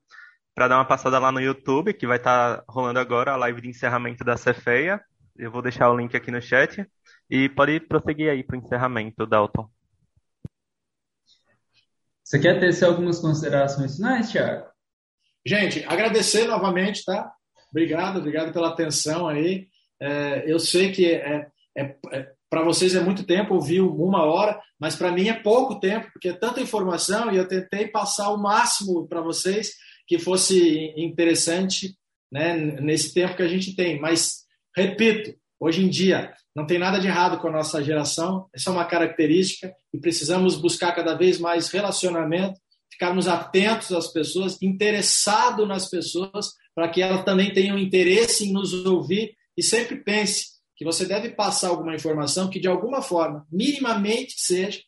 para 0.54 0.68
dar 0.68 0.76
uma 0.76 0.84
passada 0.84 1.18
lá 1.18 1.30
no 1.30 1.40
YouTube, 1.40 1.94
que 1.94 2.06
vai 2.06 2.16
estar 2.16 2.58
tá 2.58 2.64
rolando 2.68 2.98
agora 2.98 3.32
a 3.32 3.36
live 3.36 3.60
de 3.60 3.68
encerramento 3.68 4.24
da 4.24 4.36
Cefeia. 4.36 5.00
Eu 5.36 5.50
vou 5.50 5.62
deixar 5.62 5.90
o 5.90 5.96
link 5.96 6.16
aqui 6.16 6.30
no 6.30 6.40
chat. 6.40 6.86
E 7.28 7.48
pode 7.48 7.78
prosseguir 7.80 8.30
aí 8.30 8.42
para 8.42 8.56
o 8.56 8.60
encerramento, 8.60 9.26
Dalton. 9.26 9.68
Você 12.24 12.38
quer 12.38 12.58
ter 12.58 12.84
algumas 12.84 13.20
considerações 13.20 13.96
finais, 13.96 14.30
Thiago? 14.30 14.75
Gente, 15.46 15.84
agradecer 15.86 16.44
novamente, 16.48 17.04
tá? 17.04 17.30
Obrigado, 17.70 18.18
obrigado 18.18 18.52
pela 18.52 18.70
atenção 18.70 19.28
aí. 19.28 19.68
É, 20.02 20.44
eu 20.44 20.58
sei 20.58 20.90
que 20.90 21.06
é, 21.06 21.46
é, 21.78 21.94
é 22.12 22.32
para 22.50 22.64
vocês 22.64 22.96
é 22.96 23.00
muito 23.00 23.24
tempo, 23.24 23.54
ouvir 23.54 23.80
uma 23.80 24.24
hora, 24.24 24.60
mas 24.78 24.96
para 24.96 25.12
mim 25.12 25.28
é 25.28 25.34
pouco 25.34 25.78
tempo, 25.78 26.10
porque 26.12 26.30
é 26.30 26.32
tanta 26.32 26.60
informação 26.60 27.32
e 27.32 27.36
eu 27.36 27.46
tentei 27.46 27.86
passar 27.86 28.30
o 28.30 28.42
máximo 28.42 29.06
para 29.06 29.20
vocês 29.20 29.72
que 30.06 30.18
fosse 30.18 30.92
interessante 30.96 31.94
né, 32.32 32.56
nesse 32.56 33.14
tempo 33.14 33.36
que 33.36 33.42
a 33.42 33.48
gente 33.48 33.76
tem. 33.76 34.00
Mas, 34.00 34.44
repito, 34.76 35.32
hoje 35.60 35.84
em 35.84 35.88
dia 35.88 36.32
não 36.56 36.66
tem 36.66 36.78
nada 36.78 36.98
de 36.98 37.06
errado 37.06 37.38
com 37.38 37.48
a 37.48 37.52
nossa 37.52 37.84
geração, 37.84 38.48
essa 38.52 38.70
é 38.70 38.72
uma 38.72 38.84
característica 38.84 39.72
e 39.92 39.98
precisamos 40.00 40.56
buscar 40.56 40.92
cada 40.92 41.14
vez 41.14 41.38
mais 41.38 41.68
relacionamento, 41.68 42.58
ficarmos 42.90 43.28
atentos 43.28 43.92
às 43.92 44.12
pessoas, 44.12 44.60
interessados 44.62 45.66
nas 45.66 45.88
pessoas, 45.88 46.52
para 46.74 46.88
que 46.88 47.02
elas 47.02 47.24
também 47.24 47.52
tenham 47.52 47.78
interesse 47.78 48.46
em 48.46 48.52
nos 48.52 48.72
ouvir 48.86 49.34
e 49.56 49.62
sempre 49.62 49.96
pense 49.96 50.56
que 50.76 50.84
você 50.84 51.06
deve 51.06 51.30
passar 51.30 51.68
alguma 51.68 51.94
informação 51.94 52.50
que, 52.50 52.60
de 52.60 52.68
alguma 52.68 53.00
forma, 53.00 53.46
minimamente 53.50 54.34
seja, 54.36 54.80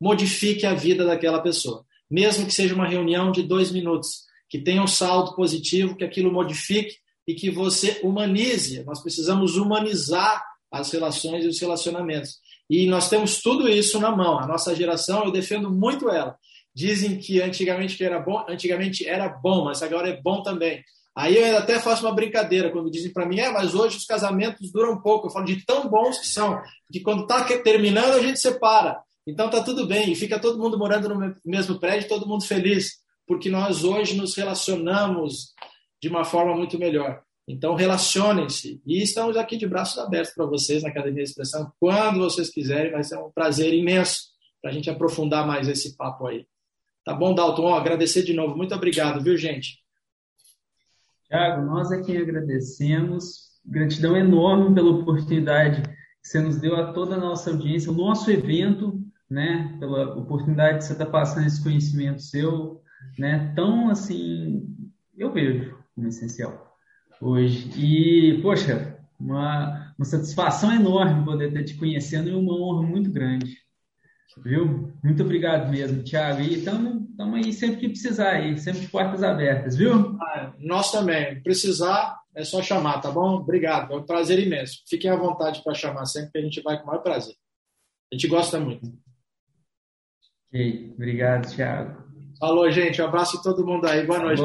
modifique 0.00 0.64
a 0.64 0.74
vida 0.74 1.04
daquela 1.04 1.40
pessoa. 1.40 1.84
Mesmo 2.10 2.46
que 2.46 2.54
seja 2.54 2.74
uma 2.74 2.88
reunião 2.88 3.30
de 3.30 3.42
dois 3.42 3.70
minutos, 3.70 4.24
que 4.48 4.58
tenha 4.58 4.82
um 4.82 4.86
saldo 4.86 5.34
positivo, 5.34 5.96
que 5.96 6.04
aquilo 6.04 6.32
modifique 6.32 6.96
e 7.26 7.34
que 7.34 7.50
você 7.50 8.00
humanize. 8.02 8.82
Nós 8.84 9.02
precisamos 9.02 9.56
humanizar 9.56 10.42
as 10.70 10.90
relações 10.90 11.44
e 11.44 11.48
os 11.48 11.60
relacionamentos. 11.60 12.38
E 12.68 12.86
nós 12.86 13.08
temos 13.08 13.42
tudo 13.42 13.68
isso 13.68 14.00
na 14.00 14.10
mão. 14.10 14.38
A 14.38 14.46
nossa 14.46 14.74
geração, 14.74 15.24
eu 15.24 15.30
defendo 15.30 15.70
muito 15.70 16.08
ela. 16.08 16.36
Dizem 16.76 17.16
que 17.16 17.40
antigamente 17.40 17.96
que 17.96 18.04
era 18.04 18.20
bom, 18.20 18.44
antigamente 18.46 19.08
era 19.08 19.30
bom, 19.30 19.64
mas 19.64 19.82
agora 19.82 20.10
é 20.10 20.20
bom 20.20 20.42
também. 20.42 20.84
Aí 21.16 21.34
eu 21.34 21.56
até 21.56 21.80
faço 21.80 22.04
uma 22.04 22.14
brincadeira 22.14 22.70
quando 22.70 22.90
dizem 22.90 23.10
para 23.14 23.24
mim, 23.24 23.40
é, 23.40 23.50
mas 23.50 23.74
hoje 23.74 23.96
os 23.96 24.04
casamentos 24.04 24.70
duram 24.70 25.00
pouco. 25.00 25.26
Eu 25.26 25.30
falo 25.30 25.46
de 25.46 25.64
tão 25.64 25.88
bons 25.88 26.18
que 26.18 26.26
são, 26.26 26.60
que 26.92 27.00
quando 27.00 27.22
está 27.22 27.42
terminando 27.44 28.12
a 28.12 28.20
gente 28.20 28.38
separa. 28.38 29.00
Então 29.26 29.48
tá 29.48 29.62
tudo 29.62 29.86
bem, 29.86 30.12
e 30.12 30.14
fica 30.14 30.38
todo 30.38 30.58
mundo 30.58 30.78
morando 30.78 31.08
no 31.08 31.34
mesmo 31.46 31.80
prédio, 31.80 32.10
todo 32.10 32.28
mundo 32.28 32.44
feliz, 32.44 32.96
porque 33.26 33.48
nós 33.48 33.82
hoje 33.82 34.14
nos 34.14 34.36
relacionamos 34.36 35.54
de 36.02 36.10
uma 36.10 36.26
forma 36.26 36.54
muito 36.54 36.78
melhor. 36.78 37.22
Então 37.48 37.74
relacionem-se. 37.74 38.82
E 38.84 39.02
estamos 39.02 39.34
aqui 39.38 39.56
de 39.56 39.66
braços 39.66 39.96
abertos 39.98 40.34
para 40.34 40.44
vocês 40.44 40.82
na 40.82 40.90
Academia 40.90 41.24
de 41.24 41.30
Expressão, 41.30 41.72
quando 41.80 42.20
vocês 42.20 42.50
quiserem, 42.50 42.92
vai 42.92 43.02
ser 43.02 43.16
um 43.16 43.30
prazer 43.34 43.72
imenso 43.72 44.24
para 44.60 44.70
a 44.70 44.74
gente 44.74 44.90
aprofundar 44.90 45.46
mais 45.46 45.68
esse 45.68 45.96
papo 45.96 46.26
aí. 46.26 46.44
Tá 47.06 47.14
bom, 47.14 47.32
Dalton? 47.32 47.72
agradecer 47.72 48.24
de 48.24 48.32
novo. 48.32 48.56
Muito 48.56 48.74
obrigado, 48.74 49.22
viu, 49.22 49.36
gente? 49.36 49.78
Tiago, 51.28 51.64
nós 51.64 51.92
é 51.92 52.02
quem 52.02 52.18
agradecemos. 52.18 53.46
Gratidão 53.64 54.16
enorme 54.16 54.74
pela 54.74 54.90
oportunidade 54.90 55.82
que 55.82 56.28
você 56.28 56.40
nos 56.40 56.56
deu 56.56 56.74
a 56.74 56.92
toda 56.92 57.14
a 57.14 57.20
nossa 57.20 57.50
audiência, 57.50 57.92
o 57.92 57.94
nosso 57.94 58.28
evento, 58.28 59.00
né? 59.30 59.76
Pela 59.78 60.16
oportunidade 60.16 60.78
de 60.78 60.84
você 60.84 60.94
estar 60.94 61.06
passando 61.06 61.46
esse 61.46 61.62
conhecimento 61.62 62.22
seu, 62.22 62.82
né? 63.16 63.52
Tão 63.54 63.88
assim, 63.88 64.66
eu 65.16 65.32
vejo 65.32 65.78
como 65.94 66.08
essencial 66.08 66.76
hoje. 67.20 67.70
E, 67.80 68.42
poxa, 68.42 68.98
uma, 69.18 69.94
uma 69.96 70.04
satisfação 70.04 70.74
enorme 70.74 71.24
poder 71.24 71.50
estar 71.50 71.62
te 71.62 71.74
conhecendo 71.74 72.30
e 72.30 72.34
uma 72.34 72.52
honra 72.52 72.82
muito 72.82 73.12
grande. 73.12 73.65
Viu? 74.38 74.92
Muito 75.02 75.22
obrigado 75.22 75.70
mesmo, 75.70 76.02
Thiago. 76.02 76.40
E 76.40 76.58
estamos 76.58 77.06
aí 77.34 77.52
sempre 77.52 77.76
que 77.78 77.88
precisar 77.88 78.30
aí, 78.32 78.58
sempre 78.58 78.80
de 78.80 78.88
portas 78.88 79.22
abertas, 79.22 79.76
viu? 79.76 80.16
Ah, 80.20 80.52
nós 80.58 80.92
também. 80.92 81.42
Precisar, 81.42 82.20
é 82.34 82.44
só 82.44 82.62
chamar, 82.62 83.00
tá 83.00 83.10
bom? 83.10 83.36
Obrigado, 83.36 83.92
é 83.92 83.96
um 83.96 84.04
prazer 84.04 84.38
imenso. 84.38 84.82
Fiquem 84.88 85.10
à 85.10 85.16
vontade 85.16 85.62
para 85.64 85.74
chamar 85.74 86.04
sempre, 86.06 86.32
que 86.32 86.38
a 86.38 86.42
gente 86.42 86.60
vai 86.62 86.76
com 86.76 86.84
o 86.84 86.86
maior 86.88 87.02
prazer. 87.02 87.34
A 88.12 88.14
gente 88.14 88.28
gosta 88.28 88.60
muito. 88.60 88.86
Ok, 90.48 90.92
obrigado, 90.94 91.54
Thiago. 91.54 92.04
Falou, 92.38 92.70
gente. 92.70 93.00
Um 93.00 93.06
abraço 93.06 93.38
a 93.38 93.42
todo 93.42 93.66
mundo 93.66 93.86
aí. 93.86 94.06
Boa 94.06 94.18
noite. 94.18 94.42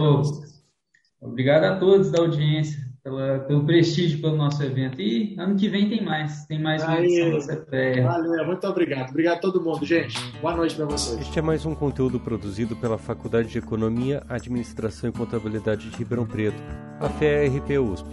Obrigado 1.19 1.65
a 1.65 1.77
todos 1.77 2.11
da 2.11 2.19
audiência 2.19 2.90
pela, 3.03 3.39
pelo 3.39 3.65
prestígio 3.65 4.21
pelo 4.21 4.35
nosso 4.35 4.61
evento. 4.63 5.01
E 5.01 5.35
ano 5.37 5.55
que 5.55 5.67
vem 5.67 5.89
tem 5.89 6.03
mais, 6.03 6.45
tem 6.45 6.61
mais 6.61 6.83
uma 6.83 6.99
edição 6.99 7.31
da 7.31 7.41
CPR. 7.41 8.01
Valeu, 8.01 8.45
muito 8.45 8.67
obrigado. 8.67 9.09
Obrigado 9.09 9.37
a 9.37 9.41
todo 9.41 9.61
mundo, 9.61 9.85
gente. 9.85 10.17
Boa 10.41 10.55
noite 10.55 10.75
para 10.75 10.85
vocês. 10.85 11.19
Este 11.19 11.39
é 11.39 11.41
mais 11.41 11.65
um 11.65 11.73
conteúdo 11.73 12.19
produzido 12.19 12.75
pela 12.75 12.97
Faculdade 12.97 13.49
de 13.49 13.57
Economia, 13.57 14.23
Administração 14.29 15.09
e 15.09 15.13
Contabilidade 15.13 15.89
de 15.89 15.97
Ribeirão 15.97 16.25
Preto, 16.25 16.61
a 16.99 17.09
FERP 17.09 17.79
USP. 17.79 18.07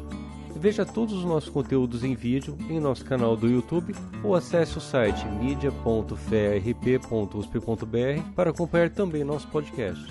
Veja 0.56 0.84
todos 0.84 1.14
os 1.14 1.24
nossos 1.24 1.48
conteúdos 1.48 2.02
em 2.02 2.16
vídeo 2.16 2.58
em 2.68 2.80
nosso 2.80 3.04
canal 3.04 3.36
do 3.36 3.48
YouTube 3.48 3.94
ou 4.24 4.34
acesse 4.34 4.76
o 4.76 4.80
site 4.80 5.24
media.ferp.usp.br 5.40 8.32
para 8.34 8.50
acompanhar 8.50 8.90
também 8.90 9.22
nosso 9.22 9.46
podcast. 9.48 10.04